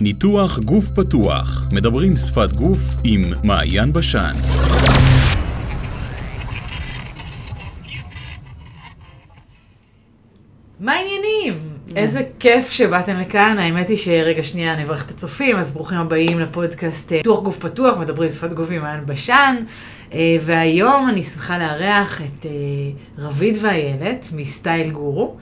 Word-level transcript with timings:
ניתוח 0.00 0.58
גוף 0.58 0.88
פתוח, 0.88 1.68
מדברים 1.72 2.16
שפת 2.16 2.56
גוף 2.56 2.78
עם 3.04 3.20
מעיין 3.44 3.92
בשן. 3.92 4.32
מה 10.80 10.92
העניינים? 10.92 11.54
איזה 11.96 12.22
כיף 12.38 12.70
שבאתם 12.70 13.20
לכאן, 13.20 13.58
האמת 13.58 13.88
היא 13.88 13.96
שרגע 13.96 14.42
שנייה 14.42 14.72
אני 14.72 14.82
אברך 14.82 15.06
את 15.06 15.10
הצופים, 15.10 15.56
אז 15.56 15.72
ברוכים 15.72 15.98
הבאים 15.98 16.40
לפודקאסט 16.40 17.12
אה, 17.12 17.16
ניתוח 17.16 17.42
גוף 17.42 17.58
פתוח, 17.58 17.98
מדברים 17.98 18.30
שפת 18.30 18.52
גוף 18.52 18.70
עם 18.70 18.82
מעיין 18.82 19.06
בשן, 19.06 19.56
אה, 20.12 20.36
והיום 20.40 21.08
אני 21.08 21.22
שמחה 21.22 21.58
לארח 21.58 22.20
את 22.20 22.46
אה, 22.46 22.50
רביד 23.18 23.58
ואיילת 23.62 24.28
מסטייל 24.32 24.90
גורו. 24.90 25.36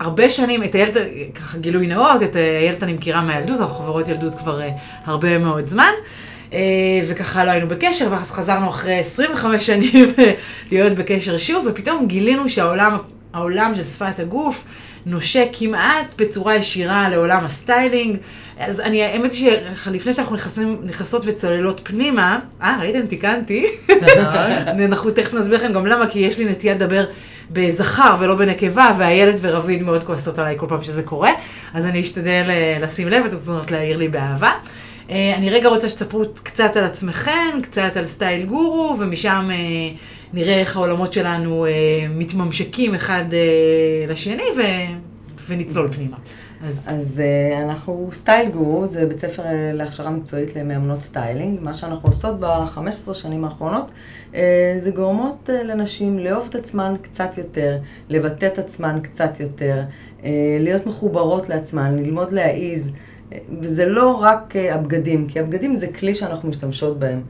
הרבה 0.00 0.28
שנים, 0.28 0.64
את 0.64 0.74
איילת, 0.74 0.96
ככה 1.34 1.58
גילוי 1.58 1.86
נאות, 1.86 2.22
את 2.22 2.36
איילת 2.36 2.82
אני 2.82 2.92
מכירה 2.92 3.22
מהילדות, 3.22 3.60
אנחנו 3.60 3.74
חברות 3.74 4.08
ילדות 4.08 4.34
כבר 4.34 4.60
הרבה 5.04 5.38
מאוד 5.38 5.66
זמן. 5.66 5.92
וככה 7.08 7.44
לא 7.44 7.50
היינו 7.50 7.68
בקשר, 7.68 8.08
ואז 8.10 8.30
חזרנו 8.30 8.68
אחרי 8.68 8.98
25 8.98 9.66
שנים 9.66 10.06
להיות 10.72 10.92
בקשר 10.92 11.36
שוב, 11.36 11.66
ופתאום 11.66 12.06
גילינו 12.06 12.48
שהעולם 12.48 12.96
העולם 13.32 13.72
של 13.76 13.82
שפת 13.82 14.20
הגוף 14.20 14.64
נושק 15.06 15.48
כמעט 15.52 16.06
בצורה 16.18 16.56
ישירה 16.56 17.08
לעולם 17.08 17.44
הסטיילינג. 17.44 18.16
אז 18.58 18.80
אני, 18.80 19.02
האמת 19.02 19.32
היא 19.32 19.52
שלפני 19.84 20.12
שאנחנו 20.12 20.36
נכנסים, 20.36 20.78
נכנסות 20.82 21.22
וצוללות 21.26 21.80
פנימה, 21.84 22.38
אה, 22.62 22.76
ראיתם? 22.80 23.06
תיקנתי. 23.06 23.66
אנחנו 24.84 25.10
תכף 25.10 25.34
נסביר 25.34 25.58
לכם 25.58 25.72
גם 25.72 25.86
למה, 25.86 26.06
כי 26.06 26.18
יש 26.18 26.38
לי 26.38 26.44
נטייה 26.44 26.74
לדבר 26.74 27.04
בזכר 27.50 28.16
ולא 28.18 28.34
בנקבה, 28.34 28.92
והילה 28.98 29.38
ורביד 29.40 29.82
מאוד 29.82 30.04
כועסות 30.04 30.38
עליי 30.38 30.54
כל 30.58 30.66
פעם 30.68 30.82
שזה 30.82 31.02
קורה, 31.02 31.30
אז 31.74 31.86
אני 31.86 32.00
אשתדל 32.00 32.44
אה, 32.48 32.78
לשים 32.80 33.08
לב, 33.08 33.24
אתם 33.24 33.38
צריכים 33.38 33.76
להעיר 33.76 33.96
לי 33.96 34.08
באהבה. 34.08 34.52
אה, 35.10 35.34
אני 35.36 35.50
רגע 35.50 35.68
רוצה 35.68 35.88
שתספרו 35.88 36.24
קצת 36.42 36.76
על 36.76 36.84
עצמכם, 36.84 37.60
קצת 37.62 37.96
על 37.96 38.04
סטייל 38.04 38.46
גורו, 38.46 38.96
ומשם... 38.98 39.48
אה, 39.52 39.56
נראה 40.32 40.60
איך 40.60 40.76
העולמות 40.76 41.12
שלנו 41.12 41.66
מתממשקים 42.10 42.94
אחד 42.94 43.24
לשני 44.08 44.42
ו, 44.56 44.62
ונצלול 45.48 45.88
פנימה. 45.92 46.16
אז, 46.66 46.84
אז 46.86 47.20
אה, 47.20 47.62
אנחנו 47.62 48.10
סטייל 48.12 48.50
גורו, 48.50 48.86
זה 48.86 49.06
בית 49.06 49.18
ספר 49.18 49.42
אה, 49.42 49.72
להכשרה 49.74 50.10
מקצועית 50.10 50.56
למאמנות 50.56 51.00
סטיילינג. 51.00 51.60
מה 51.62 51.74
שאנחנו 51.74 52.08
עושות 52.08 52.40
ב-15 52.40 53.14
שנים 53.14 53.44
האחרונות, 53.44 53.90
אה, 54.34 54.74
זה 54.76 54.90
גורמות 54.90 55.50
אה, 55.50 55.62
לנשים 55.62 56.18
לאהוב 56.18 56.46
את 56.50 56.54
עצמן 56.54 56.94
קצת 57.02 57.38
יותר, 57.38 57.78
לבטא 58.08 58.46
את 58.46 58.58
עצמן 58.58 58.98
קצת 59.02 59.40
יותר, 59.40 59.82
אה, 60.24 60.30
להיות 60.60 60.86
מחוברות 60.86 61.48
לעצמן, 61.48 61.96
ללמוד 61.96 62.32
להעיז. 62.32 62.92
אה, 63.32 63.38
וזה 63.60 63.86
לא 63.86 64.10
רק 64.10 64.56
אה, 64.56 64.74
הבגדים, 64.74 65.26
כי 65.26 65.40
הבגדים 65.40 65.74
זה 65.74 65.86
כלי 65.86 66.14
שאנחנו 66.14 66.48
משתמשות 66.48 66.98
בהם. 66.98 67.22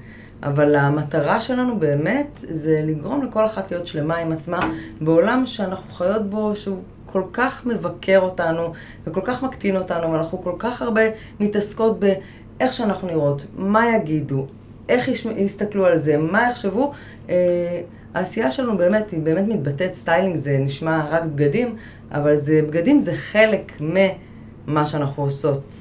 אבל 0.42 0.74
המטרה 0.74 1.40
שלנו 1.40 1.78
באמת 1.78 2.44
זה 2.48 2.82
לגרום 2.84 3.22
לכל 3.22 3.46
אחת 3.46 3.70
להיות 3.70 3.86
שלמה 3.86 4.16
עם 4.16 4.32
עצמה 4.32 4.58
בעולם 5.00 5.46
שאנחנו 5.46 5.92
חיות 5.92 6.30
בו, 6.30 6.56
שהוא 6.56 6.78
כל 7.12 7.22
כך 7.32 7.66
מבקר 7.66 8.18
אותנו 8.22 8.72
וכל 9.06 9.20
כך 9.24 9.42
מקטין 9.42 9.76
אותנו, 9.76 10.12
ואנחנו 10.12 10.42
כל 10.42 10.54
כך 10.58 10.82
הרבה 10.82 11.02
מתעסקות 11.40 12.00
באיך 12.00 12.72
שאנחנו 12.72 13.08
נראות, 13.08 13.46
מה 13.56 13.96
יגידו, 13.96 14.46
איך 14.88 15.08
יסתכלו 15.36 15.86
על 15.86 15.96
זה, 15.96 16.16
מה 16.18 16.48
יחשבו. 16.50 16.92
אה, 17.28 17.80
העשייה 18.14 18.50
שלנו 18.50 18.78
באמת, 18.78 19.10
היא 19.10 19.20
באמת 19.20 19.48
מתבטאת, 19.48 19.94
סטיילינג 19.94 20.36
זה 20.36 20.58
נשמע 20.60 21.08
רק 21.10 21.22
בגדים, 21.22 21.76
אבל 22.12 22.36
זה, 22.36 22.60
בגדים 22.66 22.98
זה 22.98 23.14
חלק 23.14 23.72
ממה 23.80 24.86
שאנחנו 24.86 25.22
עושות. 25.22 25.74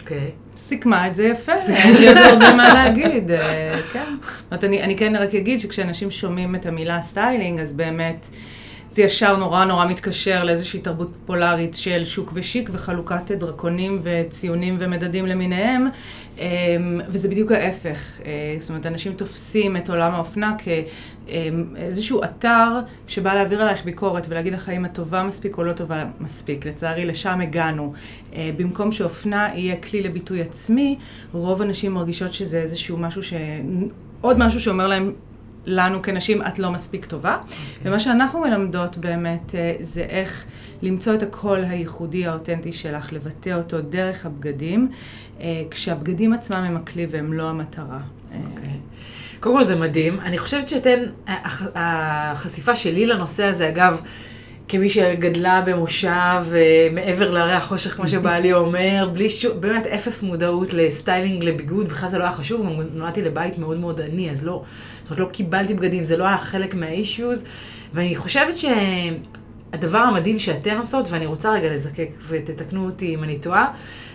אוקיי. 0.00 0.18
Okay. 0.18 0.56
סיכמה 0.56 1.08
את 1.08 1.14
זה 1.14 1.24
יפה, 1.24 1.52
אין 1.54 1.96
לי 1.96 2.08
עוד 2.08 2.16
הרבה 2.16 2.54
מה 2.56 2.74
להגיד, 2.74 3.30
אה, 3.30 3.80
כן. 3.92 4.14
זאת 4.50 4.64
אומרת, 4.64 4.80
אני 4.80 4.96
כן 4.96 5.16
רק 5.16 5.34
אגיד 5.34 5.60
שכשאנשים 5.60 6.10
שומעים 6.10 6.54
את 6.54 6.66
המילה 6.66 7.02
סטיילינג, 7.02 7.60
אז 7.60 7.72
באמת... 7.72 8.26
זה 8.92 9.02
ישר 9.02 9.36
נורא 9.36 9.64
נורא 9.64 9.86
מתקשר 9.86 10.44
לאיזושהי 10.44 10.80
תרבות 10.80 11.08
פופולרית 11.20 11.74
של 11.74 12.04
שוק 12.04 12.30
ושיק 12.34 12.70
וחלוקת 12.72 13.30
דרקונים 13.30 14.00
וציונים 14.02 14.76
ומדדים 14.78 15.26
למיניהם, 15.26 15.86
אמ, 16.38 17.00
וזה 17.08 17.28
בדיוק 17.28 17.52
ההפך. 17.52 17.98
אה, 18.24 18.56
זאת 18.58 18.70
אומרת, 18.70 18.86
אנשים 18.86 19.12
תופסים 19.12 19.76
את 19.76 19.90
עולם 19.90 20.14
האופנה 20.14 20.56
כאיזשהו 21.26 22.24
אתר 22.24 22.68
שבא 23.06 23.34
להעביר 23.34 23.62
עלייך 23.62 23.84
ביקורת 23.84 24.26
ולהגיד 24.28 24.52
לך 24.52 24.68
אם 24.68 24.84
את 24.84 24.94
טובה 24.94 25.22
מספיק 25.22 25.58
או 25.58 25.64
לא 25.64 25.72
טובה 25.72 26.04
מספיק. 26.20 26.66
לצערי, 26.66 27.04
לשם 27.04 27.40
הגענו. 27.40 27.92
אה, 28.34 28.50
במקום 28.56 28.92
שאופנה 28.92 29.48
יהיה 29.54 29.76
כלי 29.76 30.02
לביטוי 30.02 30.42
עצמי, 30.42 30.98
רוב 31.32 31.62
הנשים 31.62 31.94
מרגישות 31.94 32.32
שזה 32.32 32.60
איזשהו 32.60 32.98
משהו 32.98 33.22
ש... 33.22 33.34
עוד 34.20 34.38
משהו 34.38 34.60
שאומר 34.60 34.86
להם 34.86 35.12
לנו 35.66 36.02
כנשים 36.02 36.42
את 36.42 36.58
לא 36.58 36.70
מספיק 36.70 37.04
טובה. 37.04 37.38
Okay. 37.40 37.44
אוקיי. 37.44 37.90
ומה 37.90 38.00
שאנחנו 38.00 38.40
מלמדות 38.40 38.96
באמת 38.96 39.54
אה, 39.54 39.74
זה 39.80 40.02
איך 40.02 40.44
למצוא 40.82 41.14
את 41.14 41.22
הקול 41.22 41.64
הייחודי 41.64 42.26
האותנטי 42.26 42.72
שלך, 42.72 43.12
לבטא 43.12 43.50
אותו 43.50 43.80
דרך 43.80 44.26
הבגדים, 44.26 44.88
אה, 45.40 45.62
כשהבגדים 45.70 46.32
עצמם 46.32 46.56
הם 46.56 46.76
הכלי 46.76 47.06
והם 47.10 47.32
לא 47.32 47.50
המטרה. 47.50 47.98
Okay. 47.98 48.34
אוקיי. 48.50 48.70
קודם 49.40 49.56
כל 49.56 49.64
זה 49.64 49.76
מדהים. 49.76 50.20
אני 50.20 50.38
חושבת 50.38 50.68
שאתן, 50.68 51.00
החשיפה 51.74 52.76
שלי 52.76 53.06
לנושא 53.06 53.44
הזה, 53.44 53.68
אגב, 53.68 54.02
כמי 54.68 54.88
שגדלה 54.88 55.60
במושב 55.60 56.42
אה, 56.54 56.88
מעבר 56.92 57.30
להרי 57.30 57.52
החושך, 57.52 57.96
כמו 57.96 58.08
שבעלי 58.08 58.52
אומר, 58.62 59.10
בלי 59.12 59.28
שום, 59.28 59.60
באמת 59.60 59.86
אפס 59.86 60.22
מודעות 60.22 60.72
לסטיילינג, 60.72 61.44
לביגוד, 61.44 61.88
בכלל 61.88 62.08
זה 62.08 62.18
לא 62.18 62.22
היה 62.22 62.32
חשוב, 62.32 62.66
גם 62.66 62.72
נולדתי 62.94 63.22
לבית 63.22 63.58
מאוד 63.58 63.78
מאוד 63.78 64.00
עני, 64.00 64.30
אז 64.30 64.46
לא, 64.46 64.62
זאת 65.02 65.10
אומרת, 65.10 65.20
לא 65.20 65.32
קיבלתי 65.32 65.74
בגדים, 65.74 66.04
זה 66.04 66.16
לא 66.16 66.24
היה 66.24 66.38
חלק 66.38 66.74
מהאישיוז, 66.74 67.44
ואני 67.94 68.16
חושבת 68.16 68.54
שהדבר 68.56 69.98
המדהים 69.98 70.38
שאתן 70.38 70.76
עושות, 70.76 71.10
ואני 71.10 71.26
רוצה 71.26 71.52
רגע 71.52 71.74
לזקק, 71.74 72.08
ותתקנו 72.28 72.86
אותי 72.86 73.14
אם 73.14 73.24
אני 73.24 73.38
טועה, 73.38 73.66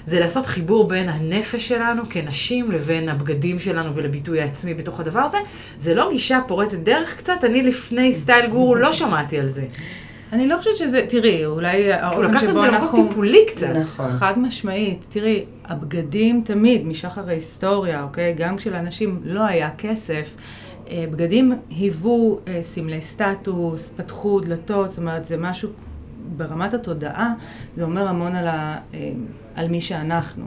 זה 0.05 0.19
לעשות 0.19 0.45
חיבור 0.45 0.87
בין 0.87 1.09
הנפש 1.09 1.67
שלנו 1.67 2.03
כנשים 2.09 2.71
לבין 2.71 3.09
הבגדים 3.09 3.59
שלנו 3.59 3.95
ולביטוי 3.95 4.41
העצמי 4.41 4.73
בתוך 4.73 4.99
הדבר 4.99 5.19
הזה. 5.19 5.37
זה 5.79 5.93
לא 5.93 6.09
גישה 6.11 6.39
פורצת 6.47 6.77
דרך 6.77 7.17
קצת, 7.17 7.43
אני 7.43 7.63
לפני 7.63 8.13
סטייל 8.13 8.47
גורו 8.47 8.75
לא 8.75 8.91
שמעתי 8.91 9.39
על 9.39 9.47
זה. 9.47 9.65
אני 10.33 10.47
לא 10.47 10.57
חושבת 10.57 10.77
שזה, 10.77 11.05
תראי, 11.09 11.45
אולי 11.45 11.93
האופן 11.93 12.17
שבו 12.17 12.23
אנחנו... 12.23 12.33
לקחת 12.33 12.49
את 12.49 12.71
זה 12.71 12.77
למקום 12.77 13.07
טיפולי 13.07 13.45
קצת. 13.47 13.69
נכון. 13.69 14.11
חד 14.11 14.39
משמעית. 14.39 15.05
תראי, 15.09 15.45
הבגדים 15.65 16.41
תמיד, 16.45 16.85
משחר 16.85 17.29
ההיסטוריה, 17.29 18.03
אוקיי? 18.03 18.33
גם 18.37 18.57
כשלאנשים 18.57 19.19
לא 19.23 19.41
היה 19.45 19.69
כסף, 19.77 20.35
בגדים 20.91 21.53
היוו 21.69 22.39
אה, 22.47 22.63
סמלי 22.63 23.01
סטטוס, 23.01 23.93
פתחו 23.97 24.39
דלתות, 24.39 24.89
זאת 24.89 24.99
אומרת, 24.99 25.25
זה 25.25 25.37
משהו 25.37 25.69
ברמת 26.37 26.73
התודעה, 26.73 27.33
זה 27.75 27.83
אומר 27.83 28.07
המון 28.07 28.35
על, 28.35 28.47
ה, 28.47 28.77
אה, 28.93 29.11
על 29.55 29.67
מי 29.67 29.81
שאנחנו. 29.81 30.45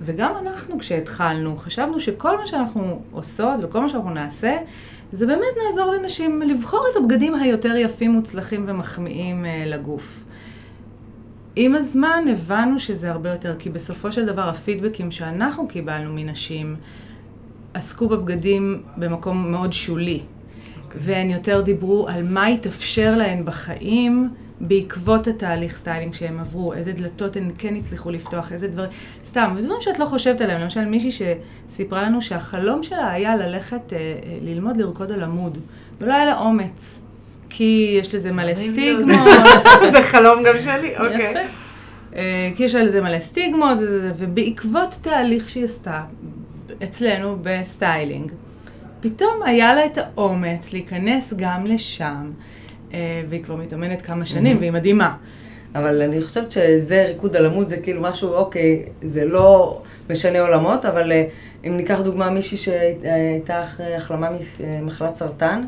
וגם 0.00 0.34
אנחנו, 0.42 0.78
כשהתחלנו, 0.78 1.56
חשבנו 1.56 2.00
שכל 2.00 2.36
מה 2.38 2.46
שאנחנו 2.46 3.02
עושות 3.12 3.60
וכל 3.62 3.80
מה 3.80 3.88
שאנחנו 3.88 4.10
נעשה, 4.10 4.56
זה 5.12 5.26
באמת 5.26 5.54
נעזור 5.66 5.92
לנשים 5.92 6.42
לבחור 6.42 6.86
את 6.92 6.96
הבגדים 6.96 7.34
היותר 7.34 7.76
יפים, 7.76 8.12
מוצלחים 8.12 8.64
ומחמיאים 8.68 9.44
אה, 9.44 9.64
לגוף. 9.66 10.24
עם 11.56 11.74
הזמן 11.74 12.24
הבנו 12.32 12.78
שזה 12.78 13.10
הרבה 13.10 13.30
יותר, 13.30 13.54
כי 13.58 13.70
בסופו 13.70 14.12
של 14.12 14.26
דבר 14.26 14.48
הפידבקים 14.48 15.10
שאנחנו 15.10 15.68
קיבלנו 15.68 16.12
מנשים 16.14 16.76
עסקו 17.74 18.08
בבגדים 18.08 18.82
במקום 18.96 19.52
מאוד 19.52 19.72
שולי. 19.72 20.20
והן 20.94 21.30
יותר 21.30 21.60
דיברו 21.60 22.08
על 22.08 22.22
מה 22.22 22.46
התאפשר 22.46 23.16
להן 23.16 23.44
בחיים 23.44 24.30
בעקבות 24.60 25.26
התהליך 25.26 25.76
סטיילינג 25.76 26.14
שהם 26.14 26.40
עברו, 26.40 26.72
איזה 26.72 26.92
דלתות 26.92 27.36
הן 27.36 27.50
כן 27.58 27.76
הצליחו 27.76 28.10
לפתוח, 28.10 28.52
איזה 28.52 28.68
דברים, 28.68 28.90
סתם, 29.24 29.56
דברים 29.62 29.80
שאת 29.80 29.98
לא 29.98 30.04
חושבת 30.04 30.40
עליהם, 30.40 30.60
למשל 30.60 30.84
מישהי 30.84 31.26
שסיפרה 31.70 32.02
לנו 32.02 32.22
שהחלום 32.22 32.82
שלה 32.82 33.10
היה 33.10 33.36
ללכת 33.36 33.92
אה, 33.92 33.98
אה, 33.98 34.14
ללמוד 34.42 34.76
לרקוד 34.76 35.12
על 35.12 35.22
עמוד, 35.22 35.58
ולא 36.00 36.14
היה 36.14 36.24
לה 36.24 36.38
אומץ, 36.38 37.00
כי 37.50 37.96
יש 38.00 38.14
לזה 38.14 38.32
מלא 38.32 38.54
סטיגמות. 38.54 39.28
זה 39.92 40.02
חלום 40.02 40.42
גם 40.42 40.54
שלי, 40.60 40.96
אוקיי. 40.98 41.46
אה, 42.16 42.50
כי 42.56 42.64
יש 42.64 42.74
לזה 42.74 43.00
מלא 43.00 43.18
סטיגמות, 43.18 43.78
ובעקבות 44.18 44.98
תהליך 45.02 45.48
שהיא 45.48 45.64
עשתה 45.64 46.02
אצלנו 46.82 47.36
בסטיילינג, 47.42 48.32
פתאום 49.00 49.42
היה 49.44 49.74
לה 49.74 49.86
את 49.86 49.98
האומץ 49.98 50.72
להיכנס 50.72 51.34
גם 51.36 51.66
לשם. 51.66 52.30
אה, 52.94 53.22
והיא 53.28 53.42
כבר 53.42 53.56
מתאמנת 53.56 54.02
כמה 54.02 54.26
שנים, 54.26 54.58
והיא 54.58 54.70
מדהימה. 54.70 55.16
אבל 55.74 56.02
אני 56.02 56.22
חושבת 56.22 56.52
שזה 56.52 57.04
ריקוד 57.08 57.36
על 57.36 57.46
עמוד, 57.46 57.68
זה 57.68 57.76
כאילו 57.76 58.02
משהו, 58.02 58.34
אוקיי, 58.34 58.84
זה 59.02 59.24
לא 59.24 59.82
משנה 60.10 60.40
עולמות, 60.40 60.84
אבל 60.84 61.12
אה, 61.12 61.24
אם 61.66 61.76
ניקח 61.76 62.00
דוגמה 62.00 62.30
מישהי 62.30 62.58
שהייתה 62.58 63.60
אחרי 63.60 63.94
החלמה 63.94 64.28
ממחלת 64.60 65.16
סרטן, 65.16 65.62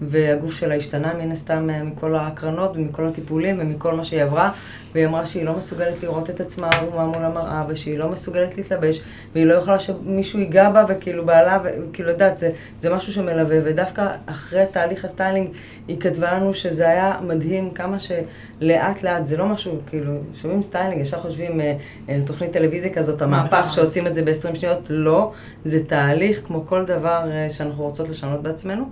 והגוף 0.00 0.54
שלה 0.54 0.74
השתנה 0.74 1.14
מן 1.14 1.32
הסתם 1.32 1.70
אה, 1.70 1.82
מכל 1.82 2.14
ההקרנות 2.14 2.76
ומכל 2.76 3.06
הטיפולים 3.06 3.56
ומכל 3.60 3.94
מה 3.94 4.04
שהיא 4.04 4.22
עברה, 4.22 4.52
והיא 4.92 5.06
אמרה 5.06 5.26
שהיא 5.26 5.44
לא 5.44 5.56
מסוגלת 5.56 6.02
לראות 6.02 6.30
את 6.30 6.40
עצמה 6.40 6.70
ערומה 6.70 7.06
מול 7.06 7.24
המראה, 7.24 7.64
ושהיא 7.68 7.98
לא 7.98 8.08
מסוגלת 8.08 8.56
להתלבש, 8.56 9.02
והיא 9.34 9.46
לא 9.46 9.54
יכולה 9.54 9.78
שמישהו 9.78 10.40
ייגע 10.40 10.70
בה, 10.70 10.84
וכאילו 10.88 11.26
בעלה, 11.26 11.58
וכאילו, 11.64 12.10
יודעת, 12.10 12.38
זה, 12.38 12.50
זה 12.78 12.94
משהו 12.94 13.12
שמלווה, 13.12 13.58
ודווקא 13.64 14.08
אחרי 14.26 14.64
תהליך 14.70 15.04
הסטיילינג, 15.04 15.48
היא 15.88 16.00
כתבה 16.00 16.32
לנו 16.32 16.54
שזה 16.54 16.88
היה 16.88 17.18
מדהים 17.22 17.70
כמה 17.70 17.96
שלאט 17.98 19.02
לאט, 19.02 19.26
זה 19.26 19.36
לא 19.36 19.46
משהו, 19.46 19.78
כאילו, 19.86 20.12
שומעים 20.34 20.62
סטיילינג, 20.62 21.00
ישר 21.02 21.20
חושבים 21.20 21.60
אה, 21.60 21.76
אה, 22.08 22.20
תוכנית 22.26 22.52
טלוויזיה 22.52 22.92
כזאת, 22.92 23.22
המהפך 23.22 23.70
שעושים 23.70 24.06
את 24.06 24.14
זה 24.14 24.22
ב-20 24.22 24.54
שניות, 24.54 24.86
לא, 24.88 25.32
זה 25.64 25.84
תהליך 25.84 26.40
כמו 26.46 26.66
כל 26.66 26.84
דבר 26.84 27.30
אה, 27.30 27.50
שאנחנו 27.50 27.84
רוצות 27.84 28.08
לשנות 28.08 28.42
בעצמנו. 28.42 28.84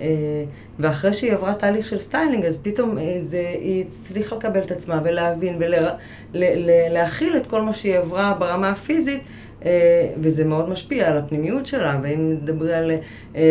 אה, 0.00 0.44
ואחרי 0.78 1.12
שהיא 1.12 1.32
עברה 1.32 1.54
תהליך 1.54 1.86
של 1.86 1.98
סטיילינג, 1.98 2.44
אז 2.44 2.62
פתאום 2.62 2.98
אה, 2.98 3.14
זה, 3.18 3.54
היא 3.60 3.84
הצליחה 3.88 4.36
לקבל 4.36 4.60
את 4.60 4.70
עצמה 4.70 5.00
ולהבין 5.04 5.58
ולהכיל 6.32 7.36
את 7.36 7.46
כל 7.46 7.62
מה 7.62 7.74
שהיא 7.74 7.98
עברה 7.98 8.34
ברמה 8.38 8.70
הפיזית, 8.70 9.22
אה, 9.64 9.70
וזה 10.20 10.44
מאוד 10.44 10.68
משפיע 10.68 11.10
על 11.10 11.18
הפנימיות 11.18 11.66
שלה. 11.66 11.98
ואם 12.02 12.32
נדבר 12.32 12.74
על 12.74 12.90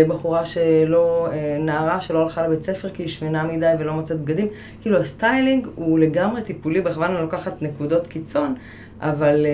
בחורה 0.07 0.45
שלא, 0.45 1.27
נערה 1.59 2.01
שלא 2.01 2.21
הלכה 2.21 2.47
לבית 2.47 2.61
ספר 2.61 2.89
כי 2.89 3.03
היא 3.03 3.09
שמנה 3.09 3.44
מדי 3.44 3.71
ולא 3.79 3.94
מוצאת 3.94 4.19
בגדים, 4.19 4.47
כאילו 4.81 4.99
הסטיילינג 4.99 5.67
הוא 5.75 5.99
לגמרי 5.99 6.41
טיפולי, 6.41 6.81
בכוונה 6.81 7.13
אני 7.13 7.21
לוקחת 7.21 7.61
נקודות 7.61 8.07
קיצון, 8.07 8.55
אבל 9.01 9.45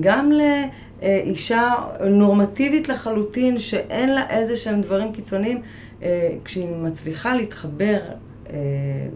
גם 0.00 0.32
לאישה 0.32 1.74
נורמטיבית 2.00 2.88
לחלוטין, 2.88 3.58
שאין 3.58 4.14
לה 4.14 4.30
איזה 4.30 4.56
שהם 4.56 4.80
דברים 4.80 5.12
קיצוניים, 5.12 5.62
כשהיא 6.44 6.68
מצליחה 6.82 7.34
להתחבר 7.34 7.98
אה, 8.50 8.56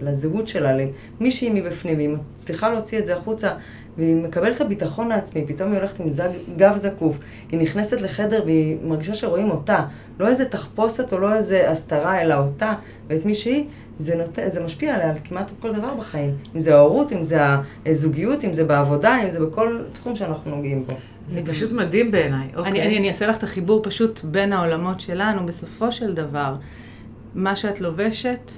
לזהות 0.00 0.48
שלה, 0.48 0.72
למי 1.20 1.30
שהיא 1.30 1.50
מבפנים, 1.54 1.96
והיא 1.96 2.08
מצליחה 2.34 2.70
להוציא 2.70 2.98
את 2.98 3.06
זה 3.06 3.16
החוצה, 3.16 3.50
והיא 3.98 4.16
מקבלת 4.16 4.56
את 4.56 4.60
הביטחון 4.60 5.12
העצמי, 5.12 5.44
פתאום 5.46 5.72
היא 5.72 5.78
הולכת 5.78 6.00
עם 6.00 6.10
זג, 6.10 6.28
גב 6.56 6.76
זקוף, 6.76 7.18
היא 7.50 7.60
נכנסת 7.60 8.00
לחדר 8.00 8.42
והיא 8.44 8.76
מרגישה 8.84 9.14
שרואים 9.14 9.50
אותה, 9.50 9.84
לא 10.18 10.28
איזה 10.28 10.44
תחפושת 10.44 11.12
או 11.12 11.18
לא 11.18 11.34
איזה 11.34 11.70
הסתרה, 11.70 12.22
אלא 12.22 12.34
אותה, 12.34 12.74
ואת 13.08 13.26
מי 13.26 13.34
שהיא, 13.34 13.64
זה, 13.98 14.16
נות... 14.16 14.38
זה 14.46 14.64
משפיע 14.64 14.94
עליה 14.94 15.14
כמעט 15.24 15.50
כל 15.60 15.72
דבר 15.72 15.94
בחיים. 15.94 16.30
אם 16.56 16.60
זה 16.60 16.74
ההורות, 16.74 17.12
אם 17.12 17.24
זה 17.24 17.40
הזוגיות, 17.86 18.44
אם 18.44 18.54
זה 18.54 18.64
בעבודה, 18.64 19.22
אם 19.22 19.30
זה 19.30 19.46
בכל 19.46 19.78
תחום 19.92 20.14
שאנחנו 20.14 20.56
נוגעים 20.56 20.84
בו. 20.86 20.92
זה 21.28 21.42
פשוט 21.46 21.72
מדהים 21.72 22.10
בעיניי. 22.10 22.48
אוקיי. 22.56 22.72
אני, 22.72 22.82
אני, 22.82 22.98
אני 22.98 23.08
אעשה 23.08 23.26
לך 23.26 23.36
את 23.36 23.42
החיבור 23.42 23.80
פשוט 23.82 24.20
בין 24.24 24.52
העולמות 24.52 25.00
שלנו. 25.00 25.46
בסופו 25.46 25.92
של 25.92 26.14
דבר, 26.14 26.54
מה 27.34 27.56
שאת 27.56 27.80
לובשת 27.80 28.52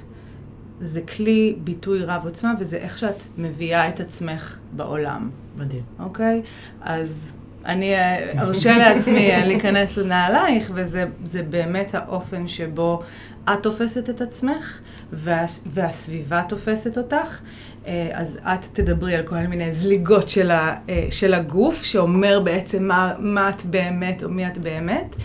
זה 0.80 1.00
כלי 1.00 1.56
ביטוי 1.64 2.04
רב 2.04 2.24
עוצמה, 2.24 2.54
וזה 2.58 2.76
איך 2.76 2.98
שאת 2.98 3.22
מביאה 3.38 3.88
את 3.88 4.00
עצמך 4.00 4.56
בעולם. 4.72 5.30
מדהים. 5.56 5.82
אוקיי? 5.98 6.42
אז 6.80 7.32
אני 7.64 7.94
אה, 7.94 8.40
ארשה 8.40 8.78
לעצמי 8.78 9.30
אה, 9.30 9.46
להיכנס 9.46 9.96
לנעלייך, 9.96 10.72
וזה 10.74 11.42
באמת 11.50 11.94
האופן 11.94 12.48
שבו 12.48 13.02
את 13.44 13.62
תופסת 13.62 14.10
את 14.10 14.20
עצמך, 14.20 14.78
וה, 15.12 15.44
והסביבה 15.66 16.42
תופסת 16.48 16.98
אותך. 16.98 17.40
אה, 17.86 18.08
אז 18.12 18.38
את 18.44 18.66
תדברי 18.72 19.14
על 19.14 19.22
כל 19.22 19.36
מיני 19.36 19.72
זליגות 19.72 20.28
של, 20.28 20.50
ה, 20.50 20.76
של 21.10 21.34
הגוף, 21.34 21.84
שאומר 21.84 22.40
בעצם 22.40 22.84
מה, 22.88 23.12
מה 23.18 23.50
את 23.50 23.64
באמת 23.64 24.24
או 24.24 24.28
מי 24.28 24.46
את 24.46 24.58
באמת. 24.58 25.16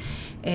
אה, 0.48 0.52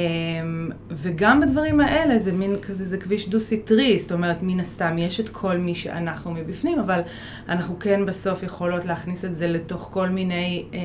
וגם 0.91 1.41
בדברים 1.41 1.81
האלה 1.81 2.19
זה 2.19 2.33
מין 2.33 2.57
כזה, 2.63 2.85
זה 2.85 2.99
כביש 2.99 3.29
דו-סטרי, 3.29 3.99
זאת 3.99 4.13
אומרת, 4.13 4.37
מן 4.43 4.61
הסתם 4.61 4.99
יש 4.99 5.21
את 5.21 5.29
כל 5.29 5.57
מי 5.57 5.75
שאנחנו 5.75 6.31
מבפנים, 6.31 6.79
אבל 6.79 7.01
אנחנו 7.49 7.79
כן 7.79 8.05
בסוף 8.05 8.43
יכולות 8.43 8.85
להכניס 8.85 9.25
את 9.25 9.35
זה 9.35 9.49
לתוך 9.49 9.89
כל 9.93 10.09
מיני 10.09 10.67
אה, 10.75 10.79
אה, 10.79 10.83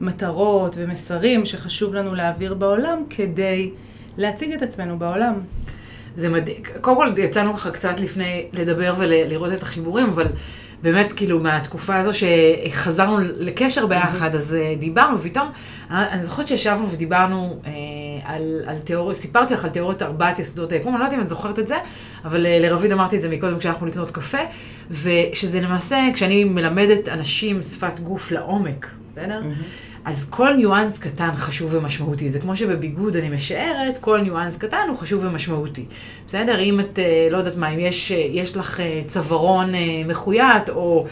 מטרות 0.00 0.74
ומסרים 0.78 1.46
שחשוב 1.46 1.94
לנו 1.94 2.14
להעביר 2.14 2.54
בעולם 2.54 3.02
כדי 3.10 3.70
להציג 4.16 4.52
את 4.52 4.62
עצמנו 4.62 4.98
בעולם. 4.98 5.34
זה 6.16 6.28
מדהים. 6.28 6.56
קודם 6.80 6.96
כל, 6.96 7.08
יצאנו 7.18 7.54
ככה 7.54 7.70
קצת 7.70 8.00
לפני 8.00 8.46
לדבר 8.52 8.92
ולראות 8.98 9.52
את 9.52 9.62
החיבורים, 9.62 10.06
אבל 10.08 10.26
באמת, 10.82 11.12
כאילו, 11.12 11.40
מהתקופה 11.40 11.96
הזו 11.96 12.10
שחזרנו 12.12 13.16
לקשר 13.38 13.86
ביחד, 13.86 14.34
אז 14.34 14.54
אה, 14.54 14.74
דיברנו, 14.78 15.18
ופתאום, 15.18 15.48
אני 15.90 16.24
זוכרת 16.24 16.48
שישבנו 16.48 16.90
ודיברנו 16.90 17.60
אה, 17.66 17.72
על, 18.24 18.60
על 18.66 18.78
תיאוריה, 18.78 19.14
סיפרתי 19.14 19.54
לך 19.54 19.64
על 19.64 19.70
תיאוריות 19.70 20.02
ארבעת 20.02 20.38
יסודות 20.38 20.72
היקום, 20.72 20.94
אני 20.94 21.00
לא 21.00 21.04
יודעת 21.04 21.18
אם 21.18 21.22
את 21.22 21.28
זוכרת 21.28 21.58
את 21.58 21.68
זה, 21.68 21.76
אבל 22.24 22.46
אה, 22.46 22.58
לרביד 22.58 22.92
אמרתי 22.92 23.16
את 23.16 23.20
זה 23.20 23.28
מקודם 23.28 23.58
כשאנחנו 23.58 23.86
לקנות 23.86 24.10
קפה, 24.10 24.38
ושזה 24.90 25.60
למעשה, 25.60 25.98
כשאני 26.14 26.44
מלמדת 26.44 27.08
אנשים 27.08 27.62
שפת 27.62 28.00
גוף 28.00 28.30
לעומק, 28.30 28.90
בסדר? 29.12 29.42
Mm-hmm. 29.42 29.87
אז 30.04 30.26
כל 30.30 30.52
ניואנס 30.52 30.98
קטן 30.98 31.30
חשוב 31.36 31.74
ומשמעותי. 31.74 32.30
זה 32.30 32.40
כמו 32.40 32.56
שבביגוד 32.56 33.16
אני 33.16 33.28
משערת, 33.28 33.98
כל 33.98 34.20
ניואנס 34.20 34.56
קטן 34.56 34.86
הוא 34.88 34.96
חשוב 34.96 35.24
ומשמעותי. 35.24 35.84
בסדר? 36.26 36.60
אם 36.60 36.80
את, 36.80 36.98
אה, 36.98 37.28
לא 37.30 37.36
יודעת 37.36 37.56
מה, 37.56 37.68
אם 37.68 37.78
יש, 37.78 38.12
אה, 38.12 38.16
יש 38.16 38.56
לך 38.56 38.80
אה, 38.80 39.02
צווארון 39.06 39.72
מחויית, 40.06 40.68
או 40.68 41.06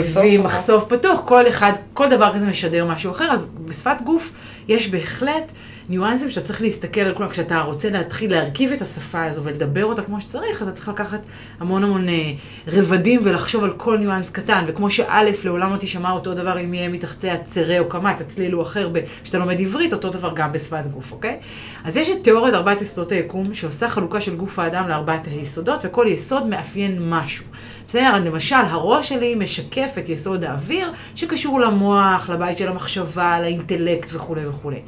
סביב 0.00 0.42
מחשוף 0.42 0.84
פתוח, 0.88 1.20
כל 1.24 1.48
אחד, 1.48 1.72
כל 1.94 2.08
דבר 2.08 2.34
כזה 2.34 2.46
משדר 2.46 2.84
משהו 2.86 3.10
אחר, 3.10 3.32
אז 3.32 3.50
בשפת 3.64 3.96
גוף 4.04 4.32
יש 4.68 4.88
בהחלט 4.88 5.52
ניואנסים 5.90 6.30
שאתה 6.30 6.46
צריך 6.46 6.62
להסתכל 6.62 7.00
על 7.00 7.14
כולם, 7.14 7.28
כשאתה 7.28 7.60
רוצה 7.60 7.90
להתחיל 7.90 8.30
להרכיב 8.30 8.72
את 8.72 8.82
השפה 8.82 9.24
הזו 9.24 9.44
ולדבר 9.44 9.84
אותה 9.84 10.02
כמו 10.02 10.20
שצריך, 10.20 10.62
אתה 10.62 10.72
צריך 10.72 10.88
לקחת 10.88 11.20
המון 11.60 11.84
המון 11.84 12.08
אה, 12.08 12.32
רבדים 12.66 13.20
ולחשוב 13.24 13.64
על 13.64 13.72
כל 13.76 13.98
ניואנס 13.98 14.30
קטן, 14.30 14.64
וכמו 14.68 14.90
שא' 14.90 15.22
לעולם 15.44 15.72
לא 15.72 15.76
תשמע 15.76 16.10
אותו 16.10 16.34
דבר 16.34 16.60
אם 16.60 16.74
יהיה 16.74 16.88
מתחתיה 16.88 17.36
צרה 17.38 17.78
או 17.78 17.88
קמץ, 17.88 18.20
הצליל 18.20 18.52
הוא 18.52 18.62
אחר, 18.62 18.90
כשאתה 19.22 19.38
לומד 19.38 19.60
עברית, 19.60 19.92
אותו 19.92 20.10
דבר 20.10 20.32
גם 20.34 20.52
בשפת 20.52 20.84
גוף, 20.92 21.12
אוקיי? 21.12 21.38
אז 21.84 21.96
יש 21.96 22.10
את 22.10 22.22
תיאוריית 22.22 22.54
ארבעת 22.54 22.80
יסודות 22.80 23.12
היקום, 23.12 23.54
שעושה 23.54 23.88
חלוקה 23.88 24.20
של 24.20 24.36
גוף 24.36 24.58
האדם 24.58 24.88
לארבעת 24.88 25.26
היסודות, 25.26 25.84
וכל 25.84 26.06
יסוד 26.08 26.46
מאפיין 26.46 27.10
משהו. 27.10 27.44
בסדר? 27.90 28.14
למשל, 28.24 28.56
הראש 28.56 29.08
שלי 29.08 29.34
משקף 29.34 29.94
את 29.98 30.08
יסוד 30.08 30.44
האוויר, 30.44 30.92
שקשור 31.14 31.60
למוח, 31.60 32.30
לבית 32.30 32.58
של 32.58 32.68
המחשבה, 32.68 33.40
לאינטלקט 33.40 34.10
וכולי 34.12 34.46
וכולי. 34.46 34.80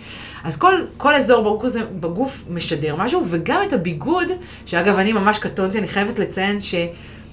אז 0.45 0.57
כל, 0.57 0.75
כל 0.97 1.15
אזור 1.15 1.43
בגוף, 1.43 1.73
בגוף 2.01 2.45
משדר 2.51 2.97
משהו, 2.97 3.25
וגם 3.31 3.63
את 3.69 3.73
הביגוד, 3.73 4.29
שאגב, 4.67 4.99
אני 4.99 5.13
ממש 5.13 5.39
קטונתי, 5.39 5.79
אני 5.79 5.89
חייבת 5.89 6.19
לציין 6.19 6.61
ש... 6.61 6.75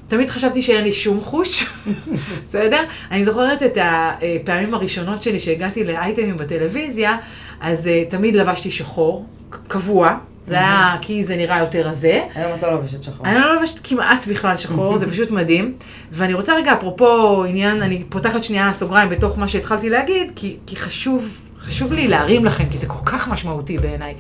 תמיד 0.07 0.29
חשבתי 0.29 0.61
שאין 0.61 0.83
לי 0.83 0.93
שום 0.93 1.21
חוש, 1.21 1.65
בסדר? 2.49 2.83
אני 3.11 3.25
זוכרת 3.25 3.63
את 3.63 3.77
הפעמים 3.81 4.73
הראשונות 4.73 5.23
שלי 5.23 5.39
שהגעתי 5.39 5.83
לאייטמים 5.83 6.37
בטלוויזיה, 6.37 7.17
אז 7.61 7.87
uh, 7.87 8.11
תמיד 8.11 8.35
לבשתי 8.35 8.71
שחור, 8.71 9.25
קבוע, 9.67 10.17
זה 10.49 10.55
היה 10.55 10.95
כי 11.01 11.23
זה 11.23 11.35
נראה 11.37 11.59
יותר 11.59 11.87
רזה. 11.87 12.23
היום 12.35 12.53
את 12.57 12.63
לא 12.63 12.71
לובשת 12.71 13.03
שחור. 13.03 13.25
אני 13.25 13.39
לא 13.39 13.55
לובשת 13.55 13.79
כמעט 13.83 14.27
בכלל 14.27 14.55
שחור, 14.55 14.97
זה 14.97 15.11
פשוט 15.11 15.31
מדהים. 15.31 15.73
ואני 16.11 16.33
רוצה 16.33 16.55
רגע, 16.55 16.73
אפרופו 16.73 17.43
עניין, 17.43 17.81
אני 17.81 18.03
פותחת 18.09 18.43
שנייה 18.43 18.73
סוגריים 18.73 19.09
בתוך 19.09 19.37
מה 19.37 19.47
שהתחלתי 19.47 19.89
להגיד, 19.89 20.31
כי, 20.35 20.57
כי 20.67 20.75
חשוב, 20.75 21.41
חשוב 21.59 21.93
לי 21.93 22.07
להרים 22.07 22.45
לכם, 22.45 22.65
כי 22.71 22.77
זה 22.77 22.87
כל 22.87 23.05
כך 23.05 23.27
משמעותי 23.27 23.77
בעיניי. 23.77 24.13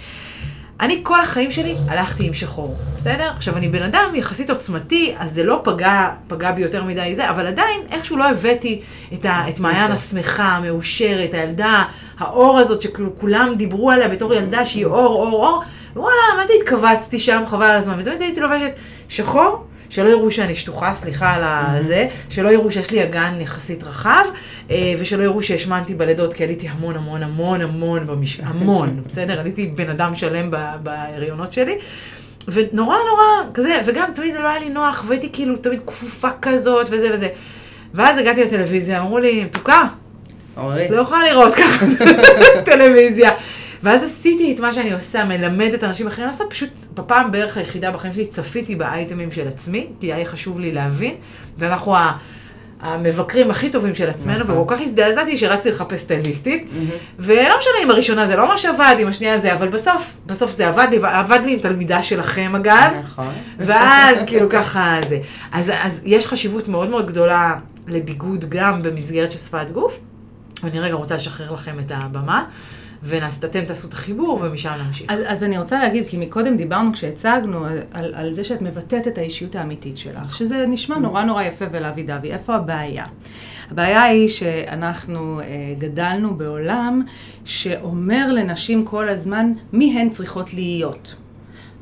אני 0.81 0.99
כל 1.03 1.21
החיים 1.21 1.51
שלי 1.51 1.75
הלכתי 1.87 2.27
עם 2.27 2.33
שחור, 2.33 2.75
בסדר? 2.97 3.31
עכשיו, 3.35 3.57
אני 3.57 3.67
בן 3.67 3.83
אדם 3.83 4.11
יחסית 4.15 4.49
עוצמתי, 4.49 5.15
אז 5.17 5.31
זה 5.31 5.43
לא 5.43 5.61
פגע, 5.63 6.09
פגע 6.27 6.51
בי 6.51 6.61
יותר 6.61 6.83
מדי 6.83 7.15
זה, 7.15 7.29
אבל 7.29 7.47
עדיין 7.47 7.81
איכשהו 7.91 8.17
לא 8.17 8.29
הבאתי 8.29 8.81
את, 9.13 9.25
ה, 9.25 9.49
את 9.49 9.59
מעיין 9.59 9.91
השמחה, 9.91 10.43
המאושרת, 10.43 11.33
הילדה, 11.33 11.83
האור 12.19 12.59
הזאת 12.59 12.81
שכאילו 12.81 13.15
כולם 13.19 13.53
דיברו 13.57 13.91
עליה 13.91 14.07
בתור 14.07 14.33
ילדה 14.33 14.65
שהיא 14.65 14.85
אור, 14.85 15.13
אור, 15.13 15.47
אור, 15.47 15.63
וואלה, 15.95 16.21
מה 16.37 16.47
זה 16.47 16.53
התכווצתי 16.61 17.19
שם, 17.19 17.43
חבל 17.47 17.65
על 17.65 17.77
הזמן, 17.77 17.99
ותמיד 17.99 18.21
הייתי 18.21 18.39
לובשת 18.39 18.71
שחור, 19.09 19.65
שלא 19.89 20.09
יראו 20.09 20.31
שאני 20.31 20.55
שטוחה, 20.55 20.93
סליחה 20.93 21.33
על 21.33 21.41
הזה, 21.45 22.07
שלא 22.29 22.49
יראו 22.49 22.71
שיש 22.71 22.91
לי 22.91 23.03
אגן 23.03 23.37
יחסית 23.41 23.83
רחב, 23.83 24.23
אה, 24.71 24.93
ושלא 24.99 25.23
יראו 25.23 25.41
שהשמנתי 25.41 25.93
בלידות, 25.93 26.33
כי 26.33 26.43
עליתי 26.43 26.67
המון 26.67 26.95
המון 26.95 27.23
המון 27.23 27.61
המון 27.61 28.07
במש... 28.07 28.39
המון, 28.43 29.01
בסדר? 29.07 29.39
עליתי 29.39 29.65
בן 29.65 29.89
אדם 29.89 30.15
שלם 30.15 30.51
בהריונות 30.83 31.53
שלי. 31.53 31.77
ונורא 32.47 32.97
נורא 33.09 33.51
כזה, 33.53 33.81
וגם 33.85 34.09
תמיד 34.15 34.35
לא 34.35 34.47
היה 34.47 34.59
לי 34.59 34.69
נוח, 34.69 35.03
והייתי 35.07 35.29
כאילו 35.33 35.57
תמיד 35.57 35.79
כפופה 35.87 36.29
כזאת 36.41 36.87
וזה 36.91 37.09
וזה. 37.13 37.29
ואז 37.93 38.17
הגעתי 38.17 38.43
לטלוויזיה, 38.43 38.99
אמרו 38.99 39.19
לי, 39.19 39.43
מתוקה, 39.43 39.83
לא 40.89 41.01
יכולה 41.01 41.23
לראות 41.23 41.55
ככה 41.55 41.85
טלוויזיה. 42.65 43.31
ואז 43.83 44.03
עשיתי 44.03 44.53
את 44.53 44.59
מה 44.59 44.73
שאני 44.73 44.93
עושה, 44.93 45.23
מלמדת 45.23 45.83
אנשים 45.83 46.07
אחרים 46.07 46.27
לעשות, 46.27 46.49
פשוט 46.49 46.69
בפעם 46.93 47.31
בערך 47.31 47.57
היחידה 47.57 47.91
בחיים 47.91 48.13
שלי 48.13 48.25
צפיתי 48.25 48.75
באייטמים 48.75 49.31
של 49.31 49.47
עצמי, 49.47 49.87
כי 49.99 50.13
היה 50.13 50.25
חשוב 50.25 50.59
לי 50.59 50.71
להבין, 50.71 51.15
ואנחנו 51.57 51.95
המבקרים 52.81 53.51
הכי 53.51 53.69
טובים 53.69 53.95
של 53.95 54.09
עצמנו, 54.09 54.43
נכון. 54.43 54.57
וכל 54.57 54.75
כך 54.75 54.81
הזדעזעתי 54.81 55.37
שרצתי 55.37 55.71
לחפש 55.71 55.99
סטייליסטית, 55.99 56.69
ולא 57.19 57.57
משנה 57.59 57.73
אם 57.83 57.91
הראשונה 57.91 58.27
זה 58.27 58.35
לא 58.35 58.47
ממש 58.47 58.65
עבד, 58.65 58.95
אם 59.01 59.07
השנייה 59.07 59.37
זה, 59.37 59.53
אבל 59.53 59.67
בסוף, 59.67 60.13
בסוף 60.25 60.51
זה 60.51 60.67
עבד 60.67 60.87
לי, 60.91 60.97
ועבד 60.99 61.39
לי 61.45 61.53
עם 61.53 61.59
תלמידה 61.59 62.03
שלכם 62.03 62.55
אגב, 62.55 62.91
נכון. 63.03 63.33
ואז 63.59 64.17
כאילו 64.27 64.49
ככה 64.49 64.99
זה. 65.07 65.19
אז, 65.51 65.71
אז 65.83 66.01
יש 66.05 66.27
חשיבות 66.27 66.67
מאוד 66.67 66.89
מאוד 66.89 67.07
גדולה 67.07 67.55
לביגוד 67.87 68.45
גם 68.49 68.83
במסגרת 68.83 69.31
של 69.31 69.37
שפת 69.37 69.71
גוף, 69.71 69.99
ואני 70.63 70.79
רגע 70.79 70.93
רוצה 70.93 71.15
לשחרר 71.15 71.51
לכם 71.51 71.79
את 71.79 71.91
הבמה, 71.95 72.43
ואתם 73.03 73.65
תעשו 73.65 73.87
את 73.87 73.93
החיבור 73.93 74.39
ומשם 74.41 74.73
נמשיך. 74.85 75.11
אז, 75.11 75.19
אז 75.25 75.43
אני 75.43 75.57
רוצה 75.57 75.79
להגיד, 75.79 76.07
כי 76.07 76.17
מקודם 76.17 76.57
דיברנו 76.57 76.93
כשהצגנו 76.93 77.65
על, 77.65 77.79
על, 77.91 78.13
על 78.15 78.33
זה 78.33 78.43
שאת 78.43 78.61
מבטאת 78.61 79.07
את 79.07 79.17
האישיות 79.17 79.55
האמיתית 79.55 79.97
שלך, 79.97 80.35
שזה 80.35 80.65
נשמע 80.67 80.99
נורא 80.99 81.23
נורא 81.23 81.43
יפה 81.43 81.65
ולאבי 81.71 82.03
דווי. 82.03 82.31
איפה 82.31 82.55
הבעיה? 82.55 83.05
הבעיה 83.71 84.03
היא 84.03 84.27
שאנחנו 84.27 85.39
אה, 85.39 85.45
גדלנו 85.77 86.35
בעולם 86.35 87.01
שאומר 87.45 88.31
לנשים 88.31 88.85
כל 88.85 89.09
הזמן 89.09 89.53
מי 89.73 89.99
הן 89.99 90.09
צריכות 90.09 90.53
להיות. 90.53 91.15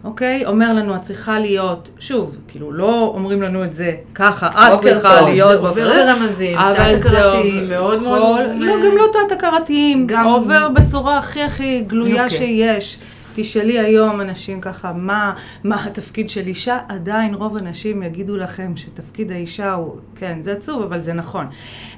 אוקיי? 0.04 0.46
אומר 0.46 0.74
לנו, 0.74 0.96
את 0.96 1.02
צריכה 1.02 1.40
להיות, 1.40 1.90
שוב, 2.00 2.38
כאילו, 2.48 2.72
לא 2.72 3.12
אומרים 3.16 3.42
לנו 3.42 3.64
את 3.64 3.74
זה 3.76 3.92
ככה, 4.16 4.48
את 4.48 4.80
צריכה 4.80 5.22
להיות 5.22 5.62
זה 5.62 5.68
עובר. 5.68 6.06
ברמזים, 6.06 6.58
תת-הכרתיים, 6.74 7.70
מאוד 7.70 8.02
מאוד 8.02 8.22
כל- 8.22 8.44
מובנה. 8.54 8.66
לא, 8.66 8.90
גם 8.90 8.98
לא 8.98 9.06
תת-הכרתיים, 9.14 10.08
גם- 10.08 10.26
עובר 10.26 10.70
בצורה 10.70 11.18
הכי 11.18 11.42
הכי 11.44 11.82
גלויה 11.88 12.24
אוקיי. 12.24 12.38
שיש. 12.38 12.98
תשאלי 13.36 13.80
היום 13.80 14.22
אנשים 14.22 14.62
ככה, 14.62 14.94
מה, 14.94 15.34
מה 15.64 15.84
התפקיד 15.86 16.30
של 16.30 16.48
אישה? 16.48 16.78
עדיין 16.88 17.34
רוב 17.34 17.58
הנשים 17.58 18.04
יגידו 18.04 18.38
לכם 18.38 18.72
שתפקיד 18.76 19.32
האישה 19.32 19.74
הוא, 19.74 19.96
כן, 20.16 20.38
זה 20.42 20.52
עצוב, 20.52 20.82
אבל 20.82 21.00
זה 21.00 21.14
נכון. 21.14 21.46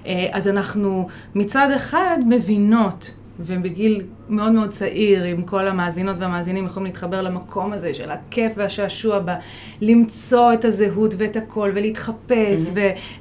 אה, 0.05 0.27
אז 0.31 0.47
אנחנו 0.47 1.07
מצד 1.35 1.67
אחד 1.75 2.17
מבינות, 2.27 3.11
ובגיל 3.39 4.01
מאוד 4.29 4.51
מאוד 4.51 4.69
צעיר, 4.69 5.23
עם 5.23 5.41
כל 5.41 5.67
המאזינות 5.67 6.15
והמאזינים 6.19 6.65
יכולים 6.65 6.85
להתחבר 6.85 7.21
למקום 7.21 7.73
הזה 7.73 7.93
של 7.93 8.11
הכיף 8.11 8.51
והשעשוע 8.55 9.19
בה, 9.19 9.35
למצוא 9.81 10.53
את 10.53 10.65
הזהות 10.65 11.13
ואת 11.17 11.35
הכל, 11.35 11.71
ולהתחפש, 11.75 12.61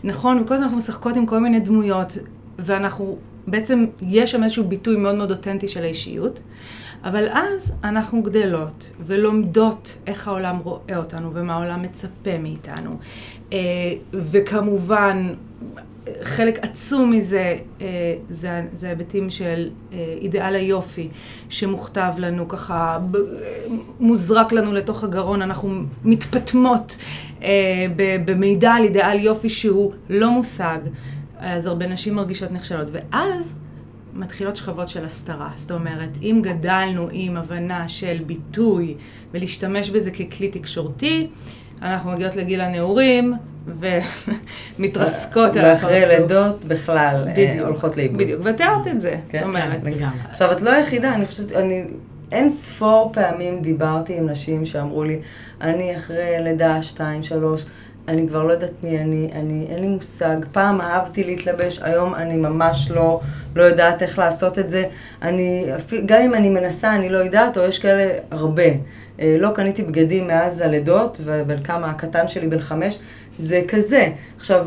ונכון, 0.04 0.42
וכל 0.42 0.54
הזמן 0.54 0.64
אנחנו 0.64 0.76
משחקות 0.78 1.16
עם 1.16 1.26
כל 1.26 1.38
מיני 1.38 1.60
דמויות, 1.60 2.18
ואנחנו, 2.58 3.16
בעצם 3.46 3.87
יש 4.02 4.32
שם 4.32 4.44
איזשהו 4.44 4.64
ביטוי 4.64 4.96
מאוד 4.96 5.14
מאוד 5.14 5.30
אותנטי 5.30 5.68
של 5.68 5.82
האישיות. 5.82 6.40
אבל 7.04 7.28
אז 7.32 7.72
אנחנו 7.84 8.22
גדלות 8.22 8.90
ולומדות 9.00 9.98
איך 10.06 10.28
העולם 10.28 10.58
רואה 10.62 10.96
אותנו 10.96 11.32
ומה 11.32 11.54
העולם 11.54 11.82
מצפה 11.82 12.38
מאיתנו. 12.38 12.96
אה, 13.52 13.58
וכמובן, 14.12 15.34
חלק 16.23 16.59
עצום 16.62 17.11
מזה 17.11 17.57
אה, 17.81 17.87
זה, 18.29 18.62
זה 18.73 18.88
היבטים 18.88 19.31
של 19.31 19.71
אה, 19.93 20.15
אידיאל 20.21 20.55
היופי 20.55 21.09
שמוכתב 21.49 22.12
לנו 22.19 22.49
ככה, 22.49 22.99
מוזרק 24.00 24.53
לנו 24.53 24.73
לתוך 24.73 25.05
הגרון, 25.05 25.43
אנחנו 25.43 25.83
מתפטמות 26.05 26.97
אה, 27.43 27.87
במידע 28.25 28.73
על 28.73 28.85
אידיאל 28.85 29.19
יופי 29.19 29.49
שהוא 29.49 29.93
לא 30.11 30.31
מושג, 30.31 30.79
אז 31.38 31.67
הרבה 31.67 31.87
נשים 31.87 32.15
מרגישות 32.15 32.53
נכשלות. 32.53 32.88
ואז 32.93 33.55
מתחילות 34.15 34.57
שכבות 34.57 34.88
של 34.88 35.05
הסתרה. 35.05 35.50
זאת 35.55 35.71
אומרת, 35.71 36.19
אם 36.23 36.41
גדלנו 36.43 37.09
עם 37.12 37.37
הבנה 37.37 37.88
של 37.88 38.19
ביטוי 38.27 38.95
ולהשתמש 39.35 39.91
בזה 39.91 40.11
ככלי 40.11 40.49
תקשורתי, 40.49 41.27
אנחנו 41.82 42.11
מגיעות 42.11 42.37
לגיל 42.37 42.61
הנעורים 42.61 43.35
ומתרסקות 43.66 45.56
על 45.56 45.64
הפרצוף. 45.64 45.85
ואחרי 45.85 46.18
לידות 46.18 46.64
בכלל 46.64 47.25
אה, 47.26 47.32
בדיוק. 47.32 47.66
הולכות 47.66 47.97
לאיבוד. 47.97 48.18
בדיוק, 48.18 48.40
ותיארת 48.44 48.88
את 48.88 49.00
זה. 49.00 49.14
כן, 49.28 49.38
זאת 49.38 49.47
אומרת, 49.47 49.80
לגמרי. 49.85 50.18
עכשיו, 50.30 50.52
את 50.52 50.61
לא 50.61 50.70
היחידה, 50.70 51.14
אני 51.14 51.26
חושבת, 51.26 51.52
אני... 51.52 51.85
אין 52.32 52.50
ספור 52.50 53.11
פעמים 53.14 53.62
דיברתי 53.62 54.16
עם 54.16 54.28
נשים 54.28 54.66
שאמרו 54.66 55.04
לי, 55.04 55.18
אני 55.61 55.97
אחרי 55.97 56.37
לידה, 56.40 56.82
שתיים, 56.82 57.23
שלוש, 57.23 57.64
אני 58.08 58.28
כבר 58.28 58.44
לא 58.44 58.52
יודעת 58.52 58.70
מי 58.82 58.99
אני, 58.99 59.30
אני, 59.35 59.66
אין 59.70 59.80
לי 59.80 59.88
מושג. 59.88 60.37
פעם 60.52 60.80
אהבתי 60.80 61.25
להתלבש, 61.25 61.82
היום 61.82 62.14
אני 62.14 62.37
ממש 62.37 62.90
לא, 62.90 63.20
לא 63.56 63.62
יודעת 63.62 64.02
איך 64.02 64.18
לעשות 64.18 64.58
את 64.58 64.70
זה. 64.70 64.85
אני, 65.23 65.66
גם 66.06 66.23
אם 66.23 66.35
אני 66.35 66.50
מנסה, 66.50 66.97
אני 66.97 67.08
לא 67.08 67.18
יודעת, 67.18 67.58
או 67.58 67.62
יש 67.62 67.78
כאלה 67.78 68.12
הרבה. 68.30 68.64
אה, 69.20 69.37
לא 69.38 69.48
קניתי 69.54 69.82
בגדים 69.82 70.26
מאז 70.26 70.60
הלידות, 70.60 71.20
ובן 71.25 71.62
כמה 71.62 71.90
הקטן 71.90 72.28
שלי 72.28 72.46
בן 72.46 72.60
חמש, 72.60 72.98
זה 73.38 73.62
כזה. 73.68 74.08
עכשיו, 74.37 74.66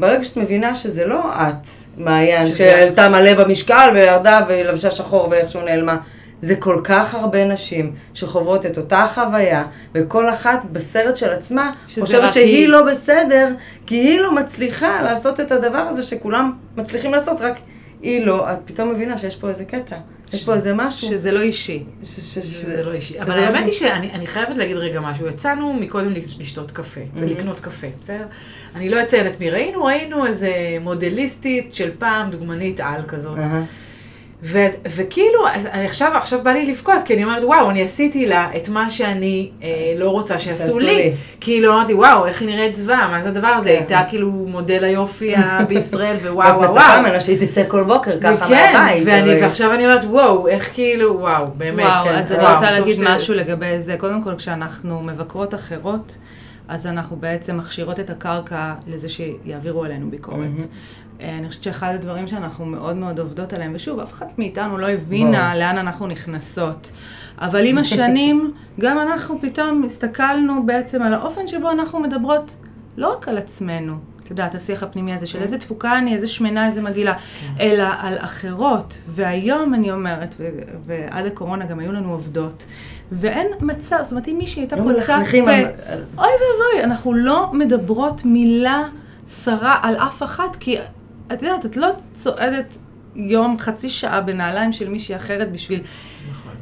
ברגע 0.00 0.24
שאת 0.24 0.36
מבינה 0.36 0.74
שזה 0.74 1.06
לא 1.06 1.32
את, 1.34 1.68
מעיין, 1.96 2.46
שזה 2.46 2.56
שעלתה 2.56 3.08
מלא 3.08 3.44
במשקל 3.44 3.90
וירדה 3.94 4.40
ולבשה 4.48 4.90
שחור 4.90 5.28
ואיכשהו 5.30 5.60
נעלמה. 5.60 5.96
זה 6.40 6.56
כל 6.56 6.80
כך 6.84 7.14
הרבה 7.14 7.44
נשים 7.44 7.94
שחוות 8.14 8.66
את 8.66 8.78
אותה 8.78 9.06
חוויה, 9.14 9.64
וכל 9.94 10.30
אחת 10.30 10.60
בסרט 10.72 11.16
של 11.16 11.32
עצמה 11.32 11.72
חושבת 12.00 12.32
שהיא 12.32 12.44
היא. 12.44 12.68
לא 12.68 12.82
בסדר, 12.82 13.48
כי 13.86 13.94
היא 13.94 14.20
לא 14.20 14.34
מצליחה 14.34 15.02
לעשות 15.02 15.40
את 15.40 15.52
הדבר 15.52 15.78
הזה 15.78 16.02
שכולם 16.02 16.52
מצליחים 16.76 17.12
לעשות, 17.12 17.40
רק 17.40 17.54
היא 18.02 18.26
לא. 18.26 18.52
את 18.52 18.58
פתאום 18.64 18.90
מבינה 18.90 19.18
שיש 19.18 19.36
פה 19.36 19.48
איזה 19.48 19.64
קטע, 19.64 19.96
יש 20.34 20.44
פה 20.44 20.54
איזה 20.54 20.74
משהו. 20.74 21.08
שזה 21.08 21.32
לא 21.32 21.40
אישי. 21.40 21.82
שזה 22.04 22.82
לא 22.84 22.92
אישי. 22.92 23.20
אבל 23.20 23.36
לא 23.36 23.42
האמת 23.44 23.56
היא 23.58 23.66
אישי. 23.66 23.78
שאני 23.78 24.10
אני 24.12 24.26
חייבת 24.26 24.58
להגיד 24.58 24.76
רגע 24.76 25.00
משהו. 25.00 25.26
יצאנו 25.28 25.74
מקודם 25.74 26.10
לש- 26.12 26.36
לשתות 26.38 26.70
קפה, 26.70 27.00
זה 27.16 27.26
Mhm. 27.26 27.28
לקנות 27.28 27.60
קפה, 27.60 27.86
בסדר? 28.00 28.24
אני 28.74 28.88
לא 28.88 29.02
אציין 29.02 29.26
את 29.26 29.40
מי 29.40 29.50
ראינו, 29.50 29.84
ראינו 29.84 30.26
איזה 30.26 30.50
מודליסטית 30.80 31.74
של 31.74 31.90
פעם, 31.98 32.30
דוגמנית 32.30 32.80
על 32.80 33.02
כזאת. 33.08 33.38
ו- 34.46 34.58
וכאילו, 34.96 35.38
אני 35.72 35.86
עכשיו, 35.86 36.12
עכשיו 36.14 36.40
בא 36.42 36.50
לי 36.50 36.66
לבכות, 36.66 36.94
כי 37.04 37.14
אני 37.14 37.24
אומרת, 37.24 37.44
וואו, 37.44 37.70
אני 37.70 37.82
עשיתי 37.82 38.26
לה 38.26 38.48
את 38.56 38.68
מה 38.68 38.90
שאני 38.90 39.50
אה, 39.62 39.68
לא 39.98 40.08
רוצה 40.10 40.38
שיעשו 40.38 40.78
לי. 40.80 40.86
לי. 40.86 41.12
כאילו, 41.40 41.72
אמרתי, 41.74 41.94
וואו, 41.94 42.26
איך 42.26 42.40
היא 42.40 42.48
נראית 42.48 42.74
זוועה, 42.74 43.08
מה 43.08 43.22
זה 43.22 43.28
הדבר 43.28 43.46
הזה? 43.46 43.68
כן. 43.68 43.74
הייתה 43.74 44.02
כאילו 44.08 44.30
מודל 44.30 44.84
היופי 44.84 45.34
בישראל, 45.68 46.16
ווואו, 46.16 46.36
ואת 46.38 46.46
וואו, 46.56 46.62
מצפה 46.62 46.80
וואו. 46.80 47.00
ממנה 47.00 47.20
שהיא 47.20 47.46
תצא 47.46 47.62
כל 47.68 47.82
בוקר 47.82 48.20
ככה 48.20 48.44
וכן, 48.44 48.72
מהבית. 48.74 49.02
ואני, 49.06 49.30
הרי- 49.30 49.42
ועכשיו 49.42 49.72
אני 49.72 49.84
אומרת, 49.86 50.04
וואו, 50.04 50.48
איך 50.48 50.70
כאילו, 50.74 51.20
וואו, 51.20 51.46
באמת. 51.56 51.84
וואו, 51.86 52.04
כן, 52.04 52.14
אז 52.18 52.32
אני 52.32 52.40
וואו, 52.44 52.54
רוצה 52.54 52.66
טוב 52.66 52.74
להגיד 52.74 52.96
ש- 52.96 53.00
משהו 53.00 53.34
לגבי 53.34 53.80
זה. 53.80 53.96
קודם 53.98 54.22
כל, 54.22 54.34
כשאנחנו 54.38 55.00
מבקרות 55.02 55.54
אחרות, 55.54 56.14
אז 56.68 56.86
אנחנו 56.86 57.16
בעצם 57.16 57.56
מכשירות 57.56 58.00
את 58.00 58.10
הקרקע 58.10 58.74
לזה 58.86 59.08
שיעבירו 59.08 59.84
עלינו 59.84 60.10
ביקורת. 60.10 60.48
אה, 61.20 61.38
אני 61.38 61.48
חושבת 61.48 61.62
שאחד 61.62 61.94
הדברים 61.94 62.28
שאנחנו 62.28 62.66
מאוד 62.66 62.96
מאוד 62.96 63.20
עובדות 63.20 63.52
עליהם, 63.52 63.72
ושוב, 63.74 64.00
אף 64.00 64.12
אחת 64.12 64.38
מאיתנו 64.38 64.78
לא 64.78 64.88
הבינה 64.88 65.48
ברור. 65.48 65.60
לאן 65.60 65.78
אנחנו 65.78 66.06
נכנסות. 66.06 66.90
אבל 67.38 67.66
עם 67.66 67.78
השנים, 67.78 68.52
גם 68.80 68.98
אנחנו 68.98 69.40
פתאום 69.40 69.84
הסתכלנו 69.84 70.66
בעצם 70.66 71.02
על 71.02 71.14
האופן 71.14 71.48
שבו 71.48 71.70
אנחנו 71.70 72.00
מדברות 72.00 72.56
לא 72.96 73.12
רק 73.12 73.28
על 73.28 73.38
עצמנו, 73.38 73.94
את 74.24 74.30
יודעת, 74.30 74.54
השיח 74.54 74.82
הפנימי 74.82 75.14
הזה 75.14 75.26
של 75.26 75.42
איזה 75.42 75.58
תפוקה 75.58 75.98
אני, 75.98 76.14
איזה 76.14 76.26
שמנה, 76.26 76.66
איזה 76.66 76.82
מגעילה, 76.82 77.14
אלא 77.60 77.84
על 77.98 78.14
אחרות. 78.18 78.98
והיום 79.06 79.74
אני 79.74 79.90
אומרת, 79.92 80.34
ועד 80.84 81.26
הקורונה 81.26 81.66
גם 81.66 81.78
היו 81.78 81.92
לנו 81.92 82.12
עובדות, 82.12 82.66
ואין 83.12 83.46
מצב, 83.60 83.98
זאת 84.02 84.12
אומרת, 84.12 84.28
אם 84.28 84.36
מישהי 84.38 84.62
הייתה 84.62 84.76
פה, 84.76 84.82
על- 85.48 85.64
אוי 86.18 86.26
ואבוי, 86.26 86.84
אנחנו 86.84 87.14
לא 87.14 87.50
מדברות 87.52 88.24
מילה 88.24 88.82
שרה 89.44 89.78
על 89.82 89.96
אף 89.96 90.22
אחת, 90.22 90.56
כי 90.60 90.76
את 91.32 91.42
יודעת, 91.42 91.66
את 91.66 91.76
לא 91.76 91.88
צועדת 92.14 92.76
יום, 93.16 93.56
חצי 93.58 93.90
שעה 93.90 94.20
בנעליים 94.20 94.72
של 94.72 94.88
מישהי 94.88 95.16
אחרת 95.16 95.52
בשביל 95.52 95.80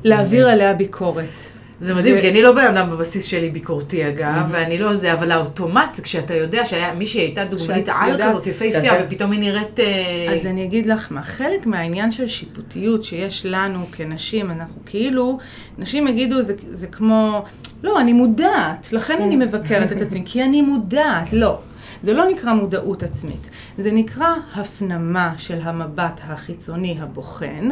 להעביר 0.05 0.49
עליה 0.49 0.75
ביקורת. 0.75 1.52
זה 1.83 1.95
מדהים, 1.95 2.21
כי 2.21 2.31
אני 2.31 2.43
לא 2.43 2.53
בן 2.53 2.77
אדם 2.77 2.91
בבסיס 2.91 3.25
שלי 3.25 3.51
ביקורתי 3.51 4.09
אגב, 4.09 4.49
ואני 4.51 4.79
לא 4.79 4.95
זה, 4.95 5.13
אבל 5.13 5.31
האוטומט, 5.31 6.01
כשאתה 6.03 6.35
יודע 6.35 6.65
שמישהי 6.65 7.21
הייתה 7.21 7.45
דוגמנית 7.45 7.89
על 7.89 8.23
כזאת 8.25 8.47
יפהפייה, 8.47 8.93
ופתאום 9.07 9.33
היא 9.33 9.41
נראית... 9.41 9.81
אה, 9.81 10.35
אז 10.35 10.47
אני 10.47 10.65
אגיד 10.65 10.87
לך 10.87 11.13
מה, 11.13 11.23
חלק 11.23 11.67
מהעניין 11.67 12.13
של 12.13 12.29
שיפוטיות 12.29 13.05
שיש 13.05 13.47
לנו 13.47 13.87
כנשים, 13.93 14.51
אנחנו 14.51 14.81
כאילו, 14.87 15.39
נשים 15.79 16.09
יגידו, 16.09 16.43
זה, 16.43 16.55
זה 16.59 16.87
כמו, 16.87 17.45
לא, 17.83 18.01
אני 18.01 18.13
מודעת, 18.13 18.93
לכן 18.93 19.23
אני 19.23 19.37
מבקרת 19.37 19.93
את 19.93 20.03
עצמי, 20.03 20.23
כי 20.25 20.43
אני 20.43 20.63
מודעת, 20.63 21.33
לא. 21.33 21.59
זה 22.03 22.13
לא 22.13 22.25
נקרא 22.29 22.53
מודעות 22.53 23.03
עצמית, 23.03 23.51
זה 23.79 23.93
נקרא 23.93 24.35
הפנמה 24.55 25.33
של 25.39 25.59
המבט 25.63 26.21
החיצוני 26.25 26.97
הבוחן, 27.01 27.69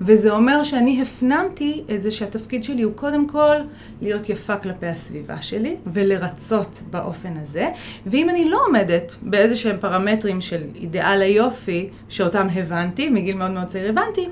וזה 0.00 0.30
אומר 0.30 0.62
שאני 0.62 1.02
הפנמתי 1.02 1.84
את 1.94 2.02
זה 2.02 2.10
שהתפקיד 2.10 2.64
שלי 2.64 2.82
הוא 2.82 2.92
קודם 2.92 3.28
כל 3.28 3.56
להיות 4.02 4.28
יפה 4.28 4.56
כלפי 4.56 4.86
הסביבה 4.86 5.42
שלי 5.42 5.76
ולרצות 5.86 6.82
באופן 6.90 7.32
הזה, 7.42 7.68
ואם 8.06 8.30
אני 8.30 8.50
לא 8.50 8.58
עומדת 8.66 9.16
באיזה 9.22 9.56
שהם 9.56 9.76
פרמטרים 9.80 10.40
של 10.40 10.62
אידיאל 10.74 11.22
היופי, 11.22 11.88
שאותם 12.08 12.46
הבנתי, 12.54 13.08
מגיל 13.08 13.36
מאוד 13.36 13.50
מאוד 13.50 13.66
צעיר 13.66 13.88
הבנתי, 13.88 14.28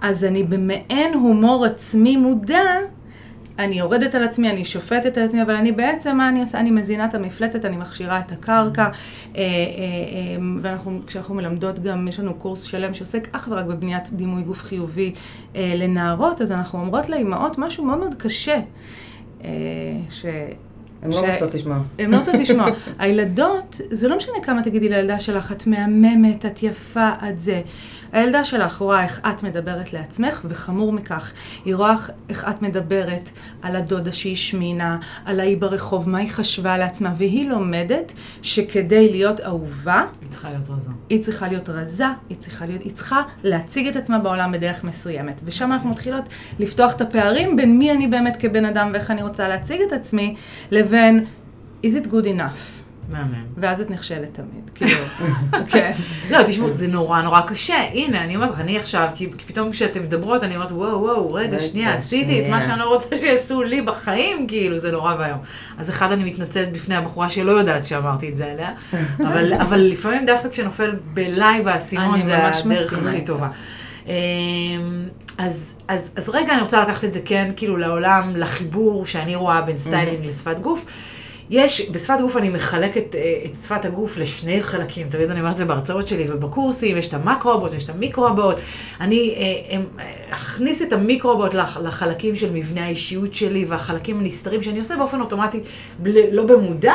אז 0.00 0.24
אני 0.24 0.42
במעין 0.42 1.14
הומור 1.14 1.64
עצמי 1.64 2.16
מודע, 2.16 2.64
אני 3.60 3.78
יורדת 3.78 4.14
על 4.14 4.24
עצמי, 4.24 4.50
אני 4.50 4.64
שופטת 4.64 5.18
על 5.18 5.24
עצמי, 5.24 5.42
אבל 5.42 5.54
אני 5.54 5.72
בעצם, 5.72 6.16
מה 6.16 6.28
אני 6.28 6.40
עושה? 6.40 6.60
אני 6.60 6.70
מזינה 6.70 7.04
את 7.04 7.14
המפלצת, 7.14 7.64
אני 7.64 7.76
מכשירה 7.76 8.20
את 8.20 8.32
הקרקע, 8.32 8.82
אה, 8.82 8.90
אה, 9.36 9.40
אה, 9.40 9.42
ואנחנו, 10.60 11.00
כשאנחנו 11.06 11.34
מלמדות 11.34 11.78
גם, 11.78 12.08
יש 12.08 12.20
לנו 12.20 12.34
קורס 12.34 12.62
שלם 12.62 12.94
שעוסק 12.94 13.28
אך 13.32 13.48
ורק 13.50 13.64
בבניית 13.66 14.12
דימוי 14.12 14.42
גוף 14.42 14.62
חיובי 14.62 15.12
לנערות, 15.54 16.40
אז 16.40 16.52
אנחנו 16.52 16.80
אומרות 16.80 17.08
לאימהות 17.08 17.58
משהו 17.58 17.84
מאוד 17.84 17.98
מאוד 17.98 18.14
קשה. 18.14 18.60
ש... 20.10 20.26
הן 21.02 21.10
לא 21.10 21.30
רוצות 21.30 21.54
לשמוע. 21.54 21.78
הן 21.98 22.10
לא 22.10 22.16
רוצות 22.16 22.34
לשמוע. 22.34 22.66
הילדות, 22.98 23.80
זה 23.90 24.08
לא 24.08 24.16
משנה 24.16 24.34
כמה 24.42 24.62
תגידי 24.62 24.88
לילדה 24.88 25.20
שלך, 25.20 25.52
את 25.52 25.66
מהממת, 25.66 26.46
את 26.46 26.62
יפה, 26.62 27.10
את 27.28 27.40
זה. 27.40 27.62
הילדה 28.12 28.44
שלך 28.44 28.76
רואה 28.78 29.02
איך 29.02 29.20
את 29.30 29.42
מדברת 29.42 29.92
לעצמך, 29.92 30.40
וחמור 30.44 30.92
מכך, 30.92 31.32
היא 31.64 31.74
רואה 31.74 31.94
איך 32.28 32.46
את 32.50 32.62
מדברת 32.62 33.30
על 33.62 33.76
הדודה 33.76 34.12
שהיא 34.12 34.32
השמינה, 34.32 34.98
על 35.24 35.40
האי 35.40 35.56
ברחוב, 35.56 36.08
מה 36.08 36.18
היא 36.18 36.30
חשבה 36.30 36.78
לעצמה, 36.78 37.14
והיא 37.16 37.48
לומדת 37.48 38.12
שכדי 38.42 39.10
להיות 39.10 39.40
אהובה, 39.40 40.04
היא 40.20 40.28
צריכה 40.28 40.50
להיות 40.50 40.70
רזה. 40.70 40.90
היא 41.08 41.22
צריכה 41.22 41.48
להיות 41.48 41.68
רזה, 41.68 42.06
היא 42.28 42.36
צריכה, 42.38 42.66
להיות, 42.66 42.82
היא 42.82 42.92
צריכה 42.92 43.22
להציג 43.42 43.86
את 43.86 43.96
עצמה 43.96 44.18
בעולם 44.18 44.52
בדרך 44.52 44.84
מסוימת. 44.84 45.40
ושם 45.44 45.72
אנחנו 45.72 45.90
מתחילות 45.90 46.24
לפתוח 46.58 46.96
את 46.96 47.00
הפערים 47.00 47.56
בין 47.56 47.78
מי 47.78 47.92
אני 47.92 48.06
באמת 48.06 48.36
כבן 48.36 48.64
אדם 48.64 48.90
ואיך 48.92 49.10
אני 49.10 49.22
רוצה 49.22 49.48
להציג 49.48 49.80
את 49.80 49.92
עצמי, 49.92 50.34
לבין 50.70 51.24
is 51.84 51.94
it 51.94 52.06
good 52.06 52.26
enough. 52.26 52.89
מהמם. 53.10 53.44
ואז 53.56 53.80
את 53.80 53.90
נכשלת 53.90 54.28
תמיד, 54.32 54.70
כאילו, 54.74 55.00
כן. 55.70 55.92
לא, 56.30 56.42
תשמעו, 56.42 56.72
זה 56.72 56.88
נורא 56.88 57.22
נורא 57.22 57.40
קשה. 57.40 57.82
הנה, 57.92 58.24
אני 58.24 58.36
אומרת 58.36 58.50
לך, 58.50 58.60
אני 58.60 58.78
עכשיו, 58.78 59.08
כי 59.14 59.30
פתאום 59.46 59.70
כשאתם 59.70 60.02
מדברות, 60.02 60.42
אני 60.42 60.54
אומרת, 60.56 60.72
וואו, 60.72 61.00
וואו, 61.02 61.34
רגע, 61.34 61.58
שנייה, 61.58 61.94
עשיתי 61.94 62.42
את 62.42 62.48
מה. 62.48 62.62
שאני 62.62 62.78
לא 62.78 62.88
רוצה 62.88 63.18
שיעשו 63.18 63.62
לי 63.62 63.82
בחיים, 63.82 64.46
כאילו, 64.46 64.78
זה 64.78 64.92
נורא 64.92 65.14
ואיום. 65.18 65.38
אז 65.78 65.90
אחד, 65.90 66.12
אני 66.12 66.24
מתנצלת 66.24 66.72
בפני 66.72 66.96
הבחורה 66.96 67.28
שלא 67.28 67.52
יודעת 67.52 67.84
שאמרתי 67.84 68.28
את 68.28 68.36
זה 68.36 68.46
עליה, 68.46 68.70
אבל, 69.28 69.54
אבל 69.54 69.80
לפעמים 69.80 70.26
דווקא 70.26 70.48
כשנופל 70.48 70.90
בלייב 71.14 71.68
האסימון, 71.68 72.22
זה 72.22 72.48
הדרך 72.48 72.92
הכי. 72.92 73.20
טובה. 73.20 73.48
אמ, 74.06 74.12
אז, 75.38 75.74
אז, 75.88 76.10
אז 76.16 76.28
רגע, 76.28 76.52
אני 76.52 76.62
רוצה 76.62 76.82
לקחת 76.82 77.04
את 77.04 77.12
זה 77.12 77.20
כן, 77.24 77.50
כאילו, 77.56 77.76
לעולם, 77.76 78.36
לחיבור 78.36 79.06
שאני 79.06 79.34
רואה 79.34 79.62
בין 79.62 79.78
סטיילינג 79.78 80.26
לשפת 80.26 80.58
גוף. 80.58 80.84
יש, 81.50 81.90
בשפת 81.90 82.20
גוף 82.20 82.36
אני 82.36 82.48
מחלקת 82.48 83.14
אה, 83.14 83.38
את 83.44 83.58
שפת 83.58 83.84
הגוף 83.84 84.16
לשני 84.16 84.62
חלקים, 84.62 85.08
תמיד 85.08 85.30
אני 85.30 85.40
אומרת 85.40 85.52
את 85.52 85.56
זה 85.56 85.64
בהרצאות 85.64 86.08
שלי 86.08 86.26
ובקורסים, 86.30 86.96
יש 86.96 87.08
את 87.08 87.14
המקרו-הבעות, 87.14 87.74
יש 87.74 87.84
את 87.84 87.90
המיקרו-הבעות. 87.90 88.56
אני 89.00 89.34
אה, 89.36 89.76
אה, 89.76 90.12
אכניס 90.30 90.82
את 90.82 90.92
המיקרו-הבעות 90.92 91.54
לח, 91.54 91.76
לחלקים 91.76 92.36
של 92.36 92.52
מבנה 92.52 92.84
האישיות 92.84 93.34
שלי 93.34 93.64
והחלקים 93.64 94.20
הנסתרים 94.20 94.62
שאני 94.62 94.78
עושה 94.78 94.96
באופן 94.96 95.20
אוטומטי, 95.20 95.60
לא 96.32 96.44
במודע, 96.44 96.94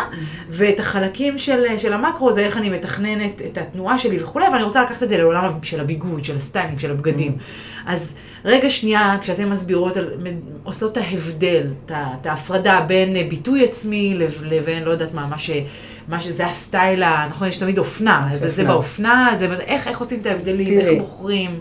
ואת 0.49 0.79
החלקים 0.79 1.37
של, 1.37 1.77
של 1.77 1.93
המקרו 1.93 2.31
זה 2.31 2.41
איך 2.41 2.57
אני 2.57 2.69
מתכננת 2.69 3.41
את 3.45 3.57
התנועה 3.57 3.97
שלי 3.97 4.23
וכולי, 4.23 4.45
ואני 4.45 4.63
רוצה 4.63 4.83
לקחת 4.83 5.03
את 5.03 5.09
זה 5.09 5.17
לעולם 5.17 5.51
של 5.63 5.79
הביגוד, 5.79 6.25
של 6.25 6.35
הסטיילינג, 6.35 6.79
של 6.79 6.91
הבגדים. 6.91 7.37
אז 7.85 8.15
רגע 8.45 8.69
שנייה, 8.69 9.17
כשאתן 9.21 9.49
מסבירות, 9.49 9.97
עושות 10.63 10.91
את 10.97 11.03
ההבדל, 11.03 11.67
את 11.85 12.25
ההפרדה 12.25 12.85
בין 12.87 13.15
אה, 13.15 13.23
ביטוי 13.29 13.63
עצמי 13.63 14.13
לב- 14.13 14.43
לבין, 14.45 14.83
לא 14.83 14.91
יודעת 14.91 15.13
מה, 15.13 15.27
מה 15.27 15.37
ש... 15.37 15.51
מה 16.07 16.19
שזה 16.19 16.45
הסטייל, 16.45 17.03
נכון, 17.29 17.47
יש 17.47 17.57
תמיד 17.57 17.77
אופנה, 17.77 18.29
זה, 18.31 18.49
זה 18.49 18.61
אופנה. 18.61 18.73
באופנה, 18.73 19.29
זה, 19.37 19.47
איך, 19.61 19.87
איך 19.87 19.99
עושים 19.99 20.19
את 20.21 20.25
ההבדלים, 20.25 20.67
תראי. 20.81 20.95
איך 20.95 21.01
בוחרים. 21.01 21.59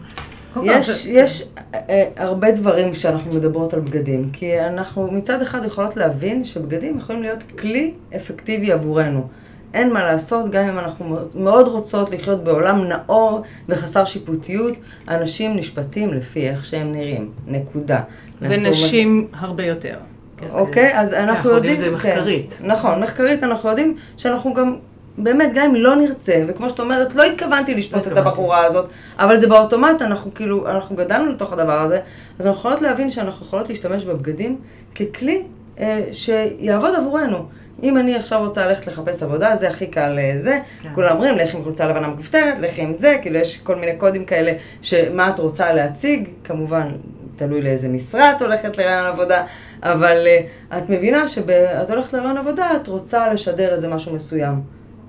יש, 0.62 1.06
יש 1.06 1.44
אה, 1.74 2.04
הרבה 2.16 2.50
דברים 2.50 2.92
כשאנחנו 2.92 3.30
מדברות 3.32 3.74
על 3.74 3.80
בגדים, 3.80 4.30
כי 4.32 4.60
אנחנו 4.60 5.10
מצד 5.12 5.42
אחד 5.42 5.64
יכולות 5.64 5.96
להבין 5.96 6.44
שבגדים 6.44 6.98
יכולים 6.98 7.22
להיות 7.22 7.42
כלי 7.58 7.92
אפקטיבי 8.16 8.72
עבורנו. 8.72 9.28
אין 9.74 9.92
מה 9.92 10.04
לעשות, 10.04 10.50
גם 10.50 10.68
אם 10.68 10.78
אנחנו 10.78 11.18
מאוד 11.34 11.68
רוצות 11.68 12.10
לחיות 12.10 12.44
בעולם 12.44 12.84
נאור 12.84 13.42
וחסר 13.68 14.04
שיפוטיות, 14.04 14.72
אנשים 15.08 15.56
נשפטים 15.56 16.14
לפי 16.14 16.48
איך 16.48 16.64
שהם 16.64 16.92
נראים, 16.92 17.30
נקודה. 17.46 18.00
ונשים 18.42 19.28
הרבה 19.32 19.64
יותר. 19.64 19.96
כן. 20.36 20.46
אוקיי, 20.52 20.98
אז 21.00 21.12
אנחנו 21.12 21.32
אנחנו 21.32 21.50
יודעים 21.50 21.74
יודעים... 21.74 21.94
את 21.94 22.00
זה 22.00 22.08
כן. 22.08 22.18
מחקרית. 22.18 22.60
נכון, 22.64 23.00
מחקרית 23.00 23.42
אנחנו 23.42 23.68
יודעים 23.68 23.96
שאנחנו 24.16 24.54
גם, 24.54 24.76
באמת, 25.18 25.50
גם 25.54 25.64
אם 25.66 25.74
לא 25.74 25.96
נרצה, 25.96 26.44
וכמו 26.48 26.70
שאת 26.70 26.80
אומרת, 26.80 27.14
לא 27.14 27.22
התכוונתי 27.24 27.74
לשפוט 27.74 28.02
את 28.02 28.06
התכוונתי. 28.06 28.28
הבחורה 28.28 28.64
הזאת, 28.64 28.88
אבל 29.18 29.36
זה 29.36 29.48
באוטומט, 29.48 30.02
אנחנו 30.02 30.34
כאילו, 30.34 30.68
אנחנו 30.70 30.96
גדלנו 30.96 31.32
לתוך 31.32 31.52
הדבר 31.52 31.80
הזה, 31.80 32.00
אז 32.38 32.46
אנחנו 32.46 32.60
יכולות 32.60 32.82
להבין 32.82 33.10
שאנחנו 33.10 33.46
יכולות 33.46 33.68
להשתמש 33.68 34.04
בבגדים 34.04 34.56
ככלי 34.94 35.42
אה, 35.80 36.00
שיעבוד 36.12 36.94
עבורנו. 36.94 37.46
אם 37.84 37.98
אני 37.98 38.14
עכשיו 38.14 38.40
רוצה 38.40 38.66
ללכת 38.66 38.86
לחפש 38.86 39.22
עבודה, 39.22 39.56
זה 39.56 39.68
הכי 39.68 39.86
קל 39.86 40.18
אה, 40.18 40.32
זה. 40.38 40.58
כן. 40.82 40.88
כולם 40.94 41.10
אומרים, 41.10 41.36
לכי 41.36 41.56
עם 41.56 41.64
חולצה 41.64 41.88
לבנה 41.88 42.08
מכופתרת, 42.08 42.58
לכי 42.58 42.82
עם 42.82 42.94
זה, 42.94 43.16
כאילו 43.22 43.36
יש 43.36 43.58
כל 43.58 43.76
מיני 43.76 43.96
קודים 43.96 44.24
כאלה, 44.24 44.52
שמה 44.82 45.30
את 45.30 45.38
רוצה 45.38 45.72
להציג, 45.72 46.28
כמובן, 46.44 46.92
תלוי 47.36 47.62
לאיזה 47.62 47.88
משרה 47.88 48.32
את 48.32 48.42
הולכת 48.42 48.78
לרעיון 48.78 49.06
עבודה, 49.06 49.46
אבל 49.82 50.26
uh, 50.26 50.76
את 50.76 50.90
מבינה 50.90 51.26
שאת 51.26 51.90
הולכת 51.90 52.12
לרעיון 52.12 52.36
עבודה, 52.36 52.70
את 52.76 52.88
רוצה 52.88 53.32
לשדר 53.32 53.72
איזה 53.72 53.88
משהו 53.88 54.14
מסוים. 54.14 54.60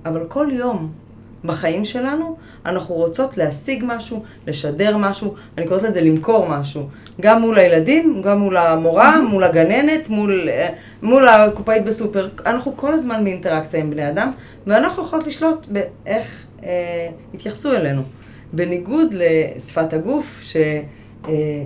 אבל 0.06 0.26
כל 0.28 0.48
יום 0.52 0.92
בחיים 1.48 1.86
שלנו, 1.86 2.38
אנחנו 2.66 2.96
רוצות 2.96 3.38
להשיג 3.38 3.84
משהו, 3.88 4.24
לשדר 4.48 4.98
משהו, 4.98 5.34
אני 5.58 5.68
קוראת 5.68 5.84
לזה 5.84 6.02
למכור 6.02 6.48
משהו. 6.50 6.88
גם 7.22 7.42
מול 7.42 7.58
הילדים, 7.58 8.22
גם 8.22 8.40
מול 8.40 8.58
המורה, 8.58 9.22
מול 9.22 9.44
הגננת, 9.44 10.10
מול, 10.10 10.50
אה, 10.50 10.70
מול 11.02 11.28
הקופאית 11.28 11.84
בסופר. 11.84 12.30
אנחנו 12.46 12.78
כל 12.78 12.94
הזמן 12.94 13.24
באינטראקציה 13.24 13.80
עם 13.80 13.90
בני 13.90 14.10
אדם, 14.10 14.32
ואנחנו 14.68 15.04
יכולות 15.04 15.28
לשלוט 15.28 15.68
באיך 15.68 16.46
אה, 16.64 17.08
יתייחסו 17.34 17.74
אלינו. 17.74 18.02
בניגוד 18.54 19.14
לשפת 19.14 19.94
הגוף, 19.94 20.40
ש... 20.42 20.58
אה, 21.28 21.64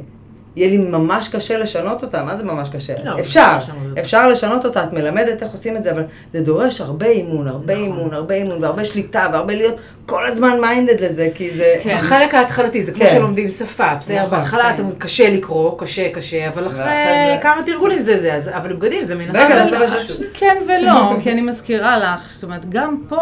יהיה 0.56 0.70
לי 0.70 0.78
ממש 0.78 1.28
קשה 1.30 1.58
לשנות 1.58 2.04
אותה, 2.04 2.24
מה 2.24 2.38
זה 2.38 2.44
ממש 2.44 2.70
קשה? 2.70 2.94
לא, 3.06 3.20
אפשר, 3.20 3.56
אפשר 3.58 3.58
לשנות 3.58 3.88
אותה. 3.90 4.02
אפשר 4.02 4.28
לשנות 4.30 4.66
אותה, 4.66 4.84
את 4.84 4.94
מלמדת 4.94 5.44
איך 5.44 5.52
עושים 5.52 5.78
את 5.78 5.84
זה, 5.84 5.92
אבל 5.92 6.04
זה 6.34 6.42
דורש 6.42 6.82
הרבה 6.82 7.06
אימון, 7.06 7.48
הרבה 7.48 7.74
נכון. 7.74 7.86
אימון, 7.86 8.14
הרבה 8.14 8.36
אימון, 8.36 8.64
והרבה 8.64 8.86
שליטה, 8.86 9.28
והרבה 9.34 9.56
להיות 9.56 9.76
כל 10.06 10.26
הזמן 10.26 10.62
מיינדד 10.62 11.02
לזה, 11.02 11.30
כי 11.36 11.50
זה... 11.52 11.76
כן. 11.84 11.90
החלק 11.96 12.34
ההתחלתי, 12.34 12.84
זה 12.84 12.92
כמו 12.92 13.06
כן. 13.06 13.10
שלומדים 13.16 13.50
שפה, 13.50 13.96
בסדר? 14.00 14.18
נכון, 14.26 14.30
בהתחלה 14.40 14.64
כן. 14.64 14.74
אתם 14.76 14.92
קשה 14.98 15.30
לקרוא, 15.34 15.72
קשה, 15.80 16.10
קשה, 16.10 16.48
אבל 16.48 16.68
אחרי 16.68 16.80
זה- 16.84 17.38
כמה 17.42 17.62
תרגולים 17.66 18.00
זה 18.00 18.18
זה, 18.18 18.34
אז- 18.34 18.50
אבל 18.50 18.74
בגדים 18.74 19.04
זה 19.04 19.16
מן 19.16 19.30
רגע, 19.36 19.84
הסתם-. 19.84 20.24
כן 20.34 20.56
ולא, 20.68 20.94
כי 21.24 21.32
אני 21.32 21.42
מזכירה 21.42 21.98
לך, 21.98 22.30
זאת 22.34 22.44
אומרת, 22.44 22.70
גם 22.70 22.98
פה... 23.10 23.22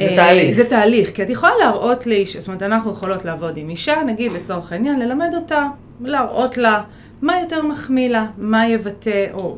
זה 0.00 0.04
אה, 0.04 0.16
תהליך. 0.16 0.56
זה 0.56 0.64
תהליך, 0.64 1.10
כי 1.10 1.22
את 1.22 1.30
יכולה 1.30 1.52
להראות 1.60 2.06
לאיש, 2.06 2.36
זאת 2.36 2.46
אומרת, 2.48 2.62
אנחנו 2.62 2.90
יכולות 2.90 3.24
לעבוד 3.24 3.56
עם 3.56 3.68
אישה, 3.68 3.96
נגיד 4.06 4.32
לצורך 4.32 4.72
העניין, 4.72 4.98
ללמד 4.98 5.30
אותה, 5.34 5.62
להראות 6.00 6.56
לה 6.56 6.82
מה 7.22 7.40
יותר 7.40 7.62
מחמיא 7.62 8.08
לה, 8.08 8.26
מה 8.38 8.68
יבטא, 8.68 9.26
או 9.32 9.56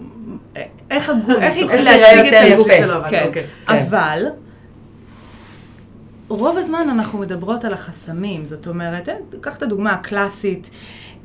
איך 0.91 1.11
הגוף, 1.11 1.37
איך 1.41 1.57
להציג 1.85 2.35
את 2.35 2.53
הגוף. 2.53 2.69
שלו, 2.79 2.97
אבל 2.97 3.11
כן, 3.11 3.25
אוקיי. 3.27 3.47
כן. 3.67 3.75
אבל 3.75 4.27
רוב 6.29 6.59
הזמן 6.59 6.87
אנחנו 6.91 7.19
מדברות 7.19 7.65
על 7.65 7.73
החסמים, 7.73 8.45
זאת 8.45 8.67
אומרת, 8.67 9.09
אה, 9.09 9.15
קח 9.41 9.57
את 9.57 9.63
הדוגמה 9.63 9.93
הקלאסית, 9.93 10.71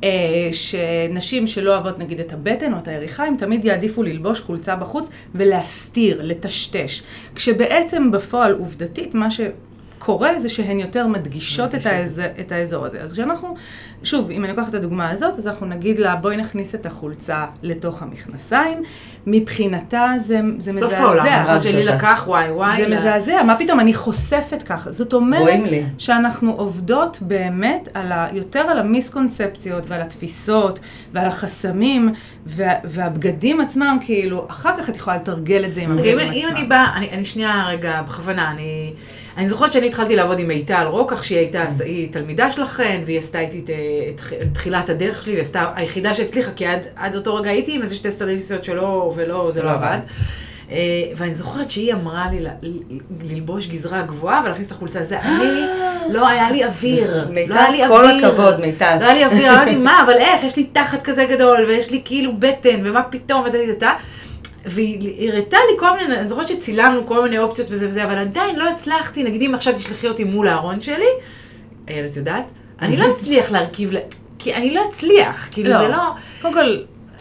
אה, 0.04 0.08
שנשים 0.52 1.46
שלא 1.46 1.70
אוהבות 1.74 1.98
נגיד 1.98 2.20
את 2.20 2.32
הבטן 2.32 2.72
או 2.72 2.78
את 2.78 2.88
היריחה, 2.88 3.24
הם 3.24 3.36
תמיד 3.36 3.64
יעדיפו 3.64 4.02
ללבוש 4.02 4.40
חולצה 4.40 4.76
בחוץ 4.76 5.08
ולהסתיר, 5.34 6.20
לטשטש. 6.22 7.02
כשבעצם 7.34 8.10
בפועל 8.10 8.52
עובדתית, 8.52 9.14
מה 9.14 9.28
שקורה 9.98 10.38
זה 10.38 10.48
שהן 10.48 10.80
יותר 10.80 11.06
מדגישות 11.06 11.74
את. 11.74 11.86
האזור, 11.86 12.24
את 12.40 12.52
האזור 12.52 12.86
הזה. 12.86 13.00
אז 13.00 13.12
כשאנחנו, 13.12 13.54
שוב, 14.02 14.30
אם 14.30 14.44
אני 14.44 14.52
לוקחת 14.52 14.68
את 14.68 14.74
הדוגמה 14.74 15.10
הזאת, 15.10 15.38
אז 15.38 15.46
אנחנו 15.48 15.66
נגיד 15.66 15.98
לה, 15.98 16.16
בואי 16.16 16.36
נכניס 16.36 16.74
את 16.74 16.86
החולצה 16.86 17.46
לתוך 17.62 18.02
המכנסיים. 18.02 18.82
מבחינתה 19.26 20.12
זה, 20.18 20.40
זה 20.58 20.72
סוף 20.72 20.82
מזעזע. 20.92 21.02
העולם, 21.04 21.26
הזמן 21.38 21.60
שלי. 21.60 21.84
לקח 21.84 22.24
וואי 22.26 22.50
וואי. 22.50 22.76
זה 22.76 22.88
ל- 22.88 22.94
מזעזע, 22.94 23.42
מה 23.42 23.56
פתאום, 23.58 23.80
אני 23.80 23.94
חושפת 23.94 24.62
ככה. 24.62 24.92
זאת 24.92 25.12
אומרת. 25.12 25.42
שאנחנו 25.98 26.52
עובדות 26.52 27.18
באמת 27.20 27.88
על 27.94 28.12
ה, 28.12 28.28
יותר 28.32 28.60
על 28.60 28.78
המיסקונספציות 28.78 29.84
ועל 29.88 30.00
התפיסות 30.00 30.78
ועל 31.12 31.26
החסמים 31.26 32.12
וה, 32.46 32.72
והבגדים 32.84 33.60
עצמם, 33.60 33.98
כאילו, 34.00 34.46
אחר 34.50 34.76
כך 34.78 34.90
את 34.90 34.96
יכולה 34.96 35.16
לתרגל 35.16 35.64
את 35.64 35.74
זה 35.74 35.80
עם 35.80 35.92
הבגדים 35.92 36.18
אם, 36.18 36.26
אם 36.32 36.44
עצמם. 36.44 36.56
אני 36.56 36.64
באה, 36.64 36.96
אני, 36.96 37.10
אני 37.12 37.24
שנייה 37.24 37.64
רגע, 37.68 38.02
בכוונה, 38.02 38.50
אני, 38.50 38.92
אני 39.36 39.46
זוכרת 39.46 39.72
שאני 39.72 39.86
התחלתי 39.86 40.16
לעבוד 40.16 40.38
עם 40.38 40.48
מיטל 40.48 40.86
רוקח, 40.86 41.22
שהיא 41.22 41.38
הייתה, 41.38 41.64
היא 41.84 42.12
תלמידה 42.12 42.50
שלכם, 42.50 43.00
והיא 43.04 43.18
עשתה 43.18 43.40
איתי 43.40 43.64
את, 44.10 44.20
תחילת 44.52 44.90
הדרך 44.90 45.22
שלי, 45.22 45.32
והיא 45.32 45.42
עשתה 45.42 45.72
היחידה 45.74 46.14
שהצליחה, 46.14 46.50
כי 46.50 46.66
עד, 46.66 46.80
עד 46.96 47.14
אותו 47.14 47.34
רגע 47.34 47.50
הייתי 47.50 47.74
עם 47.74 47.82
איזה 47.82 47.94
שתי 47.94 48.10
סטטיסטיות 48.10 48.64
שלא, 48.64 49.12
ולא, 49.16 49.50
זה 49.50 49.62
לא 49.62 49.66
לא 49.66 49.70
עבד. 49.70 49.98
אה, 50.70 50.76
ואני 51.16 51.34
זוכרת 51.34 51.70
שהיא 51.70 51.94
אמרה 51.94 52.26
לי 52.30 52.46
ללבוש 53.30 53.66
גזרה 53.66 54.02
גבוהה 54.02 54.42
ולהכניס 54.44 54.66
את 54.66 54.72
החולצה 54.72 55.00
לזה. 55.00 55.20
אני, 55.22 55.60
לא 56.10 56.28
היה 56.28 56.50
לי 56.50 56.64
אוויר. 56.64 57.26
לא 57.48 57.54
היה 57.54 57.70
לי 57.70 57.88
כל 57.88 58.04
אוויר. 58.04 58.26
הכבוד, 58.26 58.60
מיטל. 58.60 58.96
לא 59.00 59.04
היה 59.04 59.14
לי 59.14 59.24
אוויר, 59.24 59.50
אמרתי, 59.52 59.76
מה, 59.76 60.02
אבל 60.04 60.12
איך, 60.12 60.44
יש 60.44 60.56
לי 60.56 60.64
תחת 60.64 61.02
כזה 61.02 61.24
גדול, 61.24 61.64
ויש 61.68 61.90
לי 61.90 62.02
כאילו 62.04 62.36
בטן, 62.38 62.80
ומה 62.84 63.02
פתאום, 63.02 63.44
ודדתה. 63.44 63.90
והיא 64.66 65.32
הראתה 65.32 65.56
לי 65.70 65.78
כל 65.78 65.96
מיני, 65.96 66.16
אני 66.16 66.28
זוכרת 66.28 66.48
שצילמנו 66.48 67.06
כל 67.06 67.22
מיני 67.22 67.38
אופציות 67.38 67.68
וזה 67.70 67.88
וזה, 67.88 68.04
אבל 68.04 68.18
עדיין 68.18 68.56
לא 68.56 68.68
הצלחתי, 68.68 69.24
נגיד 69.24 69.42
אם 69.42 69.54
עכשיו 69.54 69.74
תשלחי 69.74 70.08
אותי 70.08 70.24
מול 70.24 70.48
הארון 70.48 70.80
שלי, 70.80 71.06
איילת 71.88 72.16
יודעת, 72.16 72.50
אני 72.82 72.96
לא 72.96 73.04
אצליח 73.12 73.52
להרכיב, 73.52 73.90
כי 74.38 74.54
אני 74.54 74.74
לא 74.74 74.82
אצליח, 74.88 75.48
כאילו 75.52 75.72
זה 75.72 75.88
לא, 75.88 76.02
קודם 76.42 76.54
כל, 76.54 76.76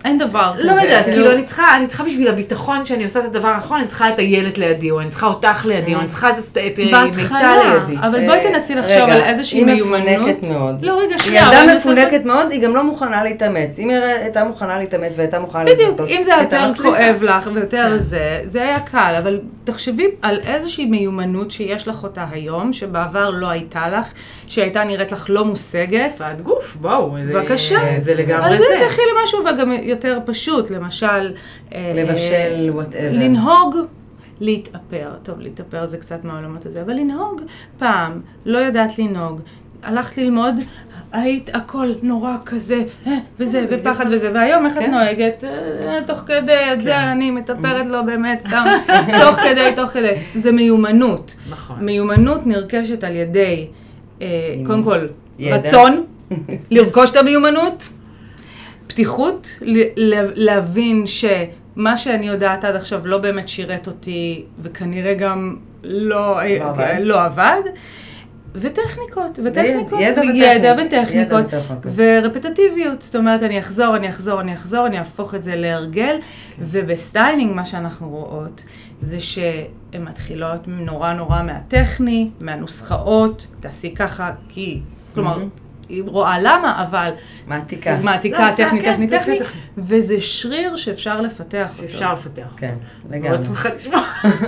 אין 0.05 0.17
דבר 0.17 0.51
כזה. 0.53 0.63
לא 0.63 0.71
יודעת, 0.71 1.05
כאילו, 1.05 1.17
כאילו 1.17 1.31
אני 1.31 1.43
צריכה, 1.43 1.77
אני 1.77 1.87
צריכה 1.87 2.03
בשביל 2.03 2.27
הביטחון 2.27 2.85
שאני 2.85 3.03
עושה 3.03 3.19
את 3.19 3.25
הדבר 3.25 3.47
הנכון, 3.47 3.79
אני 3.79 3.87
צריכה 3.87 4.09
את 4.09 4.19
הילד 4.19 4.57
לידי, 4.57 4.91
או 4.91 4.99
אני 5.01 5.09
צריכה 5.09 5.27
אותך 5.27 5.65
לידי, 5.65 5.95
או 5.95 5.99
אני 5.99 6.07
צריכה 6.07 6.29
איזה, 6.29 6.41
את 6.67 6.79
אה, 6.79 6.85
מיטל 6.85 7.21
בהתחלה, 7.21 7.73
לידי. 7.87 8.01
אבל 8.01 8.25
בואי 8.25 8.39
תנסי 8.43 8.75
לחשוב 8.75 9.09
על 9.09 9.21
איזושהי 9.21 9.57
היא 9.59 9.65
מיומנות. 9.65 10.05
מפונקת 10.27 10.43
מאוד. 10.49 10.81
לא, 10.85 10.99
רגע, 10.99 11.15
היא 11.15 11.23
שנייה. 11.23 11.47
אבל 11.49 11.55
ילדה 11.57 11.75
מפונקת 11.77 12.25
מאוד, 12.25 12.51
היא 12.51 12.61
גם 12.61 12.75
לא 12.75 12.83
מוכנה 12.83 13.23
להתאמץ. 13.23 13.79
אם 13.79 13.89
היא 13.89 13.97
הייתה 13.97 14.43
מוכנה 14.43 14.77
להתאמץ 14.77 15.13
והייתה 15.17 15.39
מוכנה 15.39 15.63
בדיוק, 15.63 15.79
להתנסות, 15.79 16.09
אם 16.09 16.23
זה 16.23 16.31
יותר. 16.41 16.65
כואב 16.83 17.17
לך 17.23 17.49
ויותר 17.53 17.87
כן. 17.91 17.99
זה, 17.99 18.41
זה 18.45 18.61
היה 18.61 18.79
קל, 18.79 19.13
אבל 19.17 19.39
תחשבי 19.63 20.07
על 20.21 20.39
איזושהי 20.47 20.85
מיומנות 20.85 21.51
שיש 21.51 21.87
לך 21.87 22.03
אותה 22.03 22.25
היום, 22.31 22.73
שבעבר 22.73 23.29
לא 23.29 23.47
הייתה 23.49 23.89
לך, 23.89 24.05
שהייתה 24.47 24.83
נראית 24.83 25.11
לך 25.11 25.25
לא 25.29 25.45
מושגת. 25.45 26.11
שפת 26.15 26.41
גוף, 26.43 26.75
בואו, 26.81 27.15
זה- 27.25 27.33
בבקשה. 27.33 27.79
זה 27.97 28.13
לגמרי 28.13 28.49
אז 28.51 28.57
זה. 28.57 28.63
זה 28.67 28.83
תלכי 28.83 29.01
למשהו 29.21 29.39
וגם 29.39 29.71
יותר 29.95 30.19
פשוט, 30.25 30.71
למשל... 30.71 31.34
אה, 31.73 31.93
לבשל, 31.95 32.69
אה, 32.69 32.84
whatever. 32.84 33.13
לנהוג, 33.13 33.75
להתאפר. 34.39 35.10
טוב, 35.23 35.39
להתאפר 35.39 35.86
זה 35.86 35.97
קצת 35.97 36.23
מהעולמות 36.23 36.65
הזה, 36.65 36.81
אבל 36.81 36.93
לנהוג 36.93 37.41
פעם, 37.77 38.21
לא 38.45 38.58
ידעת 38.58 38.99
לנהוג, 38.99 39.41
הלכת 39.84 40.17
ללמוד, 40.17 40.55
היית 41.12 41.49
הכל 41.55 41.91
נורא 42.01 42.36
כזה, 42.45 42.84
אה, 43.08 43.17
וזה, 43.39 43.65
ופחד 43.69 44.05
וזה, 44.12 44.31
והיום 44.34 44.65
איך 44.65 44.77
את 44.77 44.81
כן. 44.81 44.91
נוהגת? 44.91 45.43
אה, 45.43 45.99
תוך 46.08 46.19
כדי, 46.19 46.73
את 46.73 46.81
זה 46.81 46.89
כן. 46.89 47.08
אני 47.08 47.31
מטפרת 47.31 47.86
לו 47.86 48.05
באמת, 48.05 48.43
סתם, 48.47 48.65
תוך 49.21 49.36
כדי, 49.36 49.71
תוך 49.75 49.89
כדי. 49.89 50.12
זה 50.36 50.51
מיומנות. 50.51 51.36
נכון. 51.49 51.75
מיומנות 51.81 52.47
נרכשת 52.47 53.03
על 53.03 53.15
ידי, 53.15 53.67
אה, 54.21 54.27
קודם 54.65 54.84
כל. 54.84 55.08
רצון, 55.39 56.03
לרכוש 56.71 57.10
את 57.10 57.15
המיומנות, 57.15 57.89
פתיחות, 58.95 59.60
להבין 60.36 61.03
שמה 61.05 61.97
שאני 61.97 62.27
יודעת 62.27 62.63
עד 62.63 62.75
עכשיו 62.75 63.08
לא 63.08 63.17
באמת 63.17 63.49
שירת 63.49 63.88
אותי, 63.88 64.45
וכנראה 64.62 65.13
גם 65.13 65.55
לא, 65.84 66.39
לא 66.60 66.69
עבד. 66.69 66.97
לא 67.01 67.23
עבד. 67.23 67.62
וטכניקות, 68.55 69.39
וטכניקות, 69.45 69.99
ידע 70.01 70.21
ידע 70.23 70.75
וטכניקות. 70.86 71.45
ידע. 71.47 71.62
ורפטטיביות, 71.95 73.01
זאת 73.01 73.15
אומרת, 73.15 73.43
אני 73.43 73.60
אחזור, 73.60 73.95
אני 73.95 74.10
אחזור, 74.10 74.41
אני 74.41 74.53
אחזור, 74.53 74.88
אני 74.88 74.99
אהפוך 74.99 75.36
את 75.36 75.43
זה 75.43 75.55
להרגל, 75.55 76.17
ובסטיילינג 76.60 77.55
מה 77.55 77.65
שאנחנו 77.65 78.10
רואות, 78.10 78.63
זה 79.01 79.19
שהן 79.19 80.01
מתחילות 80.01 80.67
נורא 80.67 81.13
נורא 81.13 81.43
מהטכני, 81.43 82.29
מהנוסחאות, 82.39 83.47
תעשי 83.60 83.93
ככה, 83.95 84.31
כי, 84.49 84.79
כלומר, 85.13 85.38
היא 85.89 86.03
רואה 86.05 86.39
למה, 86.39 86.83
אבל 86.83 87.11
מעתיקה. 87.47 87.97
מעתיקה, 88.03 88.45
לא, 88.45 88.51
כן, 88.51 88.65
טכני, 88.65 88.81
טכני, 88.81 89.07
טכני, 89.07 89.39
טכני. 89.39 89.61
וזה 89.77 90.21
שריר 90.21 90.75
שאפשר 90.75 91.21
לפתח 91.21 91.67
אותו. 91.69 91.81
שאפשר 91.81 92.13
לפתח. 92.13 92.53
כן, 92.57 92.73
מאוד 93.09 93.23
לגמרי. 93.23 93.43
שמחה 93.43 93.69
לשמוע. 93.69 94.01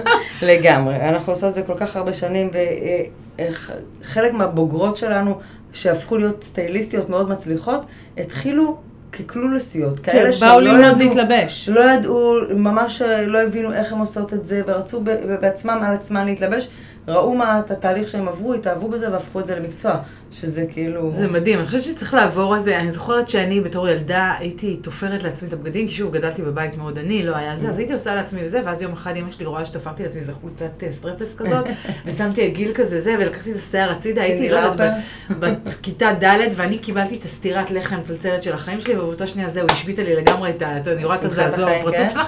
לגמרי. 0.41 0.95
אנחנו 0.95 1.33
עושות 1.33 1.49
את 1.49 1.55
זה 1.55 1.63
כל 1.63 1.75
כך 1.79 1.95
הרבה 1.95 2.13
שנים, 2.13 2.49
וחלק 3.37 4.33
מהבוגרות 4.33 4.97
שלנו, 4.97 5.39
שהפכו 5.73 6.17
להיות 6.17 6.43
סטייליסטיות 6.43 7.09
מאוד 7.09 7.29
מצליחות, 7.29 7.85
התחילו 8.17 8.77
כקלולסיות, 9.11 9.99
כן, 9.99 10.11
כאלה 10.11 10.23
באו 10.23 10.33
שלא 10.33 10.61
ללמוד 10.61 11.01
ידעו, 11.01 11.17
להתלבש. 11.17 11.69
לא 11.69 11.91
ידעו, 11.91 12.33
ממש 12.55 13.01
לא 13.01 13.41
הבינו 13.41 13.73
איך 13.73 13.93
הן 13.93 13.99
עושות 13.99 14.33
את 14.33 14.45
זה, 14.45 14.61
ורצו 14.67 15.01
בעצמם 15.41 15.79
על 15.83 15.93
עצמם 15.93 16.25
להתלבש, 16.25 16.69
ראו 17.07 17.35
מה 17.35 17.59
את 17.59 17.71
התהליך 17.71 18.07
שהם 18.07 18.27
עברו, 18.27 18.53
התאהבו 18.53 18.89
בזה 18.89 19.11
והפכו 19.11 19.39
את 19.39 19.47
זה 19.47 19.59
למקצוע, 19.59 19.91
שזה 20.31 20.65
כאילו... 20.69 21.11
זה 21.13 21.27
מדהים, 21.27 21.59
אני 21.59 21.65
חושבת 21.65 21.83
שצריך 21.83 22.13
לעבור 22.13 22.53
על 22.53 22.59
זה. 22.59 22.79
אני 22.79 22.91
זוכרת 22.91 23.29
שאני 23.29 23.61
בתור 23.61 23.89
ילדה 23.89 24.33
הייתי 24.39 24.77
תופרת 24.77 25.23
לעצמי 25.23 25.47
את 25.47 25.53
הבגדים, 25.53 25.87
כי 25.87 25.93
שוב, 25.93 26.13
גדלתי 26.13 26.41
בבית 26.41 26.77
מאוד 26.77 26.99
עני, 26.99 27.25
לא 27.25 27.35
היה 27.35 27.55
זה, 27.55 27.69
אז 27.69 27.77
הייתי 27.77 27.93
עושה 27.93 28.15
לעצמי 28.15 28.41
וזה, 28.43 28.61
ואז 28.65 28.81
יום 28.81 28.93
אחד 28.93 29.15
אמא 29.15 29.31
שלי 29.31 29.45
רואה 29.45 29.65
שתפרתי 29.65 30.03
לעצמי 30.03 30.21
איזה 30.21 30.33
חולצת 30.33 30.83
אה, 30.83 30.91
סטרפלס 30.91 31.35
כזאת, 31.35 31.65
ושמתי 32.05 32.43
עגיל 32.43 32.71
כזה 32.73 32.99
זה, 32.99 33.15
ולקחתי 33.19 33.51
את 33.51 33.55
השיער 33.55 33.91
הצידה, 33.91 34.21
הייתי, 34.21 34.49
לא 34.49 34.57
יודעת, 34.57 34.95
ב- 35.39 35.53
בכיתה 35.63 36.11
ד', 36.23 36.47
ואני 36.55 36.77
קיבלתי 36.77 37.15
את 37.15 37.23
הסטירת 37.23 37.71
לחם 37.71 37.95
המצלצלת 37.95 38.43
של 38.43 38.53
החיים 38.53 38.79
שלי, 38.79 38.95
ובאותה 38.95 39.27
שנייה 39.27 39.49
זהו, 39.49 39.67
השביתה 39.71 40.03
לי 40.03 40.15
לגמרי 40.15 40.49
את 40.49 40.61
ה... 40.61 40.77
אני 40.87 41.05
רואה 41.05 41.15
את 41.15 41.23
הזעזוע 41.23 41.79
בפרצוף 41.79 41.99
כן? 41.99 42.09
שלך. 42.09 42.27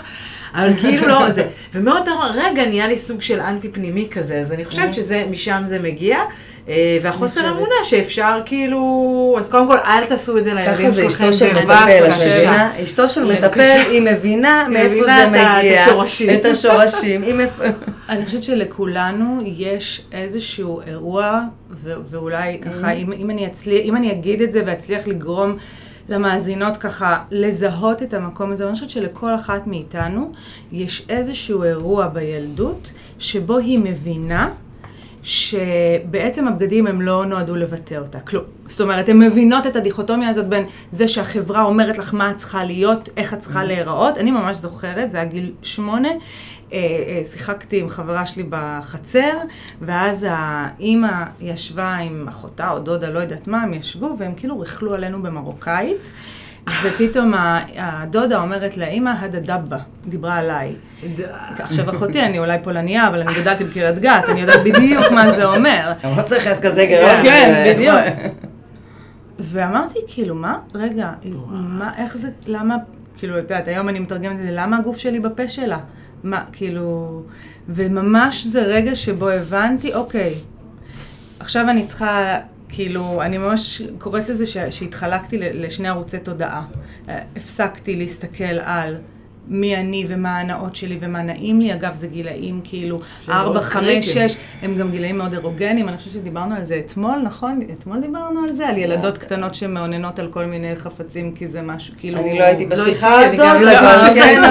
אבל 0.53 0.79
כאילו 0.79 1.07
לא, 1.07 1.29
זה, 1.29 1.47
ומאוד 1.73 2.03
רגע 2.35 2.65
נהיה 2.65 2.87
לי 2.87 2.97
סוג 2.97 3.21
של 3.21 3.39
אנטי 3.39 3.71
פנימי 3.71 4.07
כזה, 4.11 4.39
אז 4.39 4.51
אני 4.51 4.65
חושבת 4.69 4.93
שזה, 4.93 5.25
משם 5.29 5.61
זה 5.65 5.79
מגיע, 5.79 6.17
אה, 6.69 6.97
והחוסר. 7.01 7.49
אמונה 7.49 7.75
שאפשר 7.83 8.41
כאילו, 8.45 9.35
אז 9.39 9.49
קודם 9.49 9.67
כל 9.67 9.77
אל 9.77 10.05
תעשו 10.05 10.37
את 10.37 10.43
זה 10.43 10.53
לילדים 10.53 10.75
ככה 10.75 10.91
זה 10.91 11.01
שלכם, 11.01 11.29
אשתו 11.29 11.33
של 11.33 11.53
בבקשה. 11.53 11.61
מטפל, 11.63 12.05
את 12.05 12.15
מבינה? 12.15 12.71
אשתו 12.83 13.09
של. 13.09 13.23
מטפל, 13.33 13.81
היא 13.91 14.01
מבינה 14.01 14.67
מאיפה 14.69 15.05
זה 15.05 15.27
מגיע. 15.27 15.83
השורשים. 15.83 16.29
את 16.29 16.45
השורשים. 16.45 17.23
אני 18.09 18.25
חושבת 18.25 18.43
שלכולנו 18.43 19.41
יש 19.45 20.01
איזשהו 20.11 20.81
אירוע, 20.81 21.41
ואולי 21.81 22.59
ככה, 22.61 22.91
אם, 22.91 23.13
אם, 23.13 23.29
אני 23.29 23.47
אצליח, 23.47 23.81
אם 23.83 23.95
אני 23.95 24.11
אגיד 24.11 24.41
את 24.41 24.51
זה 24.51 24.61
ואצליח 24.65 25.07
לגרום 25.07 25.57
למאזינות 26.09 26.77
ככה 26.77 27.23
לזהות 27.31 28.03
את 28.03 28.13
המקום 28.13 28.51
הזה, 28.51 28.65
אני 28.65 28.73
חושבת 28.73 28.89
שלכל 28.89 29.35
אחת 29.35 29.67
מאיתנו 29.67 30.31
יש 30.71 31.05
איזשהו 31.09 31.63
אירוע 31.63 32.07
בילדות, 32.07 32.91
שבו 33.19 33.57
היא 33.57 33.79
מבינה 33.79 34.51
שבעצם 35.23 36.47
הבגדים 36.47 36.87
הם 36.87 37.01
לא 37.01 37.25
נועדו 37.25 37.55
לבטא 37.55 37.95
אותה, 37.95 38.19
כלום. 38.19 38.43
זאת 38.67 38.81
אומרת, 38.81 39.09
הן 39.09 39.19
מבינות 39.19 39.67
את 39.67 39.75
הדיכוטומיה 39.75 40.29
הזאת 40.29 40.47
בין 40.47 40.65
זה 40.91 41.07
שהחברה 41.07 41.63
אומרת 41.63 41.97
לך 41.97 42.13
מה 42.13 42.31
את 42.31 42.37
צריכה 42.37 42.63
להיות, 42.63 43.09
איך 43.17 43.33
את 43.33 43.39
צריכה 43.39 43.63
להיראות. 43.63 44.17
אני 44.17 44.31
ממש 44.31 44.57
זוכרת, 44.57 45.09
זה 45.09 45.17
היה 45.17 45.25
גיל 45.25 45.51
שמונה, 45.61 46.09
שיחקתי 47.31 47.79
עם 47.79 47.89
חברה 47.89 48.25
שלי 48.25 48.43
בחצר, 48.49 49.37
ואז 49.81 50.25
האימא 50.29 51.11
ישבה 51.41 51.95
עם 51.95 52.25
אחותה 52.27 52.69
או 52.71 52.79
דודה, 52.79 53.09
לא 53.09 53.19
יודעת 53.19 53.47
מה, 53.47 53.61
הם 53.63 53.73
ישבו, 53.73 54.15
והם 54.19 54.33
כאילו 54.35 54.59
ריכלו 54.59 54.93
עלינו 54.93 55.23
במרוקאית. 55.23 56.11
ופתאום 56.83 57.33
הדודה 57.77 58.41
אומרת 58.41 58.77
לאימא, 58.77 59.09
הדה 59.19 59.39
דבא, 59.39 59.77
דיברה 60.07 60.35
עליי. 60.35 60.75
עכשיו 61.59 61.89
אחותי, 61.89 62.21
אני 62.25 62.39
אולי 62.39 62.57
פולניה, 62.63 63.07
אבל 63.07 63.21
אני 63.21 63.33
גדלתי 63.41 63.63
בקריית 63.63 63.99
גת, 63.99 64.29
אני 64.29 64.41
יודעת 64.41 64.59
בדיוק 64.63 65.11
מה 65.11 65.31
זה 65.31 65.45
אומר. 65.45 65.91
לא 66.17 66.21
צריך 66.23 66.45
להיות 66.47 66.59
כזה 66.59 66.85
גרוע. 66.85 67.21
כן, 67.23 67.51
זה- 67.65 67.73
בדיוק. 67.75 68.33
ואמרתי, 69.39 69.99
כאילו, 70.07 70.35
מה? 70.35 70.57
רגע, 70.75 71.11
מה, 71.49 71.91
איך 71.97 72.17
זה, 72.17 72.29
למה, 72.45 72.75
כאילו, 73.17 73.37
את 73.37 73.43
יודעת, 73.43 73.67
היום 73.67 73.89
אני 73.89 73.99
מתרגמת 73.99 74.39
את 74.39 74.45
זה, 74.45 74.51
למה 74.51 74.77
הגוף 74.77 74.97
שלי 74.97 75.19
בפה 75.19 75.47
שלה? 75.47 75.77
מה, 76.23 76.45
כאילו, 76.51 77.21
וממש 77.69 78.45
זה 78.45 78.61
רגע 78.61 78.95
שבו 78.95 79.29
הבנתי, 79.29 79.93
אוקיי, 79.93 80.33
עכשיו 81.39 81.69
אני 81.69 81.85
צריכה, 81.85 82.39
כאילו, 82.69 83.21
אני 83.21 83.37
ממש 83.37 83.81
קוראת 83.97 84.29
לזה 84.29 84.45
שהתחלקתי 84.45 85.37
לשני 85.39 85.87
ערוצי 85.87 86.19
תודעה. 86.19 86.65
אה, 87.09 87.19
הפסקתי 87.35 87.95
להסתכל 87.95 88.43
על 88.43 88.95
מי 89.49 89.75
אני 89.75 90.05
ומה 90.07 90.37
ההנאות 90.37 90.75
שלי 90.75 90.97
ומה 90.99 91.21
נעים 91.21 91.61
לי. 91.61 91.73
אגב, 91.73 91.93
זה 91.93 92.07
גילאים 92.07 92.61
כאילו 92.63 92.99
שהם 93.25 93.35
מאוד 93.35 93.47
4, 93.55 93.61
5, 93.61 93.73
קריטיים. 93.83 94.29
6, 94.29 94.35
הם 94.61 94.75
גם 94.75 94.91
גילאים 94.91 95.17
מאוד 95.17 95.33
אירוגנים. 95.33 95.89
אני 95.89 95.97
חושבת 95.97 96.13
שדיברנו 96.13 96.55
על 96.55 96.63
זה 96.63 96.81
אתמול, 96.85 97.15
נכון? 97.23 97.59
אתמול 97.79 98.01
דיברנו 98.01 98.39
על 98.43 98.55
זה, 98.55 98.67
על 98.67 98.77
ילדות 98.77 99.17
קטנות 99.17 99.55
שמאוננות 99.55 100.19
על 100.19 100.27
כל 100.27 100.45
מיני 100.45 100.75
חפצים, 100.75 101.31
כי 101.35 101.47
זה 101.47 101.61
משהו, 101.61 101.93
כאילו... 101.97 102.19
אני 102.19 102.39
לא 102.39 102.43
הייתי 102.43 102.65
לא 102.65 102.83
בשיחה 102.85 103.25
הזאת, 103.25 103.39
לא 103.61 103.69
הייתי. 103.69 104.21
כן, 104.21 104.41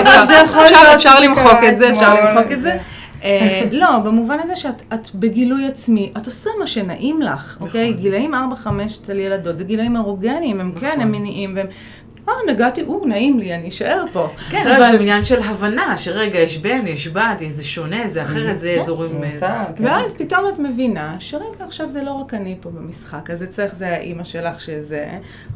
יכול 0.45 0.63
אפשר- 0.97 1.21
למחוק 1.21 1.59
את 1.69 1.79
זה, 1.79 1.91
אפשר. 1.91 2.15
למחוק 2.15 2.53
את 2.53 2.63
זה. 2.63 2.77
אה, 3.25 3.63
לא, 3.71 3.99
במובן 3.99 4.39
הזה 4.43 4.57
שאת 4.57 4.83
את 4.95 5.09
בגילוי 5.15 5.67
עצמי, 5.67 6.13
את 6.17 6.27
עושה 6.27 6.51
מה 6.61 6.67
שנעים 6.67 7.23
לך, 7.23 7.57
אוקיי? 7.61 7.93
גילאים 7.93 8.35
4-5 8.35 8.69
אצל 9.03 9.19
ילדות, 9.19 9.57
זה 9.57 9.65
גילאים 9.65 9.97
אירוגניים, 9.97 10.61
הם 10.61 10.73
כן, 10.81 10.99
הם 11.01 11.11
מיניים, 11.11 11.53
והם... 11.57 11.67
אה, 12.29 12.53
נגעתי, 12.53 12.83
או, 12.83 13.05
נעים 13.07 13.39
לי, 13.39 13.55
אני 13.55 13.69
אשאר 13.69 14.05
פה. 14.13 14.29
כן, 14.51 14.67
לא, 14.67 14.73
יש 14.73 14.79
גם 14.79 14.95
עניין 15.01 15.25
של 15.25 15.43
הבנה, 15.43 15.97
שרגע, 15.97 16.39
יש 16.39 16.59
בן, 16.59 16.87
יש 16.87 17.09
בת, 17.09 17.41
יש 17.41 17.53
זה 17.53 17.65
שונה, 17.65 18.09
זה 18.09 18.23
אחרת, 18.23 18.59
זה 18.59 18.77
אזורים... 18.81 19.25
אה, 19.25 19.65
כן. 19.77 19.85
ואז 19.85 20.15
פתאום 20.15 20.45
את 20.55 20.59
מבינה 20.59 21.17
שרגע, 21.19 21.45
עכשיו 21.65 21.91
זה 21.91 22.03
לא 22.03 22.11
רק 22.13 22.35
אני 22.35 22.57
פה 22.61 22.71
במשחק, 22.71 23.31
אז 23.31 23.43
אצלך 23.43 23.75
זה 23.75 23.89
האימא 23.89 24.25
שלך 24.25 24.61
שזה, 24.61 25.07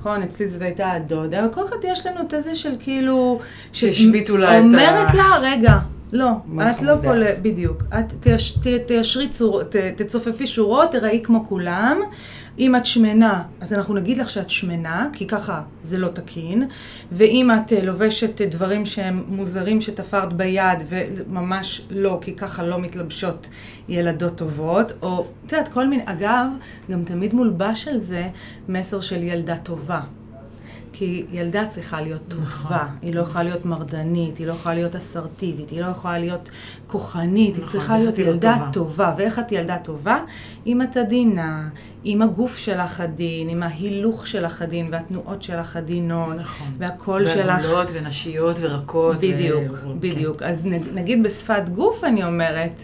נכון? 0.01 0.23
אצלי 0.23 0.47
זאת 0.47 0.63
הייתה 0.63 0.91
הדודה, 0.93 1.47
וכל 1.51 1.65
אחד 1.65 1.77
יש 1.85 2.07
לנו 2.07 2.21
את 2.27 2.33
הזה 2.33 2.55
של 2.55 2.73
כאילו... 2.81 3.39
שהשביתו 3.73 4.37
לה 4.37 4.59
את 4.59 4.63
ה- 4.63 4.67
אומרת 4.67 5.15
לה, 5.15 5.25
רגע, 5.43 5.79
לא, 6.13 6.29
את 6.63 6.83
לא. 6.83 6.95
פה, 7.03 7.11
בדיוק. 7.43 7.83
את 7.99 8.27
תיישרי 8.87 9.29
צור, 9.29 9.63
ת- 9.63 9.77
תצופפי 9.77 10.47
שורות, 10.47 10.91
תראי 10.93 11.21
כמו 11.25 11.45
כולם. 11.49 12.01
אם 12.59 12.77
את 12.77 12.87
שמנה, 12.87 13.43
אז 13.61 13.73
אנחנו 13.73 13.95
נגיד 13.95 14.19
לך 14.19 14.31
שאת 14.31 14.51
שמנה, 14.51 15.09
כי 15.13 15.27
ככה 15.27 15.63
זה 15.83 15.99
לא 15.99 16.09
תקין. 16.09 16.69
ואם 17.13 17.51
את 17.51 17.73
אה, 17.73 17.85
לובשת 17.85 18.41
אה, 18.41 18.47
דברים 18.47 18.87
שהם 18.87 19.25
מוזרים 19.29 19.81
שתפרת 19.81 20.33
ביד, 20.33 20.79
וממש 20.89 21.87
לא, 21.91 22.19
כי 22.21 22.37
ככה 22.37 22.63
לא 22.63 22.79
מתלבשות 22.79 23.51
ילדות 23.89 24.37
טובות, 24.37 24.93
או, 25.03 25.27
את 25.47 25.53
יודעת, 25.53 25.69
כל 25.69 25.87
מיני, 25.87 26.03
אגב, 26.07 26.47
גם 26.91 27.05
תמיד 27.05 27.35
מולבש 27.35 27.89
על 27.89 27.99
זה 27.99 28.29
מסר 28.69 29.01
של 29.01 29.23
ילדה 29.23 29.57
טובה. 29.57 30.01
כי 31.03 31.25
ילדה 31.33 31.67
צריכה 31.67 32.01
להיות 32.01 32.35
נכון. 32.43 32.63
טובה, 32.63 32.87
היא 33.03 33.15
לא 33.15 33.21
יכולה 33.21 33.45
להיות 33.45 33.67
מרדנית, 33.67 34.39
היא 34.39 34.47
לא 34.47 34.53
יכולה 34.53 34.75
להיות 34.75 34.97
אסרטיבית, 34.97 35.71
היא 35.71 35.81
לא 35.81 35.87
יכולה 35.87 36.19
להיות 36.19 36.51
כוחנית, 36.87 37.55
היא 37.55 37.65
נכון, 37.65 37.73
צריכה 37.73 37.95
איך 37.95 38.03
להיות 38.03 38.19
ילדה 38.19 38.55
טובה? 38.59 38.71
טובה. 38.73 39.15
ואיך 39.19 39.39
את 39.39 39.53
ילדה 39.53 39.79
טובה? 39.79 40.19
אם 40.67 40.83
את 40.83 40.97
עדינה, 40.97 41.69
עם 42.05 42.23
הגוף 42.23 42.57
שלך 42.57 43.01
עדין, 43.01 43.49
עם 43.49 43.63
ההילוך 43.63 44.27
שלך 44.27 44.63
עדין, 44.63 44.89
והתנועות 44.93 45.43
שלך 45.43 45.77
עדינות, 45.77 46.37
נכון. 46.37 46.67
והקול 46.79 47.29
שלך... 47.29 47.47
ועגולות 47.47 47.91
ונשיות 47.95 48.57
ורכות. 48.61 49.17
בדיוק, 49.17 49.73
ו- 49.73 49.77
כן. 49.83 50.01
בדיוק. 50.01 50.43
אז 50.43 50.67
נ- 50.67 50.95
נגיד 50.99 51.23
בשפת 51.23 51.69
גוף 51.69 52.05
אני 52.05 52.25
אומרת, 52.25 52.83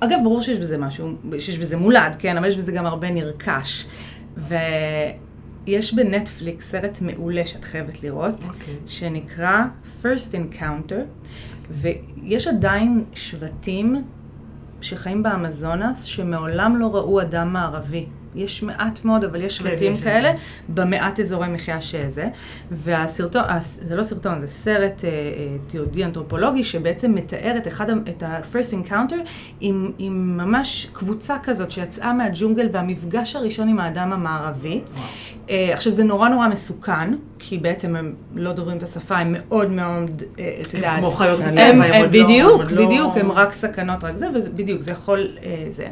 אגב, 0.00 0.18
ברור 0.24 0.42
שיש 0.42 0.58
בזה 0.58 0.78
משהו, 0.78 1.08
שיש 1.38 1.58
בזה 1.58 1.76
מולד, 1.76 2.16
כן, 2.18 2.36
אבל 2.36 2.48
יש 2.48 2.56
בזה 2.56 2.72
גם 2.72 2.86
הרבה 2.86 3.10
נרכש. 3.10 3.86
ויש 5.64 5.94
בנטפליקס 5.94 6.70
סרט 6.70 7.00
מעולה 7.00 7.46
שאת 7.46 7.64
חייבת 7.64 8.02
לראות, 8.02 8.44
אוקיי. 8.48 8.74
שנקרא 8.86 9.64
First 10.02 10.34
Encounter, 10.34 11.30
ויש 11.70 12.46
עדיין 12.46 13.04
שבטים 13.14 14.04
שחיים 14.80 15.22
באמזונס 15.22 16.04
שמעולם 16.04 16.76
לא 16.76 16.94
ראו 16.94 17.20
אדם 17.20 17.52
מערבי. 17.52 18.06
יש 18.34 18.62
מעט 18.62 19.04
מאוד, 19.04 19.24
אבל 19.24 19.40
יש 19.42 19.58
כן, 19.58 19.70
שבטים 19.70 19.92
יש. 19.92 20.02
כאלה, 20.02 20.32
במעט 20.68 21.20
אזורי 21.20 21.48
מחיה 21.48 21.80
שזה. 21.80 22.28
והסרטון, 22.70 23.42
הס- 23.48 23.78
זה 23.82 23.96
לא 23.96 24.02
סרטון, 24.02 24.40
זה 24.40 24.46
סרט 24.46 25.04
אה, 25.04 25.08
אה, 25.10 25.14
תיעודי 25.66 26.04
אנתרופולוגי 26.04 26.64
שבעצם 26.64 27.14
מתאר 27.14 27.54
את, 27.56 27.68
אחד, 27.68 27.86
את 27.90 28.22
ה-first 28.22 28.86
encounter 28.88 29.28
עם, 29.60 29.90
עם 29.98 30.36
ממש 30.36 30.88
קבוצה 30.92 31.36
כזאת 31.42 31.70
שיצאה 31.70 32.14
מהג'ונגל 32.14 32.68
והמפגש 32.72 33.36
הראשון 33.36 33.68
עם 33.68 33.78
האדם 33.78 34.12
המערבי. 34.12 34.80
אה, 35.50 35.70
עכשיו 35.72 35.92
זה 35.92 36.04
נורא 36.04 36.28
נורא 36.28 36.48
מסוכן, 36.48 37.14
כי 37.38 37.58
בעצם 37.58 37.96
הם 37.96 38.14
לא 38.34 38.52
דוברים 38.52 38.78
את 38.78 38.82
השפה, 38.82 39.18
הם 39.18 39.32
מאוד 39.38 39.70
מאוד, 39.70 40.22
אה, 40.38 40.56
את 40.60 40.74
הם 40.74 40.76
יודעת, 40.80 40.98
כמו 40.98 41.10
חיות 41.10 41.40
הם- 41.40 41.46
בטבע, 41.52 41.62
הם, 41.64 41.82
הם 41.82 41.92
הם 41.92 42.02
עוד 42.02 42.14
לא... 42.14 42.24
בדיוק, 42.24 42.60
הם 42.62 42.74
לא- 42.74 42.86
בדיוק, 42.86 43.16
הם 43.16 43.32
רק 43.32 43.52
סכנות, 43.52 44.04
רק 44.04 44.16
זה, 44.16 44.26
ובדיוק, 44.34 44.80
זה 44.80 44.90
יכול, 44.92 45.28
אה, 45.42 45.64
זה. 45.68 45.86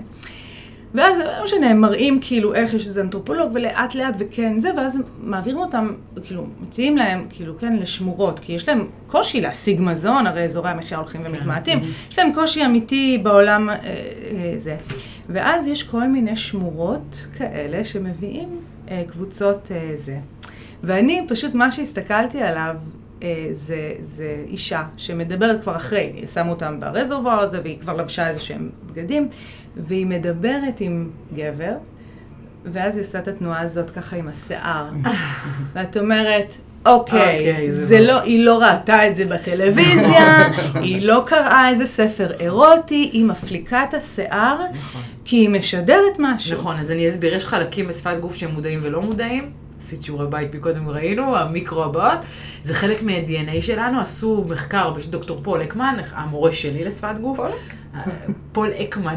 ואז, 0.94 1.18
לא 1.18 1.44
משנה, 1.44 1.70
הם 1.70 1.81
מראים 1.81 2.18
כאילו 2.20 2.55
איך 2.55 2.74
יש 2.74 2.87
איזה 2.87 3.00
אנתרופולוג, 3.00 3.50
ולאט 3.55 3.94
לאט 3.94 4.14
וכן 4.18 4.61
זה, 4.61 4.70
ואז 4.76 5.03
מעבירים 5.22 5.59
אותם, 5.59 5.94
כאילו, 6.24 6.46
מציעים 6.61 6.96
להם, 6.96 7.26
כאילו, 7.31 7.59
כן, 7.59 7.76
לשמורות, 7.76 8.38
כי 8.38 8.53
יש 8.53 8.68
להם 8.68 8.87
קושי 9.07 9.40
להשיג 9.40 9.81
מזון, 9.81 10.26
הרי 10.26 10.44
אזורי 10.44 10.70
המחיה 10.70 10.98
הולכים 10.98 11.20
ומתמעטים, 11.24 11.81
יש 12.11 12.18
להם 12.18 12.33
קושי 12.35 12.64
אמיתי 12.64 13.18
בעולם 13.22 13.70
אה, 13.70 13.74
אה, 13.74 14.53
זה. 14.57 14.76
ואז 15.29 15.68
יש 15.68 15.83
כל 15.83 16.07
מיני 16.07 16.37
שמורות 16.37 17.26
כאלה 17.38 17.85
שמביאים 17.85 18.48
אה, 18.90 19.03
קבוצות 19.07 19.68
אה, 19.70 19.92
זה. 19.96 20.18
ואני 20.83 21.24
פשוט, 21.29 21.55
מה 21.55 21.70
שהסתכלתי 21.70 22.42
עליו, 22.42 22.76
זה, 23.52 23.92
זה 24.02 24.44
אישה 24.46 24.83
שמדברת 24.96 25.62
כבר 25.62 25.76
אחרי, 25.76 26.22
שמו 26.35 26.50
אותם 26.50 26.80
ברזרבואר 26.80 27.40
הזה, 27.40 27.61
והיא 27.62 27.78
כבר 27.80 27.96
לבשה 27.96 28.28
איזה 28.28 28.40
שהם 28.40 28.70
בגדים, 28.87 29.28
והיא 29.76 30.06
מדברת 30.06 30.80
עם 30.80 31.11
גבר, 31.35 31.74
ואז 32.64 32.96
היא 32.96 33.04
עושה 33.04 33.18
את 33.18 33.28
התנועה 33.28 33.61
הזאת 33.61 33.90
ככה 33.90 34.16
עם 34.16 34.28
השיער. 34.28 34.88
ואת 35.74 35.96
אומרת, 35.96 36.54
אוקיי, 36.87 37.38
אוקיי, 37.50 37.72
זה 37.72 37.87
זה 37.87 37.96
ברור." 37.96 38.06
לא, 38.06 38.20
היא 38.20 38.44
לא 38.44 38.59
ראתה 38.59 39.09
את 39.09 39.16
זה 39.16 39.24
בטלוויזיה, 39.24 40.48
היא 40.85 41.02
לא 41.02 41.22
קראה 41.26 41.68
איזה 41.68 41.87
ספר 41.87 42.33
אירוטי, 42.40 43.11
היא 43.12 43.24
מפליקה 43.24 43.85
את 43.85 43.94
השיער, 43.94 44.59
נכון. 44.74 45.02
כי 45.24 45.37
היא 45.37 45.48
משדרת 45.48 46.16
משהו. 46.18 46.52
נכון, 46.52 46.78
אז 46.78 46.90
אני 46.90 47.09
אסביר, 47.09 47.35
יש 47.35 47.46
חלקים 47.46 47.88
בשפת 47.88 48.16
גוף 48.20 48.35
שהם 48.35 48.50
מודעים 48.50 48.80
ולא 48.83 49.02
מודעים. 49.02 49.50
עשית 49.81 50.03
שיעורי 50.03 50.27
בית 50.27 50.55
מקודם 50.55 50.88
ראינו, 50.88 51.37
המיקרו-הבעות. 51.37 52.18
זה 52.62 52.75
חלק 52.75 53.03
מה-DNA 53.03 53.62
שלנו, 53.62 54.01
עשו 54.01 54.45
מחקר 54.49 54.90
דוקטור 54.90 55.40
פול 55.43 55.62
אקמן, 55.62 55.97
המורה 56.12 56.53
שלי 56.53 56.85
לשפת 56.85 57.19
גוף. 57.21 57.37
פול? 57.37 57.51
פול 58.53 58.71
אקמן. 58.85 59.14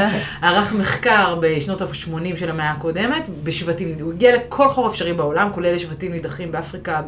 ערך 0.42 0.72
מחקר 0.72 1.38
בשנות 1.42 1.82
ה-80 1.82 2.36
של 2.36 2.50
המאה 2.50 2.70
הקודמת, 2.70 3.28
בשבטים, 3.44 3.94
הוא 4.00 4.12
הגיע 4.12 4.36
לכל 4.36 4.68
חור 4.68 4.86
אפשרי 4.86 5.12
בעולם, 5.12 5.52
כולל 5.52 5.74
לשבטים 5.74 6.12
נידחים 6.12 6.52
באפריקה 6.52 7.00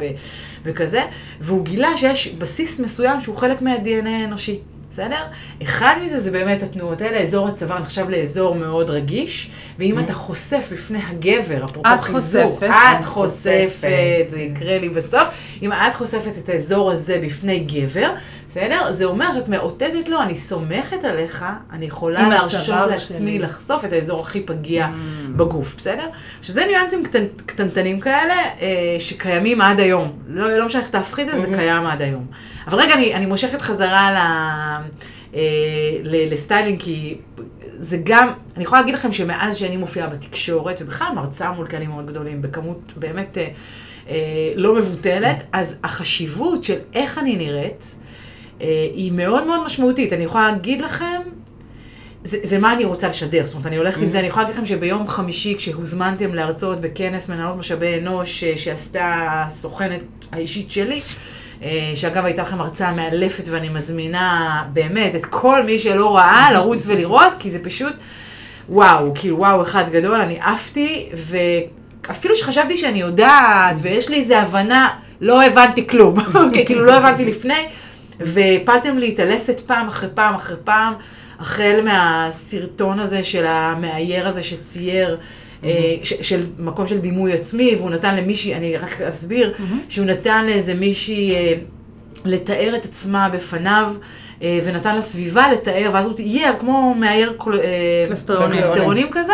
וכזה, 0.63 1.01
והוא 1.41 1.65
גילה 1.65 1.97
שיש 1.97 2.27
בסיס 2.27 2.79
מסוים 2.79 3.21
שהוא 3.21 3.37
חלק 3.37 3.61
מה-DNA 3.61 4.09
האנושי. 4.09 4.59
בסדר? 4.89 5.23
אחד 5.63 5.95
מזה 6.03 6.19
זה 6.19 6.31
באמת 6.31 6.63
התנועות 6.63 7.01
האלה, 7.01 7.17
אזור 7.17 7.47
הצוואר 7.47 7.79
נחשב 7.79 8.09
לאזור 8.09 8.55
מאוד 8.55 8.89
רגיש, 8.89 9.49
ואם 9.79 9.99
אתה 9.99 10.13
חושף 10.13 10.69
בפני 10.71 10.99
הגבר, 11.07 11.65
אפרופו 11.65 11.89
את 11.95 12.01
חיזור, 12.01 12.49
חושפת. 12.49 12.69
את 12.99 13.05
חושפת, 13.05 14.27
זה 14.29 14.39
יקרה 14.39 14.77
לי 14.79 14.89
בסוף, 14.89 15.27
אם 15.61 15.71
את 15.71 15.95
חושפת 15.95 16.37
את 16.37 16.49
האזור 16.49 16.91
הזה 16.91 17.21
בפני 17.25 17.59
גבר, 17.59 18.13
בסדר? 18.49 18.91
זה 18.91 19.05
אומר 19.05 19.33
שאת 19.33 19.47
מאותתת 19.47 20.09
לו, 20.09 20.21
אני 20.21 20.35
סומכת 20.35 21.03
עליך, 21.03 21.45
אני 21.71 21.85
יכולה 21.85 22.29
להרשות 22.29 22.67
לעצמי 22.67 23.17
שלי." 23.17 23.39
לחשוף 23.39 23.85
את 23.85 23.93
האזור 23.93 24.21
הכי 24.21 24.45
פגיע 24.45 24.87
בגוף, 25.35 25.75
בסדר? 25.77 26.05
עכשיו 26.39 26.55
זה 26.55 26.65
ניואנסים 26.65 27.03
קטנ, 27.03 27.23
קטנטנים 27.45 27.99
כאלה, 27.99 28.33
אה, 28.61 28.95
שקיימים 28.99 29.61
עד 29.61 29.79
היום. 29.79 30.19
לא, 30.27 30.57
לא 30.57 30.65
משנה 30.65 30.81
איך 30.81 30.89
תהפכי 30.89 31.21
את 31.21 31.27
זה, 31.27 31.41
זה 31.41 31.47
קיים 31.55 31.85
עד 31.87 32.01
היום. 32.01 32.25
אבל 32.67 32.79
רגע, 32.79 32.93
אני, 32.93 33.13
אני 33.13 33.25
מושכת 33.25 33.61
חזרה 33.61 34.11
ל, 34.11 34.17
אה, 35.35 35.41
ל, 36.03 36.33
לסטיילינג, 36.33 36.79
כי 36.79 37.17
זה 37.77 37.97
גם, 38.03 38.33
אני 38.55 38.63
יכולה 38.63 38.81
להגיד 38.81 38.95
לכם 38.95 39.11
שמאז 39.11 39.55
שאני 39.57 39.77
מופיעה 39.77 40.07
בתקשורת, 40.07 40.81
ובכלל 40.81 41.07
מרצה 41.15 41.51
מול 41.51 41.67
קהלים 41.67 41.89
מאוד 41.89 42.05
גדולים, 42.05 42.41
בכמות 42.41 42.93
באמת 42.95 43.37
אה, 43.37 43.47
אה, 44.09 44.15
לא 44.55 44.75
מבוטלת, 44.75 45.43
אז 45.51 45.75
החשיבות 45.83 46.63
של 46.63 46.77
איך 46.93 47.17
אני 47.17 47.35
נראית, 47.35 47.95
היא 48.93 49.11
מאוד 49.11 49.47
מאוד 49.47 49.65
משמעותית. 49.65 50.13
אני 50.13 50.23
יכולה 50.23 50.51
להגיד 50.51 50.81
לכם, 50.81 51.21
זה, 52.23 52.37
זה 52.43 52.59
מה 52.59 52.73
אני 52.73 52.85
רוצה 52.85 53.07
לשדר, 53.07 53.45
זאת 53.45 53.53
אומרת, 53.53 53.67
אני 53.67 53.77
הולכת 53.77 54.01
עם 54.01 54.09
זה, 54.09 54.19
אני 54.19 54.27
יכולה 54.27 54.43
להגיד 54.43 54.55
לכם 54.57 54.65
שביום 54.65 55.07
חמישי, 55.07 55.55
כשהוזמנתם 55.57 56.33
להרצות 56.33 56.81
בכנס 56.81 57.29
מנהלות 57.29 57.57
משאבי 57.57 57.97
אנוש 57.99 58.43
אה, 58.43 58.57
שעשתה 58.57 59.27
הסוכנת 59.47 60.01
האישית 60.31 60.71
שלי, 60.71 61.01
אה, 61.63 61.91
שאגב 61.95 62.25
הייתה 62.25 62.41
לכם 62.41 62.61
הרצאה 62.61 62.93
מאלפת 62.93 63.43
ואני 63.47 63.69
מזמינה 63.69 64.63
באמת 64.73 65.15
את 65.15 65.25
כל 65.25 65.63
מי 65.63 65.79
שלא 65.79 66.15
ראה 66.15 66.51
לרוץ 66.51 66.87
ולראות, 66.87 67.33
כי 67.39 67.49
זה 67.49 67.63
פשוט 67.63 67.93
וואו, 68.69 69.11
כאילו 69.15 69.37
וואו 69.37 69.61
אחד 69.61 69.89
גדול, 69.89 70.21
אני 70.21 70.39
עפתי, 70.41 71.09
ואפילו 71.13 72.35
שחשבתי 72.35 72.77
שאני 72.77 72.99
יודעת, 72.99 73.75
ויש 73.81 74.09
לי 74.09 74.17
איזו 74.17 74.35
הבנה, 74.35 74.89
לא 75.21 75.43
הבנתי 75.43 75.87
כלום, 75.87 76.15
אוקיי, 76.45 76.65
כאילו 76.65 76.85
לא 76.85 76.93
הבנתי 76.93 77.25
לפני, 77.25 77.67
והפלתם 78.19 78.97
לי 78.97 79.13
את 79.13 79.19
הלסת 79.19 79.59
פעם 79.59 79.87
אחרי 79.87 80.09
פעם 80.13 80.35
אחרי 80.35 80.55
פעם, 80.63 80.93
החל 81.39 81.79
מהסרטון 81.83 82.99
הזה 82.99 83.23
של 83.23 83.45
המאייר 83.47 84.27
הזה 84.27 84.43
שצייר. 84.43 85.17
אה, 85.63 85.69
ש- 86.03 86.13
של 86.21 86.39
מקום 86.59 86.87
של 86.87 86.99
דימוי 86.99 87.33
עצמי, 87.33 87.75
והוא 87.75 87.89
נתן 87.89 88.15
למישהי, 88.15 88.55
אני 88.55 88.77
רק 88.77 89.01
אסביר, 89.01 89.53
שהוא 89.89 90.05
נתן 90.05 90.45
לאיזה 90.45 90.73
מישהי 90.73 91.35
אה, 91.35 91.53
לתאר 92.25 92.75
את 92.75 92.85
עצמה 92.85 93.29
בפניו, 93.29 93.93
אה, 94.41 94.59
ונתן 94.63 94.95
לה 94.95 95.01
סביבה 95.01 95.51
לתאר, 95.51 95.89
ואז 95.93 96.05
הוא 96.05 96.15
תיאר 96.15 96.53
כמו 96.59 96.95
מאייר 96.95 97.29
אה, 97.29 98.05
קלסטרונים. 98.07 98.61
קלסטרונים 98.61 99.07
כזה, 99.11 99.33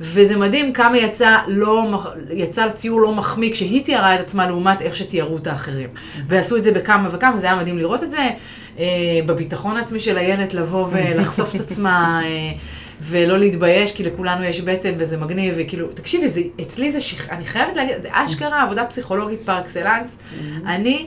וזה 0.00 0.36
מדהים 0.36 0.72
כמה 0.72 0.98
יצא, 0.98 1.36
לא, 1.48 2.02
יצא 2.30 2.70
ציור 2.70 3.00
לא 3.00 3.14
מחמיא 3.14 3.52
כשהיא 3.52 3.84
תיארה 3.84 4.14
את 4.14 4.20
עצמה 4.20 4.46
לעומת 4.46 4.82
איך 4.82 4.96
שתיארו 4.96 5.36
את 5.36 5.46
האחרים. 5.46 5.88
ועשו 6.28 6.56
את 6.56 6.62
זה 6.62 6.72
בכמה 6.72 7.08
וכמה, 7.12 7.36
זה 7.36 7.46
היה 7.46 7.56
מדהים 7.56 7.78
לראות 7.78 8.02
את 8.02 8.10
זה, 8.10 8.30
אה, 8.78 8.84
בביטחון 9.26 9.76
העצמי 9.76 10.00
של 10.00 10.18
הילד 10.18 10.52
לבוא 10.52 10.86
ולחשוף 10.90 11.54
את 11.54 11.60
עצמה. 11.60 12.20
אה, 12.24 12.52
ולא 13.00 13.38
להתבייש, 13.38 13.92
כי 13.92 14.04
לכולנו 14.04 14.44
יש 14.44 14.60
בטן 14.60 14.92
וזה 14.98 15.16
מגניב, 15.16 15.54
וכאילו, 15.56 15.88
תקשיבי, 15.88 16.28
זה, 16.28 16.40
אצלי 16.60 16.90
זה 16.90 17.00
שכ... 17.00 17.30
אני 17.30 17.44
חייבת 17.44 17.76
להגיד, 17.76 17.94
זה 18.02 18.08
אשכרה 18.12 18.62
עבודה 18.62 18.84
פסיכולוגית 18.84 19.40
פר 19.44 19.58
אקסלנס. 19.58 20.18
אני 20.66 21.06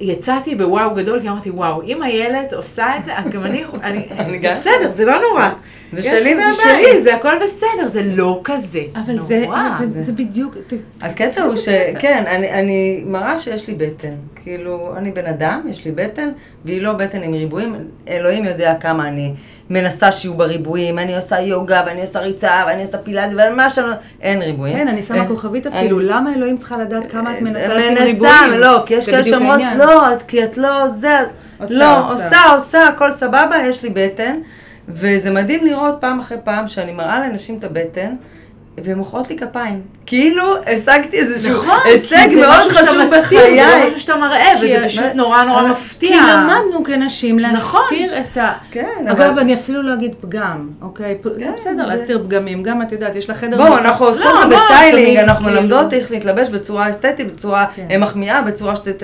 יצאתי 0.00 0.54
בוואו 0.54 0.94
גדול, 0.94 1.20
כי 1.20 1.28
אמרתי, 1.28 1.50
וואו, 1.50 1.82
אם 1.82 2.02
איילת 2.02 2.52
עושה 2.52 2.96
את 2.96 3.04
זה, 3.04 3.18
אז 3.18 3.28
גם 3.30 3.44
אני, 3.44 3.64
אני, 3.82 4.06
אני 4.18 4.40
זה. 4.40 4.52
בסדר, 4.52 4.90
זה 4.90 5.04
לא 5.04 5.14
נורא. 5.30 5.48
זה 5.92 6.02
שלי 6.02 6.34
זה. 6.34 6.42
שלי, 6.62 7.02
זה 7.02 7.14
הכל 7.14 7.38
בסדר, 7.42 7.86
זה 7.88 8.02
לא 8.02 8.40
כזה 8.44 8.80
אבל 8.94 9.14
נורא. 9.14 9.68
זה, 9.78 9.86
זה, 9.88 10.02
זה 10.02 10.12
בדיוק, 10.12 10.54
ת- 10.66 10.72
הקטע 11.04 11.42
הוא 11.42 11.56
שכן, 11.56 12.24
אני, 12.26 12.50
אני 12.50 13.02
מראה 13.06 13.38
שיש 13.38 13.68
לי 13.68 13.74
בטן. 13.74 14.12
כאילו, 14.42 14.92
אני 14.96 15.10
בן 15.12 15.26
אדם, 15.26 15.60
יש 15.70 15.84
לי 15.84 15.90
בטן, 15.92 16.28
והיא 16.64 16.82
לא 16.82 16.92
בטן 16.92 17.22
עם 17.22 17.32
ריבועים. 17.34 17.74
אלוהים 18.08 18.44
יודע 18.44 18.74
כמה 18.80 19.08
אני 19.08 19.32
מנסה 19.70 20.12
שיהיו 20.12 20.34
בה 20.34 20.44
ריבועים. 20.44 20.98
אני 20.98 21.16
עושה 21.16 21.40
יוגה, 21.40 21.82
ואני 21.86 22.00
עושה 22.00 22.20
ריצה, 22.20 22.64
ואני 22.66 22.80
עושה 22.80 22.98
פילאטי, 22.98 23.34
ומה 23.34 23.70
שאני... 23.70 23.86
אין 24.20 24.42
ריבועים. 24.42 24.76
כן, 24.76 24.88
אני 24.88 25.02
שמה 25.02 25.26
כוכבית 25.26 25.66
אפילו, 25.66 26.00
למה 26.00 26.34
אלוהים 26.34 26.58
צריכה 26.58 26.78
לדעת 26.78 27.10
כמה 27.10 27.36
את 27.36 27.42
מנסה 27.42 27.74
לשים 27.74 27.90
מנסה, 27.90 28.04
ריבועים? 28.04 28.60
לא, 28.60 28.82
כי 28.86 28.94
יש 28.94 29.10
כאלה 29.10 29.24
שאומרות. 29.24 29.60
לא, 29.76 30.02
כי 30.28 30.44
את 30.44 30.58
לא 30.58 30.88
זה, 30.88 31.18
לא. 31.70 32.12
עושה, 32.12 32.40
עושה, 32.52 32.86
הכל 32.86 33.10
סבבה, 33.10 33.56
יש 33.64 33.82
לי 33.82 33.90
בטן, 33.90 34.38
וזה 34.88 35.30
מדהים 35.30 35.66
לראות 35.66 35.94
פעם 36.00 36.20
אחרי 36.20 36.38
פעם 36.44 36.68
שאני 36.68 36.92
מראה 36.92 37.20
לאנשים 37.20 37.58
את 37.58 37.64
הבטן, 37.64 38.14
והן 38.84 38.98
מוחאות 38.98 39.30
לי 39.30 39.38
כפיים. 39.38 39.80
כאילו 40.06 40.42
השגתי 40.66 41.16
איזשהו 41.16 41.52
נכון, 41.62 41.78
הישג 41.84 42.16
כי 42.16 42.28
זה 42.34 42.40
מאוד 42.40 42.72
חשוב 42.72 42.98
מסתיר, 43.00 43.20
בחיי. 43.22 43.64
זה 43.64 43.78
לא 43.80 43.86
משהו 43.86 44.00
שאתה 44.00 44.16
מראה, 44.16 44.46
כי- 44.60 44.64
וזה 44.66 44.82
פשוט 44.86 45.04
נורא 45.14 45.44
נורא 45.44 45.62
מפתיע. 45.62 46.08
כי 46.10 46.30
למדנו 46.32 46.84
כנשים 46.84 47.38
נכון. 47.40 47.80
להסתיר 47.90 48.18
את 48.20 48.36
ה... 48.36 48.52
כן, 48.70 48.86
אגב, 49.08 49.38
אני 49.38 49.54
אפילו 49.54 49.82
לא 49.82 49.94
אגיד 49.94 50.14
פגם, 50.20 50.68
אוקיי? 50.82 51.14
פ- 51.20 51.28
זה 51.36 51.44
כן, 51.44 51.52
בסדר 51.56 51.86
זה- 51.88 51.94
להסתיר 51.94 52.18
פגמים, 52.26 52.62
גם 52.62 52.82
את 52.82 52.92
יודעת, 52.92 53.16
יש 53.16 53.28
לה 53.28 53.34
חדר... 53.34 53.56
בואו, 53.56 53.78
אנחנו 53.78 54.06
עוסקות 54.06 54.26
לא, 54.26 54.42
גם 54.42 54.50
מה, 54.50 54.56
בסטיילינג, 54.70 55.16
אנחנו 55.16 55.44
כאילו- 55.44 55.60
מלמדות 55.60 55.92
איך 55.92 56.10
להתלבש 56.10 56.48
בצורה 56.48 56.90
אסתטית, 56.90 57.32
בצורה 57.32 57.66
כן. 57.76 57.86
אה, 57.90 57.98
מחמיאה, 57.98 58.42
בצורה 58.42 58.76
שת... 58.76 59.02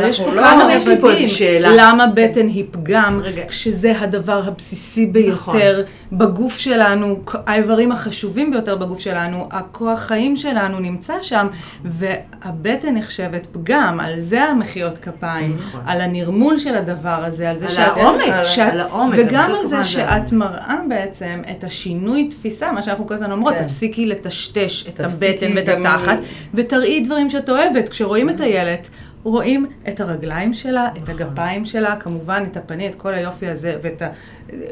יש 0.00 0.20
פה 0.20 0.30
אנחנו 0.38 0.68
לא... 0.68 0.72
יש 0.72 0.88
לי 0.88 1.00
פה 1.00 1.10
איזו 1.10 1.34
שאלה. 1.34 1.68
למה 1.76 2.06
בטן 2.14 2.46
היא 2.46 2.64
פגם, 2.70 3.22
כשזה 3.48 3.92
הדבר 4.00 4.42
הבסיסי 4.46 5.06
נכון. 5.06 5.12
ביותר 5.54 5.82
בגוף 6.12 6.58
שלנו, 6.58 7.16
האיברים 7.46 7.92
החשובים 7.92 8.50
ביותר 8.50 8.76
בגוף 8.76 9.00
שלנו, 9.00 9.48
הכוח 9.50 9.98
חיים 10.00 10.36
שלנו 10.36 10.80
נמצא 10.80 11.14
שם, 11.22 11.46
והבטן 11.84 12.94
נחשבת 12.94 13.46
פגם, 13.52 14.00
על 14.00 14.20
זה 14.20 14.44
המחיאות 14.44 14.98
כפיים, 14.98 15.56
נכון. 15.58 15.80
על 15.86 16.00
הנרמול 16.00 16.58
של 16.58 16.74
הדבר 16.74 17.24
הזה, 17.24 17.50
על 17.50 17.58
זה 17.58 17.66
על 17.66 17.72
שאת... 17.72 17.96
האומץ, 17.98 18.46
שאת- 18.46 18.72
על 18.72 18.80
האומץ, 18.80 19.26
וגם 19.28 19.50
על 19.60 19.66
זה 19.66 19.84
שאת. 19.84 20.32
מראה 20.32 20.76
בעצם 20.88 21.42
את 21.50 21.64
השינוי 21.64 22.28
תפיסה, 22.28 22.72
מה 22.72 22.82
שאנחנו 22.82 23.06
כל 23.06 23.14
הזמן 23.14 23.32
אומרות, 23.32 23.54
כן. 23.54 23.62
תפסיקי 23.62 24.06
לטשטש 24.06 24.88
את 24.88 25.00
הבטן 25.00 25.46
ואת 25.56 25.68
התחת, 25.68 26.18
ותראי 26.54 27.00
דברים 27.00 27.30
שאת 27.30 27.48
אוהבת. 27.50 27.88
כשרואים 27.88 28.30
את 28.30 28.40
הילד, 28.40 28.78
רואים 29.24 29.66
את 29.88 30.00
הרגליים 30.00 30.54
שלה, 30.54 30.88
את 30.96 31.08
הגפיים 31.08 31.64
שלה, 31.64 31.96
כמובן 31.96 32.44
את 32.52 32.56
הפנים, 32.56 32.90
את 32.90 32.94
כל 32.94 33.14
היופי 33.14 33.48
הזה, 33.48 33.76
ואת 33.82 34.02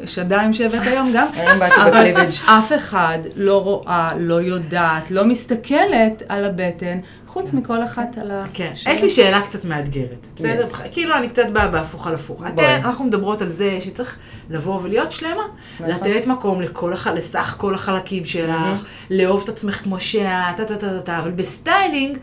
השדיים 0.03 0.53
שהבאת 0.53 0.87
היום 0.87 1.11
גם. 1.13 1.27
היום 1.37 1.59
באתי 1.59 1.75
אבל 1.75 1.89
בקליבג'. 1.89 2.29
אף 2.45 2.73
אחד 2.75 3.17
לא 3.35 3.63
רואה, 3.63 4.11
לא 4.17 4.41
יודעת, 4.41 5.11
לא 5.11 5.25
מסתכלת 5.25 6.23
על 6.29 6.45
הבטן, 6.45 6.99
חוץ 7.27 7.53
מכל 7.53 7.83
אחת 7.83 8.17
על 8.17 8.31
ה... 8.31 8.45
כן. 8.53 8.71
יש 8.85 9.03
לי 9.03 9.09
שאלה 9.09 9.41
קצת 9.41 9.65
מאתגרת, 9.65 10.27
בסדר? 10.35 10.67
כאילו 10.91 11.15
אני 11.15 11.29
קצת 11.29 11.49
באה 11.53 11.67
בהפוך 11.67 12.07
על 12.07 12.15
הפוך. 12.15 12.43
אנחנו 12.59 13.05
מדברות 13.05 13.41
על 13.41 13.49
זה 13.49 13.77
שצריך 13.79 14.17
לבוא 14.49 14.79
ולהיות 14.83 15.11
שלמה, 15.11 15.43
נכון. 15.79 15.89
לתת 15.89 16.27
מקום 16.27 16.61
לכל. 16.61 16.93
לסך 17.15 17.55
כל 17.57 17.75
החלקים 17.75 18.25
שלך, 18.25 18.85
לאהוב 19.09 19.41
את 19.43 19.49
עצמך 19.49 19.83
כמו 19.83 19.99
שאת, 19.99 20.71
אבל 21.07 21.31
בסטיילינג, 21.31 22.17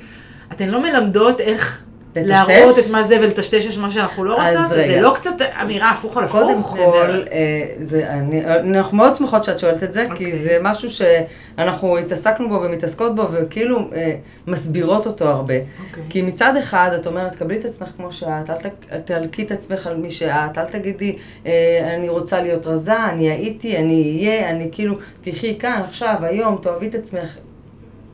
אתן 0.52 0.68
לא 0.68 0.82
מלמדות 0.82 1.40
איך... 1.40 1.88
לטשטש? 2.16 2.31
להראות 2.31 2.79
את 2.79 2.90
מה 2.90 3.03
זה 3.03 3.16
ולטשטש 3.21 3.75
את 3.77 3.81
מה 3.81 3.90
שאנחנו 3.90 4.25
לא 4.25 4.35
רוצות, 4.35 4.68
זה 4.68 4.75
רגע. 4.75 5.01
לא 5.01 5.12
קצת 5.14 5.33
אמירה 5.62 5.90
הפוך 5.90 6.16
על 6.16 6.25
הפוך? 6.25 6.40
קודם 6.40 6.62
כל, 6.62 7.23
אה, 7.33 7.64
זה, 7.81 8.11
אני, 8.11 8.44
אנחנו 8.47 8.97
מאוד 8.97 9.14
שמחות 9.14 9.44
שאת 9.44 9.59
שואלת 9.59 9.83
את 9.83 9.92
זה, 9.92 10.05
כי 10.07 10.11
אוקיי. 10.12 10.38
זה 10.38 10.59
משהו 10.62 10.88
שאנחנו 10.90 11.99
התעסקנו 11.99 12.49
בו 12.49 12.55
ומתעסקות 12.55 13.14
בו, 13.16 13.27
וכאילו 13.33 13.90
אה, 13.94 14.14
מסבירות 14.47 15.07
אותו 15.07 15.25
הרבה. 15.29 15.55
אוקיי. 15.88 16.03
כי 16.11 16.23
מצד 16.23 16.57
אחד, 16.57 16.90
את 17.01 17.07
אומרת, 17.07 17.35
קבלי 17.35 17.57
את 17.59 17.64
עצמך 17.64 17.88
כמו 17.97 18.12
שאת, 18.12 18.51
אל 18.51 18.57
ת- 18.57 18.94
תלקי 19.05 19.42
את 19.42 19.53
עצמך 19.53 19.87
על 19.87 19.97
מי 19.97 20.11
שאת, 20.11 20.59
אל 20.59 20.64
תגידי, 20.64 21.16
אה, 21.47 21.53
אני 21.97 22.09
רוצה 22.09 22.40
להיות 22.42 22.66
רזה, 22.66 23.05
אני 23.05 23.31
הייתי, 23.31 23.77
אני 23.77 24.16
אהיה, 24.21 24.51
אני 24.51 24.68
כאילו, 24.73 24.94
תחי 25.21 25.59
כאן, 25.59 25.83
עכשיו, 25.88 26.14
היום, 26.23 26.59
תאהבי 26.62 26.88
את 26.88 26.94
עצמך. 26.94 27.37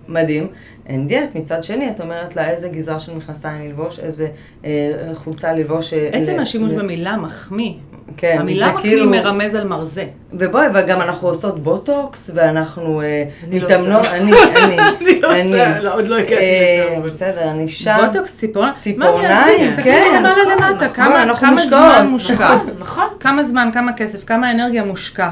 מדהים. 0.08 0.46
אין 0.86 1.06
דיאט, 1.06 1.28
מצד 1.34 1.64
שני, 1.64 1.90
את 1.90 2.00
אומרת 2.00 2.36
לה 2.36 2.50
איזה 2.50 2.68
גזרה 2.68 2.98
של 2.98 3.16
מכנסיים 3.16 3.66
ללבוש, 3.66 3.98
איזה 4.00 4.28
אה, 4.64 4.70
חולצה 5.14 5.52
ללבוש. 5.52 5.92
אה, 5.94 6.08
עצם 6.12 6.36
ל- 6.36 6.40
השימוש 6.40 6.72
ל- 6.72 6.78
במילה 6.78 7.16
מחמיא. 7.16 7.72
כן, 8.16 8.36
המילה 8.40 8.68
מחמיא 8.72 8.82
כאילו- 8.82 9.10
מרמז 9.10 9.54
על 9.54 9.68
מרזה. 9.68 10.04
ובואי, 10.32 10.66
וגם 10.74 11.00
אנחנו 11.00 11.28
עושות 11.28 11.62
בוטוקס, 11.62 12.30
ואנחנו 12.34 13.00
אה, 13.02 13.24
אני 13.48 13.60
לא 13.60 13.66
מתאמנות, 13.68 13.98
עושה. 14.00 14.16
אני, 14.16 14.32
אני, 14.64 14.78
אני 15.00 15.20
לא 15.52 15.78
לא, 15.82 15.94
עוד 15.94 16.06
לא 16.08 16.16
הגעתי 16.16 16.34
אה, 16.34 16.86
לשם, 16.94 17.02
בסדר, 17.02 17.50
אני 17.50 17.68
שם. 17.68 17.96
בוטוקס, 18.06 18.36
ציפורניים. 18.36 18.74
ציפורניים, 18.78 19.70
תסתכלי 19.70 19.82
כן. 19.92 20.12
מלמעלה 20.14 20.42
נכון, 20.54 20.68
למטה, 20.68 20.84
נכון, 20.84 20.94
כמה. 20.94 21.58
זמן 21.68 22.06
מושקע. 22.10 22.54
נכון, 22.54 22.70
נכון. 22.78 23.04
כמה 23.20 23.42
זמן, 23.42 23.68
כמה 23.72 23.92
כסף, 23.92 24.24
כמה 24.24 24.50
אנרגיה 24.50 24.84
מושקע 24.84 25.28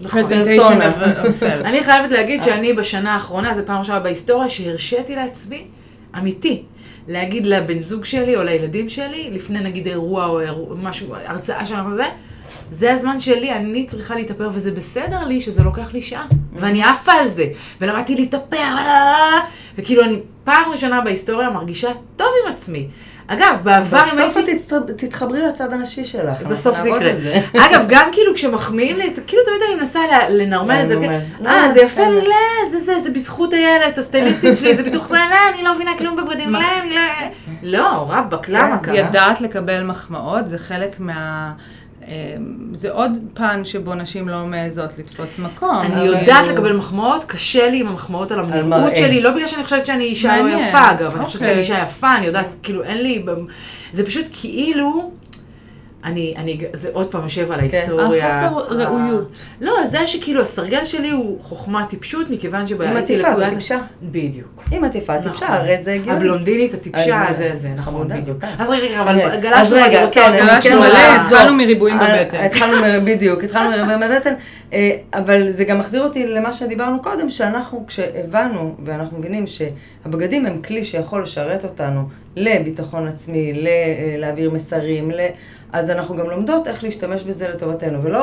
נכון. 0.00 0.22
ב-presentation 0.22 0.56
פרסונה. 0.56 0.90
of 1.22 1.42
self. 1.42 1.64
אני 1.64 1.84
חייבת 1.84 2.10
להגיד 2.10 2.42
שאני 2.42 2.72
בשנה 2.72 3.14
האחרונה, 3.14 3.54
זו 3.54 3.62
פעם 3.66 3.78
ראשונה 3.78 4.00
בהיסטוריה, 4.00 4.48
שהרשיתי 4.48 5.16
לעצמי, 5.16 5.64
אמיתי, 6.18 6.62
להגיד 7.08 7.46
לבן 7.46 7.80
זוג 7.80 8.04
שלי 8.04 8.36
או 8.36 8.42
לילדים 8.42 8.88
שלי, 8.88 9.30
לפני 9.32 9.60
נגיד 9.60 9.86
אירוע 9.86 10.26
או 10.26 10.40
אירוע, 10.40 10.76
משהו, 10.82 11.14
הרצאה 11.26 11.66
שאנחנו 11.66 11.94
זה, 11.94 12.04
זה 12.70 12.92
הזמן 12.92 13.20
שלי, 13.20 13.52
אני 13.52 13.86
צריכה 13.86 14.14
להתאפר, 14.14 14.48
וזה 14.52 14.70
בסדר 14.70 15.24
לי 15.24 15.40
שזה 15.40 15.62
לוקח 15.62 15.94
לי 15.94 16.02
שעה. 16.02 16.26
ואני 16.54 16.82
עפה 16.82 17.12
על 17.12 17.28
זה, 17.28 17.44
ולמדתי 17.80 18.14
להתאפר, 18.14 18.56
לה, 18.56 18.74
לה, 18.74 19.04
לה, 19.04 19.30
לה, 19.30 19.40
וכאילו 19.78 20.04
אני 20.04 20.18
פעם 20.44 20.72
ראשונה 20.72 21.00
בהיסטוריה 21.00 21.50
מרגישה 21.50 21.88
טוב 22.16 22.28
עם 22.44 22.52
עצמי. 22.52 22.88
אגב, 23.30 23.58
בעבר 23.62 23.98
אם 23.98 24.18
בסוף 24.18 24.36
הייתי... 24.36 24.52
את 24.52 24.58
תצטר- 24.58 24.92
תתחברי 24.96 25.42
לצד 25.42 25.72
הנשי 25.72 26.04
שלך. 26.04 26.42
בסוף 26.42 26.78
זה 26.78 26.84
נעבוד 26.88 27.02
יקרה. 27.02 27.14
זה. 27.14 27.40
אגב, 27.66 27.84
גם 27.88 28.08
כאילו 28.12 28.34
כשמחמיאים 28.34 28.96
לי, 28.96 29.14
כאילו 29.26 29.42
תמיד 29.44 29.58
אני 29.68 29.74
מנסה 29.74 30.00
ל- 30.06 30.42
לנרמל 30.42 30.80
את 30.82 30.88
זה, 30.88 30.94
לנרמל. 30.94 31.14
אה, 31.46 31.66
לא, 31.66 31.72
זה 31.72 31.80
יפה. 31.80 32.08
לי, 32.08 32.20
לא, 32.20 32.70
זה 32.70 32.80
זה, 32.80 33.00
זה 33.00 33.10
בזכות 33.10 33.52
הילד, 33.52 33.98
הסטייליסטית 33.98 34.56
שלי, 34.56 34.74
זה 34.76 34.82
בטוח 34.82 35.06
זה, 35.08 35.14
לא, 35.30 35.54
אני 35.54 35.64
לא 35.64 35.74
מבינה 35.74 35.90
כלום 35.98 36.16
בבגדים, 36.16 36.52
לא, 36.52 36.58
אני 36.82 36.94
לא... 36.94 37.00
לא, 37.62 38.06
רבאק, 38.08 38.48
למה 38.48 38.78
כן, 38.78 38.82
ככה? 38.84 38.96
ידעת 38.96 39.40
לקבל 39.40 39.82
מחמאות, 39.82 40.48
זה 40.48 40.58
חלק 40.58 40.96
מה... 41.00 41.52
אה, 42.08 42.36
זה 42.72 42.92
עוד 42.92 43.12
פן 43.34 43.64
שבו 43.64 43.94
נשים 43.94 44.28
לא 44.28 44.46
מעזות 44.46 44.98
לתפוס 44.98 45.38
מקום. 45.38 45.80
אני 45.80 46.00
יודעת 46.00 46.46
לקבל 46.46 46.76
מחמאות, 46.76 47.24
קשה 47.24 47.70
לי 47.70 47.80
עם 47.80 47.88
המחמאות 47.88 48.32
על. 48.32 48.40
המנהיגות 48.40 48.96
שלי, 48.96 49.20
לא 49.20 49.30
בגלל 49.30 49.46
שאני 49.46 49.64
חושבת 49.64 49.86
שאני 49.86 50.04
אישה 50.04 50.38
או 50.38 50.42
מעניין, 50.42 50.68
יפה, 50.68 50.90
אגב, 50.90 51.16
אני 51.16 51.24
חושבת 51.24 51.40
אוקיי. 51.42 51.54
שאני 51.54 51.60
אישה 51.60 51.82
יפה, 51.82 52.16
אני 52.16 52.26
יודעת, 52.26 52.54
כאילו, 52.62 52.84
אין 52.84 53.02
לי... 53.02 53.24
זה 53.92 54.06
פשוט 54.06 54.26
כאילו... 54.32 55.17
אני, 56.04 56.34
אני, 56.36 56.58
זה 56.72 56.88
עוד 56.92 57.10
פעם 57.10 57.22
יושב 57.22 57.52
על 57.52 57.60
ההיסטוריה. 57.60 58.28
החוסר 58.46 58.74
ראויות. 58.74 59.40
לא, 59.60 59.72
זה 59.86 60.06
שכאילו 60.06 60.42
הסרגל 60.42 60.84
שלי 60.84 61.10
הוא 61.10 61.38
חוכמה 61.42 61.86
טיפשות, 61.88 62.30
מכיוון 62.30 62.60
אם 62.60 62.66
שהייתי 62.66 63.00
את 63.00 63.06
טיפה, 63.06 63.34
זה 63.34 63.46
טיפשה. 63.50 63.78
בדיוק. 64.02 64.62
אם 64.72 64.84
את 64.84 64.92
טיפה, 64.92 65.18
נכון. 65.18 65.32
טיפשה, 65.32 65.46
הרי 65.54 65.78
זה 65.78 65.92
הגיוני. 65.92 66.16
הבלונדינית 66.16 66.74
הטיפשה, 66.74 67.26
אני- 67.28 67.34
זה, 67.34 67.50
זה, 67.54 67.68
נכון, 67.76 68.08
בדיוק. 68.08 68.44
אז 68.58 68.68
רגע, 68.70 68.84
רגע, 68.84 69.00
אבל 69.02 69.20
אז 69.20 69.40
גלשנו, 69.42 69.76
רגע, 69.76 69.86
אני 69.98 70.04
רוצה 70.06 70.20
כן, 70.20 70.36
גלשנו 70.46 70.62
כן 70.70 70.72
על 70.72 70.78
מלא. 70.78 70.98
התחלנו 71.20 71.54
מריבועים 71.56 72.00
אה, 72.00 72.24
בבטן. 72.24 72.36
התחלנו, 72.44 72.72
מ- 72.76 73.04
בדיוק, 73.04 73.44
התחלנו 73.44 73.70
מריבועים 73.70 74.00
בבטן, 74.10 74.32
אה, 74.72 74.90
אבל 75.14 75.50
זה 75.50 75.64
גם 75.64 75.78
מחזיר 75.78 76.02
אותי 76.02 76.26
למה 76.26 76.52
שדיברנו 76.52 77.02
קודם, 77.02 77.30
שאנחנו, 77.30 77.84
כשהבנו, 77.86 78.74
ואנחנו 78.84 79.18
מבינים 79.18 79.44
שהבגדים 79.46 80.46
הם 80.46 80.62
כלי 80.62 80.84
שיכול 80.84 81.22
לשרת 81.22 81.64
אותנו 81.64 82.00
לביטחון 82.36 83.08
עצמי, 83.08 83.52
אה, 83.52 83.60
להעביר 84.18 84.50
מסרים, 84.50 85.10
ל... 85.10 85.20
אז 85.72 85.90
אנחנו 85.90 86.16
גם 86.16 86.30
לומדות 86.30 86.68
איך 86.68 86.84
להשתמש 86.84 87.22
בזה 87.22 87.48
לטובתנו, 87.48 88.02
ולא, 88.02 88.20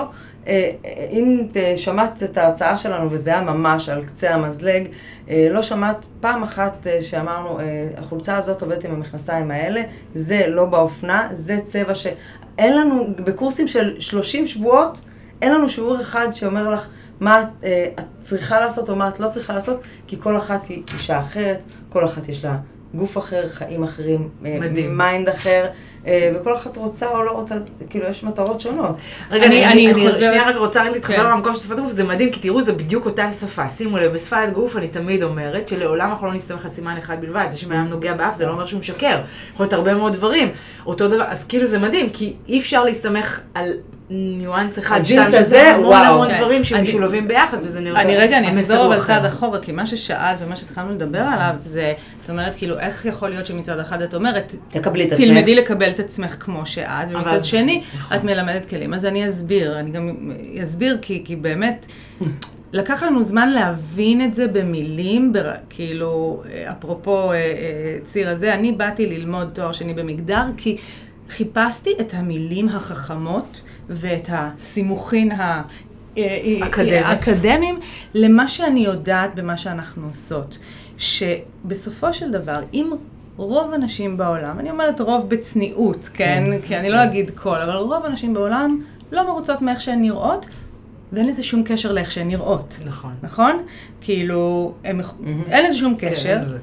אה, 0.48 0.72
אה, 0.86 1.08
אם 1.12 1.48
שמעת 1.76 2.24
את 2.24 2.38
ההרצאה 2.38 2.78
שלנו, 2.78 3.12
וזה 3.12 3.30
היה 3.30 3.42
ממש 3.42 3.90
על 3.90 4.06
קצה 4.06 4.36
המזלג, 4.36 4.88
אה, 5.30 5.48
לא 5.52 5.62
שמעת 5.62 6.06
פעם 6.22 6.44
אחת 6.44 6.88
שאמרנו, 7.02 7.60
החולצה 7.98 8.38
הזאת 8.38 8.62
עובדת 8.62 8.86
עם 8.86 8.92
המכנסיים 8.92 9.52
האלה, 9.52 9.82
זה 10.14 10.46
לא 10.48 10.66
באופנה, 10.66 11.30
זה 11.32 11.60
צבע 11.64 11.96
ש... 11.96 12.08
אין 12.58 12.78
לנו, 12.78 13.08
בקורסים 13.18 13.68
של 13.68 14.00
30 14.00 14.48
שבועות, 14.48 15.02
אין 15.42 15.54
לנו 15.54 15.70
שיעור 15.70 16.02
אחד 16.02 16.28
שאומר 16.32 16.70
לך 16.70 16.88
מה 17.20 17.42
את, 17.42 17.64
את 18.00 18.06
צריכה 18.20 18.60
לעשות 18.60 18.90
או 18.90 18.96
מה 18.96 19.08
את 19.08 19.20
לא 19.20 19.28
צריכה 19.28 19.54
לעשות, 19.54 19.82
כי 20.08 20.18
כל 20.22 20.38
אחת 20.38 20.66
היא 20.66 20.84
אישה 20.94 21.20
אחרת, 21.20 21.64
כל 21.90 22.06
אחת 22.06 22.30
יש 22.30 22.46
לה 22.46 22.58
גוף 22.96 23.18
אחר, 23.18 23.48
חיים 23.50 23.84
אחרים, 23.84 24.30
אה, 24.46 24.58
מדהים. 24.60 24.98
mind 24.98 25.30
אחר, 25.30 25.66
אה, 26.08 26.32
וכל 26.36 26.54
אחת 26.56 26.78
רוצה 26.78 27.08
או 27.10 27.24
לא 27.24 27.32
רוצה, 27.32 27.56
כאילו, 27.90 28.06
יש 28.10 28.24
מטרות 28.24 28.62
שונות. 28.62 28.96
רגע, 29.32 29.46
אני, 29.46 29.66
אני- 29.66 29.72
אני, 29.72 29.94
אני 29.94 30.12
חוזרת- 30.12 30.22
שנייה 30.22 30.50
רק 30.50 30.56
רוצה 30.56 30.84
להתחבר 30.84 31.16
כן. 31.16 31.26
למקום 31.26 31.56
של 31.56 31.62
שפת 31.62 31.80
גוף, 31.80 31.92
זה 31.92 32.04
מדהים, 32.04 32.30
כי 32.32 32.40
תראו, 32.40 32.62
זה 32.62 32.74
בדיוק 32.74 33.06
אותה 33.06 33.32
שפה. 33.32 33.70
שימו 33.70 33.98
לב, 33.98 34.12
בשפת 34.14 34.38
גוף 34.54 34.78
אני 34.78 34.88
תמיד 34.88 35.24
אומרת 35.24 35.68
שלעולם 35.68 36.10
אנחנו 36.10 36.28
לא 36.28 36.34
נסתמך 36.34 36.66
על 36.66 36.72
סימן 36.72 36.98
אחד 36.98 37.22
בלבד. 37.22 37.46
זה 37.50 37.58
שבן 37.60 37.88
נוגע 37.90 38.14
באף, 38.14 38.36
זה 38.36 38.46
לא 38.46 38.52
אומר 38.52 38.66
שהוא 38.66 38.80
משקר. 38.80 39.20
יכול 39.54 39.64
להיות 39.64 39.74
הרבה 39.74 39.94
מאוד 39.96 40.14
דברים. 40.14 40.50
אותו 40.86 41.08
דבר, 41.08 41.24
אז 41.28 41.44
כאילו 41.46 41.66
זה 41.66 41.80
מדהים, 41.80 42.10
כי 42.10 42.34
אי 42.48 42.60
אפשר 42.60 42.84
להסתמך 42.84 43.40
על 43.54 43.72
ניואנס 44.10 44.80
אחד, 44.80 44.96
הג'ינס 44.96 45.28
שתיים, 45.28 45.44
שזה 45.44 45.58
הזה, 45.62 45.70
המון. 45.76 45.94
המון 46.02 46.32
כן. 46.32 46.38
דברים 46.38 46.64
שמשולבים 46.64 47.28
ביחד, 47.28 47.58
וזה 47.62 47.80
נראה... 47.82 48.02
אני 48.02 48.18
רגע, 48.18 48.38
אני 48.38 48.60
אחזור 48.62 48.86
אבל. 48.86 49.04
צעד 49.06 49.26
אחורה, 49.26 49.60
כי 49.60 49.72
מה 49.72 49.86
ששאלת 49.86 50.38
ומה 50.46 50.56
שהתחלנו 50.56 50.92
לדבר 50.92 51.20
עליו 51.22 51.54
זה, 51.64 51.94
את 52.26 52.30
אומרת, 52.30 52.56
כאילו, 52.56 52.80
איך 52.80 53.06
יכול 53.06 53.30
להיות 53.30 53.46
שמצד 53.46 53.80
אחד 53.80 54.02
את 54.02 54.14
אומרת, 54.14 54.56
תקבלי 54.70 55.08
את 55.08 55.12
עצמך. 55.12 55.26
תלמדי 55.26 55.56
לקבל 55.56 55.90
את 55.90 56.00
עצמך 56.00 56.36
כמו 56.40 56.66
שאת, 56.66 57.08
ומצד 57.10 57.46
שני, 57.46 57.82
נכון. 57.96 58.18
את 58.18 58.24
מלמדת 58.24 58.70
כלים. 58.70 58.94
אז 58.94 59.06
אני 59.06 59.30
אסביר, 59.30 59.80
אני 59.80 59.92
גם 59.92 60.32
אסביר, 60.64 60.98
כי, 61.02 61.22
כי 61.26 61.36
באמת, 61.36 61.86
לקח 62.74 63.04
לנו 63.04 63.24
זמן 63.24 63.50
להבין 63.50 64.26
את 64.26 64.36
זה 64.36 64.48
במילים, 64.48 65.34
בר, 65.34 65.52
כאילו, 65.70 66.44
אה, 66.50 66.72
אפרופו 66.72 67.32
אה, 67.32 67.38
אה, 67.38 67.98
ציר 68.06 68.30
הזה, 68.30 68.54
אני 68.54 68.72
באתי 68.72 69.06
ללמוד 69.06 69.50
תואר 69.54 69.72
שני 69.72 69.94
במגדר, 69.94 70.44
כי 70.58 70.78
חיפשתי 71.30 71.94
את 72.02 72.14
המילים 72.14 72.70
החכמות 72.70 73.62
ואת 73.90 74.30
הסימוכין 74.32 75.32
ה... 75.32 75.62
אקדמי. 76.64 77.02
אקדמיים 77.02 77.80
למה 78.14 78.48
שאני 78.48 78.80
יודעת 78.80 79.36
במה 79.36 79.58
שאנחנו 79.58 80.08
עושות. 80.08 80.58
שבסופו 80.98 82.14
של 82.14 82.32
דבר, 82.32 82.60
אם 82.74 82.92
רוב 83.38 83.74
הנשים 83.74 84.18
בעולם, 84.18 84.60
אני 84.60 84.72
אומרת 84.72 85.02
רוב 85.02 85.30
בצניעות, 85.30 86.10
כן? 86.14 86.44
כי 86.62 86.78
אני 86.78 86.90
לא 86.90 87.04
אגיד 87.04 87.32
כל, 87.36 87.62
אבל 87.62 87.74
רוב 87.74 88.06
הנשים 88.06 88.34
בעולם 88.34 88.82
לא 89.12 89.28
מרוצות 89.28 89.62
מאיך 89.62 89.82
שהן 89.82 90.02
נראות, 90.02 90.46
ואין 91.14 91.28
לזה 91.28 91.44
שום 91.44 91.64
קשר 91.66 91.92
לאיך 91.92 92.12
שהן 92.12 92.28
נראות. 92.28 92.76
נכון. 92.86 93.14
נכון? 93.24 93.64
כאילו, 94.02 94.74
הם, 94.84 95.02
אין 95.48 95.66
לזה 95.66 95.78
שום 95.78 95.96
קשר. 95.98 96.40
כן, 96.46 96.58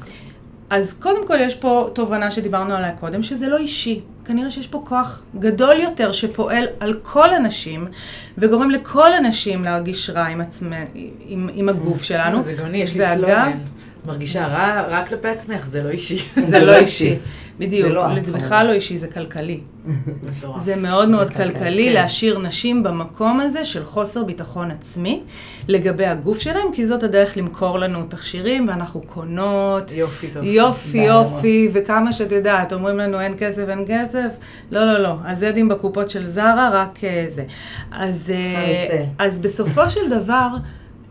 אז 0.71 0.93
קודם 0.93 1.27
כל 1.27 1.41
יש 1.41 1.55
פה 1.55 1.91
תובנה 1.93 2.31
שדיברנו 2.31 2.75
עליה 2.75 2.93
קודם, 2.93 3.23
שזה 3.23 3.49
לא 3.49 3.57
אישי. 3.57 4.01
כנראה 4.25 4.51
שיש 4.51 4.67
פה 4.67 4.83
כוח 4.85 5.23
גדול 5.39 5.81
יותר 5.81 6.13
שפועל 6.13 6.65
על 6.81 6.95
כל 7.03 7.35
הנשים, 7.35 7.87
וגורם 8.39 8.71
לכל 8.71 9.13
הנשים 9.13 9.65
להרגיש 9.65 10.11
רע 10.11 10.27
עם, 10.27 10.41
עצמי, 10.41 10.77
עם, 11.27 11.49
עם 11.55 11.69
הגוף 11.69 12.03
שלנו. 12.03 12.41
זה 12.41 12.53
גאוני, 12.53 12.79
יש 12.79 12.97
לי 12.97 13.07
סלוגן. 13.07 13.53
מרגישה 14.07 14.47
רע 14.47 14.87
רק 14.89 15.09
כלפי 15.09 15.29
עצמך, 15.29 15.67
זה 15.67 15.83
לא 15.83 15.91
אישי. 15.91 16.19
זה 16.51 16.65
לא 16.65 16.77
אישי. 16.77 17.19
בדיוק, 17.59 17.89
זה 17.89 17.95
לא 17.95 18.21
זה. 18.21 18.33
בכלל 18.33 18.67
לא 18.67 18.73
אישי, 18.73 18.99
זה 18.99 19.09
כלכלי. 19.09 19.61
זה 20.59 20.77
מאוד 20.77 21.09
מאוד 21.09 21.31
כלכלי, 21.31 21.87
כן. 21.87 21.93
להשאיר 21.93 22.39
נשים 22.39 22.83
במקום 22.83 23.41
הזה 23.41 23.65
של 23.65 23.85
חוסר 23.85 24.25
ביטחון 24.25 24.71
עצמי 24.71 25.23
לגבי 25.69 26.07
הגוף 26.07 26.41
שלהם, 26.41 26.73
כי 26.73 26.87
זאת 26.87 27.03
הדרך 27.03 27.37
למכור 27.37 27.79
לנו 27.79 28.03
תכשירים, 28.09 28.69
ואנחנו 28.69 29.01
קונות. 29.01 29.93
יופי 29.93 30.29
טוב. 30.29 30.43
יופי. 30.45 30.99
יופי, 30.99 31.69
וכמה 31.73 32.13
שאת 32.13 32.33
יודעת, 32.33 32.73
אומרים 32.73 32.99
לנו 32.99 33.21
אין 33.21 33.35
כסף, 33.39 33.69
אין 33.69 33.85
כסף. 33.87 34.29
לא, 34.71 34.85
לא, 34.85 34.99
לא. 34.99 35.15
הזדים 35.25 35.69
בקופות 35.69 36.11
של 36.11 36.27
זרה, 36.27 36.71
רק 36.73 37.05
אה, 37.05 37.25
זה. 37.29 37.45
אז, 37.93 38.33
אה. 38.35 39.03
אז 39.19 39.41
בסופו 39.41 39.91
של 39.91 40.11
דבר, 40.11 40.49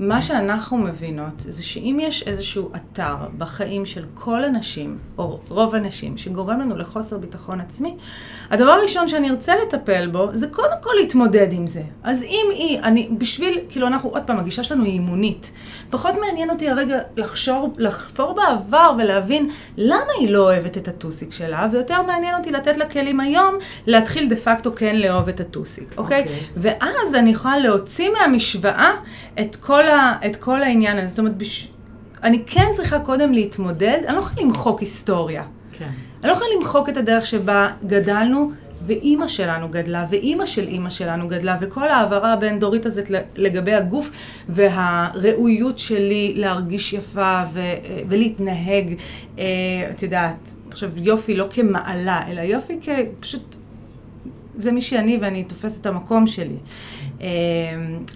מה 0.02 0.22
שאנחנו 0.22 0.78
מבינות 0.78 1.34
זה 1.38 1.64
שאם 1.64 2.00
יש 2.02 2.28
איזשהו 2.28 2.70
אתר 2.76 3.16
בחיים 3.38 3.86
של 3.86 4.06
כל 4.14 4.44
הנשים, 4.44 4.98
או 5.18 5.40
רוב 5.50 5.76
הנשים, 5.76 6.18
שגורם 6.18 6.60
לנו 6.60 6.78
לחוסר 6.78 7.18
ביטחון 7.18 7.62
עצמי, 7.62 7.96
הדבר 8.50 8.72
הראשון 8.72 9.08
שאני 9.08 9.30
ארצה 9.30 9.54
לטפל 9.56 10.08
בו, 10.08 10.30
זה 10.34 10.48
קודם 10.48 10.76
כל 10.82 10.92
להתמודד 11.00 11.48
עם 11.52 11.68
זה. 11.68 11.84
אז 12.04 12.24
אם 12.24 12.46
היא, 12.54 12.80
אני, 12.80 13.10
בשביל, 13.18 13.60
כאילו 13.70 13.88
אנחנו, 13.88 14.10
עוד 14.10 14.24
פעם, 14.24 14.40
הגישה 14.40 14.64
שלנו 14.64 14.84
היא 14.84 14.94
אימונית. 14.94 15.52
פחות 15.92 16.16
מעניין 16.26 16.50
אותי 16.50 16.70
הרגע 16.70 17.00
לחשור, 17.18 17.74
לחפור 17.78 18.34
בעבר 18.34 18.92
ולהבין 18.98 19.50
למה 19.78 20.12
היא 20.20 20.30
לא 20.30 20.40
אוהבת 20.40 20.78
את 20.78 20.88
הטוסיק 20.88 21.32
שלה, 21.32 21.68
ויותר 21.72 22.02
מעניין 22.02 22.36
אותי 22.36 22.52
לתת 22.52 22.78
לה 22.78 22.90
כלים 22.90 23.20
היום, 23.20 23.56
להתחיל 23.88 24.30
דה 24.30 24.36
פקטו 24.36 24.72
כן 24.76 24.96
לאהוב 24.96 25.30
את 25.30 25.40
הטוסיק, 25.40 25.94
אוקיי? 25.98 26.22
אוקיי. 26.22 26.40
ואז 26.58 27.16
אני 27.16 27.30
יכולה 27.30 27.58
להוציא 27.58 28.10
מהמשוואה 28.10 28.92
את 29.40 29.56
כל, 29.56 29.88
ה, 29.88 30.14
את 30.26 30.36
כל 30.36 30.64
העניין 30.64 30.98
הזה. 30.98 31.08
זאת 31.08 31.20
אומרת, 31.20 31.38
בש... 31.38 31.68
אני 32.24 32.44
כן 32.46 32.68
צריכה 32.74 33.00
קודם 33.00 33.34
להתמודד, 33.34 34.00
אני 34.08 34.16
לא 34.16 34.20
יכולה 34.20 34.42
למחוק 34.42 34.80
היסטוריה. 34.80 35.44
כן. 35.72 35.90
אני 36.24 36.30
לא 36.30 36.34
יכולה 36.34 36.50
למחוק 36.58 36.90
את 36.90 36.98
הדרך 36.98 37.26
שבה 37.26 37.70
גדלנו, 37.86 38.52
ואימא 38.86 39.28
שלנו 39.28 39.70
גדלה, 39.70 40.06
ואימא 40.10 40.46
של 40.46 40.68
אימא 40.68 40.90
שלנו 40.90 41.28
גדלה, 41.28 41.58
וכל 41.62 41.88
ההעברה 41.88 42.34
הבין-דורית 42.34 42.86
הזאת 42.86 43.12
לגבי 43.36 43.74
הגוף, 43.74 44.12
והראויות 44.50 45.80
שלי 45.80 46.34
להרגיש 46.36 46.94
יפה 46.94 47.42
ו- 47.54 47.60
ולהתנהג, 48.10 48.96
אה, 49.40 49.44
את 49.90 50.04
יודעת, 50.04 50.52
עכשיו 50.70 50.90
יופי 50.98 51.36
לא 51.36 51.48
כמעלה, 51.50 52.22
אלא 52.30 52.42
יופי 52.42 52.80
כפשוט, 52.82 53.56
זה 54.56 54.72
מי 54.72 54.82
שאני 54.82 55.18
ואני 55.22 55.44
תופסת 55.44 55.82
את 55.82 55.86
המקום 55.86 56.28
שלי. 56.28 56.58
אה, 57.22 57.28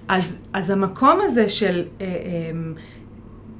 אז, 0.07 0.38
אז 0.53 0.70
המקום 0.70 1.20
הזה 1.24 1.49
של... 1.49 1.84
אה, 2.01 2.07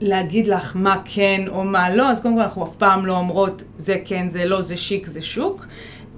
להגיד 0.02 0.48
לך 0.48 0.72
מה 0.76 1.02
כן 1.06 1.46
או 1.48 1.64
מה 1.64 1.90
לא, 1.90 2.10
אז 2.10 2.22
קודם 2.22 2.36
כל 2.36 2.42
אנחנו 2.42 2.64
אף 2.64 2.76
פעם 2.76 3.06
לא 3.06 3.18
אומרות 3.18 3.64
זה 3.78 3.98
כן, 4.06 4.30
זה 4.30 4.46
לא, 4.46 4.62
זה 4.62 4.78
שיק, 4.78 5.08
זה 5.08 5.22
שוק, 5.22 5.66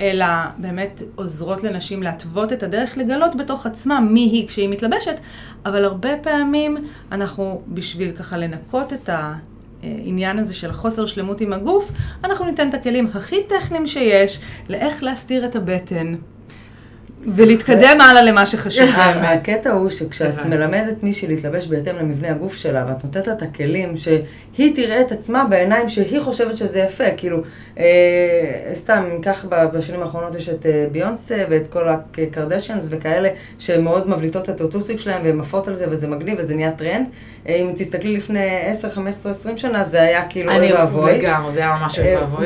אלא 0.01 0.25
באמת 0.57 1.01
עוזרות 1.15 1.63
לנשים 1.63 2.03
להתוות 2.03 2.53
את 2.53 2.63
הדרך 2.63 2.97
לגלות 2.97 3.35
בתוך 3.35 3.65
עצמה 3.65 3.99
מי 3.99 4.19
היא 4.19 4.47
כשהיא 4.47 4.69
מתלבשת, 4.69 5.15
אבל 5.65 5.83
הרבה 5.83 6.17
פעמים 6.21 6.77
אנחנו 7.11 7.61
בשביל 7.67 8.11
ככה 8.11 8.37
לנקות 8.37 8.93
את 8.93 9.09
העניין 9.83 10.39
הזה 10.39 10.53
של 10.53 10.71
חוסר 10.71 11.05
שלמות 11.05 11.41
עם 11.41 11.53
הגוף, 11.53 11.91
אנחנו 12.23 12.45
ניתן 12.45 12.69
את 12.69 12.73
הכלים 12.73 13.09
הכי 13.13 13.43
טכניים 13.43 13.87
שיש 13.87 14.39
לאיך 14.69 15.03
להסתיר 15.03 15.45
את 15.45 15.55
הבטן. 15.55 16.15
ולהתקדם 17.35 18.01
הלאה 18.01 18.21
למה 18.21 18.45
שחשוב 18.45 18.85
באמת. 18.85 19.39
הקטע 19.39 19.71
הוא 19.71 19.89
שכשאת. 19.89 20.45
מלמדת 20.45 21.03
מישהי 21.03 21.27
להתלבש 21.27 21.67
בהתאם 21.67 21.95
למבנה 21.95 22.29
הגוף 22.29 22.55
שלה, 22.55 22.85
ואת 22.87 23.03
נותנת 23.03 23.27
לה 23.27 23.33
את 23.33 23.41
הכלים 23.41 23.97
שהיא 23.97 24.21
תראה 24.75 25.01
את 25.01 25.11
עצמה 25.11 25.45
בעיניים 25.49 25.89
שהיא 25.89 26.21
חושבת 26.21 26.57
שזה 26.57 26.79
יפה, 26.79 27.11
כאילו, 27.17 27.41
אה, 27.79 27.85
סתם, 28.73 29.03
אם 29.07 29.15
ניקח 29.15 29.45
ב- 29.49 29.65
בשנים 29.65 30.01
האחרונות 30.01 30.35
יש 30.35 30.49
את 30.49 30.65
אה, 30.65 30.85
ביונסה 30.91 31.43
ואת 31.49 31.67
כל 31.67 31.87
הקרדשיאנס 31.89 32.87
וכאלה, 32.91 33.29
שמאוד 33.59 34.09
מבליטות 34.09 34.49
את 34.49 34.61
הטוסיק 34.61 34.99
שלהם 34.99 35.21
והן 35.23 35.39
עפות 35.39 35.67
על 35.67 35.75
זה 35.75 35.85
וזה 35.89 36.07
מגניב 36.07 36.35
וזה 36.39 36.55
נהיה 36.55 36.71
טרנד. 36.71 37.07
אה, 37.47 37.55
אם 37.55 37.71
תסתכלי 37.75 38.17
לפני 38.17 38.57
10, 38.65 38.89
15, 38.89 39.31
20 39.31 39.57
שנה, 39.57 39.83
זה 39.83 40.01
היה 40.01 40.27
כאילו 40.29 40.51
אוי 40.51 40.73
ואבוי. 40.73 41.17
לגמרי, 41.19 41.51
זה 41.51 41.59
היה 41.59 41.77
ממש 41.81 41.99
אוי 41.99 42.15
אה, 42.15 42.21
ואבוי. 42.21 42.45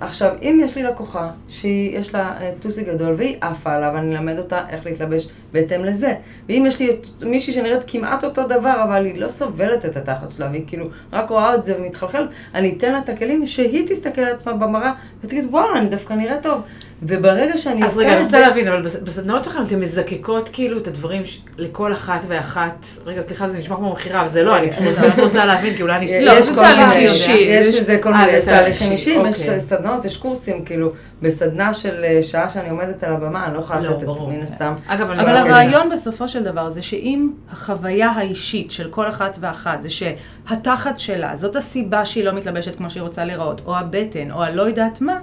ועכשיו, 0.00 0.30
אם 0.42 0.60
יש 0.64 0.76
לי 0.76 0.82
לקוחה 0.82 1.28
שיש 1.48 2.14
לה 2.14 2.34
אה, 2.40 2.50
טוסיק 2.60 2.84
גדול 2.84 3.14
והיא 3.18 3.36
עפה 3.40 3.72
עליו, 3.72 3.96
אני 3.96 4.16
אלמד 4.16 4.38
אותה 4.38 4.60
איך 4.70 4.86
להתלבש 4.86 5.28
בהתאם 5.52 5.84
לזה. 5.84 6.14
ואם 6.48 6.64
יש 6.66 6.80
לי 6.80 6.96
מישהי 7.22 7.52
שנראית 7.52 7.82
כמעט 7.86 8.24
אותו 8.24 8.46
דבר, 8.46 8.84
אבל 8.84 9.04
היא 9.04 9.20
לא 9.20 9.28
סובלת 9.28 9.84
את 9.86 9.96
התחת 9.96 10.30
שלה, 10.30 10.48
והיא 10.50 10.64
כאילו 10.66 10.86
רק 11.12 11.30
רואה 11.30 11.51
את 11.54 11.64
זה 11.64 11.76
ומתחלחלת, 11.78 12.28
אני 12.54 12.74
אתן 12.78 12.92
לה 12.92 12.98
את 12.98 13.08
הכלים 13.08 13.46
שהיא 13.46 13.88
תסתכל 13.88 14.20
על 14.20 14.34
עצמה 14.34 14.52
במראה 14.52 14.92
ותגיד, 15.24 15.44
וואלה, 15.50 15.78
אני 15.78 15.88
דווקא 15.88 16.14
נראה 16.14 16.36
טוב. 16.42 16.60
וברגע 17.04 17.58
שאני 17.58 17.84
אז 17.84 17.92
עושה 17.92 18.00
רגע, 18.00 18.12
אני 18.12 18.20
את 18.20 18.24
רוצה 18.24 18.38
זה... 18.38 18.46
להבין, 18.46 18.68
אבל 18.68 18.82
בס- 18.82 18.96
בסדנאות 18.96 19.44
שלכם 19.44 19.62
אתם 19.66 19.80
מזקקות 19.80 20.48
כאילו 20.52 20.78
את 20.78 20.86
הדברים 20.88 21.24
ש- 21.24 21.40
לכל 21.58 21.92
אחת 21.92 22.24
ואחת. 22.28 22.86
רגע, 23.06 23.20
סליחה, 23.20 23.48
זה 23.48 23.58
נשמע 23.58 23.76
כמו 23.76 23.92
מכירה, 23.92 24.20
אבל 24.20 24.28
זה 24.28 24.42
לא, 24.42 24.56
אני 24.58 24.70
פשוט 24.72 24.84
רוצה 25.26 25.44
להבין, 25.46 25.76
כי 25.76 25.82
אולי 25.82 25.96
אני... 25.96 26.24
לא, 26.24 26.32
יש 26.32 26.46
זה 26.46 26.54
כל 26.54 26.60
תהליך 26.60 26.88
מיני- 26.88 27.08
אישי. 27.08 27.32
יש 27.32 27.66
יש- 27.66 27.82
זה 27.84 27.98
כל 28.02 28.12
אה, 28.14 28.18
מיני, 28.18 28.30
זה 28.32 28.36
יש 28.38 28.44
תהליכים 28.44 28.92
אישי, 28.92 29.10
אישיים, 29.10 29.26
יש 29.26 29.40
אוקיי. 29.42 29.60
סדנאות, 29.60 30.04
יש 30.04 30.16
קורסים, 30.16 30.64
כאילו, 30.64 30.88
בסדנה 31.22 31.74
של 31.74 32.04
אה, 32.04 32.18
שעה 32.22 32.50
שאני 32.50 32.70
עומדת 32.70 33.04
על 33.04 33.12
הבמה, 33.14 33.46
אני 33.46 33.54
לא 33.54 33.60
יכולה 33.60 33.80
לא, 33.80 33.90
לתת 33.90 33.98
את 34.02 34.04
ברור. 34.06 34.28
מן 34.32 34.42
הסתם. 34.42 34.72
אני 34.88 35.02
אבל 35.02 35.16
לא- 35.16 35.38
הרעיון 35.38 35.90
בסופו 35.90 36.28
של 36.28 36.42
דבר 36.44 36.70
זה 36.70 36.82
שאם 36.82 37.30
החוויה 37.52 38.10
האישית 38.10 38.70
של 38.70 38.88
כל 38.90 39.08
אחת 39.08 39.36
ואחת 39.40 39.82
זה 39.82 39.88
שהתחת 39.90 40.98
שלה, 40.98 41.36
זאת 41.36 41.56
הסיבה 41.56 42.04
שהיא 42.04 42.24
לא 42.24 42.32
מתלבשת 42.32 42.76
כמו 42.76 42.90
שהיא 42.90 43.02
רוצה 43.02 43.24
להיראות, 43.24 43.62
או 43.66 43.76
הבטן, 43.76 44.30
או 44.30 44.42
הלא 44.42 44.62
יודעת 44.62 45.00
מה, 45.00 45.18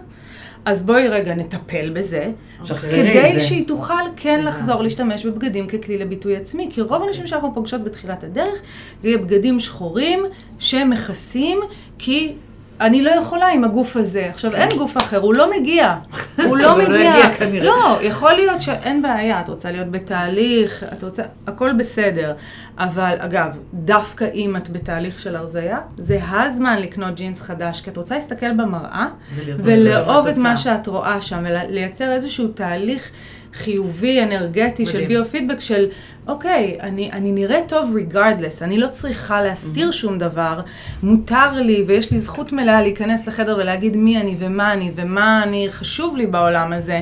אז 0.70 0.84
בואי 0.84 1.08
רגע 1.08 1.36
נטפל 1.36 1.90
בזה, 1.90 2.32
את 2.64 2.68
כדי 2.78 3.34
זה. 3.34 3.40
שהיא 3.40 3.68
תוכל 3.68 3.94
כן 4.16 4.42
לחזור 4.46 4.82
להשתמש 4.82 5.26
בבגדים 5.26 5.68
ככלי 5.68 5.98
לביטוי 5.98 6.36
עצמי, 6.36 6.68
כי 6.72 6.82
רוב 6.82 7.04
הנשים 7.04 7.28
שאנחנו 7.28 7.54
פוגשות 7.54 7.84
בתחילת 7.84 8.24
הדרך, 8.24 8.60
זה 9.00 9.10
יהיה 9.10 9.18
בגדים 9.18 9.60
שחורים 9.60 10.26
שמכסים, 10.60 11.60
כי 11.98 12.34
אני 12.82 13.02
לא 13.02 13.12
יכולה 13.12 13.48
עם 13.48 13.64
הגוף 13.64 13.96
הזה. 13.96 14.30
עכשיו, 14.34 14.56
אין 14.56 14.70
גוף 14.78 14.98
אחר, 14.98 15.18
הוא 15.18 15.34
לא 15.34 15.52
מגיע. 15.60 15.96
הוא 16.48 16.58
לא 16.58 16.72
אבל 16.72 16.82
הוא 16.82 16.90
מגיע. 16.90 17.00
יגיע 17.00 17.34
כנראה. 17.34 17.66
לא, 17.66 17.98
יכול 18.02 18.34
להיות 18.34 18.62
שאין 18.62 19.02
בעיה, 19.02 19.42
את 19.42 19.50
רוצה 19.50 19.72
להיות 19.72 19.92
בתהליך, 19.92 20.86
את 20.94 21.04
רוצה, 21.04 21.24
הכל 21.48 21.74
בסדר. 21.74 22.34
אבל 22.78 23.16
אגב, 23.18 23.48
דווקא 23.74 24.28
אם 24.34 24.56
את 24.56 24.70
בתהליך 24.70 25.20
של 25.20 25.36
הרזייה, 25.36 25.80
זה 25.98 26.20
הזמן 26.32 26.80
לקנות 26.82 27.16
ג'ינס 27.16 27.42
חדש, 27.42 27.82
כי 27.82 27.90
את 27.90 27.98
רוצה 27.98 28.16
להסתכל 28.16 28.54
במראה 28.54 29.08
ולאהוב 29.46 30.28
את. 30.28 30.38
מה 30.38 30.58
שאת 30.58 30.88
רואה 30.88 31.22
שם, 31.22 31.44
ולייצר 31.44 32.12
איזשהו 32.12 32.48
תהליך 32.48 33.12
חיובי, 33.54 34.24
אנרגטי 34.24 34.86
של 34.86 34.92
מדהים. 34.92 35.08
ביו-פידבק 35.08 35.60
של, 35.60 35.88
אוקיי, 36.28 36.78
אני, 36.82 37.12
אני 37.12 37.32
נראית 37.32 37.70
טוב 37.70 37.96
regardless, 37.98 38.64
אני 38.64 38.78
לא 38.78 38.88
צריכה 38.88 39.42
להסתיר 39.42 39.92
שום 39.92 40.18
דבר, 40.18 40.62
מותר 41.04 41.54
לי 41.54 41.84
ויש 41.88 42.12
לי 42.12 42.20
זכות 42.20 42.52
מלאה 42.52 42.82
להיכנס 42.82 43.28
לחדר 43.28 43.58
ולהגיד 43.60 43.98
מי 43.98 44.18
אני 44.22 44.36
ומה 44.40 44.74
אני 44.74 44.92
ומה 44.96 45.44
אני 45.44 45.68
חשוב 45.70 46.18
לי 46.18 46.28
בעולם 46.28 46.74
הזה, 46.74 47.02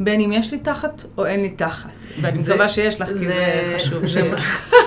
בין 0.00 0.20
אם 0.20 0.32
יש 0.32 0.52
לי 0.52 0.58
תחת 0.58 1.04
או 1.18 1.26
אין 1.26 1.42
לי 1.42 1.50
תחת. 1.50 1.90
ואני 2.20 2.38
זה- 2.38 2.52
מקווה 2.52 2.68
שיש 2.68 3.00
לך, 3.00 3.08
כי 3.08 3.26
זה 3.26 3.74
חשוב 3.78 4.06
זה-. 4.06 4.30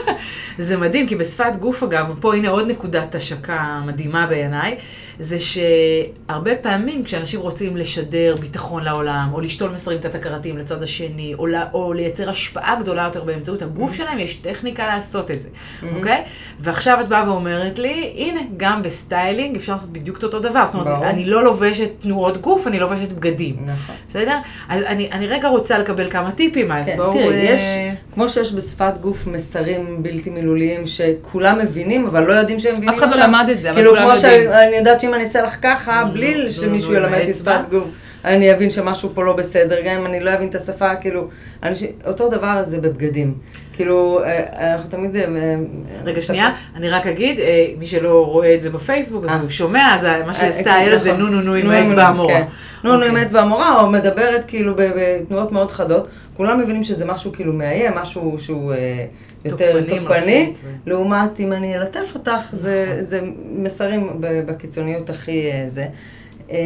זה 0.60 0.78
מדהים, 0.78 1.08
כי 1.08 1.16
בשפת 1.16 1.56
גוף 1.60 1.84
אגב, 1.84 2.10
ופה 2.18 2.36
הנה 2.36 2.50
עוד 2.50 2.68
נקודת 2.72 3.16
השקה 3.16 3.82
מדהימה 3.86 4.26
בעיניי, 4.28 4.76
זה 5.20 5.38
שהרבה 5.40 6.56
פעמים 6.56 7.04
כשאנשים 7.04 7.40
רוצים 7.40 7.78
לשדר 7.78 8.36
ביטחון 8.42 8.84
לעולם, 8.84 9.30
או 9.34 9.42
לשתול 9.42 9.70
מסרים 9.72 10.00
תת-הכרתיים 10.00 10.58
לצד 10.58 10.84
השני, 10.84 11.34
או, 11.40 11.48
לה- 11.48 11.66
או 11.74 11.94
לייצר 11.94 12.30
השפעה 12.30 12.76
גדולה 12.80 13.04
יותר 13.04 13.24
באמצעות 13.24 13.62
הגוף 13.62 13.94
שלהם, 13.94 14.20
יש 14.20 14.34
טכניקה 14.34 14.88
לעשות 14.88 15.32
את 15.32 15.42
זה, 15.42 15.50
אוקיי? 15.96 16.24
ועכשיו 16.60 16.98
את 17.02 17.08
באה 17.08 17.30
ואומרת 17.32 17.80
לי, 17.80 18.14
הנה, 18.18 18.40
גם 18.58 18.82
בסטיילינג 18.84 19.56
אפשר 19.56 19.74
לעשות 19.74 19.90
בדיוק 19.94 20.18
את 20.18 20.24
אותו 20.24 20.40
דבר. 20.40 20.66
זאת 20.68 20.76
אומרת. 20.76 21.04
אני 21.04 21.26
לא 21.26 21.44
לובשת 21.44 21.90
תנועות 22.00 22.38
גוף, 22.38 22.68
אני 22.68 22.80
לובשת 22.80 23.10
בגדים. 23.10 23.56
נכון. 23.66 23.96
בסדר? 24.10 24.38
אז 24.70 24.84
אני, 24.84 25.10
אני 25.12 25.28
רגע 25.28 25.48
רוצה 25.48 25.78
לקבל 25.78 26.10
כמה 26.10 26.32
טיפים, 26.32 26.72
אז 26.72 26.86
כן, 26.86 26.98
בואו... 27.12 27.24
תראי, 27.24 27.48
אה, 27.48 27.54
יש, 27.54 27.62
כמו 28.14 28.30
שיש 28.30 28.54
בשפת 28.54 28.94
גוף 29.02 29.28
מסרים 29.28 30.04
בלתי 30.04 30.30
מילוליים 30.30 30.88
שכולם 30.88 31.60
מבינים, 31.60 32.08
אבל 32.08 32.24
לא 32.24 32.34
יודעים 32.34 32.60
שהם 32.60 32.76
מבינים 32.76 32.90
אף 32.90 32.98
אחד 32.98 33.10
לא 33.10 33.16
אותם. 33.16 33.24
למד 33.24 33.50
את 33.52 33.62
זה, 33.62 33.70
אבל 33.70 33.78
כאילו, 33.78 33.92
כולם 33.92 34.04
כמו 34.04 34.14
יודעים. 34.14 34.52
שאני 34.52 34.76
יודעת 34.76 35.00
שאם 35.00 35.14
אני 35.14 35.24
אעשה 35.24 35.42
לך 35.42 35.58
ככה, 35.62 36.04
נו, 36.08 36.14
בלי 36.14 36.44
נו, 36.46 36.52
שמישהו 36.52 36.90
עם 36.90 36.96
ילמד 36.96 37.20
אותי. 37.20 37.34
שפת 37.34 37.60
גוף, 37.70 37.88
אני 38.26 38.54
אבין 38.54 38.70
שמשהו 38.70 39.10
פה 39.14 39.24
לא 39.24 39.36
בסדר, 39.36 39.76
גם 39.86 39.98
אם 39.98 40.06
אני 40.06 40.20
לא 40.20 40.34
אבין 40.34 40.50
את 40.50 40.56
השפה, 40.56 40.96
כאילו, 40.96 41.28
אנשים, 41.64 41.90
אותו 42.08 42.30
דבר 42.30 42.64
זה 42.64 42.82
בבגדים. 42.82 43.34
כאילו, 43.76 44.24
אה, 44.24 44.74
אנחנו 44.74 44.90
תמיד... 44.90 45.16
אה, 45.16 45.26
רגע, 46.06 46.22
שנייה, 46.22 46.50
אני 46.76 46.90
רק 46.90 47.08
אגיד, 47.08 47.40
מי 47.78 47.88
שלא 47.88 48.26
רואה 48.26 48.56
את 48.56 48.62
זה 48.62 48.70
בפייסבוק, 48.70 49.26
אז. 49.26 49.42
הוא 49.42 49.50
שומע, 49.50 49.96
אז 49.96 50.08
מה 50.28 50.34
שעשתה 50.34 50.74
הילד 50.74 51.02
זה 51.02 51.14
נכון. 51.14 51.22
נו 51.22 51.30
נו 51.30 51.42
נו 51.42 51.54
עם 51.54 51.70
האצבע 51.70 52.04
המורה. 52.04 52.34
כן. 52.34 52.44
נו 52.84 52.90
נו 52.90 53.04
עם 53.04 53.04
אוקיי. 53.04 53.24
האצבע 53.24 53.42
המורה, 53.42 53.82
או 53.82 53.90
מדברת 53.92 54.46
כאילו 54.48 54.74
בתנועות 54.78 55.52
מאוד 55.52 55.72
חדות. 55.72 56.08
כולם 56.40 56.60
מבינים 56.60 56.84
שזה 56.84 57.06
משהו 57.06 57.32
כאילו 57.32 57.54
מאיים, 57.54 57.92
משהו 57.96 58.40
שהוא 58.40 58.74
אה, 58.74 59.06
יותר 59.46 59.82
תוקפני. 59.82 60.00
מלחיץ. 60.00 60.64
לעומת 60.86 61.40
אם 61.40 61.54
אני 61.54 61.78
אלטף 61.78 62.12
אותך, 62.16 62.50
זה 62.52 62.98
זה 63.00 63.22
מסרים 63.52 64.10
בקיצוניות 64.20 65.10
הכי 65.10 65.52
אה, 65.52 65.64
זה. 65.68 65.86
אה, 66.52 66.58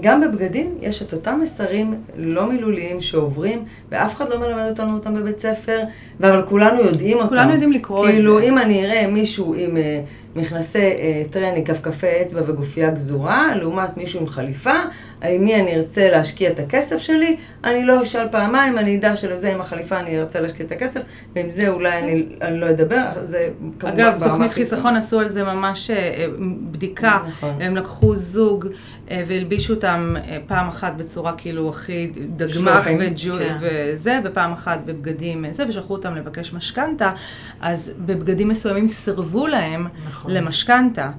גם 0.00 0.20
בבגדים 0.20 0.74
יש 0.80 1.02
את 1.02 1.12
אותם 1.12 1.40
מסרים 1.42 1.94
לא 2.16 2.46
מילוליים 2.46 3.00
שעוברים, 3.00 3.64
ואף 3.90 4.16
אחד 4.16 4.28
לא 4.28 4.40
מלמד 4.40 4.68
אותנו 4.70 4.94
אותם 4.94 5.14
בבית 5.14 5.38
ספר, 5.38 5.80
אבל 6.20 6.42
כולנו 6.48 6.80
יודעים 6.80 7.16
אותם. 7.16 7.28
כולנו 7.28 7.52
יודעים 7.52 7.72
לקרוא 7.72 8.08
את 8.08 8.10
כאילו, 8.10 8.40
זה. 8.40 8.44
אם 8.44 8.58
אני 8.58 8.86
אראה 8.86 9.06
מישהו 9.06 9.54
עם 9.54 9.76
אה, 9.76 10.00
מכנסי 10.36 10.78
אה, 10.78 11.22
טרנינג, 11.30 11.66
כפכפי 11.72 12.22
אצבע 12.22 12.40
וגופייה 12.46 12.90
גזורה, 12.90 13.54
לעומת 13.56 13.96
מישהו 13.96 14.20
עם 14.20 14.26
חליפה, 14.26 14.74
עם 15.22 15.44
מי 15.44 15.60
אני 15.60 15.76
ארצה 15.76 16.10
להשקיע 16.10 16.50
את 16.50 16.58
הכסף 16.58 16.98
שלי, 16.98 17.36
אני 17.64 17.84
לא 17.84 18.02
אשאל 18.02 18.28
פעמיים, 18.30 18.78
אני 18.78 18.96
אדע 18.96 19.16
שלזה 19.16 19.52
עם 19.52 19.60
החליפה 19.60 20.00
אני 20.00 20.18
ארצה 20.18 20.40
להשקיע 20.40 20.66
את 20.66 20.72
הכסף, 20.72 21.00
ועם 21.36 21.50
זה 21.50 21.68
אולי 21.68 21.98
אני, 21.98 22.26
אני 22.42 22.60
לא 22.60 22.70
אדבר, 22.70 23.04
זה 23.22 23.48
כמובן 23.78 24.00
אגב, 24.00 24.24
תוכנית. 24.28 24.52
חיסכון 24.52 24.96
עשו 24.96 25.20
על 25.20 25.32
זה 25.32 25.44
ממש 25.44 25.90
אה, 25.90 26.26
בדיקה. 26.70 27.18
נכון. 27.28 27.62
הם 27.62 27.76
לקחו 27.76 28.14
זוג 28.16 28.66
אה, 29.10 29.22
והלבישו 29.26 29.74
אותם 29.74 30.16
אה, 30.28 30.38
פעם 30.46 30.68
אחת 30.68 30.92
בצורה 30.96 31.32
כאילו 31.36 31.68
הכי 31.68 32.10
דגמח 32.36 32.50
שלוחים, 32.84 32.98
וג'ו- 33.00 33.38
כן. 33.38 33.56
וזה, 33.60 34.18
ופעם 34.24 34.52
אחת 34.52 34.78
בבגדים 34.86 35.44
אה, 35.44 35.52
זה, 35.52 35.64
ושלחו 35.68 35.92
אותם 35.92 36.14
לבקש 36.14 36.52
משכנתה, 36.52 37.12
אז 37.60 37.92
בבגדים 37.98 38.48
מסוימים 38.48 38.86
סירבו 38.86 39.46
להם 39.46 39.86
נכון. 40.08 40.19
למשכנתה. 40.28 41.10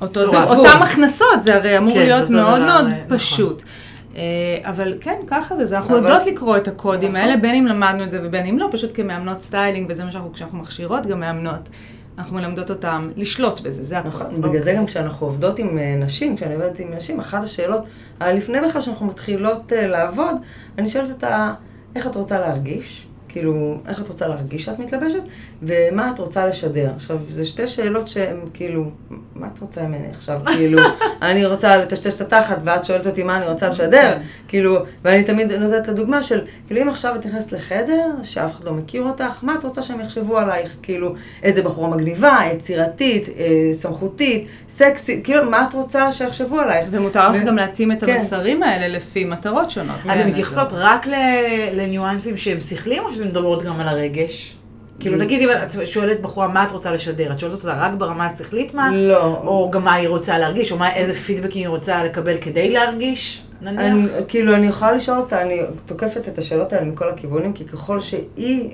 זוג, 0.00 0.30
סירבו. 0.30 0.54
אותם 0.54 0.82
הכנסות, 0.82 1.42
זה 1.42 1.56
הרי 1.56 1.78
אמור 1.78 1.92
כן, 1.94 1.98
להיות 2.00 2.30
מאוד 2.30 2.60
מאוד 2.60 2.84
אה, 2.86 3.04
נכון. 3.04 3.18
פשוט. 3.18 3.62
אה, 4.16 4.22
אבל 4.62 4.94
כן, 5.00 5.16
ככה 5.26 5.56
זה, 5.56 5.66
זה 5.66 5.76
אנחנו 5.78 5.98
אבל- 5.98 6.04
יודעות 6.08 6.26
לקרוא 6.26 6.56
את 6.56 6.68
הקודים 6.68 7.10
נכון. 7.10 7.20
האלה, 7.20 7.36
בין 7.36 7.54
אם 7.54 7.66
למדנו 7.66 8.04
את 8.04 8.10
זה 8.10 8.20
ובין 8.22 8.46
אם 8.46 8.58
לא, 8.58 8.68
פשוט 8.72 8.90
כמאמנות 8.94 9.40
סטיילינג, 9.40 9.86
וזה 9.90 10.04
מה 10.04 10.12
שאנחנו, 10.12 10.32
כשאנחנו 10.32 10.58
מכשירות 10.58 11.06
גם 11.06 11.20
מאמנות, 11.20 11.68
אנחנו 12.18 12.36
מלמדות 12.36 12.70
אותם 12.70 13.10
לשלוט 13.16 13.60
בזה, 13.60 13.84
זה 13.84 13.98
הכול. 13.98 14.10
נכון, 14.10 14.40
בגלל 14.40 14.60
זה 14.60 14.72
גם 14.72 14.86
כשאנחנו 14.86 15.26
עובדות 15.26 15.58
עם 15.58 15.78
אה, 15.78 15.96
נשים, 15.98 16.36
כשאני 16.36 16.54
עובדת 16.54 16.78
עם 16.78 16.88
נשים, 16.96 17.20
אחת 17.20 17.42
השאלות, 17.42 17.82
אה, 18.22 18.32
לפני 18.32 18.58
בכלל 18.68 18.80
שאנחנו 18.82 19.06
מתחילות 19.06 19.72
לעבוד, 19.76 20.34
אני 20.78 20.88
שואלת 20.88 21.10
אותה, 21.10 21.52
איך 21.96 22.06
את 22.06 22.16
רוצה 22.16 22.40
להרגיש? 22.40 23.07
כאילו, 23.28 23.78
איך 23.88 24.00
את 24.00 24.08
רוצה 24.08 24.28
להרגיש 24.28 24.64
שאת 24.64 24.78
מתלבשת, 24.78 25.22
ומה 25.62 26.10
את 26.14 26.18
רוצה 26.18 26.46
לשדר. 26.46 26.90
עכשיו, 26.96 27.18
זה 27.30 27.44
שתי 27.44 27.66
שאלות 27.66 28.08
שהן 28.08 28.36
כאילו, 28.54 28.84
מה 29.34 29.46
את 29.54 29.58
רוצה 29.58 29.82
ממני 29.82 30.08
עכשיו? 30.16 30.40
כאילו, 30.56 30.78
אני 31.22 31.46
רוצה 31.46 31.76
לטשטש 31.76 32.14
את 32.14 32.20
התחת, 32.20 32.58
ואת 32.64 32.84
שואלת 32.84 33.06
אותי 33.06 33.22
מה 33.22 33.36
אני 33.36 33.46
רוצה 33.46 33.68
לשדר. 33.68 34.12
כן. 34.14 34.20
כאילו, 34.48 34.78
ואני 35.04 35.24
תמיד 35.24 35.52
נותנת 35.52 35.84
את 35.84 35.88
הדוגמה 35.88 36.22
של, 36.22 36.40
כאילו, 36.66 36.82
אם 36.82 36.88
עכשיו 36.88 37.14
את 37.16 37.26
נכנסת 37.26 37.52
לחדר, 37.52 38.06
שאף 38.22 38.52
אחד 38.52 38.64
לא 38.64 38.72
מכיר 38.72 39.02
אותך, 39.02 39.38
מה 39.42 39.54
את 39.54 39.64
רוצה 39.64 39.82
שהם 39.82 40.00
יחשבו 40.00 40.38
עלייך? 40.38 40.76
כאילו, 40.82 41.14
איזה 41.42 41.62
בחורה 41.62 41.88
מגניבה, 41.88 42.38
יצירתית, 42.52 43.28
אה, 43.38 43.44
סמכותית, 43.72 44.48
סקסית, 44.68 45.24
כאילו, 45.24 45.50
מה 45.50 45.66
את 45.68 45.74
רוצה 45.74 46.12
שיחשבו 46.12 46.60
עלייך? 46.60 46.88
ומותר 46.90 47.30
לך 47.32 47.42
ו- 47.42 47.46
גם 47.46 47.56
להתאים 47.56 47.92
את 47.92 48.04
כן. 48.04 48.16
המסרים 48.20 48.62
האלה 48.62 48.88
לפי 48.88 49.24
מטרות 49.24 49.70
שונות. 49.70 49.96
אתן 50.00 50.08
כן, 50.18 50.28
מתייחסות 50.28 50.68
רק 50.72 51.06
ל- 51.06 51.12
לניואנסים 51.72 52.36
שהם 52.36 52.60
שכליים, 52.60 53.02
או 53.04 53.14
שאתן 53.18 53.28
מדברות 53.28 53.62
גם 53.62 53.80
על 53.80 53.88
הרגש? 53.88 54.54
כאילו, 55.00 55.16
Mm. 55.16 55.20
נגיד 55.20 55.42
אם 55.42 55.48
את 55.62 55.86
שואלת 55.86 56.20
בחורה 56.22 56.48
מה 56.48 56.64
את 56.64 56.72
רוצה 56.72 56.90
לשדר, 56.92 57.32
את 57.32 57.38
שואלת 57.38 57.54
אותה 57.54 57.78
רק 57.80 57.92
ברמה 57.94 58.24
השכלית 58.24 58.74
מה? 58.74 58.90
לא. 58.94 59.24
או 59.44 59.70
גם 59.70 59.84
מה 59.84 59.94
היא 59.94 60.08
רוצה 60.08 60.38
להרגיש, 60.38 60.72
או 60.72 60.78
מה, 60.78 60.94
איזה 60.94 61.14
פידבקים 61.14 61.60
היא 61.62 61.68
רוצה 61.68 62.04
לקבל 62.04 62.36
כדי 62.40 62.70
להרגיש, 62.70 63.42
נניח? 63.60 63.80
אני, 63.80 64.02
כאילו, 64.28 64.54
אני 64.54 64.66
יכולה 64.66 64.92
לשאול 64.92 65.18
אותה, 65.18 65.42
אני 65.42 65.60
תוקפת 65.86 66.28
את 66.28 66.38
השאלות 66.38 66.72
האלה 66.72 66.84
מכל 66.86 67.08
הכיוונים, 67.08 67.52
כי 67.52 67.64
ככל 67.64 68.00
שהיא 68.00 68.70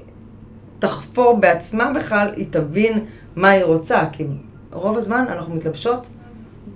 תחפור 0.79 1.37
בעצמה 1.41 1.91
בכלל, 1.93 2.29
היא 2.37 2.47
תבין 2.51 3.05
מה 3.37 3.49
היא 3.51 3.65
רוצה, 3.65 4.03
כי 4.13 4.25
רוב 4.73 4.97
הזמן 4.97 5.25
אנחנו 5.29 5.55
מתלבשות 5.55 6.09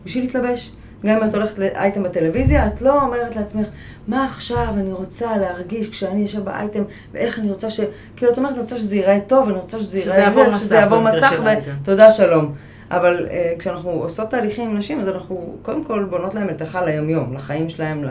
בשביל 0.05 0.25
להתלבש. 0.25 0.73
גם 1.07 1.17
אם 1.17 1.29
את 1.29 1.35
הולכת 1.35 1.59
לאייטם 1.59 2.03
בטלוויזיה, 2.03 2.67
את 2.67 2.83
לא 2.83 3.03
אומרת 3.03 3.37
לעצמך, 3.37 3.67
מה 4.09 4.25
עכשיו 4.27 4.75
אני 4.77 4.93
רוצה 4.93 5.37
להרגיש 5.37 5.89
כשאני 5.89 6.21
יושב 6.21 6.45
באייטם, 6.45 6.83
ואיך 7.13 7.39
אני 7.39 7.51
רוצה 7.51 7.71
ש... 7.71 7.81
כאילו, 8.17 8.33
את 8.33 8.39
אומרת, 8.39 8.53
אני 8.53 8.61
רוצה 8.61 8.79
שזה 8.79 8.97
ייראה 8.97 9.21
טוב, 9.27 9.49
אני 9.49 9.59
רוצה 9.59 9.81
שזה 9.81 9.99
ייראה... 9.99 10.51
שזה 10.59 10.77
יעבור 10.77 11.03
מסך, 11.03 11.33
של. 11.37 11.43
ותודה, 11.83 12.11
שלום. 12.11 12.55
אבל 12.91 13.27
uh, 13.27 13.59
כשאנחנו 13.59 13.91
עושות 13.91 14.31
תהליכים 14.31 14.71
עם 14.71 14.77
נשים, 14.77 15.01
אז 15.01 15.09
אנחנו 15.09 15.57
קודם 15.63 15.85
כל 15.85 16.05
בונות 16.05 16.35
להם 16.35 16.47
מלתחה 16.47 16.85
ליומיום, 16.85 17.35
לחיים 17.35 17.69
שלהם, 17.69 18.05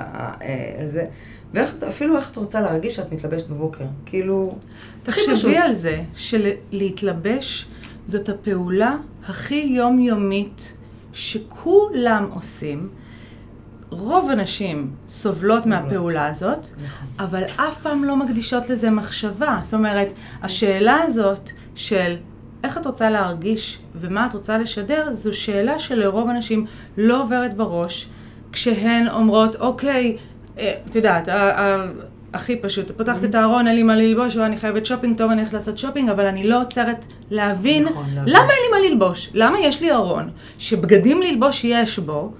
לזה. 0.83 1.05
ואפילו 1.53 2.17
איך 2.17 2.31
את 2.31 2.37
רוצה 2.37 2.61
להרגיש 2.61 2.95
שאת 2.95 3.11
מתלבשת 3.11 3.47
בבוקר. 3.47 3.83
כאילו, 4.05 4.55
הכי 5.07 5.21
פשוט. 5.21 5.33
תחשבי 5.33 5.57
על 5.57 5.75
זה 5.75 5.99
שלהתלבש 6.15 7.67
זאת 8.07 8.29
הפעולה 8.29 8.95
הכי 9.27 9.73
יומיומית 9.75 10.73
שכולם 11.13 12.27
עושים. 12.33 12.89
רוב 13.89 14.29
הנשים 14.29 14.91
סובלות 15.07 15.65
מהפעולה 15.65 16.27
הזאת, 16.27 16.67
אבל 17.19 17.43
אף 17.43 17.81
פעם 17.81 18.03
לא 18.03 18.15
מקדישות 18.15 18.69
לזה 18.69 18.89
מחשבה. 18.89 19.59
זאת 19.63 19.73
אומרת, 19.73 20.07
השאלה 20.41 20.97
הזאת 21.03 21.49
של 21.75 22.15
איך 22.63 22.77
את 22.77 22.85
רוצה 22.85 23.09
להרגיש 23.09 23.79
ומה 23.95 24.25
את 24.25 24.33
רוצה 24.33 24.57
לשדר, 24.57 25.13
זו 25.13 25.33
שאלה 25.33 25.79
שלרוב 25.79 26.29
הנשים 26.29 26.65
לא 26.97 27.23
עוברת 27.23 27.53
בראש, 27.53 28.09
כשהן 28.51 29.07
אומרות, 29.07 29.55
אוקיי, 29.55 30.17
אה, 30.57 30.73
את 30.89 30.95
יודעת, 30.95 31.29
הכי 32.33 32.55
פשוט, 32.55 32.91
פותחת 32.91 33.23
את 33.23 33.35
הארון, 33.35 33.67
אין 33.67 33.75
לי 33.75 33.83
מה 33.83 33.95
ללבוש, 33.95 34.37
או 34.37 34.45
אני 34.45 34.57
חייבת 34.57 34.85
שופינג, 34.85 35.17
טוב, 35.17 35.31
אני 35.31 35.39
הולכת 35.39 35.53
לעשות 35.53 35.77
שופינג, 35.77 36.09
אבל 36.09 36.25
אני 36.25 36.47
לא 36.47 36.61
עוצרת 36.61 37.05
להבין 37.31 37.83
נכון, 37.83 38.05
להבין. 38.15 38.33
למה 38.33 38.43
אין 38.43 38.59
לי 38.63 38.71
מה 38.71 38.89
ללבוש, 38.89 39.29
למה 39.33 39.59
יש 39.59 39.81
לי 39.81 39.91
ארון, 39.91 40.29
שבגדים 40.57 41.21
ללבוש 41.21 41.63
יש 41.63 41.99
בו, 41.99 42.31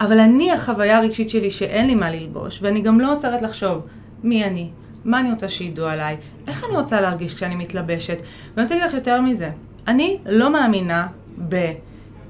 אבל 0.00 0.18
אני, 0.18 0.52
החוויה 0.52 0.98
הרגשית 0.98 1.30
שלי 1.30 1.50
שאין 1.50 1.86
לי 1.86 1.94
מה 1.94 2.10
ללבוש, 2.10 2.62
ואני 2.62 2.80
גם 2.80 3.00
לא 3.00 3.14
עוצרת 3.14 3.42
לחשוב 3.42 3.86
מי 4.22 4.44
אני, 4.44 4.70
מה 5.04 5.20
אני 5.20 5.32
רוצה 5.32 5.48
שידעו 5.48 5.86
עליי, 5.86 6.16
איך 6.48 6.64
אני 6.64 6.76
רוצה 6.76 7.00
להרגיש 7.00 7.34
כשאני 7.34 7.56
מתלבשת. 7.56 8.18
ואני 8.54 8.62
רוצה 8.62 8.74
להגיד 8.74 8.88
לך 8.88 8.94
יותר 8.94 9.20
מזה, 9.20 9.50
אני 9.88 10.18
לא 10.26 10.52
מאמינה 10.52 11.06
ב... 11.48 11.72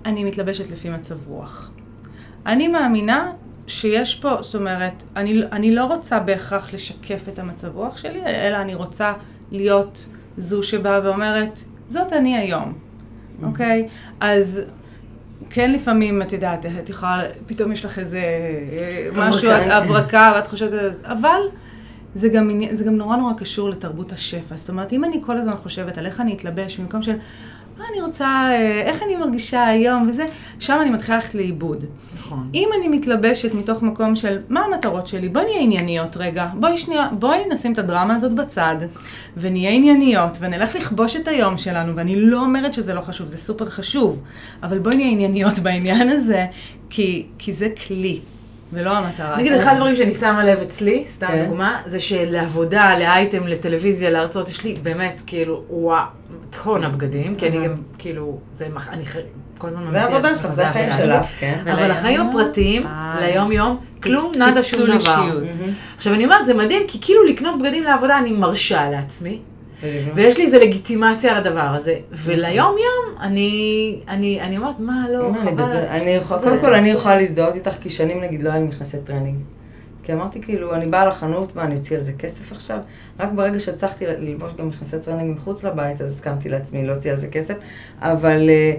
אני 0.04 0.24
מתלבשת 0.24 0.70
לפי 0.70 0.90
מצב 0.90 1.28
רוח. 1.28 1.70
אני 2.46 2.68
מאמינה 2.68 3.32
שיש 3.70 4.14
פה, 4.14 4.36
זאת 4.40 4.54
אומרת, 4.54 5.02
אני, 5.16 5.42
אני 5.52 5.74
לא 5.74 5.84
רוצה 5.84 6.18
בהכרח 6.18 6.74
לשקף 6.74 7.28
את 7.28 7.38
המצב 7.38 7.76
רוח 7.76 7.96
שלי, 7.96 8.22
אלא 8.26 8.56
אני 8.56 8.74
רוצה 8.74 9.12
להיות 9.50 10.06
זו 10.36 10.62
שבאה 10.62 11.00
ואומרת, 11.04 11.60
זאת 11.88 12.12
אני 12.12 12.38
היום, 12.38 12.72
אוקיי? 13.42 13.88
אז 14.20 14.62
כן 15.50 15.72
לפעמים, 15.72 16.22
את 16.22 16.32
יודעת, 16.32 16.66
את 16.66 16.90
יכולה, 16.90 17.22
פתאום 17.46 17.72
יש 17.72 17.84
לך 17.84 17.98
איזה 17.98 18.18
אה, 18.18 19.08
משהו, 19.14 19.50
הברקה. 19.50 20.32
ואת 20.36 20.46
חושבת, 20.46 20.72
אבל 21.04 21.40
זה 22.14 22.28
גם, 22.28 22.50
זה 22.72 22.84
גם 22.84 22.96
נורא 22.96 23.16
נורא 23.16 23.32
קשור 23.32 23.70
לתרבות 23.70 24.12
השפע. 24.12 24.56
זאת 24.56 24.68
אומרת, 24.68 24.92
אם 24.92 25.04
אני 25.04 25.20
כל 25.22 25.36
הזמן 25.36 25.56
חושבת 25.56 25.98
על 25.98 26.06
איך 26.06 26.20
אני 26.20 26.34
אתלבש, 26.34 26.78
במקום 26.78 27.02
של, 27.02 27.16
מה 27.80 27.86
אני 27.92 28.00
רוצה, 28.00 28.26
אה, 28.26 28.80
איך 28.80 29.02
אני 29.02 29.16
מרגישה 29.16 29.66
היום 29.66 30.08
וזה, 30.08 30.26
שם 30.58 30.78
אני 30.82 30.90
מתחילה 30.90 31.16
ללכת 31.16 31.34
לאיבוד. 31.34 31.84
נכון. 32.18 32.50
אם 32.54 32.68
אני 32.78 32.88
מתלבשת 32.88 33.54
מתוך 33.54 33.82
מקום 33.82 34.16
של 34.16 34.38
מה 34.48 34.60
המטרות 34.60 35.06
שלי, 35.06 35.28
בואי 35.28 35.44
נהיה 35.44 35.60
ענייניות 35.60 36.16
רגע, 36.16 36.46
בואי 36.54 36.78
שנייה, 36.78 37.08
בואי 37.18 37.38
נשים 37.50 37.72
את 37.72 37.78
הדרמה 37.78 38.14
הזאת 38.14 38.32
בצד, 38.32 38.76
ונהיה 39.36 39.70
ענייניות, 39.70 40.38
ונלך 40.40 40.76
לכבוש 40.76 41.16
את 41.16 41.28
היום 41.28 41.58
שלנו, 41.58 41.96
ואני 41.96 42.20
לא 42.20 42.40
אומרת 42.40 42.74
שזה 42.74 42.94
לא 42.94 43.00
חשוב, 43.00 43.26
זה 43.26 43.38
סופר 43.38 43.66
חשוב, 43.66 44.24
אבל 44.62 44.78
בואי 44.78 44.96
נהיה 44.96 45.10
ענייניות 45.10 45.58
בעניין 45.58 46.08
הזה, 46.08 46.46
כי, 46.90 47.26
כי 47.38 47.52
זה 47.52 47.68
כלי, 47.86 48.20
ולא 48.72 48.90
המטרה. 48.90 49.36
נגיד, 49.38 49.52
אחד 49.52 49.72
הדברים 49.72 49.96
שאני 49.96 50.12
שמה 50.12 50.44
לב 50.44 50.60
אצלי, 50.60 51.04
סתם 51.06 51.26
כן. 51.26 51.44
דוגמה, 51.48 51.80
זה 51.86 52.00
שלעבודה, 52.00 52.98
לאייטם, 52.98 53.46
לטלוויזיה, 53.46 54.10
להרצאות, 54.10 54.48
יש 54.48 54.64
לי 54.64 54.74
באמת, 54.82 55.22
כאילו, 55.26 55.62
וואו, 55.70 56.04
טון 56.64 56.84
הבגדים, 56.84 57.34
כי 57.34 57.48
אני 57.48 57.66
גם, 57.66 57.74
כאילו, 57.98 58.38
זה, 58.52 58.66
מח- 58.74 58.88
אני 58.88 59.02
כל 59.58 59.68
הזמן 59.68 59.82
ממציאה. 59.82 60.04
זה 60.06 60.12
העבודה 60.12 60.28
עצמי, 60.28 60.42
שלך, 60.42 60.50
זה 60.52 60.68
החיים 60.68 60.88
שלך. 61.02 61.26
כן. 61.40 61.58
אבל? 61.72 61.90
החיים 61.90 62.20
הפרטיים, 62.20 62.86
אה, 62.86 63.16
ליום-יום, 63.20 63.76
כלום, 64.02 64.32
נאדה 64.36 64.62
שום 64.62 64.80
דבר. 64.98 65.30
עכשיו, 65.96 66.14
אני 66.14 66.24
אומרת, 66.24 66.46
זה 66.46 66.54
מדהים, 66.54 66.82
כי 66.88 66.98
כאילו 67.00 67.24
לקנות 67.24 67.58
בגדים 67.62 67.82
לעבודה, 67.82 68.18
אני 68.18 68.32
מרשה 68.32 68.90
לעצמי. 68.90 69.38
ויש 70.14 70.38
לי 70.38 70.44
איזה 70.44 70.58
לגיטימציה 70.58 71.40
לדבר 71.40 71.60
הזה. 71.60 71.96
וליום 72.12 72.76
יום, 72.78 73.20
אני, 73.20 73.96
אני, 74.08 74.40
אני 74.40 74.56
אומרת, 74.56 74.74
מה, 74.78 75.06
לא, 75.10 75.32
חבל. 75.42 76.20
קודם 76.28 76.60
כל 76.60 76.74
אני 76.74 76.88
יכולה 76.88 77.16
להזדהות 77.16 77.54
איתך, 77.54 77.74
כי 77.80 77.90
שנים 77.90 78.20
נגיד 78.20 78.42
לא 78.42 78.50
היה 78.50 78.64
מכנסי 78.64 78.96
טרנינג. 79.04 79.38
כי 80.02 80.12
אמרתי 80.12 80.42
כאילו, 80.42 80.74
אני 80.74 80.86
באה 80.86 81.06
לחנות, 81.06 81.56
מה, 81.56 81.64
אני 81.64 81.74
אוציא 81.74 81.96
על 81.96 82.02
זה 82.02 82.12
כסף 82.12 82.52
עכשיו? 82.52 82.78
רק 83.20 83.28
ברגע 83.34 83.58
שהצלחתי 83.58 84.06
ללבוש 84.06 84.52
גם 84.58 84.68
מכנסי 84.68 84.96
טרנינג 85.04 85.36
מחוץ 85.36 85.64
לבית, 85.64 86.00
אז 86.00 86.12
הסכמתי 86.12 86.48
לעצמי 86.48 86.84
להוציא 86.84 87.10
על 87.10 87.16
זה 87.16 87.28
כסף. 87.28 87.54
אבל 88.00 88.50
אה, 88.50 88.74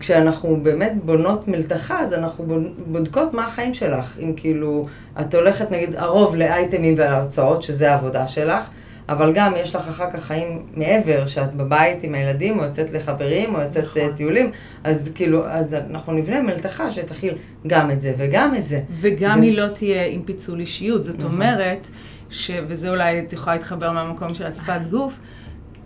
כשאנחנו 0.00 0.60
באמת 0.62 0.92
בונות 1.04 1.48
מלתחה, 1.48 2.00
אז 2.00 2.14
אנחנו 2.14 2.44
בודקות 2.86 3.34
מה 3.34 3.46
החיים 3.46 3.74
שלך. 3.74 4.18
אם 4.22 4.32
כאילו, 4.36 4.84
את 5.20 5.34
הולכת 5.34 5.70
נגיד 5.70 5.94
הרוב 5.96 6.36
לאייטמים 6.36 6.94
והרצאות, 6.96 7.62
שזה 7.62 7.92
העבודה 7.92 8.26
שלך. 8.26 8.64
אבל 9.08 9.32
גם 9.32 9.52
יש 9.56 9.74
לך 9.74 9.88
אחר 9.88 10.10
כך 10.10 10.24
חיים 10.24 10.62
מעבר, 10.74 11.26
שאת 11.26 11.54
בבית 11.54 12.02
עם 12.02 12.14
הילדים, 12.14 12.58
או 12.58 12.64
יוצאת 12.64 12.92
לחברים, 12.92 13.54
או 13.54 13.60
יוצאת 13.60 13.84
נכון. 13.84 14.02
נכון. 14.02 14.16
טיולים, 14.16 14.50
אז 14.84 15.12
כאילו, 15.14 15.46
אז 15.46 15.74
אנחנו 15.90 16.12
נבנה 16.12 16.42
מלתחה 16.42 16.90
שתכיל 16.90 17.34
גם 17.66 17.90
את 17.90 18.00
זה 18.00 18.14
וגם 18.18 18.54
את 18.54 18.66
זה. 18.66 18.80
וגם 18.90 19.38
ו- 19.38 19.42
היא 19.42 19.56
לא 19.58 19.68
תהיה 19.68 20.06
עם 20.06 20.22
פיצול 20.22 20.60
אישיות. 20.60 21.04
זאת 21.04 21.18
נכון. 21.18 21.32
אומרת, 21.32 21.88
ש... 22.30 22.50
וזה 22.66 22.90
אולי 22.90 23.18
את 23.18 23.32
יכולה 23.32 23.56
להתחבר 23.56 23.92
מהמקום 23.92 24.34
של 24.34 24.46
השפת 24.46 24.80
גוף, 24.90 25.20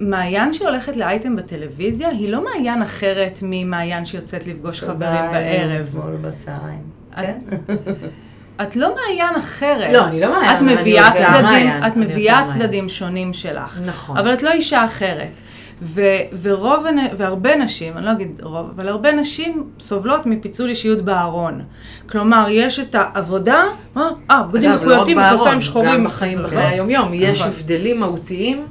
מעיין 0.00 0.52
שהולכת 0.52 0.96
לאייטם 0.96 1.36
בטלוויזיה, 1.36 2.08
היא 2.08 2.28
לא 2.28 2.44
מעיין 2.44 2.82
אחרת 2.82 3.38
ממעיין 3.42 4.04
שיוצאת 4.04 4.46
לפגוש 4.46 4.80
חברים 4.80 5.32
בערב. 5.32 5.88
אתמול 5.88 6.16
בצהריים. 6.16 6.82
כן? 7.16 7.38
את 8.62 8.76
לא 8.76 8.94
מעיין 8.94 9.34
אחרת. 9.34 9.92
לא, 9.92 10.04
אני 10.06 10.20
לא 10.20 10.32
מעיין, 10.32 10.56
את 10.56 10.62
מביאה 10.62 11.10
צדדים, 11.14 11.70
את 11.86 11.96
מביאה. 11.96 12.44
צדדים 12.46 12.88
שונים 12.88 13.32
שלך. 13.32 13.80
נכון. 13.86 14.16
אבל 14.16 14.32
את 14.32 14.42
לא 14.42 14.52
אישה 14.52 14.84
אחרת. 14.84 15.40
ו, 15.82 16.02
ורוב, 16.42 16.84
והרבה 17.16 17.56
נשים, 17.56 17.96
אני 17.96 18.06
לא 18.06 18.12
אגיד 18.12 18.40
רוב, 18.42 18.70
אבל 18.76 18.88
הרבה 18.88 19.12
נשים 19.12 19.64
סובלות 19.80 20.26
מפיצול 20.26 20.68
אישיות 20.68 21.00
בארון. 21.04 21.62
כלומר, 22.08 22.46
יש 22.50 22.78
את 22.78 22.94
העבודה, 22.94 23.64
אה, 23.96 24.02
אה, 24.30 24.42
בגדים 24.42 24.70
לא 24.70 24.76
מחויטים, 24.76 25.16
בארון, 25.16 25.34
מכנסיים 25.34 25.60
שחורים. 25.60 25.90
גם 25.94 26.04
בחיים, 26.04 26.42
בחיי. 26.42 26.64
היום-יום, 26.64 27.14
יש 27.14 27.40
נכון. 27.40 27.52
הבדלים 27.52 28.00
מהותיים. 28.00 28.66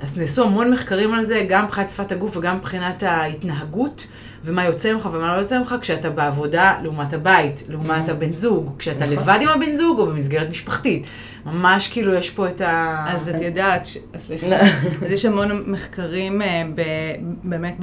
אז 0.00 0.18
נעשו 0.18 0.44
המון 0.44 0.70
מחקרים 0.70 1.14
על 1.14 1.24
זה, 1.24 1.44
גם 1.48 1.64
מבחינת 1.64 1.90
שפת 1.90 2.12
הגוף 2.12 2.36
וגם 2.36 2.56
מבחינת 2.56 3.02
ההתנהגות, 3.02 4.06
ומה 4.44 4.64
יוצא 4.64 4.92
ממך 4.92 5.08
ומה 5.12 5.36
לא 5.36 5.38
יוצא 5.38 5.58
ממך 5.58 5.74
כשאתה 5.80 6.10
בעבודה 6.10 6.78
לעומת 6.82 7.12
הבית, 7.12 7.62
לעומת 7.68 8.08
הבן 8.08 8.32
זוג, 8.32 8.74
כשאתה 8.78 9.06
נכון. 9.06 9.16
לבד 9.16 9.38
עם 9.42 9.48
הבן 9.48 9.74
זוג 9.76 9.98
או 9.98 10.06
במסגרת 10.06 10.50
משפחתית. 10.50 11.10
ממש 11.46 11.88
כאילו 11.88 12.14
יש 12.14 12.30
פה 12.30 12.48
את 12.48 12.60
ה... 12.60 13.04
אז 13.08 13.28
את 13.28 13.40
יודעת, 13.40 13.86
ש... 13.86 13.98
סליחה, 14.18 14.46
לא. 14.46 14.56
אז 15.06 15.12
יש 15.12 15.24
המון 15.24 15.70
מחקרים 15.70 16.42
אה, 16.42 16.62
ב... 16.74 16.82
באמת 17.44 17.74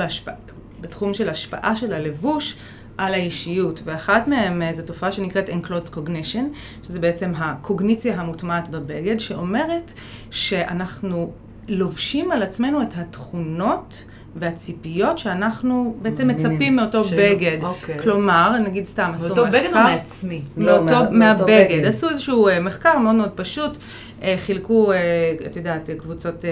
בתחום 0.81 1.13
של 1.13 1.29
השפעה 1.29 1.75
של 1.75 1.93
הלבוש 1.93 2.57
על 2.97 3.13
האישיות, 3.13 3.81
ואחת 3.85 4.27
מהם 4.27 4.61
אה, 4.61 4.73
זו 4.73 4.83
תופעה 4.83 5.11
שנקראת 5.11 5.49
Enclosed 5.49 5.93
Cognition, 5.93 6.43
שזה 6.87 6.99
בעצם 6.99 7.33
הקוגניציה 7.37 8.19
המוטמעת 8.19 8.69
בבגד, 8.69 9.19
שאומרת 9.19 9.93
שאנחנו 10.31 11.31
לובשים 11.67 12.31
על 12.31 12.43
עצמנו 12.43 12.81
את 12.81 12.93
התכונות 12.95 14.03
והציפיות 14.39 15.17
שאנחנו 15.17 15.95
בעצם. 16.01 16.27
מצפים 16.27 16.75
מאותו 16.75 17.03
של- 17.03 17.15
בגד. 17.19 17.57
אוקיי. 17.61 17.99
כלומר, 17.99 18.51
נגיד 18.59 18.85
סתם, 18.85 19.11
עשו 19.15 19.25
מחקר... 19.25 19.41
מאותו 19.43 19.57
בגד 19.57 19.69
או 19.73 19.79
מעצמי? 19.79 20.41
לא, 20.57 20.65
מאותו, 20.79 20.93
מה- 20.93 21.01
מאותו 21.01 21.13
מהבגד. 21.13 21.65
בגד. 21.69 21.85
עשו 21.85 22.09
איזשהו 22.09 22.47
אה, 22.47 22.59
מחקר 22.59 22.97
מאוד 22.97 23.15
מאוד 23.15 23.31
פשוט, 23.35 23.77
אה, 24.23 24.35
חילקו, 24.37 24.91
אה, 24.91 24.97
את 25.45 25.55
יודעת, 25.55 25.89
קבוצות 25.97 26.45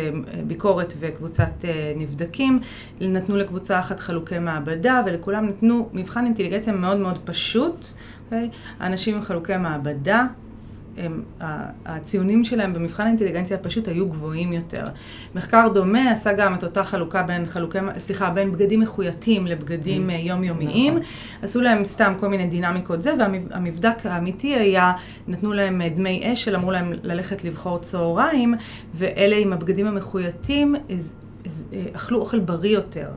ביקורת 0.47 0.93
וקבוצת 0.99 1.65
נבדקים, 1.97 2.59
נתנו 3.01 3.35
לקבוצה 3.37 3.79
אחת 3.79 3.99
חלוקי 3.99 4.39
מעבדה 4.39 5.01
ולכולם 5.05 5.47
נתנו 5.47 5.89
מבחן 5.93 6.25
אינטליגנציה 6.25 6.73
מאוד 6.73 6.97
מאוד 6.97 7.19
פשוט, 7.25 7.85
אוקיי? 8.25 8.49
האנשים 8.79 9.15
עם 9.15 9.21
חלוקי 9.21 9.57
מעבדה. 9.57 10.25
הם, 10.97 11.23
הציונים 11.85 12.43
שלהם 12.43 12.73
במבחן 12.73 13.03
האינטליגנציה 13.03 13.57
פשוט 13.57 13.87
היו 13.87 14.07
גבוהים 14.09 14.53
יותר. 14.53 14.83
מחקר 15.35 15.67
דומה 15.73 16.11
עשה 16.11 16.33
גם 16.33 16.53
את 16.53 16.63
אותה 16.63 16.83
חלוקה 16.83 17.23
בין 17.23 17.45
חלוקי, 17.45 17.77
סליחה, 17.97 18.29
בין 18.29 18.51
בגדים 18.51 18.79
מחויטים 18.79 19.47
לבגדים 19.47 20.09
אה, 20.09 20.15
יומיומיים. 20.15 20.93
נכון. 20.93 21.05
עשו 21.41 21.61
להם 21.61 21.85
סתם 21.85 22.13
כל 22.19 22.27
מיני 22.27 22.47
דינמיקות 22.47 23.03
זה, 23.03 23.13
והמבדק 23.19 24.05
האמיתי 24.05 24.55
היה, 24.55 24.93
נתנו 25.27 25.53
להם 25.53 25.81
אה, 25.81 25.89
דמי 25.89 26.33
אשל, 26.33 26.55
אמרו 26.55 26.71
להם 26.71 26.93
ללכת 27.03 27.43
לבחור 27.43 27.77
צהריים, 27.77 28.53
ואלה 28.93 29.35
עם 29.35 29.53
הבגדים 29.53 29.87
אה, 30.89 30.95
אכלו 31.95 32.19
אוכל 32.19 32.39
בריא 32.39 32.73
יותר. 32.73 33.07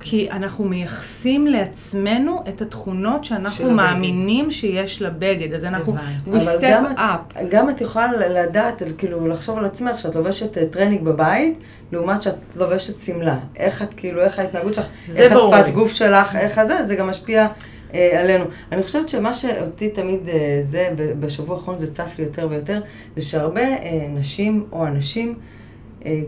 כי 0.00 0.30
אנחנו 0.30 0.64
מייחסים 0.64 1.46
לעצמנו 1.46 2.42
את 2.48 2.62
התכונות 2.62 3.24
שאנחנו 3.24 3.64
הבגד. 3.64 3.76
מאמינים 3.76 4.50
שיש 4.50 5.02
לבגד, 5.02 5.52
אז 5.52 5.64
אנחנו, 5.64 5.92
הבנתי. 5.92 6.30
we 6.30 6.50
אבל 6.50 6.58
step 6.58 6.70
גם 6.70 6.86
up. 6.96 7.40
את, 7.40 7.48
גם 7.50 7.70
את 7.70 7.80
יכולה 7.80 8.12
לדעת, 8.16 8.82
כאילו, 8.98 9.28
לחשוב 9.28 9.58
על 9.58 9.64
עצמך 9.64 9.98
שאת 9.98 10.16
לובשת 10.16 10.58
אה, 10.58 10.66
טרנינג 10.66 11.04
בבית, 11.04 11.58
לעומת 11.92 12.22
שאת 12.22 12.34
לובשת 12.56 12.98
שמלה. 12.98 13.36
איך 13.56 13.82
את, 13.82 13.94
כאילו, 13.94 14.20
איך 14.20 14.38
ההתנהגות 14.38 14.74
שלך, 14.74 14.86
זה 15.08 15.22
איך 15.22 15.32
השפת. 15.32 15.74
גוף 15.74 15.92
שלך, 15.92 16.36
איך 16.36 16.58
הזה, 16.58 16.82
זה 16.82 16.96
גם 16.96 17.08
משפיע 17.08 17.46
אה, 17.94 18.20
עלינו. 18.20 18.44
אני 18.72 18.82
חושבת 18.82 19.08
שמה 19.08 19.34
שאותי 19.34 19.90
תמיד 19.90 20.28
אה, 20.28 20.56
זה, 20.60 20.90
בשבוע 21.20 21.56
האחרון 21.56 21.78
זה 21.78 21.92
צף 21.92 22.14
לי 22.18 22.24
יותר 22.24 22.46
ויותר, 22.50 22.80
זה 23.16 23.22
שהרבה 23.22 23.60
אה, 23.60 24.06
נשים 24.14 24.66
או 24.72 24.86
אנשים, 24.86 25.28
אה, 25.28 25.53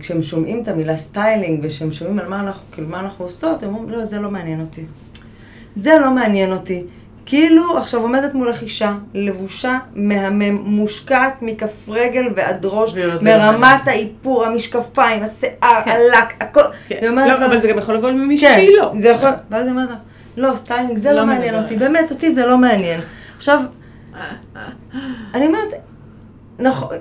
כשהם 0.01 0.23
שומעים 0.23 0.63
את 0.63 0.69
המילה 0.69 0.97
סטיילינג, 0.97 1.61
וכשהם 1.63 1.93
שומעים 1.93 2.19
על 2.19 2.29
מה 2.29 2.41
אנחנו, 2.41 2.63
כאילו, 2.73 2.89
מה 2.89 3.01
אנחנו 3.01 3.25
עושות, 3.25 3.63
הם 3.63 3.75
אומרים, 3.75 3.91
לא, 3.91 4.05
זה 4.05 4.21
לא 4.21 4.31
מעניין 4.31 4.61
אותי. 4.61 4.85
זה 5.77 5.99
לא 6.01 6.11
מעניין 6.11 6.53
אותי. 6.53 6.83
כאילו 7.27 7.79
עכשיו 7.79 8.01
עומדת 8.03 8.35
מולך 8.35 8.63
אישה, 8.63 8.95
לבושה, 9.15 9.79
מהמם, 9.95 10.55
מושקעת 10.55 11.43
מכף 11.43 11.89
רגל 11.89 12.25
ועד 12.37 12.65
ראש, 12.65 12.95
והיא 12.95 13.05
אומרת, 13.05 13.21
"זה 13.21 13.37
לא 13.37 13.61
מעניין." 13.61 13.89
האיפור, 13.89 14.45
המשקפיים, 14.45 15.23
השיער, 15.23 15.83
הלק, 15.87 16.35
הכל. 16.41 16.61
כן. 16.89 16.99
לא, 17.03 17.15
לה, 17.15 17.47
אבל 17.47 17.61
זה 17.61 17.69
גם 17.69 17.79
יכול 17.79 17.95
לבוא 17.95 18.11
ממי 18.11 18.39
כן, 18.39 18.55
שהיא 18.57 18.77
לא. 18.77 18.93
זה 18.99 19.09
יכול, 19.09 19.31
ואז 19.51 19.67
היא 19.67 19.71
אומרת 19.71 19.91
לה, 19.91 19.97
לא, 20.37 20.57
סטיילינג, 20.57 20.97
זה 20.97 21.13
לא 21.13 21.21
לא 21.21 21.27
מעניין 21.27 21.55
אותי, 21.55 21.77
אליי." 21.77 21.89
באמת, 21.89 22.11
אותי 22.11 22.31
זה 22.31 22.47
לא 22.47 22.59
מעניין. 22.59 23.01
עכשיו, 23.37 23.61
אני 25.35 25.47
אומרת, 25.47 25.69
נכון, 26.59 26.97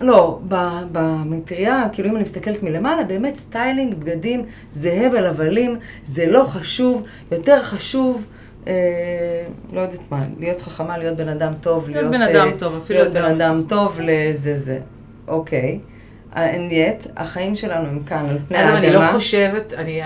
לא, 0.00 0.38
במטריה, 0.92 1.84
כאילו 1.92 2.08
אם 2.08 2.14
אני 2.14 2.22
מסתכלת 2.22 2.62
מלמעלה, 2.62 3.04
באמת 3.04 3.34
סטיילינג, 3.34 3.94
בגדים, 3.94 4.44
זה 4.72 5.02
הבל 5.06 5.26
הבלים, 5.26 5.78
זה 6.04 6.26
לא 6.26 6.44
חשוב, 6.44 7.02
יותר 7.32 7.62
חשוב, 7.62 8.26
אה, 8.66 8.72
לא 9.72 9.80
יודעת 9.80 10.00
מה, 10.10 10.22
להיות 10.38 10.60
חכמה, 10.60 10.98
להיות 10.98 11.16
בן 11.16 11.28
אדם 11.28 11.52
טוב, 11.60 11.88
להיות 11.88 12.10
בן 12.10 12.22
אדם 12.22 12.48
טוב, 12.58 12.76
אפילו 12.76 12.98
להיות. 12.98 13.12
בן 13.12 13.24
אדם 13.24 13.62
טוב 13.68 14.00
לזה 14.02 14.56
זה. 14.56 14.78
אוקיי. 15.28 15.78
And 16.34 16.70
yet, 16.70 17.08
החיים 17.16 17.54
שלנו 17.54 17.88
הם 17.88 18.02
כאן 18.02 18.26
על 18.28 18.38
פני 18.48 18.58
האדמה. 18.58 18.78
אני 18.78 18.92
לא 18.92 19.00
חושבת, 19.12 19.72
אני 19.72 20.00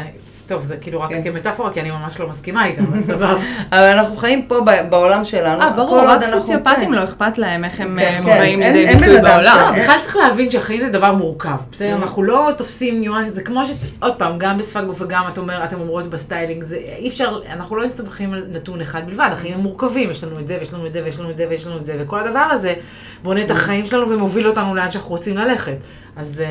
טוב, 0.47 0.63
זה 0.65 0.77
כאילו 0.77 1.01
רק 1.01 1.09
כן. 1.09 1.23
כמטאפורה, 1.25 1.73
כי 1.73 1.81
אני 1.81 1.91
ממש 1.91 2.21
לא 2.21 2.29
מסכימה 2.29 2.67
איתה, 2.67 2.83
אבל 2.83 3.01
סבבה. 3.01 3.35
אבל 3.73 3.83
אנחנו 3.83 4.17
חיים 4.17 4.43
פה 4.47 4.61
ב- 4.67 4.91
בעולם 4.91 5.25
שלנו. 5.25 5.63
אה, 5.63 5.71
כל 5.71 5.77
ברור, 5.77 6.01
רק 6.01 6.23
אנחנו- 6.23 6.39
סוציופטים 6.41 6.85
כן. 6.85 6.93
לא 6.93 7.05
אכפת 7.05 7.39
להם 7.39 7.65
איך 7.65 7.81
הם 7.81 7.99
כן, 8.01 8.07
אה, 8.07 8.19
כן, 8.19 8.39
באים 8.39 8.63
אין- 8.63 8.75
לידי 8.77 8.95
ביטוי 8.95 9.21
בעולם. 9.21 9.75
בכלל 9.79 9.97
צריך 10.01 10.17
להבין 10.17 10.51
שהחיים 10.51 10.81
זה 10.85 10.91
דבר 10.93 11.13
מורכב, 11.13 11.57
בסדר? 11.73 11.95
אנחנו 11.97 12.23
לא 12.23 12.51
תופסים 12.57 13.01
ניואנס, 13.01 13.33
זה 13.33 13.43
כמו 13.43 13.67
ש... 13.67 13.71
עוד 14.01 14.15
פעם, 14.17 14.39
גם 14.39 14.59
בשפת 14.59 14.85
גוף 14.85 15.01
וגם 15.01 15.25
את 15.33 15.39
אומר, 15.39 15.65
אתם 15.65 15.81
אומרות 15.81 16.11
בסטיילינג, 16.11 16.63
זה 16.63 16.77
אי 16.99 17.09
אפשר, 17.09 17.41
אנחנו 17.53 17.77
לא 17.77 17.85
מסתמכים 17.87 18.35
על 18.35 18.45
נתון 18.53 18.81
אחד 18.81 19.07
בלבד, 19.07 19.29
החיים 19.33 19.55
הם 19.55 19.61
מורכבים, 19.61 20.11
יש 20.11 20.25
לנו 20.25 20.39
את 20.39 20.49
זה, 20.49 20.57
ויש 20.59 20.73
לנו 20.75 20.87
את 20.87 20.93
זה, 20.93 21.03
ויש 21.05 21.21
לנו 21.21 21.31
את 21.31 21.37
זה, 21.37 21.47
ויש 21.51 21.67
לנו 21.67 21.77
את 21.77 21.85
זה, 21.85 21.97
וכל 22.01 22.19
הדבר 22.21 22.47
הזה 22.51 22.75
בונה 23.23 23.43
את 23.43 23.51
החיים 23.51 23.85
שלנו 23.87 24.09
ומוביל 24.09 24.49
אותנו 24.49 24.75
לאן 24.75 24.91
שאנחנו 24.91 25.11
רוצים 25.11 25.37
ללכת. 25.37 25.77
אז 26.17 26.43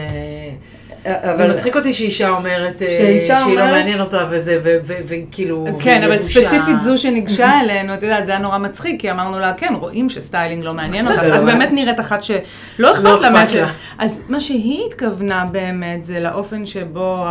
אה, 1.06 1.36
זה 1.38 1.44
אבל- 1.44 1.54
מצחיק 1.54 1.76
אותי 1.76 1.94
שאישה 1.94 2.30
אומרת 2.30 2.82
אה, 2.82 2.88
שאישה 2.88 3.38
שהיא 3.44 3.56
לא 3.56 3.62
אומרת- 3.62 3.76
מעניין 3.78 4.02
אותה 4.02 4.26
וזה, 4.30 4.60
וכאילו... 4.84 5.66
כן, 5.84 6.04
אבל. 6.04 6.18
ספציפית 6.18 6.80
זו 6.82 6.98
שניגשה 6.98 7.60
אלינו, 7.62 7.94
את 7.94 8.04
יודעת, 8.04 8.26
זה 8.26 8.32
היה 8.32 8.40
נורא 8.40 8.58
מצחיק, 8.58 9.02
כי 9.02 9.12
אמרנו 9.12 9.40
לה, 9.40 9.54
כן, 9.54 9.74
רואים 9.80 10.10
שסטיילינג 10.10 10.64
לא 10.64 10.74
מעניין 10.74 11.08
אותך, 11.08 11.18
לא 11.24 11.28
את 11.28 11.42
מעניין. 11.42 11.46
באמת 11.60 11.70
נראית 11.74 12.00
אחת 12.00 12.24
שלא 12.24 12.38
לא 12.80 12.92
אכפת 12.92 13.04
לה. 13.04 13.14
אכפת 13.16 13.32
מה 13.32 13.50
ש- 13.50 13.56
לה. 13.56 13.68
אז 14.00 14.22
מה 14.30 14.42
שהיא 14.42 14.82
התכוונה 14.88 15.46
באמת, 15.52 16.06
זה 16.06 16.20
לאופן 16.20 16.66
שבו 16.66 17.26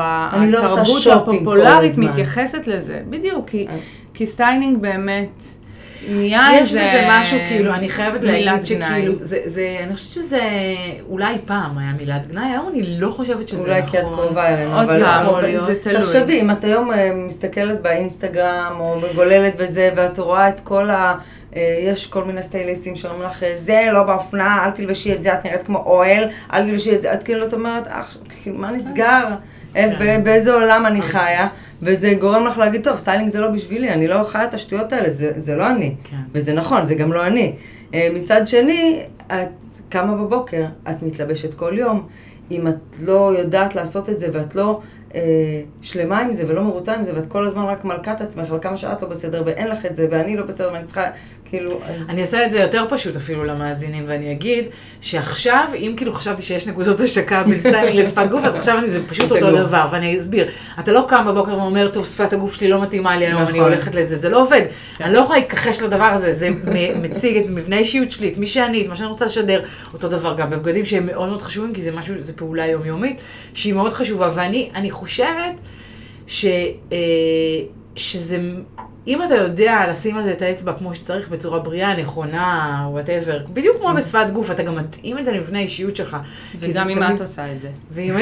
לא 0.46 0.64
התרבות 0.64 1.06
הפופולרית. 1.06 1.98
מתייחסת 1.98 2.66
לזה. 2.66 3.00
בדיוק, 3.10 3.48
כי- 3.50 3.66
אה. 3.70 3.76
כי 4.14 4.26
סטיילינג 4.26 4.78
באמת 4.78 5.44
נהיה 6.08 6.48
יש 6.54 6.60
איזה... 6.60 6.80
בזה 6.80 7.06
משהו, 7.08 7.38
כאילו, 7.48 7.74
אני 7.74 7.88
חייבת 7.88 8.24
להגיד 8.24 8.46
גנאי. 8.46 8.64
שכאילו, 8.64 9.14
זה, 9.20 9.38
זה, 9.44 9.76
אני 9.82 9.94
חושבת 9.94 10.12
שזה, 10.12 10.40
אולי 11.08 11.38
פעם 11.44 11.78
היה 11.78 11.92
מילת 11.98 12.26
גנאי, 12.26 12.50
היום 12.50 12.68
אני 12.68 13.00
לא 13.00 13.10
חושבת 13.10 13.48
שזה 13.48 13.62
אולי 13.62 13.78
נכון. 13.78 13.90
כי 13.90 13.98
את 13.98 14.04
קרובה 14.04 14.48
אלינו, 14.48 14.82
אבל 14.82 15.04
פעם, 15.04 15.26
אבל 15.26 15.60
זה 15.64 15.74
תלוי. 15.82 15.96
תחשבי, 15.96 16.40
אם 16.40 16.50
את 16.50 16.64
היום 16.64 16.92
אה, 16.92 17.10
מסתכלת 17.14 17.82
באינסטגרם 17.82 18.76
או 18.80 19.00
מגוללת 19.00 19.56
בזה, 19.56 19.90
ואת 19.96 20.18
רואה 20.18 20.48
את 20.48 20.60
כל 20.60 20.90
ה... 20.90 21.14
אה, 21.56 21.78
יש 21.82 22.06
כל 22.06 22.24
מיני 22.24 22.42
סטייליסטים 22.42 22.96
שאומרים 22.96 23.22
לך, 23.22 23.42
אה, 23.42 23.52
זה 23.54 23.88
לא 23.92 24.02
באופנה, 24.02 24.64
אל 24.64 24.70
תלבשי 24.70 25.14
את 25.14 25.22
זה, 25.22 25.34
את 25.34 25.44
נראית 25.44 25.62
כמו 25.62 25.78
אוהל, 25.78 26.24
אל 26.52 26.64
תלבשי 26.64 26.96
את 26.96 27.02
זה, 27.02 27.12
את 27.14 27.22
כאילו, 27.22 27.46
את 27.46 27.54
אומרת, 27.54 27.88
אך, 27.88 28.16
כאילו, 28.42 28.56
מה 28.56 28.72
נסגר? 28.72 29.24
אה, 29.76 29.88
ב- 30.00 30.24
באיזה 30.24 30.52
עולם 30.52 30.86
אני 30.86 31.02
חיה? 31.02 31.48
וזה 31.82 32.14
גורם 32.20 32.46
לך 32.46 32.58
להגיד, 32.58 32.84
טוב, 32.84 32.96
סטיילינג 32.96 33.30
זה 33.30 33.40
לא 33.40 33.48
בשבילי, 33.48 33.90
אני 33.90 34.08
לא 34.08 34.24
חיה 34.24 34.44
את 34.44 34.54
השטויות 34.54 34.92
האלה, 34.92 35.10
זה, 35.10 35.32
זה 35.36 35.56
לא 35.56 35.70
אני. 35.70 35.94
כן. 36.04 36.16
וזה 36.32 36.52
נכון, 36.52 36.86
זה 36.86 36.94
גם 36.94 37.12
לא 37.12 37.26
אני. 37.26 37.54
אה, 37.94 38.08
מצד 38.14 38.48
שני, 38.48 39.02
את 39.26 39.48
קמה 39.88 40.14
בבוקר, 40.14 40.64
את 40.90 41.02
מתלבשת 41.02 41.54
כל 41.54 41.78
יום. 41.78 42.06
אם 42.50 42.68
את 42.68 42.74
לא 43.02 43.32
יודעת 43.38 43.74
לעשות 43.74 44.10
את 44.10 44.18
זה 44.18 44.28
ואת 44.32 44.54
לא 44.54 44.80
אה, 45.14 45.20
שלמה 45.82 46.20
עם 46.20 46.32
זה 46.32 46.44
ולא 46.46 46.62
מרוצה 46.62 46.94
עם 46.94 47.04
זה, 47.04 47.12
ואת 47.14 47.26
כל 47.26 47.46
הזמן 47.46 47.62
רק 47.62 47.84
מלקה 47.84 48.12
את 48.12 48.20
עצמך, 48.20 48.52
וכמה 48.52 48.76
שאת 48.76 49.02
לא 49.02 49.08
בסדר 49.08 49.42
ואין 49.46 49.68
לך 49.68 49.86
את 49.86 49.96
זה, 49.96 50.06
ואני 50.10 50.36
לא 50.36 50.44
בסדר 50.46 50.70
ואני 50.72 50.84
צריכה, 50.84 51.04
כאילו, 51.50 51.80
אז... 51.84 52.10
אני 52.10 52.20
אעשה 52.20 52.46
את 52.46 52.50
זה 52.50 52.58
יותר 52.58 52.84
פשוט 52.88 53.16
אפילו 53.16 53.44
למאזינים, 53.44 54.04
ואני 54.06 54.32
אגיד 54.32 54.64
שעכשיו, 55.00 55.68
אם 55.74 55.94
כאילו 55.96 56.12
חשבתי 56.12 56.42
שיש 56.42 56.66
נקודות 56.66 57.00
השקה 57.00 57.42
בין 57.42 57.60
סטיילינג 57.70 57.98
לשפת 57.98 58.26
גוף, 58.30 58.44
אז 58.44 58.54
עכשיו 58.54 58.78
אני, 58.78 58.90
זה 58.90 59.06
פשוט 59.06 59.32
אותו 59.32 59.50
גוף. 59.50 59.58
דבר, 59.58 59.86
ואני 59.90 60.20
אסביר. 60.20 60.48
אתה 60.80 60.92
לא 60.92 61.04
קם 61.08 61.24
בבוקר 61.26 61.58
ואומר, 61.58 61.88
טוב, 61.88 62.06
שפת 62.06 62.32
הגוף 62.32 62.54
שלי 62.54 62.68
לא 62.68 62.82
מתאימה 62.82 63.16
לי 63.16 63.26
היום, 63.26 63.42
אני 63.42 63.50
נכון. 63.50 63.60
הולכת 63.60 63.94
לזה, 63.94 64.16
זה 64.16 64.28
לא 64.28 64.42
עובד. 64.42 64.62
אני 65.00 65.12
לא 65.12 65.18
יכולה 65.18 65.38
להתכחש 65.38 65.82
לדבר 65.82 66.04
הזה, 66.04 66.32
זה 66.32 66.50
מציג 67.02 67.36
את 67.36 67.50
מבנה 67.50 67.76
האישיות 67.76 68.10
שלי, 68.10 68.28
את 68.28 68.38
מי 68.38 68.46
שאני, 68.46 68.82
את 68.82 68.88
מה 68.88 68.96
שאני 68.96 69.08
רוצה 69.08 69.24
לשדר. 69.24 69.62
אותו 69.92 70.08
דבר 70.08 70.34
גם 70.36 70.50
בבגדים 70.50 70.84
שהם 70.84 71.06
מאוד 71.06 71.28
מאוד 71.28 71.42
חשובים, 71.42 71.74
כי 71.74 71.82
זה 71.82 71.92
משהו, 71.92 72.14
זה 72.18 72.32
פעולה 72.36 72.66
יומיומית, 72.66 73.20
שהיא 73.54 73.74
מאוד 73.74 73.92
חשובה, 73.92 74.30
ואני 74.34 74.70
אני 74.74 74.90
חושבת 74.90 75.54
ש, 76.26 76.44
אה, 76.92 76.98
שזה, 77.96 78.38
אם 79.06 79.22
אתה 79.22 79.34
יודע 79.34 79.84
לשים 79.90 80.16
על 80.16 80.24
זה 80.24 80.32
את 80.32 80.42
האצבע 80.42 80.72
כמו 80.78 80.94
שצריך, 80.94 81.28
בצורה 81.28 81.58
בריאה, 81.58 81.96
נכונה, 81.96 82.86
וואטאבר, 82.90 83.38
בדיוק 83.52 83.76
כמו 83.76 83.92
בשפת 83.96 84.26
גוף, 84.32 84.50
אתה 84.50 84.62
גם 84.62 84.76
מתאים 84.76 85.18
את 85.18 85.24
זה 85.24 85.32
למבנה 85.32 85.58
האישיות 85.58 85.96
שלך. 85.96 86.16
וגם 86.60 86.88
אם 86.88 86.94
תמיד- 86.94 87.10
את 87.14 87.20
עושה 87.20 87.44
את 87.52 87.60
זה. 87.60 87.68
ואם... 87.92 88.14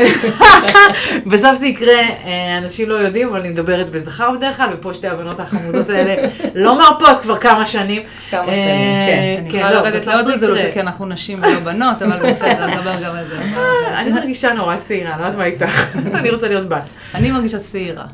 בסוף 1.33 1.55
זה 1.55 1.67
יקרה, 1.67 2.01
אה, 2.25 2.59
אנשים 2.59 2.89
לא 2.89 2.95
יודעים, 2.95 3.29
אבל 3.29 3.41
אני 3.41 3.49
מדברת 3.49 3.91
בזכר 3.91 4.31
בדרך 4.31 4.57
כלל, 4.57 4.69
ופה 4.73 4.95
שתי 4.95 5.09
הבנות 5.09 5.41
החמודות 5.41 5.91
האלה 5.91 6.29
לא 6.55 6.79
מרפות 6.79 7.23
כבר 7.23 7.37
כמה 7.39 7.67
שנים. 7.67 8.03
כמה 8.31 8.41
אה, 8.41 8.55
שנים, 8.55 9.07
כן. 9.07 9.37
אני 9.43 9.51
כן, 9.51 9.57
יכולה 9.57 9.75
לא, 9.75 9.81
לרדת 9.81 9.95
בסוף 9.95 10.15
לעוד 10.15 10.27
רזולוציה, 10.27 10.61
יקרה. 10.63 10.73
כי 10.73 10.81
אנחנו 10.81 11.07
נשים 11.07 11.39
ולא 11.43 11.61
בנות, 11.61 12.03
אבל 12.03 12.33
בסדר, 12.33 12.67
נדבר 12.67 12.95
גם 13.05 13.17
על 13.17 13.25
זה. 13.29 13.39
אני 14.01 14.11
מרגישה 14.13 14.53
נורא 14.53 14.77
צעירה, 14.77 15.13
אני 15.15 15.21
לא 15.21 15.27
יודעת 15.27 15.39
מה 15.39 15.45
איתך, 15.45 15.97
אני 16.15 16.31
רוצה 16.31 16.49
להיות 16.49 16.69
בת. 16.69 16.85
אני 17.15 17.31
מרגישה 17.31 17.59
שעירה. 17.59 18.05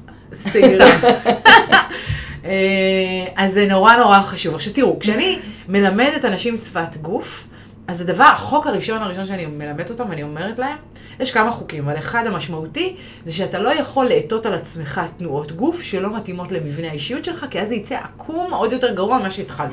צעירה. 0.52 0.86
אה, 2.44 2.50
אז 3.36 3.52
זה 3.52 3.66
נורא 3.66 3.96
נורא 3.96 4.20
חשוב. 4.20 4.54
עכשיו 4.54 4.72
תראו, 4.72 4.98
כשאני 4.98 5.38
מלמדת 5.68 6.24
אנשים 6.24 6.56
שפת 6.56 6.96
גוף, 6.96 7.46
אז 7.86 8.00
הדבר, 8.00 8.24
החוק 8.24 8.66
הראשון 8.66 9.02
הראשון 9.02 9.26
שאני 9.26 9.46
מלמדת 9.46 9.90
אותם, 9.90 10.12
אני 10.12 10.22
אומרת 10.22 10.58
להם, 10.58 10.76
יש 11.20 11.32
כמה 11.32 11.50
חוקים, 11.50 11.88
אבל 11.88 11.98
אחד 11.98 12.26
המשמעותי, 12.26 12.96
זה 13.24 13.32
שאתה 13.32 13.58
לא 13.58 13.74
יכול 13.74 14.06
לאטות 14.08 14.46
על 14.46 14.54
עצמך 14.54 15.00
תנועות 15.16 15.52
גוף 15.52 15.82
שלא 15.82 16.16
מתאימות 16.16 16.52
למבנה 16.52 16.88
האישיות 16.88 17.24
שלך, 17.24 17.46
כי 17.50 17.60
אז 17.60 17.68
זה 17.68 17.74
יצא 17.74 17.96
עקום 17.96 18.54
עוד 18.54 18.72
יותר 18.72 18.94
גרוע 18.94 19.18
ממה 19.18 19.30
שהתחלת. 19.30 19.70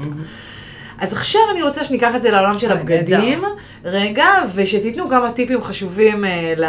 אז 0.98 1.14
עכשיו 1.14 1.42
אני 1.52 1.62
רוצה 1.62 1.84
שניקח 1.84 2.16
את 2.16 2.22
זה 2.22 2.32
לעולם 2.32 2.60
של. 2.60 2.72
הבגדים, 2.72 3.44
רגע, 3.86 4.26
ושתיתנו 4.56 5.10
כמה 5.10 5.32
טיפים 5.32 5.64
חשובים 5.64 6.26
אה, 6.26 6.54
ל... 6.58 6.66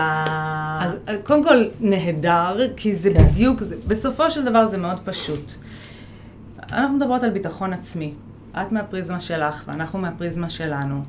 אז 0.80 0.92
אה, 1.09 1.16
קודם 1.24 1.44
כל, 1.44 1.62
נהדר, 1.80 2.57
כי 2.76 2.94
זה 2.94 3.11
בדיוק, 3.11 3.61
זה, 3.61 3.76
בסופו 3.86 4.30
של 4.30 4.44
דבר 4.44 4.66
זה 4.66 4.78
מאוד 4.78 5.00
פשוט. 5.05 5.53
אנחנו 6.72 6.96
מדברות 6.96 7.22
על 7.22 7.30
ביטחון 7.30 7.72
עצמי. 7.72 8.12
את 8.52 8.72
מהפריזמה 8.72 9.20
שלך 9.20 9.64
ואנחנו 9.66 9.98
מהפריזמה 9.98 10.50
שלנו. 10.50 11.02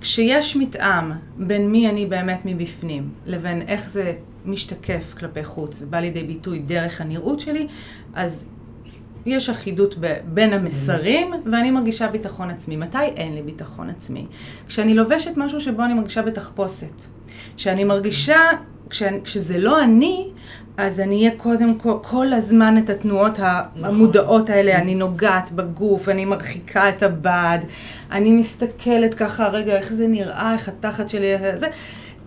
כשיש 0.00 0.56
מתאם 0.56 1.12
בין 1.38 1.72
מי 1.72 1.88
אני 1.88 2.06
באמת 2.06 2.40
מבפנים, 2.44 3.10
לבין 3.26 3.62
איך 3.62 3.90
זה 3.90 4.12
משתקף 4.44 5.14
כלפי 5.18 5.44
חוץ 5.44 5.82
ובא 5.82 5.98
לידי 5.98 6.24
ביטוי 6.24 6.58
דרך 6.58 7.00
הנראות 7.00 7.40
שלי, 7.40 7.66
אז 8.14 8.48
יש 9.26 9.50
אחידות 9.50 9.94
ב- 10.00 10.16
בין 10.24 10.52
המסרים, 10.52 11.32
ואני 11.52 11.70
מרגישה 11.70 12.08
ביטחון 12.08 12.50
עצמי. 12.50 12.76
מתי 12.76 12.98
אין 12.98 13.34
לי 13.34 13.42
ביטחון 13.42 13.90
עצמי? 13.90 14.26
כשאני 14.66 14.94
לובשת 14.94 15.32
משהו 15.36 15.60
שבו 15.60 15.84
אני 15.84 15.94
מרגישה 15.94 16.22
בתחפושת. 16.22 17.02
כשאני 17.56 17.84
מרגישה, 17.84 18.38
כשזה 19.24 19.58
לא 19.58 19.82
אני, 19.82 20.28
אז 20.76 21.00
אני 21.00 21.16
אהיה 21.16 21.30
קודם 21.36 21.78
כל, 21.78 21.94
כל 22.02 22.32
הזמן 22.32 22.78
את 22.78 22.90
התנועות 22.90 23.38
המודעות 23.82 24.50
האלה, 24.50 24.76
אני 24.76 24.94
נוגעת 24.94 25.52
בגוף, 25.52 26.08
אני 26.08 26.24
מרחיקה 26.24 26.88
את 26.88 27.02
הבד, 27.02 27.58
אני 28.10 28.32
מסתכלת 28.32 29.14
ככה, 29.14 29.48
רגע, 29.48 29.76
איך 29.76 29.92
זה 29.92 30.06
נראה, 30.06 30.52
איך 30.52 30.68
התחת 30.68 31.08
שלי, 31.08 31.26
זה. 31.56 31.66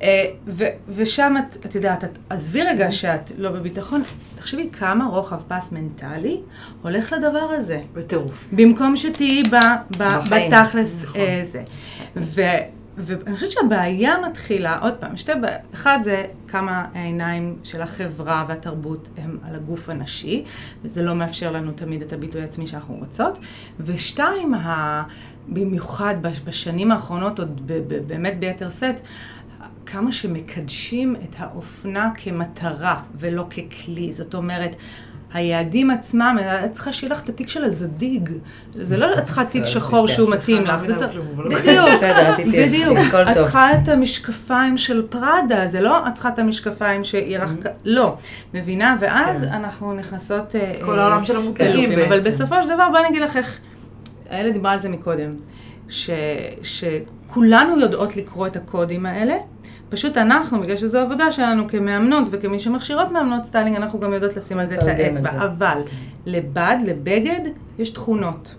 אה, 0.02 0.26
ו- 0.48 0.74
ושם 0.90 1.36
את, 1.40 1.66
את 1.66 1.76
יודעת, 1.76 2.04
את, 2.04 2.18
עזבי 2.30 2.64
רגע 2.64 2.92
שאת 2.92 3.32
לא 3.38 3.52
בביטחון, 3.52 4.04
תחשבי 4.36 4.70
כמה 4.72 5.06
רוחב 5.06 5.40
פס 5.48 5.72
מנטלי 5.72 6.42
הולך 6.82 7.14
לדבר 7.14 7.50
הזה. 7.58 7.82
בטירוף. 7.94 8.48
במקום 8.52 8.96
שתהיי 8.96 9.44
ב, 9.44 9.56
ב. 9.98 10.04
בתכלס 10.04 11.04
נכון. 11.04 11.22
אה, 11.22 11.42
זה. 11.44 11.64
ו, 12.16 12.42
ואני 12.98 13.36
חושבת 13.36 13.52
שהבעיה 13.52 14.16
מתחילה, 14.30 14.80
עוד 14.80 14.94
פעם, 14.94 15.18
שתי 15.18 15.32
בעיות, 15.42 15.62
אחד 15.74 16.00
זה 16.04 16.26
כמה 16.48 16.86
העיניים 16.94 17.56
של 17.64 17.82
החברה 17.82 18.46
והתרבות 18.48 19.10
הם 19.18 19.38
על 19.44 19.56
הגוף 19.56 19.90
הנשי, 19.90 20.44
וזה 20.84 21.04
לא 21.04 21.16
מאפשר 21.16 21.52
לנו 21.52 21.72
תמיד 21.72 22.02
את 22.02 22.14
הביטוי 22.14 22.42
העצמי 22.42 22.68
שאנחנו 22.68 22.96
רוצות, 22.96 23.40
ושתיים, 23.80 24.54
ה, 24.54 25.04
במיוחד 25.48 26.16
בש- 26.22 26.42
בשנים 26.44 26.92
האחרונות, 26.92 27.40
עוד 27.40 27.72
באמת 28.08 28.40
ביתר 28.40 28.70
שאת, 28.70 29.02
כמה 29.86 30.12
שמקדשים 30.12 31.16
את 31.16 31.36
האופנה 31.38 32.12
כמטרה 32.16 33.02
ולא 33.16 33.48
ככלי. 33.50 34.12
זאת 34.12 34.36
אומרת, 34.36 34.76
היעדים 35.36 35.92
עצמם, 35.92 36.38
את 36.66 36.72
צריכה 36.74 36.94
שיהיה 36.94 37.14
לך 37.14 37.24
את 37.24 37.30
התיק 37.30 37.50
של 37.50 37.64
ה 37.64 37.73
Zadig. 37.73 38.30
זה 38.74 38.98
לא, 38.98 39.14
את 39.14 39.24
צריכה 39.24 39.46
תיק 39.46 39.66
שחור 39.66 40.08
שהוא 40.08 40.30
מתאים 40.30 40.66
לא 40.66 40.74
לך. 40.74 40.82
זה 40.82 40.96
צריך... 40.96 41.18
בדיוק. 41.38 41.90
בדיוק. 42.68 42.98
את. 43.32 43.38
צריכה 43.38 43.74
את 43.74 43.88
המשקפיים 43.88 44.78
של 44.78 45.08
פראדה, 45.10 45.68
זה 45.68 45.82
לא 45.82 46.08
את 46.08 46.14
צריכה 46.14 46.30
את 46.30 46.40
המשקפיים 46.40 47.04
שיהיה 47.04 47.44
לך... 47.44 47.52
כ- 47.64 47.68
לא. 47.86 48.16
מבינה? 48.54 48.96
ואז 49.00 49.42
כן. 49.42 49.48
אנחנו 49.48 49.94
נכנסות... 49.94 50.56
אה, 50.56 50.74
כל 50.86 51.00
אה, 51.00 51.04
העולם 51.04 51.26
של 51.26 51.36
המותגים 51.36 51.90
ללופים. 51.92 52.00
אבל 52.00 52.20
בעצם. 52.20 52.30
בסופו 52.30 52.56
של 52.64 52.70
דבר, 52.70 52.90
בואי 52.90 53.02
אני 53.02 53.10
אגיד 53.10 53.22
לך 53.22 53.38
איך... 53.38 53.60
הילה 54.30 54.52
דיברה 54.52 54.72
על 54.72 54.82
זה 54.82 54.90
מקודם. 54.90 55.32
שכולנו 56.64 57.80
יודעות 57.80 58.18
לקרוא 58.18 58.48
את 58.48 58.56
הקודים 58.56 59.06
האלה, 59.06 59.36
פשוט 59.90 60.18
אנחנו, 60.18 60.62
בגלל 60.62 60.78
שזו 60.78 61.00
עבודה 61.00 61.32
שלנו 61.32 61.68
כמאמנות 61.68 62.28
וכמי 62.32 62.60
שמכשירות 62.60 63.12
מאמנות 63.12 63.46
סטיילינג, 63.46 63.76
אנחנו 63.76 64.00
גם 64.00 64.14
יודעות 64.14 64.38
לשים 64.38 64.60
על 64.60 64.66
זה 64.66 64.76
את 64.76 64.84
את 64.84 64.88
האצבע. 64.88 65.32
זה. 65.32 65.44
אבל 65.46 65.82
לבד, 66.26 66.76
לבגד, 66.86 67.40
יש 67.80 67.90
תכונות. 67.90 68.56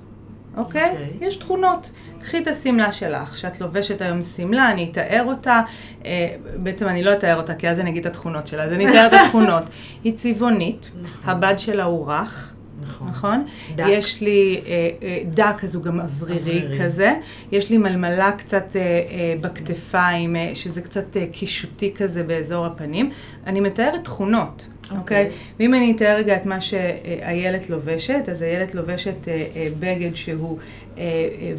אוקיי? 0.57 0.91
אוקיי. 0.91 1.09
יש 1.21 1.37
תכונות. 1.37 1.91
קחי 2.21 2.39
את 2.43 2.47
השמלה 2.47 2.93
שלך, 2.93 3.39
שאת 3.39 3.61
לובשת 3.61 4.03
היום 4.03 4.23
שמלה, 4.23 4.71
אני 4.71 4.89
אתאר 4.93 5.25
אותה, 5.27 5.63
אה, 6.05 6.29
בעצם 6.57 6.89
אני 6.89 7.03
לא 7.03 7.13
אתאר 7.13 7.37
אותה, 7.37 7.55
כי 7.55 7.69
אז 7.69 7.81
אני 7.81 7.91
אגיד 7.91 8.07
את 8.07 8.13
התכונות 8.13 8.47
שלה, 8.47 8.63
אז 8.63 8.73
אני 8.73 8.91
אתאר 8.91 9.07
את 9.07 9.13
התכונות. 9.13 9.63
היא 10.05 10.17
צבעונית, 10.17 10.91
הבד 11.25 11.55
שלה 11.57 11.85
הוא 11.85 12.13
רך. 12.13 12.53
נכון. 12.83 13.09
נכון? 13.09 13.45
דק. 13.77 13.85
יש 13.89 14.21
לי 14.21 14.61
אה, 14.67 14.91
אה, 15.03 15.23
דק, 15.27 15.65
אז 15.65 15.75
הוא 15.75 15.83
גם 15.85 16.01
אוורירי 16.01 16.39
אוורירי. 16.39 16.85
כזה. 16.85 17.15
יש 17.53 17.71
לי 17.71 17.79
מלמלה 17.79 18.33
קצת 18.33 18.77
אה, 18.77 18.81
אה, 18.81 19.35
בכתפיים, 19.41 20.37
אה, 20.37 20.51
שזה 20.55 20.83
קצת 20.83 21.17
אה, 21.17 21.27
קישוטי 21.33 21.93
כזה 21.97 22.23
באזור 22.23 22.67
הפנים. 22.67 23.11
אני 23.47 23.61
מתארת 23.61 24.05
תכונות, 24.05 24.69
אוקיי. 24.91 24.99
אוקיי? 24.99 25.39
ואם 25.61 25.75
אני 25.75 25.93
אתאר 25.97 26.17
רגע 26.17 26.37
את 26.37 26.47
מה 26.47 26.61
שאיילת 26.61 27.71
לובשת, 27.71 28.29
אז 28.31 28.43
איילת 28.43 28.75
לובשת 28.75 29.29
אה, 29.29 29.47
אה, 29.57 29.69
בגד 29.79 30.15
שהוא 30.15 30.59
אה, 30.99 31.05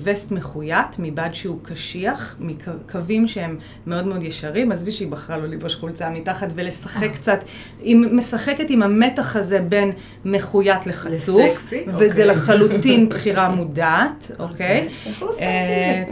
וסט 0.03 0.31
מחויית, 0.31 0.99
מבד 0.99 1.29
שהוא 1.33 1.59
קשיח, 1.63 2.35
מקווים 2.39 3.27
שהם 3.27 3.57
מאוד 3.87 4.07
מאוד 4.07 4.23
ישרים. 4.23 4.71
עזבי 4.71 4.91
שהיא 4.91 5.07
בחרה 5.07 5.37
לא 5.37 5.47
ללבוש 5.47 5.75
חולצה 5.75 6.09
מתחת 6.09 6.47
ולשחק 6.55 7.11
קצת, 7.13 7.39
היא 7.81 7.95
משחקת 7.95 8.69
עם 8.69 8.83
המתח 8.83 9.35
הזה 9.35 9.59
בין 9.59 9.91
מחויית 10.25 10.87
לחצוף, 10.87 11.41
לסקסי, 11.45 11.83
וזה 11.87 12.05
אוקיי. 12.07 12.25
לחלוטין 12.25 13.09
בחירה 13.09 13.49
מודעת, 13.49 14.31
אוקיי? 14.39 14.87
איך 15.05 15.23
לא? 15.23 15.29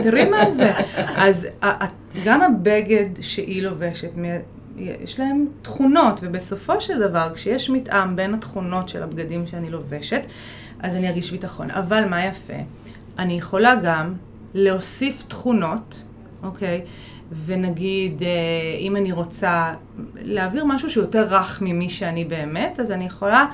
תראי 0.04 0.30
מה 0.30 0.52
זה. 0.52 0.72
אז 0.96 1.48
גם 2.24 2.42
הבגד 2.42 3.06
שהיא 3.22 3.64
לובשת, 3.64 4.10
יש 4.78 5.20
להם 5.20 5.46
תכונות, 5.62 6.20
ובסופו 6.24 6.82
של 6.82 7.00
דבר, 7.00 7.32
כשיש 7.34 7.70
מתאם 7.70 8.16
בין 8.16 8.34
התכונות 8.34 8.90
של 8.90 9.04
הבגדים 9.04 9.48
שאני 9.48 9.70
לובשת, 9.70 10.22
אז 10.80 10.96
אני 10.96 11.08
ארגיש 11.08 11.32
ביטחון. 11.32 11.72
אבל 11.72 12.06
מה 12.06 12.26
יפה? 12.26 12.54
אני 13.20 13.34
יכולה 13.34 13.76
גם 13.84 14.14
להוסיף 14.54 15.24
תכונות, 15.28 16.04
אוקיי? 16.44 16.82
ונגיד, 17.46 18.24
אה, 18.24 18.28
אם 18.80 18.96
אני 18.96 19.12
רוצה 19.12 19.74
להעביר 20.16 20.66
משהו 20.66 20.90
שהוא 20.90 21.04
יותר 21.04 21.28
רך 21.30 21.62
ממי 21.62 21.90
שאני 21.90 22.26
באמת, 22.26 22.80
אז 22.80 22.92
אני 22.92 23.06
יכולה 23.06 23.46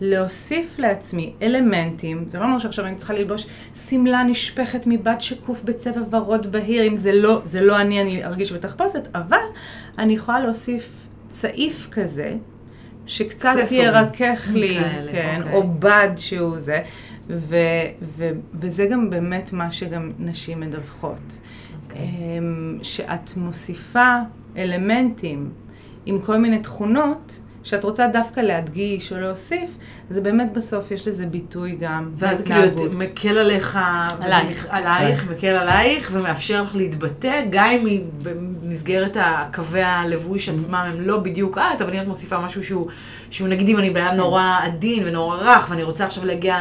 להוסיף 0.00 0.78
לעצמי 0.78 1.32
אלמנטים, 1.42 2.24
זה 2.26 2.38
לא 2.38 2.44
אומר 2.44 2.58
שעכשיו 2.58 2.86
אני 2.86 2.96
צריכה 2.96 3.14
ללבוש 3.14 3.46
שמלה 3.74 4.22
נשפכת 4.22 4.86
מבד 4.86 5.16
שקוף 5.20 5.64
בצבע 5.64 6.00
ורוד 6.10 6.52
בהיר, 6.52 6.86
אם 6.86 6.96
זה 6.96 7.12
לא, 7.12 7.42
זה 7.44 7.60
לא 7.60 7.80
אני, 7.80 8.00
אני 8.00 8.24
ארגיש 8.24 8.52
בתחפושת, 8.52 9.08
אבל 9.14 9.36
אני 9.98 10.12
יכולה 10.12 10.40
להוסיף 10.40 11.06
צעיף 11.30 11.88
כזה, 11.90 12.36
שקצת 13.06 13.56
ירכך 13.70 14.48
לי, 14.52 14.78
כאלה, 14.80 15.12
כן, 15.12 15.38
אוקיי. 15.40 15.52
או 15.52 15.68
בד 15.68 16.10
שהוא 16.16 16.58
זה, 16.58 16.82
ו, 17.28 17.56
ו, 18.02 18.30
וזה 18.54 18.86
גם 18.86 19.10
באמת 19.10 19.52
מה 19.52 19.72
שגם 19.72 20.12
נשים 20.18 20.60
מדווחות. 20.60 21.38
אוקיי. 21.86 22.02
אמ, 22.38 22.78
שאת 22.82 23.36
מוסיפה 23.36 24.16
אלמנטים 24.56 25.50
עם 26.06 26.20
כל 26.20 26.36
מיני 26.36 26.58
תכונות, 26.58 27.40
שאת 27.64 27.84
רוצה 27.84 28.06
דווקא 28.12 28.40
להדגיש 28.40 29.12
או 29.12 29.18
להוסיף, 29.18 29.70
זה 30.10 30.20
באמת 30.20 30.52
בסוף 30.52 30.90
יש 30.90 31.08
לזה 31.08 31.26
ביטוי 31.26 31.76
גם 31.80 32.10
ואז 32.16 32.42
כאילו. 32.42 32.60
יותר- 32.60 32.90
מקל 32.92 33.38
עליך, 33.38 33.78
עלייך. 34.20 34.66
עלייך, 34.70 35.30
מקל 35.30 35.46
עלייך, 35.46 36.10
ומאפשר 36.12 36.62
לך 36.62 36.76
להתבטא, 36.76 37.42
גם 37.50 37.64
אם 37.68 38.02
במסגרת 38.22 39.16
הקווי 39.20 39.82
הלבוש 39.82 40.48
עצמם 40.48 40.74
הם 40.74 41.00
לא 41.00 41.18
בדיוק 41.18 41.58
את, 41.58 41.80
אבל 41.80 41.94
אם 41.94 42.02
את 42.02 42.06
מוסיפה 42.06 42.38
משהו 42.40 42.64
שהוא, 42.64 42.86
שהוא 43.30 43.48
נגיד 43.48 43.68
אם 43.68 43.78
אני 43.78 43.90
בן 43.90 44.04
אדם 44.04 44.16
נורא 44.16 44.58
עדין 44.62 45.02
ונורא 45.08 45.36
רך, 45.36 45.66
ואני 45.70 45.82
רוצה 45.82 46.04
עכשיו 46.04 46.24
להגיע, 46.26 46.60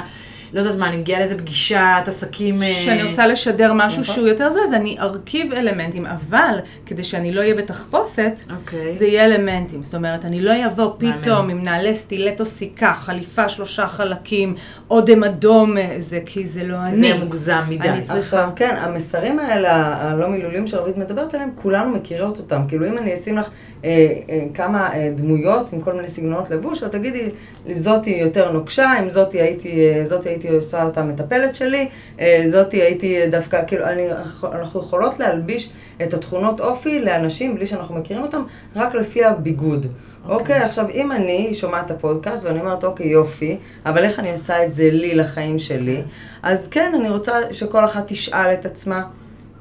לא 0.54 0.60
יודעת 0.60 0.76
מה, 0.78 0.88
אני 0.89 0.97
מגיעה 0.97 1.20
לאיזה 1.20 1.38
פגישת 1.38 1.78
עסקים... 2.08 2.64
אה, 2.64 2.74
שאני 2.86 3.04
רוצה 3.04 3.28
לשדר 3.28 3.72
משהו 3.76 4.02
נכון. 4.02 4.16
שהוא 4.16 4.28
יותר 4.28 4.50
זה, 4.52 4.60
אז 4.64 4.74
אני 4.74 4.97
ארכיב 5.00 5.54
אלמנטים, 5.54 6.06
אבל 6.06 6.56
כדי 6.86 7.04
שאני 7.04 7.32
לא 7.32 7.41
אהיה 7.41 7.56
בתחפושת, 7.56 8.32
אוקיי. 8.60 8.95
זה 8.95 9.06
יהיה 9.06 9.26
אלמנטים. 9.26 9.84
זאת 9.84 9.95
אומרת, 9.95 10.26
אני 10.26 10.41
לא 10.41 10.52
אבוא. 10.66 10.91
פתאום 10.97 11.50
עם 11.50 11.64
נעלי 11.64 11.95
סטילטו 11.95 12.45
סיכה, 12.45 12.93
חליפה 12.93 13.50
שלושה 13.50 13.88
חלקים, 13.88 14.56
אודם 14.89 15.24
אדום, 15.24 15.78
אה, 15.78 15.95
זה 16.00 16.20
כי 16.26 16.47
זה 16.47 16.64
לא 16.64 16.76
אני. 16.82 16.95
זה 16.95 17.06
יהיה 17.06 17.18
מוגזם 17.24 17.62
מדי. 17.70 17.89
אני 17.89 18.02
צריכה- 18.02 18.20
עכשיו, 18.20 18.50
כן, 18.56 18.76
המסרים 18.80 19.39
האלה, 19.39 19.76
ה- 19.76 20.12
הלא 20.12 20.28
מילוליים 20.28 20.68
שרבית 20.68 20.97
מדברת 20.97 21.34
עליהם, 21.34 21.50
כולנו 21.56 21.89
מכירות 21.95 22.38
אותם. 22.38 22.62
כאילו, 22.68 22.88
אם 22.88 22.97
אני 22.97 23.14
אשים 23.14 23.38
לך 23.38 23.50
אה, 23.86 23.89
אה, 24.30 24.45
כמה 24.54 24.93
אה, 24.93 25.12
דמויות 25.16 25.74
עם 25.74 25.82
כל 25.82 25.93
מיני 25.93 26.08
סגנונות 26.08 26.50
לבוש, 26.50 26.84
את 26.84 26.91
תגידי, 26.91 27.30
זאתי 27.72 28.10
יותר 28.10 28.52
נוקשה, 28.52 28.91
עם 28.91 29.10
זאתי 29.10 29.41
הייתי, 29.41 29.70
אה, 29.89 30.06
זאתי 30.06 30.30
הייתי 30.30 30.39
עושה 30.48 30.84
אותה 30.84 31.04
מטפלת 31.04 31.56
שלי, 31.56 31.90
אה, 32.20 32.44
זאתי 32.48 32.82
הייתי 32.82 33.30
דווקא, 33.32 33.62
כאילו, 33.68 33.86
אני, 33.86 34.08
אנחנו 34.44 34.80
יכולות 34.80 35.20
להלביש 35.20 35.70
את 36.04 36.14
התכונות 36.14 36.62
אופי 36.62 37.00
לאנשים 37.00 37.56
בלי 37.56 37.66
שאנחנו 37.66 37.96
מכירים 37.96 38.24
אותם, 38.24 38.44
רק 38.76 38.96
לפי 38.96 39.26
הביגוד. 39.26 39.88
אוקיי, 40.30 40.60
עכשיו 40.60 40.90
אם 40.94 41.12
אני 41.12 41.54
שומעת 41.54 41.86
את 41.86 41.92
הפודקאסט 41.92 42.46
ואני 42.46 42.60
אומרת, 42.60 42.84
אוקיי, 42.84 43.08
יופי, 43.08 43.58
אבל 43.86 44.04
איך 44.04 44.20
אני 44.20 44.32
עושה 44.32 44.66
את 44.66 44.74
זה 44.74 44.90
לי 44.92 45.16
לחיים 45.16 45.60
שלי? 45.60 46.04
אז 46.44 46.68
כן, 46.68 46.92
אני 46.96 47.10
רוצה 47.10 47.34
שכל 47.52 47.86
אחת 47.86 48.04
תשאל 48.08 48.54
את 48.54 48.66
עצמה. 48.66 49.04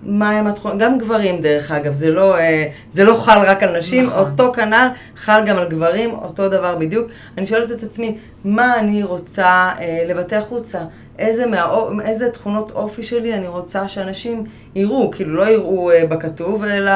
מה 0.02 0.30
הם 0.30 0.46
התכונות, 0.46 0.78
גם 0.78 0.98
גברים 0.98 1.42
דרך 1.42 1.70
אגב, 1.70 1.92
זה 1.92 2.10
לא, 2.10 2.38
אה, 2.38 2.68
זה 2.92 3.04
לא 3.04 3.14
חל 3.14 3.38
רק 3.46 3.62
על 3.62 3.78
נשים, 3.78 4.04
נכון. 4.04 4.18
אותו 4.18 4.52
כנ"ל 4.52 4.88
חל 5.16 5.42
גם 5.46 5.58
על 5.58 5.68
גברים, 5.68 6.10
אותו 6.10 6.48
דבר 6.48 6.76
בדיוק. 6.76 7.08
אני 7.38 7.46
שואלת 7.46 7.70
את 7.70 7.82
עצמי, 7.82 8.18
מה 8.44 8.78
אני 8.78 9.02
רוצה 9.02 9.72
אה, 9.80 10.04
לבטא 10.06 10.34
החוצה? 10.34 10.80
איזה, 11.18 11.46
מה, 11.46 11.88
איזה 12.04 12.30
תכונות 12.30 12.70
אופי 12.70 13.02
שלי 13.02 13.34
אני 13.34 13.48
רוצה 13.48 13.88
שאנשים 13.88 14.44
יראו, 14.74 15.10
כאילו 15.10 15.34
לא 15.34 15.48
יראו 15.48 15.90
אה, 15.90 16.06
בכתוב, 16.06 16.64
אלא, 16.64 16.92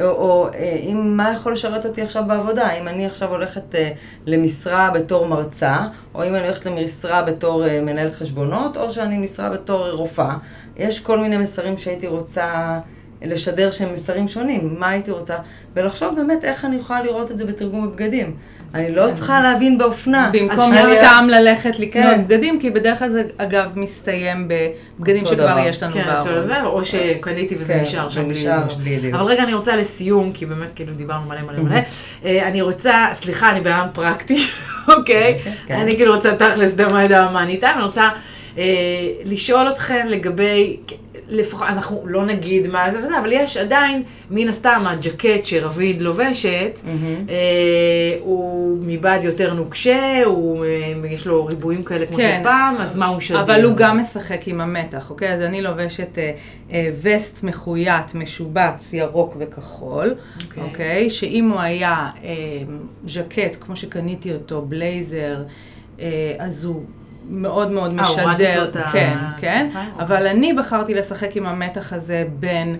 או, 0.00 0.04
או 0.04 0.48
אה, 0.54 0.78
אם, 0.82 1.16
מה 1.16 1.32
יכול 1.32 1.52
לשרת 1.52 1.86
אותי 1.86 2.02
עכשיו 2.02 2.22
בעבודה? 2.26 2.70
אם 2.70 2.88
אני 2.88 3.06
עכשיו 3.06 3.28
הולכת 3.28 3.74
אה, 3.74 3.92
למשרה 4.26 4.90
בתור 4.94 5.26
מרצה, 5.26 5.76
או 6.14 6.24
אם 6.24 6.34
אני 6.34 6.44
הולכת 6.44 6.66
למשרה 6.66 7.22
בתור 7.22 7.66
אה, 7.66 7.80
מנהלת 7.80 8.14
חשבונות, 8.14 8.76
או 8.76 8.90
שאני 8.90 9.18
משרה 9.18 9.50
בתור 9.50 9.86
אה, 9.86 9.92
רופאה. 9.92 10.36
יש 10.78 11.00
כל 11.00 11.18
מיני 11.18 11.36
מסרים 11.36 11.78
שהייתי 11.78 12.06
רוצה 12.06 12.78
לשדר 13.22 13.70
שהם 13.70 13.94
מסרים 13.94 14.28
שונים, 14.28 14.74
מה 14.78 14.88
הייתי 14.88 15.10
רוצה, 15.10 15.36
ולחשוב 15.74 16.14
באמת 16.16 16.44
איך 16.44 16.64
אני 16.64 16.76
יכולה 16.76 17.02
לראות 17.02 17.30
את 17.30 17.38
זה 17.38 17.46
בתרגום 17.46 17.90
בבגדים. 17.90 18.36
אני 18.74 18.94
לא 18.94 19.12
צריכה 19.12 19.40
להבין 19.40 19.78
באופנה. 19.78 20.30
במקום 20.32 20.74
סתם 20.98 21.26
ללכת 21.30 21.78
לקנות 21.78 22.04
כן. 22.04 22.24
בגדים, 22.24 22.60
כי 22.60 22.70
בדרך 22.70 22.98
כלל 22.98 23.08
זה 23.08 23.22
אגב 23.38 23.72
מסתיים 23.76 24.48
בבגדים 24.48 25.26
שכבר. 25.26 25.58
יש 25.58 25.82
לנו 25.82 25.92
כן, 25.92 26.04
בארון. 26.06 26.46
זה, 26.46 26.62
או 26.62 26.84
שקניתי 26.84 27.54
וזה 27.58 27.72
כן, 27.72 27.80
נשאר 27.80 28.08
שם. 28.08 28.28
בלי. 28.78 29.12
אבל 29.12 29.24
רגע, 29.24 29.42
אני 29.42 29.54
רוצה 29.54 29.76
לסיום, 29.76 30.32
כי 30.32 30.46
באמת 30.46 30.68
כאילו 30.74 30.94
דיברנו 30.94 31.28
מלא 31.28 31.42
מלא 31.42 31.58
מלא. 31.58 31.76
אה, 32.24 32.48
אני 32.48 32.62
רוצה, 32.62 33.08
סליחה, 33.12 33.50
אני 33.50 33.60
אדם 33.60 33.86
פרקטי, 33.92 34.46
אוקיי? 34.98 35.40
כן. 35.66 35.76
אני 35.76 35.96
כאילו 35.96 36.14
רוצה 36.14 36.36
תכלס 36.36 36.74
דמה 36.74 37.04
ידע 37.04 37.28
מה 37.32 37.44
ניתן, 37.44 37.72
אני 37.74 37.84
רוצה 37.84 38.02
אה, 38.02 38.10
לשאול 39.24 39.68
אתכם 39.68 40.06
לגבי, 40.08 40.76
לפחות, 41.28 41.68
אנחנו 41.68 42.02
לא 42.06 42.26
נגיד 42.26 42.68
מה 42.68 42.90
זה 42.90 42.98
וזה, 42.98 43.18
אבל 43.18 43.32
יש 43.32 43.56
עדיין, 43.56 44.02
מן 44.30 44.48
הסתם, 44.48 44.84
הג'קט 44.86 45.44
שרביד 45.44 46.00
לובשת, 46.00 46.80
מהמם. 46.84 47.26
אה, 47.28 47.34
הוא 48.20 48.78
מבד 48.80 49.18
יותר 49.22 49.54
נוקשה, 49.54 50.22
הוא, 50.24 50.64
אה, 50.64 50.92
יש 51.08 51.26
לו 51.26 51.46
ריבועים 51.46 51.82
כאלה 51.82 52.06
כמו 52.06 52.16
כן. 52.16 52.38
של 52.38 52.44
פעם, 52.44 52.76
אז 52.76 52.96
מה 52.96 53.06
הוא 53.06 53.16
משדר? 53.16 53.40
אבל 53.40 53.64
הוא 53.64 53.76
גם 53.76 53.98
משחק 53.98 54.48
עם 54.48 54.60
המתח, 54.60 55.10
אוקיי? 55.10 55.32
אז 55.32 55.40
אני 55.40 55.62
לובשת 55.62 56.18
אה, 56.18 56.32
אה, 56.72 56.90
וסט 57.02 57.42
מחויית, 57.42 58.14
משובץ, 58.14 58.92
ירוק 58.92 59.36
וכחול, 59.38 60.14
אוקיי. 60.44 60.62
אוקיי? 60.62 61.10
שאם 61.10 61.50
הוא 61.50 61.60
היה 61.60 62.10
אה, 62.24 62.32
ז'קט, 63.06 63.56
כמו 63.60 63.76
שקניתי 63.76 64.32
אותו, 64.32 64.62
בלייזר, 64.62 65.42
אה, 66.00 66.34
אז 66.38 66.64
הוא... 66.64 66.82
מאוד 67.28 67.70
מאוד 67.70 67.98
אה, 67.98 68.06
הורדת 68.06 68.40
משדר, 68.40 68.62
לו 68.62 68.68
את 68.68 68.76
ה- 68.76 68.88
כן, 68.92 69.16
כן, 69.36 69.66
הכתפיים? 69.72 69.90
אבל 69.98 70.26
אני 70.26 70.52
בחרתי 70.52 70.94
לשחק 70.94 71.36
עם 71.36 71.46
המתח 71.46 71.92
הזה 71.92 72.24
בין 72.38 72.76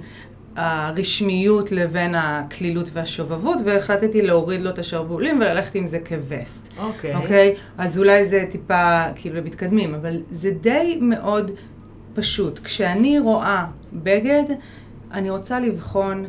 הרשמיות 0.57 1.73
לבין 1.73 2.15
הקלילות 2.15 2.91
והשובבות, 2.93 3.59
והחלטתי 3.65 4.23
להוריד 4.23 4.61
לו 4.61 4.71
את 4.71 4.79
השרוולים 4.79 5.37
וללכת 5.41 5.75
עם 5.75 5.87
זה 5.87 5.99
כווסט. 6.09 6.73
אוקיי. 6.79 7.15
אוקיי? 7.15 7.55
אז 7.79 7.99
אולי 7.99 8.25
זה 8.25 8.45
טיפה, 8.51 9.03
כאילו, 9.15 9.43
מתקדמים, 9.45 9.95
אבל 9.95 10.23
זה 10.31 10.51
די 10.51 10.99
מאוד 11.01 11.51
פשוט. 12.15 12.59
כשאני 12.59 13.19
רואה 13.19 13.65
בגד, 13.93 14.43
אני 15.13 15.31
רוצה 15.31 15.61
לבחון 15.61 16.25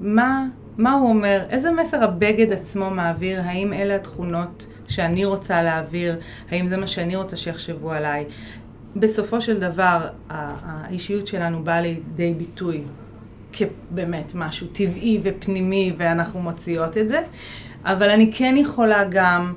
מה, 0.00 0.46
מה 0.78 0.92
הוא 0.92 1.08
אומר, 1.08 1.42
איזה 1.50 1.70
מסר 1.70 2.04
הבגד 2.04 2.52
עצמו 2.52 2.90
מעביר, 2.90 3.40
האם 3.44 3.72
אלה 3.72 3.94
התכונות 3.94 4.66
שאני 4.90 5.24
רוצה 5.24 5.62
להעביר, 5.62 6.16
האם 6.50 6.68
זה 6.68 6.76
מה 6.76 6.86
שאני 6.86 7.16
רוצה 7.16 7.36
שיחשבו 7.36 7.92
עליי. 7.92 8.24
בסופו 8.96 9.40
של 9.40 9.60
דבר, 9.60 10.06
האישיות 10.30 11.26
שלנו 11.26 11.64
באה 11.64 11.80
לידי 11.80 12.34
ביטוי 12.38 12.82
כבאמת 13.52 14.32
משהו 14.34 14.66
טבעי 14.66 15.20
ופנימי, 15.22 15.92
ואנחנו 15.96 16.40
מוציאות 16.40 16.96
את 16.96 17.08
זה. 17.08 17.20
אבל 17.84 18.10
אני 18.10 18.30
כן 18.32 18.54
יכולה 18.58 19.04
גם 19.10 19.54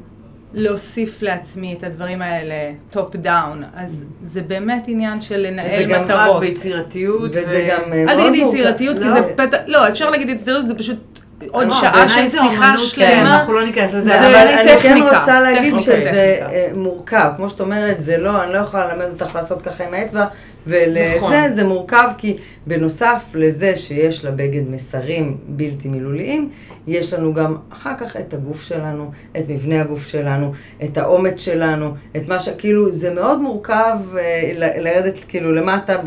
להוסיף 0.53 1.21
לעצמי 1.21 1.73
את 1.73 1.83
הדברים 1.83 2.21
האלה 2.21 2.55
טופ 2.89 3.15
דאון, 3.15 3.63
אז 3.75 4.03
זה 4.23 4.41
באמת 4.41 4.83
עניין 4.87 5.21
של 5.21 5.37
לנהל 5.37 5.85
זה 5.85 5.93
גם 5.93 6.01
רק 6.03 6.09
מטרות. 6.09 6.39
ביצירתיות. 6.39 7.31
וזה 7.31 7.67
ו- 7.67 7.71
גם 7.71 7.93
אה, 7.93 8.03
אל 8.13 8.29
תגידי. 8.29 8.45
יצירתיות, 8.47 8.97
כי 8.97 9.03
לא. 9.03 9.13
זה 9.13 9.33
פתע, 9.37 9.57
לא, 9.67 9.87
אפשר 9.89 10.09
להגיד 10.09 10.29
יצירתיות, 10.29 10.67
זה 10.67 10.77
פשוט 10.77 11.19
עוד 11.51 11.71
שעה 11.71 12.07
של 12.07 12.29
שיחה 12.29 12.77
שלמה. 12.77 13.35
אנחנו 13.35 13.53
לא 13.53 13.65
ניכנס 13.65 13.93
לזה. 13.93 14.09
זה 14.09 14.19
אבל 14.19 14.47
אני 14.47 14.77
כן 14.77 14.97
רוצה 15.15 15.41
להגיד 15.41 15.79
שזה. 15.79 16.37
אה, 16.51 16.67
מורכב. 16.75 17.31
כמו 17.37 17.49
שאת 17.49 17.61
אומרת, 17.61 18.03
זה 18.03 18.17
לא, 18.17 18.43
אני 18.43 18.53
לא 18.53 18.57
יכולה 18.57 18.93
ללמד 18.93 19.11
אותך 19.11 19.35
לעשות 19.35 19.61
ככה 19.61 19.83
עם 19.83 19.93
האצבע, 19.93 20.25
ולזה 20.67 21.13
נכון. 21.17 21.51
זה 21.55 21.63
מורכב, 21.63 22.09
כי 22.17 22.37
בנוסף 22.67 23.23
לזה 23.33 23.75
שיש 23.75 24.25
לבגד 24.25 24.69
מסרים 24.69 25.37
בלתי 25.47 25.87
מילוליים, 25.87 26.49
יש 26.87 27.13
לנו 27.13 27.33
גם 27.33 27.55
אחר 27.73 27.93
כך 27.97 28.17
את 28.17 28.33
הגוף 28.33 28.63
שלנו, 28.63 29.11
את 29.37 29.43
מבנה 29.49 29.81
הגוף 29.81 30.07
שלנו, 30.07 30.53
את 30.83 30.97
האומץ 30.97 31.41
שלנו, 31.41 31.93
את 32.15 32.27
מה 32.27 32.39
ש... 32.39 32.49
כאילו, 32.49 32.91
זה 32.91 33.13
מאוד 33.13 33.41
מורכב 33.41 33.97
אה, 34.17 34.51
לרדת 34.57 35.17
כאילו 35.27 35.53
למטה, 35.53 35.97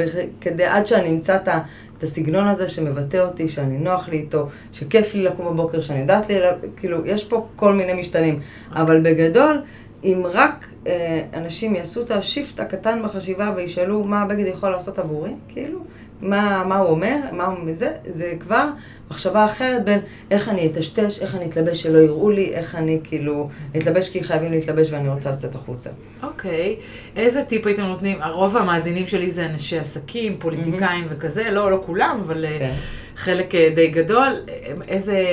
כדי 0.40 0.64
עד 0.64 0.86
שאני 0.86 1.10
אמצא 1.10 1.36
את 1.36 1.48
ה... 1.48 1.58
את 1.98 2.02
הסגנון 2.02 2.48
הזה 2.48 2.68
שמבטא 2.68 3.16
אותי, 3.16 3.48
שאני 3.48 3.78
נוח 3.78 4.08
לי 4.08 4.16
איתו, 4.16 4.48
שכיף 4.72 5.14
לי 5.14 5.22
לקום 5.22 5.46
בבוקר, 5.46 5.80
שאני 5.80 6.00
יודעת 6.00 6.28
לי, 6.28 6.34
כאילו, 6.76 7.06
יש 7.06 7.24
פה 7.24 7.46
כל 7.56 7.72
מיני 7.72 8.00
משתנים. 8.00 8.40
אבל 8.72 9.00
בגדול, 9.00 9.62
אם 10.04 10.22
רק 10.32 10.66
אה, 10.86 11.22
אנשים 11.34 11.74
יעשו 11.74 12.02
את 12.02 12.10
השיפט 12.10 12.60
הקטן 12.60 13.02
בחשיבה 13.04 13.52
וישאלו 13.56 14.04
מה 14.04 14.22
הבגד 14.22 14.46
יכול 14.46 14.70
לעשות 14.70 14.98
עבורי, 14.98 15.32
כאילו, 15.48 15.78
מה, 16.20 16.64
מה 16.64 16.76
הוא 16.76 16.88
אומר, 16.88 17.16
מה 17.32 17.46
הוא 17.46 17.64
מזה, 17.64 17.92
זה 18.06 18.34
כבר 18.40 18.68
מחשבה 19.10 19.44
אחרת 19.44 19.84
בין 19.84 20.00
איך 20.30 20.48
אני 20.48 20.66
אטשטש, 20.66 21.22
איך 21.22 21.34
אני 21.34 21.44
אתלבש 21.44 21.82
שלא 21.82 21.98
יראו 21.98 22.30
לי, 22.30 22.54
איך 22.54 22.74
אני 22.74 23.00
כאילו 23.04 23.48
אתלבש 23.76 24.10
כי 24.10 24.24
חייבים 24.24 24.52
להתלבש 24.52 24.92
ואני 24.92 25.08
רוצה 25.08 25.30
לצאת 25.30 25.54
החוצה. 25.54 25.90
אוקיי, 26.22 26.76
איזה 27.16 27.44
טיפ 27.44 27.66
הייתם 27.66 27.82
נותנים? 27.82 28.18
רוב 28.32 28.56
המאזינים 28.56 29.06
שלי 29.06 29.30
זה 29.30 29.46
אנשי 29.46 29.78
עסקים, 29.78 30.36
פוליטיקאים 30.38 31.04
וכזה, 31.08 31.50
לא, 31.50 31.70
לא 31.70 31.82
כולם, 31.86 32.20
אבל 32.24 32.44
אה, 32.44 32.58
כן. 32.58 32.74
חלק 33.16 33.54
אה, 33.54 33.70
די 33.74 33.86
גדול. 33.86 34.32
אה, 34.48 34.72
איזה, 34.88 35.24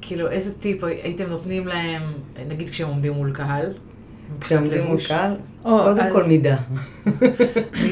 כאילו, 0.00 0.30
איזה 0.30 0.54
טיפ 0.58 0.84
הייתם 0.84 1.26
נותנים 1.26 1.66
להם, 1.66 2.02
נגיד 2.48 2.70
כשהם 2.70 2.88
עומדים 2.88 3.12
מול 3.12 3.32
קהל? 3.32 3.72
מבחינת 4.36 4.62
כשעומדים 4.62 4.82
מול 4.82 4.90
לבוש? 4.92 5.06
קהל, 5.06 5.32
קודם 5.62 6.12
כל 6.12 6.22
מידה. 6.24 6.56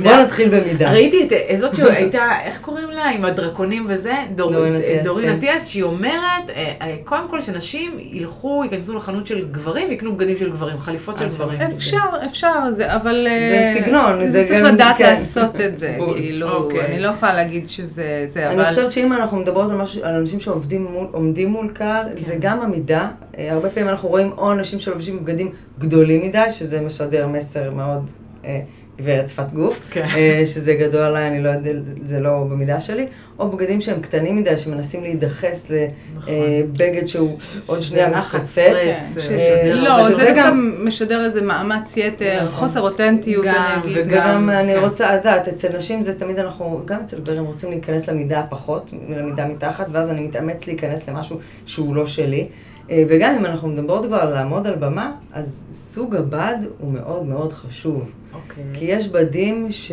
בוא 0.03 0.13
נתחיל 0.17 0.61
במידה. 0.61 0.91
ראיתי 0.93 1.29
את 1.53 1.59
זאת 1.59 1.75
שהייתה, 1.77 2.23
איך 2.45 2.59
קוראים 2.61 2.91
לה, 2.91 3.05
עם 3.11 3.25
הדרקונים 3.25 3.87
וזה? 3.89 4.15
דור- 4.35 4.53
דורין 4.53 4.75
אה, 4.75 4.79
אטיאס, 4.79 5.07
כן. 5.25 5.37
אטיאס, 5.37 5.69
שהיא 5.69 5.83
אומרת, 5.83 6.51
אה, 6.57 6.73
אה, 6.83 6.97
קודם 7.05 7.29
כל 7.29 7.41
שנשים 7.41 7.97
ילכו, 7.99 8.65
ייכנסו 8.65 8.95
לחנות 8.97 9.27
של 9.27 9.47
גברים, 9.51 9.93
יקנו 9.93 10.17
בגדים 10.17 10.37
של 10.37 10.51
גברים, 10.51 10.79
חליפות 10.79 11.19
של. 11.19 11.29
גברים. 11.29 11.61
אפשר, 11.61 11.99
אפשר, 12.27 12.53
זה, 12.71 12.97
אבל... 12.97 13.27
אה, 13.31 13.75
סגנון, 13.79 14.31
זה 14.31 14.45
צריך 14.49 14.65
לדעת 14.65 14.97
כן. 14.99 15.05
לעשות 15.05 15.61
את 15.61 15.79
זה. 15.79 15.97
כאילו, 16.15 16.51
אוקיי. 16.51 16.87
אני 16.87 17.01
לא 17.01 17.09
יכולה 17.09 17.35
להגיד 17.35 17.69
שזה 17.69 18.25
זה, 18.27 18.47
אני 18.47 18.55
אבל... 18.55 18.71
חושבת 18.71 18.93
שאם 18.93 19.13
אנחנו 19.13 19.37
מדברות 19.37 19.71
על, 20.03 20.15
אנשים 20.15 20.41
שעומדים 20.41 21.49
מול, 21.49 21.69
קהל, 21.73 22.07
כן. 22.11 22.25
זה 22.25 22.37
גם 22.41 22.61
המידה. 22.61 23.09
הרבה 23.39 23.69
פעמים 23.71 23.89
אנחנו 23.89 24.09
רואים 24.09 24.33
או 24.39 24.53
אנשים 24.53 24.79
שלובשים 24.81 25.25
בגדים 25.25 25.51
גדולים 25.79 26.24
מדי, 26.29 26.45
שזה 26.53 26.81
משדר 26.81 27.27
מסר 27.27 27.71
מאוד 27.71 28.11
אה, 28.45 28.61
עיוורת 28.99 29.29
שפת 29.29 29.53
גוף, 29.53 29.87
כן. 29.91 30.07
אה, 30.17 30.43
שזה 30.47 30.75
גדול 30.75 31.01
עליי, 31.01 31.29
אני 31.29 31.43
לא 31.43 31.49
יודע, 31.49 31.71
זה 32.05 32.21
לא 32.21 32.47
במידה 32.51 32.81
שלי, 32.81 33.07
או 33.39 33.49
בגדים 33.51 33.81
שהם 33.81 34.01
קטנים 34.01 34.37
מדי, 34.37 34.59
שמנסים 34.59 35.03
להידחס 35.03 35.71
נכון. 36.17 36.35
לבגד 36.35 37.07
שהוא 37.07 37.39
עוד 37.67 37.83
שנייה. 37.83 38.23
סטרס, 38.45 39.19
כן, 39.29 39.35
אה, 39.35 39.73
לא, 39.75 40.09
זה 40.15 40.25
דווקא 40.25 40.35
גם- 40.37 40.75
משדר 40.87 41.25
איזה 41.25 41.43
מאמץ 41.43 41.97
יתר, 41.97 42.37
נכון. 42.37 42.49
חוסר 42.69 42.81
אותנטיות, 42.81 43.45
גם, 43.47 43.55
אני 43.55 43.83
אגיד. 43.83 43.97
וגם- 44.07 44.09
וגם 44.25 44.51
אני 44.51 44.73
כן. 44.73 44.79
רוצה 44.79 45.17
לדעת, 45.17 45.49
אצל 45.49 45.77
נשים 45.77 46.03
זה 46.03 46.19
תמיד 46.19 46.39
אנחנו, 46.39 46.81
גם 46.85 47.01
אצל 47.05 47.21
גברים 47.21 47.45
רוצים 47.45 47.71
להיכנס 47.71 48.09
למידה 48.09 48.41
הפחות, 48.41 48.91
למידה 49.09 49.47
מתחת, 49.47 49.87
ואז 49.93 50.11
אני 50.11 50.27
מתאמץ 50.27 50.67
להיכנס 50.67 51.09
למשהו 51.09 51.37
שהוא 51.67 51.95
לא 51.97 52.07
שלי. 52.07 52.49
אה, 52.91 53.05
וגם 53.09 53.35
אם 53.35 53.47
אנחנו 53.47 53.69
מדברות 53.69 54.05
כבר 54.07 54.17
על 54.17 54.33
לעמוד 54.33 54.67
על 54.67 54.75
במה, 54.77 55.13
אז 55.33 55.67
סוג 55.71 56.17
הבד 56.17 56.57
הוא 56.79 56.93
מאוד 56.93 57.27
מאוד 57.27 57.53
חשוב. 57.53 58.11
אוקיי. 58.35 58.65
כי 58.75 58.85
יש 58.85 59.09
בדים 59.09 59.67
ש... 59.71 59.93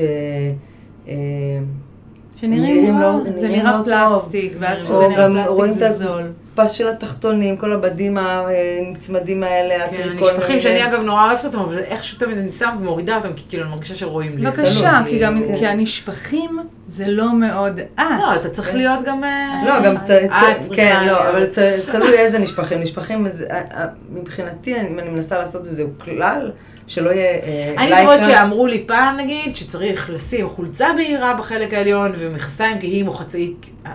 אה, 2.43 2.47
שנראים 2.47 2.63
נראים 2.63 2.99
לא, 2.99 3.11
לא- 3.11 3.41
זה 3.41 3.47
נראה 3.47 3.77
לא 3.77 3.83
פלסטיק, 3.83 4.53
טוב. 4.53 4.61
ואז 4.61 4.83
כשזה 4.83 5.07
נראה 5.07 5.45
רואים 5.47 5.73
פלסטיק 5.73 5.91
את 5.91 5.97
זה 5.97 6.05
זול. 6.05 6.23
פס 6.55 6.71
של 6.71 6.89
התחתונים, 6.89 7.57
כל 7.57 7.73
הבדים 7.73 8.17
הנצמדים 8.17 9.43
האלה, 9.43 9.87
כן, 9.87 9.95
הטריקונים 9.95 10.35
הנשפכים. 10.35 10.59
שאני 10.59 10.85
אגב 10.85 10.99
נורא 11.01 11.25
אוהבת 11.25 11.45
אותם, 11.45 11.59
אבל 11.59 11.77
איכשהו 11.77 12.19
תמיד 12.19 12.37
אני 12.37 12.49
שמה 12.49 12.75
ומורידה 12.79 13.15
אותם, 13.15 13.33
כי 13.35 13.43
כאילו 13.49 13.63
אני 13.63 13.71
מרגישה 13.71 13.95
שרואים 13.95 14.37
לי. 14.37 14.45
בבקשה, 14.45 15.01
כי 15.05 15.19
גם, 15.19 15.37
כאילו. 15.39 15.57
כי 15.57 15.67
הנשפכים 15.67 16.59
זה 16.87 17.07
לא 17.07 17.35
מאוד 17.35 17.79
את. 17.79 18.01
לא, 18.19 18.35
אתה 18.35 18.49
צריך 18.49 18.75
להיות 18.75 18.99
גם... 19.05 19.23
אה, 19.23 19.63
לא, 19.67 19.81
גם 19.85 19.97
צ... 19.97 20.09
את 20.09 20.29
צ... 20.29 20.67
צריכה 20.67 20.75
כן. 20.75 21.03
לא, 21.07 21.29
אבל. 21.29 21.45
תלוי 21.91 22.17
איזה 22.17 22.39
נשפכים. 22.39 22.81
נשפכים, 22.81 23.25
אה, 23.25 23.31
אה, 23.51 23.85
מבחינתי, 24.09 24.81
אם 24.81 24.99
אני 24.99 25.09
מנסה 25.09 25.37
לעשות 25.37 25.61
איזה 25.61 25.83
כלל, 25.97 26.51
שלא 26.91 27.09
יהיה 27.09 27.39
אה, 27.43 27.73
אני 27.77 28.01
זוכרת 28.01 28.23
שאמרו 28.23 28.67
לי 28.67 28.83
פעם, 28.87 29.17
נגיד, 29.17 29.55
שצריך 29.55 30.09
לשים 30.09 30.47
חולצה 30.47 30.87
בהירה 30.95 31.33
בחלק 31.33 31.73
העליון 31.73 32.11
ומכסיים 32.17 32.79
כהים 32.79 33.07
או 33.07 33.13
חצאית. 33.13 33.65
אה, 33.85 33.91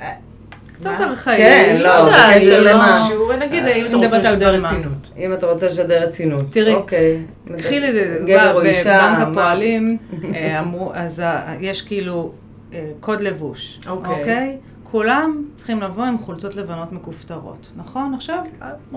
אה, 0.00 0.12
קצת? 0.72 0.90
ארכאי. 1.00 1.36
כן, 1.36 1.76
לא, 1.80 1.98
לא 1.98 2.06
בקשר 2.06 2.52
יודעת, 2.52 2.64
לא 2.64 2.70
למה? 2.70 3.08
אה, 3.52 3.76
אם 3.76 3.86
אתה 3.86 3.96
רוצה 3.96 4.18
לשדר. 4.18 4.54
רצינות. 4.54 5.10
אם 5.18 5.32
אתה 5.32 5.46
רוצה 5.46 5.66
לשדר 5.66 6.02
רצינות. 6.02 6.44
תראי, 6.50 6.74
אוקיי. 6.74 7.18
קחי 7.58 7.80
לי, 7.80 8.00
גבר 8.26 8.54
או 8.54 8.62
אישה, 8.62 9.14
בבנק? 9.16 9.28
הפועלים 9.28 9.96
אז 10.94 11.22
יש 11.60 11.82
כאילו 11.82 12.32
קוד 13.00 13.20
לבוש, 13.20 13.80
אוקיי. 13.86 14.56
כולם 14.90 15.42
צריכים 15.54 15.80
לבוא 15.80 16.04
עם 16.04 16.18
חולצות 16.18 16.56
לבנות 16.56 16.92
מכופתרות, 16.92 17.66
נכון? 17.76 18.14
עכשיו, 18.14 18.38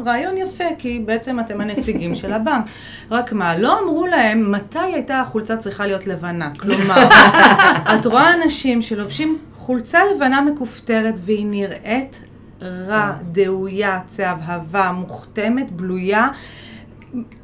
רעיון 0.06 0.38
יפה, 0.38 0.64
כי 0.78 1.04
בעצם 1.06 1.40
אתם 1.40 1.62
הנציגים 1.62 2.16
של 2.16 2.34
הבנק. 2.34 2.66
רק 3.12 3.34
מה, 3.34 3.58
לא 3.58 3.80
אמרו 3.80 4.06
להם 4.06 4.52
מתי 4.52 4.80
הייתה 4.80 5.20
החולצה 5.20 5.58
צריכה 5.58 5.86
להיות 5.86 6.08
לבנה. 6.08 6.52
כלומר, 6.58 7.08
את 7.94 8.06
רואה 8.06 8.34
אנשים 8.34 8.82
שלובשים 8.82 9.38
חולצה 9.54 10.00
לבנה 10.16 10.42
מכופתרת 10.42 11.20
והיא 11.26 11.46
נראית 11.46 12.20
רע, 12.62 13.12
דאויה, 13.32 14.00
צהבהבה, 14.08 14.92
מוכתמת, 14.92 15.72
בלויה. 15.72 16.28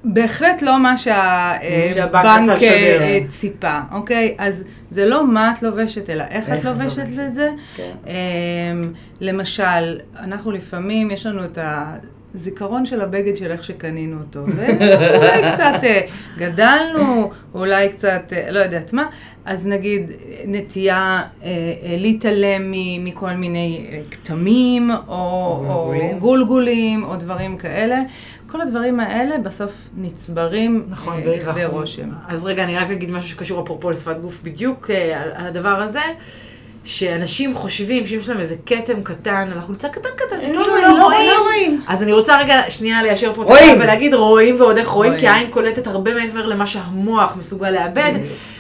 בהחלט 0.04 0.62
לא 0.62 0.80
מה 0.80 0.98
שהבנק 0.98 1.90
שהבנק. 1.90 2.62
אה, 2.64 3.20
ציפה, 3.30 3.80
אוקיי? 3.92 4.36
אז 4.38 4.64
זה 4.92 5.06
לא 5.06 5.28
מה 5.28 5.52
את 5.52 5.64
לובשת, 5.64 6.10
אלא 6.10 6.24
איך 6.30 6.50
את 6.50 6.54
איך 6.54 6.60
את 6.60 6.66
לובשת. 6.66 7.04
את 7.28 7.34
זה. 7.34 7.50
כן. 7.76 7.92
אמ, 8.08 8.82
למשל, 9.22 10.00
אנחנו 10.20 10.52
לפעמים, 10.52 11.12
יש 11.12 11.26
לנו 11.26 11.46
את 11.46 11.58
הזיכרון 12.36 12.86
של 12.86 13.02
הבגד 13.02 13.36
של 13.36 13.52
איך 13.52 13.64
שקנינו 13.64 14.18
אותו, 14.20 14.40
ואולי 14.56 15.52
קצת 15.54 15.84
אה, 15.84 16.02
גדלנו, 16.38 17.32
אולי 17.54 17.90
קצת, 17.90 18.34
אה, 18.34 18.52
לא 18.52 18.60
יודעת 18.60 18.94
מה, 18.94 19.06
אז 19.46 19.68
נגיד 19.68 20.12
נטייה 20.46 21.22
אה, 21.44 21.50
אה, 21.50 21.96
להתעלם 21.98 22.72
מכל 23.00 23.32
מיני 23.32 23.86
אה, 23.92 24.02
כתמים, 24.12 24.92
או, 24.92 24.96
או 25.08 25.66
גולגולים. 25.68 26.20
גולגולים, 26.20 27.04
או 27.04 27.16
דברים 27.16 27.58
כאלה. 27.58 28.02
כל 28.56 28.62
הדברים 28.62 29.00
האלה 29.00 29.38
בסוף 29.38 29.72
נצברים 29.98 30.86
נכון, 30.90 31.14
אה, 31.14 31.36
לכדי 31.38 31.64
אנחנו- 31.64 31.80
רושם. 31.80 32.06
אז 32.28 32.46
רגע, 32.46 32.64
אני 32.64 32.78
רק 32.78 32.90
אגיד 32.90 33.12
משהו 33.12 33.30
שקשור 33.30 33.64
אפרופו 33.64 33.92
לשפת 33.92 34.18
גוף, 34.22 34.38
בדיוק 34.44 34.90
אה, 34.92 35.22
על, 35.24 35.30
על 35.36 35.48
הדבר 35.48 35.70
הזה, 35.82 36.02
שאנשים 36.84 37.54
חושבים 37.56 38.08
שאם 38.08 38.18
יש 38.18 38.30
להם 38.30 38.40
איזה 38.40 38.56
כתם 38.66 39.04
קטן 39.04 39.50
על 39.52 39.58
החולצה, 39.58 39.90
קטן 39.90 40.10
קטן, 40.16 40.42
שכאילו 40.42 40.64
רואים, 40.64 40.84
לא 40.84 40.98
לא 40.98 41.04
רואים. 41.04 41.30
רואים. 41.44 41.82
אז 41.88 42.04
אני 42.04 42.14
רוצה 42.14 42.40
רגע 42.40 42.62
שנייה 42.70 43.04
ליישר 43.04 43.34
פה 43.34 43.42
את 43.44 43.48
רואים. 43.48 43.76
ולהגיד 43.80 44.14
רואים 44.14 44.56
ועוד 44.60 44.78
איך 44.78 44.88
רואים, 44.88 45.12
רואים. 45.12 45.20
כי 45.22 45.28
העין 45.28 45.52
קולטת 45.52 45.88
הרבה 45.88 46.14
מעבר 46.14 46.46
למה 46.46 46.68
שהמוח 46.68 47.36
מסוגל 47.38 47.70
לאבד, 47.70 48.12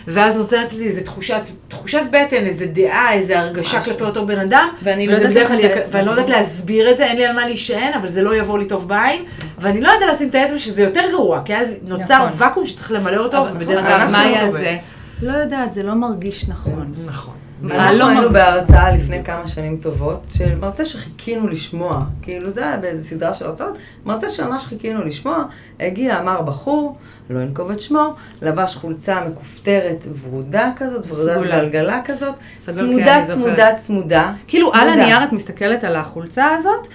ואז 0.07 0.37
נוצרת 0.37 0.73
לי 0.73 0.87
איזו 0.87 1.01
תחושת, 1.01 1.41
תחושת 1.67 2.01
בטן, 2.11 2.45
איזו 2.45 2.65
דעה, 2.73 3.13
איזו 3.13 3.33
הרגשה 3.33 3.79
משהו. 3.79 3.91
כלפי 3.91 4.03
אותו 4.03 4.25
בן 4.25 4.39
אדם, 4.39 4.69
ואני 4.83 5.07
לא 5.07 5.15
וזה 5.15 5.27
יודעת 5.27 5.47
כלל 5.47 5.57
האצבע. 5.65 5.81
ואני 5.91 6.05
לא 6.05 6.11
יודעת 6.11 6.29
להסביר 6.29 6.91
את 6.91 6.97
זה, 6.97 7.05
אין 7.05 7.17
לי 7.17 7.25
על 7.25 7.35
מה 7.35 7.45
להישען, 7.45 7.93
אבל 7.93 8.09
זה 8.09 8.21
לא 8.21 8.35
יבוא 8.35 8.59
לי 8.59 8.65
טוב 8.65 8.87
בעין, 8.87 9.23
ואני 9.59 9.81
לא 9.81 9.89
יודעת 9.89 10.09
לשים 10.09 10.29
את 10.29 10.35
האצבע 10.35 10.59
שזה 10.59 10.83
יותר 10.83 11.03
גרוע, 11.11 11.41
כי 11.45 11.55
אז 11.55 11.79
נוצר 11.83 12.25
נכון. 12.25 12.37
ואקום 12.37 12.65
שצריך 12.65 12.91
למלא 12.91 13.17
אותו, 13.17 13.45
ובדרך 13.51 13.81
כלל 13.81 13.91
אגב, 13.91 13.99
אנחנו 13.99 14.11
מה 14.11 14.31
לא 14.31 14.45
טובים. 14.45 14.51
זה? 14.51 14.77
לא 15.21 15.31
יודעת, 15.31 15.73
זה 15.73 15.83
לא 15.83 15.93
מרגיש 15.93 16.45
נכון. 16.47 16.93
נכון. 17.05 17.33
אנחנו 17.71 17.97
לא 17.97 18.07
היינו 18.07 18.21
מר- 18.21 18.29
בהרצאה 18.29 18.91
לפני 18.91 19.23
כמה 19.23 19.47
שנים 19.47 19.77
טובות, 19.77 20.23
של 20.37 20.55
מרצה 20.55 20.85
שחיכינו 20.85 21.47
לשמוע, 21.47 22.03
כאילו 22.21 22.49
זה 22.49 22.67
היה 22.67 22.77
באיזו 22.77 23.03
סדרה 23.09 23.33
של 23.33 23.45
הרצאות, 23.45 23.77
מרצה 24.05 24.29
שממש 24.29 24.65
חיכינו 24.65 25.05
לשמוע, 25.05 25.43
הגיע, 25.79 26.19
אמר 26.19 26.41
בחור, 26.41 26.97
לא 27.29 27.41
אנקוב 27.41 27.71
את 27.71 27.79
שמו, 27.79 28.13
לבש 28.41 28.75
חולצה 28.75 29.21
מכופתרת 29.29 30.05
ורודה 30.21 30.71
כזאת, 30.77 31.05
ורודה. 31.07 31.39
סגלגלה 31.39 32.01
כזאת, 32.05 32.35
כן, 32.65 32.71
צמודה. 32.71 33.23
צמודה, 33.25 33.73
צמודה. 33.75 34.33
כאילו 34.47 34.73
על. 34.73 34.89
הנייר 34.89 35.23
את 35.23 35.31
מסתכלת 35.33 35.83
על 35.83 35.95
החולצה 35.95 36.45
הזאת, 36.51 36.87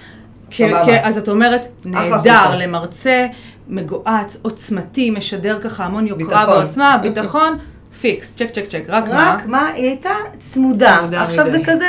אז 1.03 1.17
את 1.17 1.29
אומרת, 1.29 1.67
נהדר. 1.85 2.55
למרצה, 2.55 3.27
מגועץ, 3.67 4.37
עוצמתי, 4.41 5.11
משדר 5.11 5.59
ככה 5.61 5.85
המון 5.85 6.07
יוקרה. 6.07 6.45
ועוצמה, 6.49 6.97
ביטחון, 7.01 7.57
פיקס, 8.01 8.33
check 8.35 8.49
check 8.51 8.65
check, 8.65 8.83
רק 8.87 9.07
מה? 9.07 9.35
רק 9.39 9.45
מה, 9.45 9.67
היא 9.67 9.87
הייתה 9.87 10.09
צמודה. 10.39 10.99
עכשיו 11.23 11.49
זה. 11.49 11.57
כזה. 11.65 11.85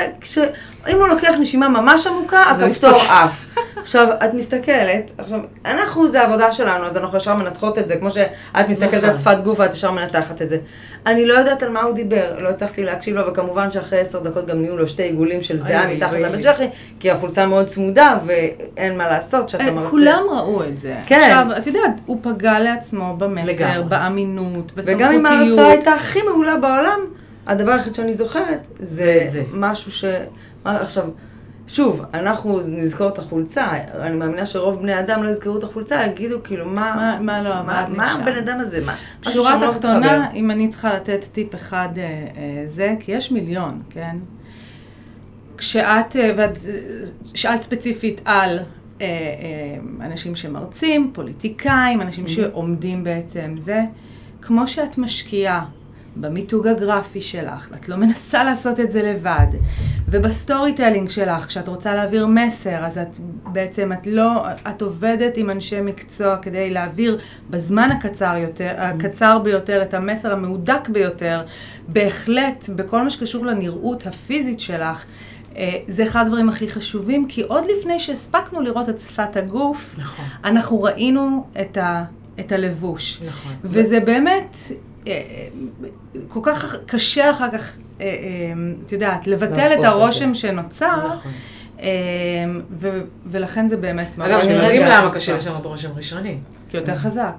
אם 0.89 0.99
הוא 0.99 1.09
לוקח 1.09 1.35
נשימה 1.41 1.69
ממש 1.69 2.07
עמוקה, 2.07 2.43
הכפתור. 2.43 2.91
עף. 2.91 3.53
עכשיו, 3.77 4.09
את 4.25 4.35
מסתכלת, 4.35 5.11
עכשיו, 5.19 5.39
אנחנו, 5.65 6.09
זה 6.09 6.23
העבודה 6.23 6.53
שלנו, 6.53 6.87
אז 6.87 6.97
אנחנו 6.97 7.17
ישר 7.19 7.35
מנתחות 7.35 7.79
את 7.79 7.89
זה, 7.89 7.97
כמו 7.97 8.11
שאת 8.11 8.69
מסתכלת 8.69 8.95
נכון. 8.95 9.09
על 9.09 9.17
שפת 9.17 9.37
גוף 9.45 9.59
ואת 9.61 9.75
ישר 9.75 9.91
מנתחת 9.91 10.43
את 10.43 10.49
זה. 10.49 10.59
אני 11.07 11.27
לא 11.27 11.35
יודעת 11.35 11.63
על 11.63 11.69
מה 11.69 11.83
הוא 11.83 11.95
דיבר, 11.95 12.35
לא 12.39 12.49
הצלחתי 12.49 12.85
להקשיב 12.85 13.17
לו, 13.17 13.27
וכמובן 13.27 13.71
שאחרי 13.71 14.01
עשר 14.01 14.21
דקות 14.21 14.47
גם 14.47 14.61
נהיו 14.61 14.77
לו 14.77 14.87
שתי 14.87 15.03
עיגולים 15.03 15.43
של 15.43 15.59
זיעה 15.59 15.95
מתחת 15.95 16.13
לבית. 16.13 16.45
ג'חי, 16.45 16.67
כי 17.01 17.11
החולצה 17.11 17.47
מאוד 17.47 17.67
צמודה, 17.67 18.19
ואין 18.27 18.99
מה 18.99 19.09
לעשות, 19.09 19.49
שאתה 19.49 19.65
אה, 19.65 19.73
מרצה. 19.73 19.91
כולם 19.91 20.23
ראו 20.31 20.65
את 20.65 20.79
זה. 20.79 20.95
כן. 21.07 21.21
עכשיו, 21.21 21.59
את 21.59 21.67
יודעת, 21.67 22.01
הוא 22.07 22.19
פגע 22.23 22.59
לעצמו 22.59 23.17
במסר. 23.19 23.83
באמינות, 23.83 24.73
וגם 24.77 25.13
אם 25.13 25.27
ההרצאה 25.27 25.45
בסמכותיות. 25.45 25.71
הייתה 25.71 25.93
הכי 25.93 26.23
מעולה 26.23 26.57
בעולם, 26.57 27.01
הדבר 27.47 27.73
היחיד 27.73 27.95
שאני 27.95 28.15
זוכרת 28.15 28.67
זה 28.79 29.25
זה. 29.29 29.43
משהו 29.55 29.93
ש... 29.93 30.05
מה- 30.65 30.77
עכשיו, 30.81 31.05
שוב, 31.67 32.03
אנחנו 32.15 32.61
נזכור 32.69 33.09
את 33.09 33.19
החולצה, 33.19 33.67
אני 34.01 34.17
מאמינה 34.17 34.47
שרוב 34.47 34.81
בני 34.83 35.01
אדם 35.01 35.23
לא 35.23 35.29
יזכרו 35.29 35.59
את 35.59 35.65
החולצה, 35.65 36.03
יגידו 36.07 36.37
כאילו, 36.45 36.67
מה... 36.69 36.95
מה- 36.97 37.19
מה 37.21 37.43
לא 37.43 37.51
מה, 37.67 37.81
עבד 37.81 37.91
לי 37.91 37.97
מה 37.97 38.11
שם? 38.15 38.21
הבן 38.23 38.37
אדם 38.37 38.61
הזה? 38.61 38.85
מה? 38.85 38.95
משהו 39.21 39.33
שורה 39.35 39.51
שם 39.61 39.67
לא 39.67 39.73
תחתונה, 39.73 39.99
מתחבר. 39.99 40.21
אם 40.35 40.51
אני 40.51 40.69
צריכה 40.69 40.95
לתת 40.95 41.25
טיפ 41.33 41.55
אחד 41.55 41.89
אה, 41.97 42.03
אה, 42.03 42.19
זה, 42.67 42.95
כי 43.01 43.13
יש 43.13 43.31
מיליון, 43.33 43.83
כן? 43.91 44.17
כשאת, 45.59 46.17
אה, 46.17 46.33
ואת 46.37 46.57
אה, 46.69 46.73
שאלת 47.35 47.63
ספציפית 47.63 48.21
על 48.25 48.59
אה, 48.59 49.07
אה, 49.07 50.07
אנשים 50.07 50.37
שמרצים, 50.37 51.11
פוליטיקאים, 51.15 52.01
אנשים 52.03 52.29
שעומדים 52.29 53.05
בעצם 53.05 53.55
זה, 53.59 53.81
כמו 54.43 54.67
שאת 54.69 54.99
משקיעה 54.99 55.65
במיתוג 56.17 56.67
הגרפי 56.67 57.21
שלך, 57.21 57.69
ואת 57.73 57.89
לא 57.89 57.97
מנסה 57.97 58.45
לעשות 58.45 58.81
את 58.81 58.93
זה 58.93 59.03
לבד, 59.03 59.47
וב 60.09 60.73
storytelling 60.73 61.09
שלך, 61.09 61.47
כשאת 61.47 61.69
רוצה 61.69 61.95
להעביר 61.95 62.27
מסר, 62.27 62.77
אז 62.77 62.99
את 62.99 63.19
בעצם, 63.53 63.93
את 63.93 64.07
לא, 64.07 64.47
את 64.71 64.83
עובדת 64.83 65.37
עם 65.37 65.51
אנשי 65.51 65.81
מקצוע 65.81 66.37
כדי 66.37 66.71
להעביר 66.71 67.19
בזמן 67.51 67.89
הקצר 67.91 68.35
יותר, 68.37 68.75
הקצר 68.77 69.39
ביותר, 69.39 69.83
את 69.83 69.95
המסר 69.95 70.33
המהודק 70.33 70.89
ביותר, 70.89 71.43
בהחלט, 71.89 72.69
בכל 72.77 73.03
מה 73.03 73.11
שקשור 73.11 73.47
לנראות 73.47 74.07
הפיזית 74.07 74.61
שלך, 74.61 75.05
אה, 75.57 75.79
זה 75.89 76.03
אחד 76.03 76.25
הדברים 76.27 76.49
הכי 76.49 76.69
חשובים, 76.69 77.27
כי 77.29 77.43
עוד 77.43 77.65
לפני 77.79 77.99
שהספקנו 77.99 78.61
לראות 78.61 78.89
את 78.89 78.99
שפת 78.99 79.37
הגוף, 79.37 79.95
נכון. 79.99 80.25
אנחנו 80.45 80.83
ראינו 80.83 81.47
את, 81.61 81.77
ה, 81.77 82.05
את 82.41 82.53
הלבוש. 82.53 83.23
נכון. 83.29 83.53
וזה 83.65 84.01
באמת 84.01 84.57
כל 86.29 86.41
כך 86.43 86.77
קשה 86.87 87.31
אחר 87.31 87.51
כך, 87.51 87.77
אה, 88.01 88.07
אה, 88.07 88.13
את 88.87 88.93
יודעת, 88.93 89.27
לבטל 89.27 89.79
את 89.79 89.85
הרושם. 89.85 90.35
שנוצר, 90.35 91.09
נכון. 91.09 91.33
אה, 91.81 91.89
ולכן 93.27 93.69
זה 93.69 93.77
באמת 93.77 94.09
אגב, 94.19 94.41
אתם. 94.41 94.53
יודעים 94.53 94.83
למה 94.83 95.11
קשה 95.15 95.37
לשנות 95.37 95.67
רושם 95.67 95.91
ראשוני. 95.97 96.39
כי 96.71 96.77
יותר 96.77 96.97
חזק. 96.97 97.35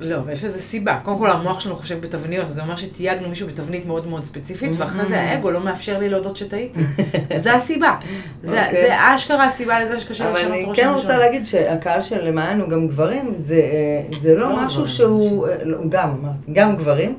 לא, 0.00 0.18
ויש 0.26 0.44
לזה 0.44 0.60
סיבה. 0.60 0.98
קודם 1.02 1.18
כל, 1.18 1.30
המוח 1.30 1.60
שלנו 1.60 1.76
חושב 1.76 2.00
בתבניות, 2.00 2.48
זה 2.48 2.62
אומר 2.62 2.76
שתייגנו 2.76 3.28
מישהו 3.28 3.48
בתבנית 3.48 3.86
מאוד 3.86 4.06
מאוד 4.06 4.24
ספציפית, 4.24 4.70
ואחרי 4.76 5.06
זה 5.06 5.20
האגו 5.20 5.50
לא 5.50 5.60
מאפשר 5.60 5.98
לי 5.98 6.08
להודות 6.08 6.36
שטעיתי. 6.36 6.80
זה 7.36 7.54
הסיבה. 7.54 7.96
זה 8.42 8.66
אוקיי. 8.66 8.80
זה 8.82 8.94
אשכרה 9.14 9.44
הסיבה 9.44 9.84
לזה 9.84 10.00
שקשה 10.00 10.24
אבל 10.24 10.32
לשנות 10.32 10.52
אני 10.52 10.64
רושם 10.64 10.82
כן 10.82 10.88
ראשוני. 10.88 11.02
רוצה 11.02 11.18
להגיד 11.18 11.46
שהקהל 11.46 12.02
של 12.02 12.30
מעיין 12.30 12.60
הוא 12.60 12.68
גם 12.68 12.88
גברים, 12.88 13.34
זה, 13.34 13.54
אה, 13.54 14.18
זה 14.18 14.34
לא 14.34 14.48
לא 14.48 14.54
רק 14.54 14.66
משהו 14.66 14.82
גברים, 14.82 14.96
שהוא, 14.96 15.48
אה, 15.48 15.64
לא, 15.64 15.78
גם 15.88 16.10
אמרתי, 16.10 16.52
גם 16.52 16.76
גברים. 16.76 17.18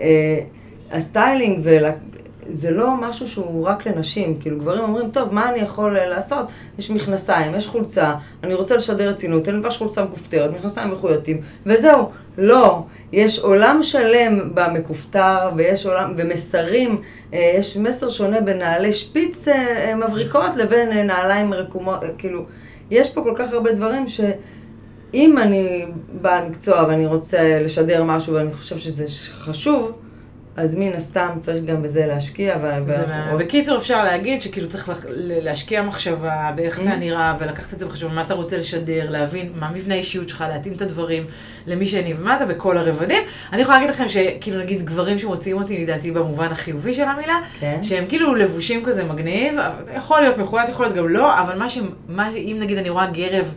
אה, 0.00 0.38
הסטיילינג. 0.92 1.68
זה 2.48 2.70
לא 2.70 2.90
משהו 3.00 3.28
שהוא 3.28 3.66
רק 3.66 3.86
לנשים, 3.86 4.40
כאילו 4.40 4.58
גברים 4.58 4.82
אומרים, 4.82 5.10
טוב, 5.10 5.34
מה 5.34 5.50
אני 5.50 5.58
יכול 5.58 5.96
אה, 5.96 6.06
לעשות? 6.06 6.46
יש 6.78 6.90
מכנסיים, 6.90 7.54
יש 7.54 7.66
חולצה, 7.66 8.14
אני 8.44 8.54
רוצה 8.54 8.76
לשדר 8.76 9.10
רצינות, 9.10 9.48
אני 9.48 9.58
אלבש 9.58 9.78
חולצה 9.78 10.04
מכופתרת, 10.04 10.50
מכנסיים 10.50 10.90
מחויטים, 10.90 11.40
וזהו. 11.66 12.10
לא, 12.38 12.82
יש 13.12 13.38
עולם 13.38 13.82
שלם 13.82 14.54
במכופתר, 14.54 15.50
ויש 15.56 15.86
עולם, 15.86 16.14
ומסרים, 16.16 17.00
אה, 17.34 17.54
יש 17.58 17.76
מסר 17.76 18.10
שונה 18.10 18.40
בין 18.40 18.58
נעלי 18.58 18.92
שפיץ 18.92 19.48
אה, 19.48 19.94
מבריקות 19.94 20.56
לבין 20.56 21.06
נעליים 21.06 21.54
רקומות, 21.54 22.00
כאילו, 22.18 22.42
יש 22.90 23.10
פה 23.10 23.22
כל 23.22 23.32
כך 23.36 23.52
הרבה 23.52 23.72
דברים 23.72 24.08
ש... 24.08 24.20
אם 25.14 25.38
אני 25.38 25.86
בעל 26.22 26.48
מקצוע 26.48 26.84
ואני 26.88 27.06
רוצה 27.06 27.60
לשדר 27.62 28.04
משהו 28.04 28.34
ואני 28.34 28.52
חושב 28.52 28.76
שזה 28.76 29.04
חשוב, 29.32 29.98
אז 30.56 30.76
מן 30.76 30.92
הסתם 30.96 31.28
צריך 31.40 31.64
גם 31.64 31.82
בזה 31.82 32.06
להשקיע. 32.06 32.56
ו- 32.62 32.90
זה 32.92 33.04
בקיצור, 33.38 33.78
אפשר 33.78 34.04
להגיד 34.04 34.40
שכאילו 34.40 34.68
צריך 34.68 34.88
לח- 34.88 35.04
להשקיע 35.16 35.82
מחשבה 35.82 36.52
באיך 36.54 36.80
אתה 36.80 36.96
נראה, 36.96 37.34
ולקחת 37.40 37.72
את 37.72 37.78
זה 37.78 37.86
בחשבון, 37.86 38.14
מה 38.14 38.22
אתה 38.22 38.34
רוצה 38.34 38.58
לשדר, 38.58 39.10
להבין 39.10 39.52
מה 39.54 39.70
מבנה 39.74 39.94
האישיות 39.94 40.28
שלך, 40.28 40.44
להתאים 40.48 40.72
את 40.74 40.82
הדברים 40.82 41.24
למי 41.66 41.86
שאני 41.86 42.14
ומטה 42.14 42.46
בכל 42.46 42.78
הרבדים. 42.78 43.22
אני 43.52 43.62
יכולה 43.62 43.78
להגיד 43.78 43.94
לכם 43.94 44.08
שכאילו 44.08 44.58
נגיד 44.58 44.84
גברים 44.84 45.18
שמוציאים 45.18 45.56
אותי 45.58 45.82
לדעתי 45.84 46.10
במובן 46.10 46.46
החיובי 46.52 46.94
של 46.94 47.02
המילה, 47.02 47.38
כן. 47.60 47.78
שהם 47.82 48.04
כאילו 48.08 48.34
לבושים 48.34 48.84
כזה 48.84 49.04
מגניב, 49.04 49.58
אבל 49.58 49.96
יכול 49.96 50.20
להיות 50.20 50.38
מחויית, 50.38 50.68
יכול 50.68 50.86
להיות 50.86 50.96
גם 50.98 51.08
לא, 51.08 51.40
אבל 51.40 51.58
מה 51.58 51.68
ש... 51.68 51.78
מה. 52.08 52.28
אם 52.34 52.56
נגיד 52.60 52.78
אני 52.78 52.90
רואה 52.90 53.06
גרב 53.06 53.54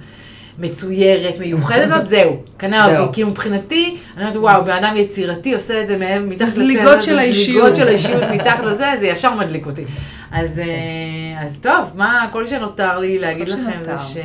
מצוירת, 0.60 1.40
מיוחדת, 1.40 1.90
זאת, 1.90 2.06
זהו, 2.16 2.38
קנה. 2.58 3.00
אותי. 3.00 3.14
כאילו 3.14 3.30
מבחינתי, 3.30 3.98
אני 4.18 4.24
אומרת, 4.24 4.38
וואו, 4.38 4.66
בן 4.66 4.72
אדם 4.72 4.98
יצירתי 4.98 5.54
עושה 5.54 5.82
את 5.82 5.88
זה 5.88 5.98
מהם, 5.98 6.30
מתחת 6.30 6.50
זליגות 6.50 6.98
לזה, 6.98 7.02
של 7.02 7.14
זה 7.14 7.20
האישיות. 7.20 7.76
זליגות 7.76 7.76
של 7.76 7.88
האישיות 7.88 8.24
מתחת 8.34 8.64
לזה, 8.64 8.94
זה 9.00 9.08
ישר 9.08 9.34
מדליק 9.34 9.66
אותי. 9.66 9.86
אז, 10.32 10.60
אה, 10.60 11.44
אז 11.44 11.60
טוב, 11.62 11.92
מה, 11.96 12.28
כל 12.32 12.48
שנותר 12.48 13.00
לי 13.00 13.20
להגיד 13.20 13.50
לכם 13.50 13.84
זה 13.84 13.92
שנותר. 13.92 14.04
ש... 14.04 14.18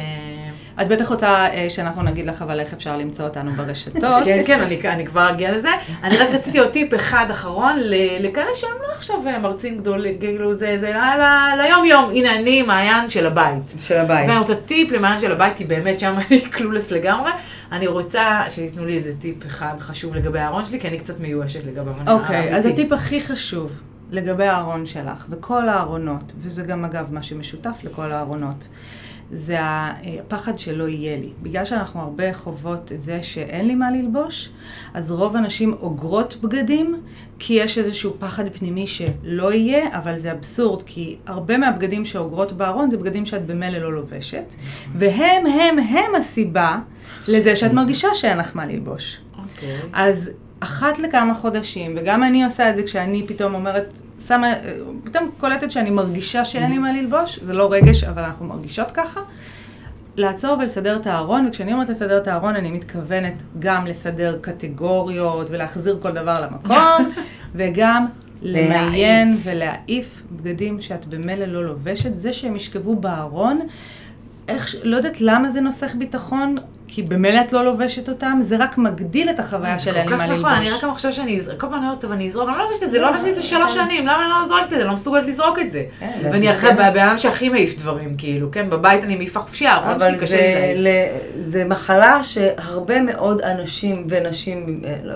את 0.83 0.89
בטח 0.89 1.09
רוצה 1.09 1.29
אה, 1.47 1.67
שאנחנו 1.71 2.03
נגיד 2.03 2.27
לך 2.27 2.43
אבל 2.43 2.61
איך 2.61 2.73
אפשר 2.73 2.97
למצוא 2.97 3.25
אותנו 3.25 3.53
ברשתות. 3.53 4.03
כן, 4.25 4.43
כן, 4.47 4.61
אני, 4.61 4.81
אני 4.85 5.07
כבר 5.07 5.31
אגיע 5.31 5.53
לזה. 5.53 5.69
אני 6.03 6.17
רק 6.17 6.29
רציתי 6.33 6.59
עוד 6.59 6.71
טיפ 6.71 6.95
אחד 6.95 7.27
אחרון 7.31 7.77
ל- 7.81 7.95
לכאלה 8.27 8.51
שהם 8.55 8.71
לא 8.89 8.93
עכשיו 8.95 9.17
אה, 9.27 9.39
מרצים 9.39 9.79
גדולים, 9.79 10.19
כאילו 10.19 10.55
זה, 10.55 10.77
זה 10.77 10.91
ל- 10.91 10.97
ל- 11.21 11.63
ליום-יום. 11.63 12.11
הנה 12.11 12.35
אני, 12.37 12.63
מעיין 12.63 13.11
של 13.11 13.27
הבית. 13.27 13.73
של 13.79 13.97
הבית. 13.99 14.29
ואני 14.29 14.39
רוצה 14.39 14.55
טיפ 14.55 14.93
למעיין 14.93 15.21
של 15.21 15.33
הבית, 15.33 15.57
כי 15.57 15.65
באמת 15.65 16.01
שם 16.01 16.15
אני 16.31 16.41
קלולס 16.41 16.91
לגמרי. 16.91 17.31
אני 17.73 17.87
רוצה 17.87 18.43
שתיתנו 18.51 18.87
לי 18.87 18.97
איזה 18.97 19.13
טיפ 19.21 19.47
אחד 19.47 19.75
חשוב 19.81 20.15
לגבי 20.15 20.39
הארון 20.39 20.65
שלי, 20.65 20.81
כי 20.81 20.89
אני 20.89 20.99
קצת 20.99 21.21
מיואשת 21.21 21.67
לגביו. 21.67 21.95
אוקיי, 22.07 22.57
אז. 22.57 22.67
הטיפ 22.67 22.93
הכי 22.93 23.21
חשוב 23.21 23.73
לגבי 24.11 24.47
הארון 24.47 24.87
שלך, 24.87 25.27
וכל 25.31 25.69
הארונות, 25.69 26.33
וזה 26.37 26.63
גם 26.63 26.85
אגב 26.85 27.05
מה 27.11 27.23
שמשותף 27.23 27.79
לכל 27.85 28.13
הארונות, 28.13 28.69
זה 29.33 29.59
הפחד 29.61 30.59
שלא 30.59 30.89
יהיה 30.89 31.17
לי. 31.17 31.29
בגלל 31.43 31.65
שאנחנו 31.65 32.01
הרבה 32.01 32.35
חוות 32.35 32.93
את 32.93 33.03
זה 33.03 33.23
שאין 33.23 33.67
לי 33.67 33.75
מה 33.75 33.91
ללבוש, 33.91 34.51
אז 34.95 35.13
רוב 35.13 35.37
הנשים 35.37 35.73
אוגרות 35.73 36.37
בגדים, 36.43 37.01
כי 37.39 37.55
יש 37.55 37.79
איזשהו 37.79 38.17
פחד 38.19 38.45
פנימי 38.49 38.87
שלא 38.87 39.53
יהיה, 39.53 39.99
אבל 39.99 40.19
זה 40.19 40.33
אבסורד, 40.33 40.83
כי 40.83 41.17
הרבה 41.27 41.59
מהבגדים 41.59 42.05
שאוגרות 42.07 42.53
בארון 42.53 42.91
זה 42.91 42.97
בגדים 42.97 43.27
שאת 43.27 43.47
במילא 43.47 43.79
לא 43.79 43.93
לובשת, 43.93 44.55
והם, 44.95 45.47
הם, 45.47 45.79
הם 45.79 46.15
הסיבה 46.15 46.79
לזה 47.29 47.57
שאת 47.57 47.73
מרגישה 47.73 48.09
שאין 48.15 48.39
לך 48.39 48.57
מה 48.57 48.67
ללבוש. 48.67 49.19
אוקיי. 49.39 49.81
אז 49.93 50.31
אחת 50.61 50.99
לכמה 50.99 51.35
חודשים, 51.35 51.95
וגם 51.97 52.23
אני 52.23 52.45
עושה 52.45 52.71
את 52.71 52.77
זה 52.77 52.83
כשאני 52.83 53.27
פתאום 53.27 53.55
אומרת, 53.55 53.93
שמה, 54.19 54.53
פתאום 55.05 55.31
קולטת 55.39 55.71
שאני 55.71 55.91
מרגישה 55.91 56.45
שאין 56.45 56.71
לי 56.71 56.79
מה 56.79 56.93
ללבוש, 56.93 57.39
זה 57.39 57.53
לא 57.53 57.73
רגש, 57.73 58.05
אבל 58.05 58.23
אנחנו 58.23 58.47
מרגישות 58.47 58.91
ככה. 58.91 59.21
לעצור 60.17 60.59
ולסדר 60.59 60.97
את 60.97 61.07
הארון, 61.07 61.47
וכשאני 61.49 61.73
אומרת 61.73 61.89
לסדר 61.89 62.19
את 62.19 62.29
הארון, 62.29 62.57
אני 62.57 62.71
מתכוונת 62.71 63.43
גם 63.59 63.87
לסדר 63.87 64.39
קטגוריות 64.41 65.51
ולהחזיר 65.51 65.99
כל 66.03 66.11
דבר 66.13 66.41
למקום, 66.41 67.13
וגם 67.57 68.07
למיין 68.43 69.39
ולהעיף 69.43 70.23
בגדים 70.33 70.81
שאת 70.81 71.07
במילא 71.07 71.47
לא 71.47 71.65
לובשת. 71.65 72.17
זה 72.17 72.33
שהם 72.33 72.57
ישכבו 72.57 72.97
בארון, 72.97 73.61
איך, 74.49 74.75
לא 74.83 74.97
יודעת 74.97 75.21
למה 75.21 75.49
זה 75.49 75.61
נוסח 75.61 75.95
ביטחון, 75.95 76.57
כי 76.89 77.03
במילא 77.03 77.41
את 77.41 77.53
לא 77.53 77.65
לובשת 77.65 78.09
אותם, 78.09 78.41
זה 78.43 78.57
רק 78.57 78.79
מגדיל 78.79 79.31
את 79.31 79.39
החוויה 79.39 79.79
של 79.79 79.95
אין 79.95 80.03
לי 80.03 80.09
כל 80.09 80.17
מה 80.17 80.23
כך 80.23 80.29
ללבוש. 80.29 80.45
נכון, 80.45 80.55
אני 80.55 80.71
רק 80.71 80.85
עכשיו 80.85 81.13
שאני 81.13 81.37
אזרוק, 81.37 81.61
כל 81.61 81.67
פעם 81.67 81.79
אני 81.79 81.87
אומרת, 81.87 82.01
טוב, 82.01 82.13
אני 82.13 82.29
אזרוק, 82.29 82.49
אני 82.49 82.59
לא 82.59 82.65
לובשת 82.65 82.83
את 82.83 82.91
זה, 82.91 83.01
לא 83.01 83.11
לובשת 83.11 83.29
את 83.29 83.35
זה 83.35 83.43
שלוש 83.43 83.75
שנים, 83.75 84.07
למה 84.07 84.23
אני 84.23 84.31
לא 84.31 84.49
זורקת 84.49 84.73
את 84.73 84.79
זה? 84.79 84.85
לא 84.85 84.95
מסוגלת 84.95 85.27
לזרוק 85.27 85.59
את 85.59 85.71
זה. 85.71 85.85
כן, 86.01 86.13
ואני 86.25 86.51
אחרי 86.51 86.71
הבן 86.71 86.85
אדם 86.85 87.19
שהכי 87.19 87.49
מעיף 87.49 87.79
דברים, 87.79 88.17
כאילו, 88.19 88.51
כן, 88.51 88.71
בבית 88.71 89.05
אני 89.05 89.17
מעיפה 89.17 89.41
חופשי, 89.41 89.67
הארון 89.67 89.91
אבל 89.91 90.17
זה, 90.17 91.09
זה 91.41 91.65
מחלה 91.65 92.23
שהרבה 92.23 93.01
מאוד 93.01 93.41
אנשים 93.41 94.07
ונשים, 94.09 94.81
אה, 94.85 94.97
לא, 95.05 95.15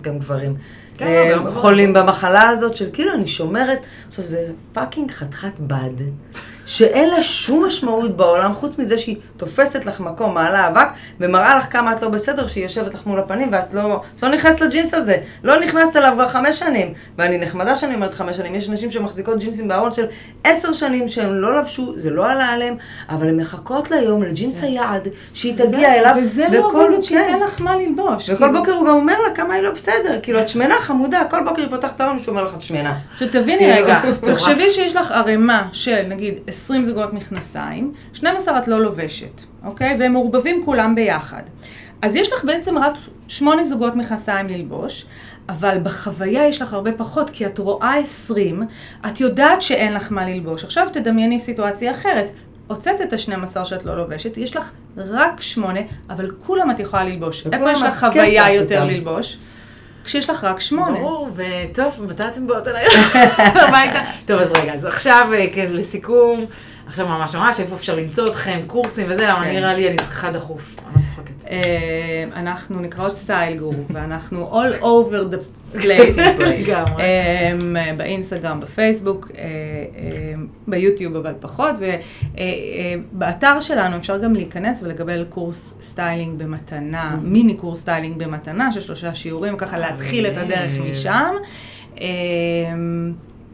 גם 0.00 0.18
גברים, 0.18 0.54
כן, 0.98 1.06
אה, 1.06 1.30
גם 1.32 1.38
גברים. 1.38 1.54
חולים 1.54 1.92
במחלה 1.92 2.48
הזאת 2.48 2.76
של 2.76 2.88
כאילו 2.92 3.14
אני 3.14 3.26
שומרת, 3.26 3.86
עכשיו 4.08 4.24
זה 4.24 4.46
fucking 4.72 5.10
חתיכת 5.10 5.58
בד, 5.58 6.04
שאין 6.70 7.10
לה 7.10 7.22
שום 7.22 7.64
משמעות 7.64 8.16
בעולם, 8.16 8.54
חוץ 8.54 8.78
מזה 8.78 8.98
שהיא 8.98 9.16
תופסת 9.36 9.86
לך 9.86 10.00
מקום, 10.00 10.34
מעלה 10.34 10.68
אבק, 10.68 10.88
ומראה 11.20 11.56
לך 11.58 11.72
כמה 11.72 11.92
את 11.92 12.02
לא 12.02 12.08
בסדר, 12.08 12.46
שהיא 12.46 12.64
יושבת 12.64 12.94
לך 12.94 13.06
מול 13.06 13.18
הפנים, 13.18 13.48
ואת 13.52 13.74
לא, 13.74 14.02
לא 14.22 14.28
נכנסת 14.28 14.60
לג'ינס 14.60 14.94
הזה. 14.94 15.16
לא 15.44 15.60
נכנסת 15.60 15.96
אליו 15.96 16.12
כבר 16.14 16.28
חמש 16.28 16.58
שנים. 16.58 16.94
ואני 17.18 17.38
נחמדה 17.38 17.76
שאני 17.76 17.94
אומרת 17.94 18.14
חמש 18.14 18.36
שנים, 18.36 18.54
יש 18.54 18.68
נשים 18.68 18.90
שמחזיקות 18.90 19.38
ג'ינסים 19.38 19.68
בארון 19.68 19.92
של 19.92 20.06
עשר 20.44 20.72
שנים 20.72 21.08
שהם 21.08 21.34
לא 21.34 21.58
לבשו, 21.58 21.94
זה 21.96 22.10
לא 22.10 22.30
עלה 22.30 22.48
עליהם, 22.48 22.76
אבל 23.08 23.28
הן 23.28 23.36
מחכות 23.40 23.90
ליום, 23.90 24.22
לג'ינס 24.22 24.62
היעד, 24.62 25.08
שהיא 25.34 25.56
תגיע 25.56 25.94
אליו. 25.94 26.16
וזה 26.22 26.46
לא 26.52 26.88
בגד 26.88 27.00
שייתן 27.00 27.32
כן. 27.32 27.40
לך 27.44 27.60
מה 27.60 27.76
ללבוש. 27.76 28.30
וכל 28.30 28.44
כאילו. 28.44 28.58
בוקר 28.58 28.72
הוא 28.72 28.86
גם 28.86 28.94
אומר 28.94 29.22
לה 29.28 29.34
כמה 29.34 29.54
היא 29.54 29.62
לא 29.62 29.72
בסדר, 29.72 30.18
כאילו 30.22 30.40
את 30.40 30.48
שמנה 30.48 30.74
חמודה, 30.80 31.22
כל 31.30 31.44
בוקר 31.44 31.62
היא 31.62 31.70
פותחת 31.70 32.00
את 32.00 32.22
שהוא 32.22 32.32
אומר 32.32 32.44
לך 32.44 32.54
את 32.54 32.62
שמנה. 32.62 32.98
עכשיו 33.12 33.28
תביני 33.28 33.72
רגע. 33.72 34.00
תחשבי 34.32 34.70
שיש 34.70 34.96
לך 34.96 35.10
ערימה 35.10 35.68
של 35.72 36.02
נגיד 36.08 36.34
20 36.64 36.84
זוגות 36.84 37.12
מכנסיים, 37.12 37.92
12 38.12 38.58
את 38.58 38.68
לא 38.68 38.80
לובשת, 38.80 39.42
אוקיי? 39.64 39.96
והם 39.98 40.12
מעורבבים 40.12 40.64
כולם 40.64 40.94
ביחד. 40.94 41.42
אז 42.02 42.16
יש 42.16 42.32
לך 42.32 42.44
בעצם 42.44 42.78
רק 42.78 42.92
8 43.28 43.64
זוגות 43.64 43.96
מכנסיים 43.96 44.48
ללבוש, 44.48 45.06
אבל 45.48 45.78
בחוויה 45.82 46.46
יש 46.46 46.62
לך 46.62 46.74
הרבה 46.74 46.92
פחות, 46.92 47.30
כי 47.30 47.46
את 47.46 47.58
רואה 47.58 47.96
20, 47.96 48.62
את 49.06 49.20
יודעת 49.20 49.62
שאין 49.62 49.94
לך 49.94 50.12
מה 50.12 50.28
ללבוש. 50.28 50.64
עכשיו 50.64 50.88
תדמייני 50.92 51.38
סיטואציה 51.38 51.90
אחרת. 51.90 52.30
הוצאת 52.66 53.00
את 53.00 53.12
ה-12 53.12 53.64
שאת 53.64 53.84
לא 53.84 53.96
לובשת, 53.96 54.36
יש 54.36 54.56
לך 54.56 54.72
רק 54.96 55.40
8, 55.40 55.80
אבל 56.10 56.30
כולם 56.38 56.70
את 56.70 56.80
יכולה 56.80 57.04
ללבוש. 57.04 57.46
איפה 57.52 57.70
יש 57.72 57.82
לך 57.82 58.06
חוויה 58.06 58.54
יותר. 58.54 58.84
ללבוש? 58.84 59.38
כשיש 60.04 60.30
לך 60.30 60.44
רק 60.44 60.60
8. 60.60 60.98
ברור, 60.98 61.28
וטוב, 61.34 62.06
מתי 62.08 62.22
אתם 62.28 62.46
באות 62.46 62.68
אליי 62.68 62.86
הביתה? 63.68 64.00
טוב, 64.26 64.40
אז 64.40 64.52
רגע, 64.52 64.74
אז 64.74 64.84
עכשיו, 64.84 65.28
אה, 65.34 65.46
כן, 65.52 65.66
לסיכום, 65.70 66.44
עכשיו 66.86 67.08
ממש 67.08 67.34
ממש, 67.34 67.60
איפה 67.60 67.74
אפשר 67.74 67.94
למצוא 67.94 68.26
אתכם, 68.26 68.60
קורסים 68.66 69.06
וזה, 69.10 69.26
למה 69.26 69.44
כן. 69.44 69.52
נראה 69.52 69.74
לי 69.74 69.88
אני 69.88 69.96
צריכה 69.96 70.30
דחוף, 70.30 70.76
אני 70.78 71.02
לא 71.02 71.08
צוחקת. 71.08 71.44
אה, 71.50 72.24
אנחנו 72.36 72.80
נקראות 72.80 73.16
סטייל 73.16 73.58
גרו, 73.58 73.72
ואנחנו 73.90 74.62
all 74.62 74.74
over 74.80 75.34
the 75.34 75.59
לגמרי. 75.74 77.02
אה, 77.02 77.52
באינסטגרם, 77.96 78.60
בפייסבוק, 78.60 79.30
אה, 79.38 79.44
אה, 79.44 80.34
ביוטיוב 80.66 81.16
אבל 81.16 81.34
פחות, 81.40 81.78
ובאתר 83.12 83.60
שלנו 83.60 83.96
אפשר 83.96 84.18
גם 84.18 84.34
להיכנס 84.34 84.82
ולקבל 84.82 85.24
קורס 85.28 85.74
סטיילינג 85.80 86.38
במתנה, 86.38 87.16
מיני 87.22 87.54
קורס 87.54 87.80
סטיילינג 87.80 88.24
במתנה 88.24 88.72
של 88.72 88.80
שלושה 88.80 89.14
שיעורים, 89.14 89.56
ככה 89.56 89.78
להתחיל 89.78 90.26
את 90.26 90.36
הדרך. 90.36 90.70
משם. 90.90 91.34
אה, 92.00 92.06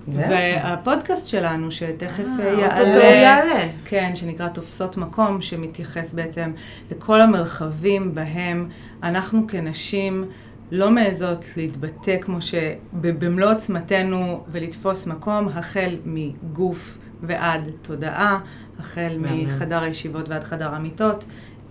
זהו. 0.09 0.25
והפודקאסט 0.31 1.29
שלנו, 1.29 1.73
שתכף 1.73 2.25
אה, 2.41 2.79
אה, 2.79 3.05
יעלה. 3.05 3.69
כן, 3.85 4.11
שנקרא 4.15 4.49
תופסות 4.49 4.97
מקום, 4.97 5.41
שמתייחס 5.41 6.13
בעצם 6.13 6.53
לכל 6.91 7.21
המרחבים 7.21 8.15
בהם 8.15 8.69
אנחנו 9.03 9.47
כנשים 9.49 10.25
לא 10.71 10.91
מעזות 10.91 11.45
להתבטא 11.57 12.17
כמו 12.21 12.39
שבמלוא 12.43 13.51
עוצמתנו 13.51 14.45
ולתפוס 14.49 15.07
מקום, 15.07 15.49
החל 15.49 15.97
מגוף 16.05 16.99
ועד 17.23 17.69
תודעה, 17.83 18.39
החל 18.81 19.17
מהמם. 19.19 19.47
מחדר 19.47 19.83
הישיבות 19.83 20.29
ועד 20.29 20.45
חדר 20.45 20.75
המיטות. 20.75 21.25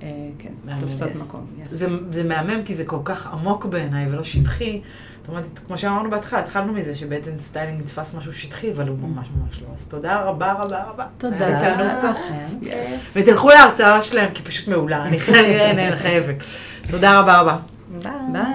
אה, 0.04 0.08
כן, 0.40 0.50
מהמם. 0.66 0.80
תופסות 0.82 1.10
Yes. 1.12 1.18
מקום. 1.24 1.46
yes. 1.58 1.70
זה, 1.70 1.88
זה 2.12 2.24
מהמם 2.24 2.64
כי 2.66 2.74
זה 2.74 2.86
כל 2.86 3.00
כך 3.04 3.28
עמוק 3.34 3.66
בעיניי 3.66 4.08
ולא 4.12 4.24
שטחי. 4.24 4.82
זאת 5.22 5.30
אומרת, 5.30 5.60
כמו 5.68 5.78
שאמרנו 5.78 6.10
בהתחלה, 6.10 6.40
התחלנו 6.40 6.74
מזה 6.74 6.94
שבעצם 6.94 7.32
סטיילינג 7.38 7.82
נתפס 7.82 8.16
משהו 8.16 8.34
שטחי, 8.34 8.72
אבל 8.72 8.88
הוא 8.88 8.98
ממש 9.00 9.28
ממש 9.38 9.62
לא. 9.62 9.68
אז 9.74 9.88
תודה 9.88 10.22
רבה 10.22 10.54
רבה 10.54 10.84
רבה. 10.84 11.06
תודה. 11.18 11.38
היה 11.48 11.60
לי 11.78 11.78
תענוג 11.78 11.98
קצת. 11.98 12.08
לכם. 12.10 12.68
ותלכו 13.16 13.50
להרצאה 13.50 14.02
שלהם, 14.02 14.30
כי 14.34 14.40
היא 14.42 14.46
פשוט 14.46 14.68
מעולה. 14.68 15.06
אני 15.06 15.20
חייבת. 15.98 16.44
תודה 16.90 17.20
רבה 17.20 17.40
רבה. 17.42 17.58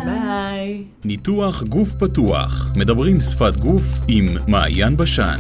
ביי. 0.05 0.85
ניתוח 1.05 1.63
גוף 1.63 1.93
פתוח, 1.93 2.71
מדברים 2.77 3.21
שפת 3.21 3.61
גוף 3.61 3.83
עם 4.09 4.27
מעיין 4.47 4.97
בשן. 4.97 5.39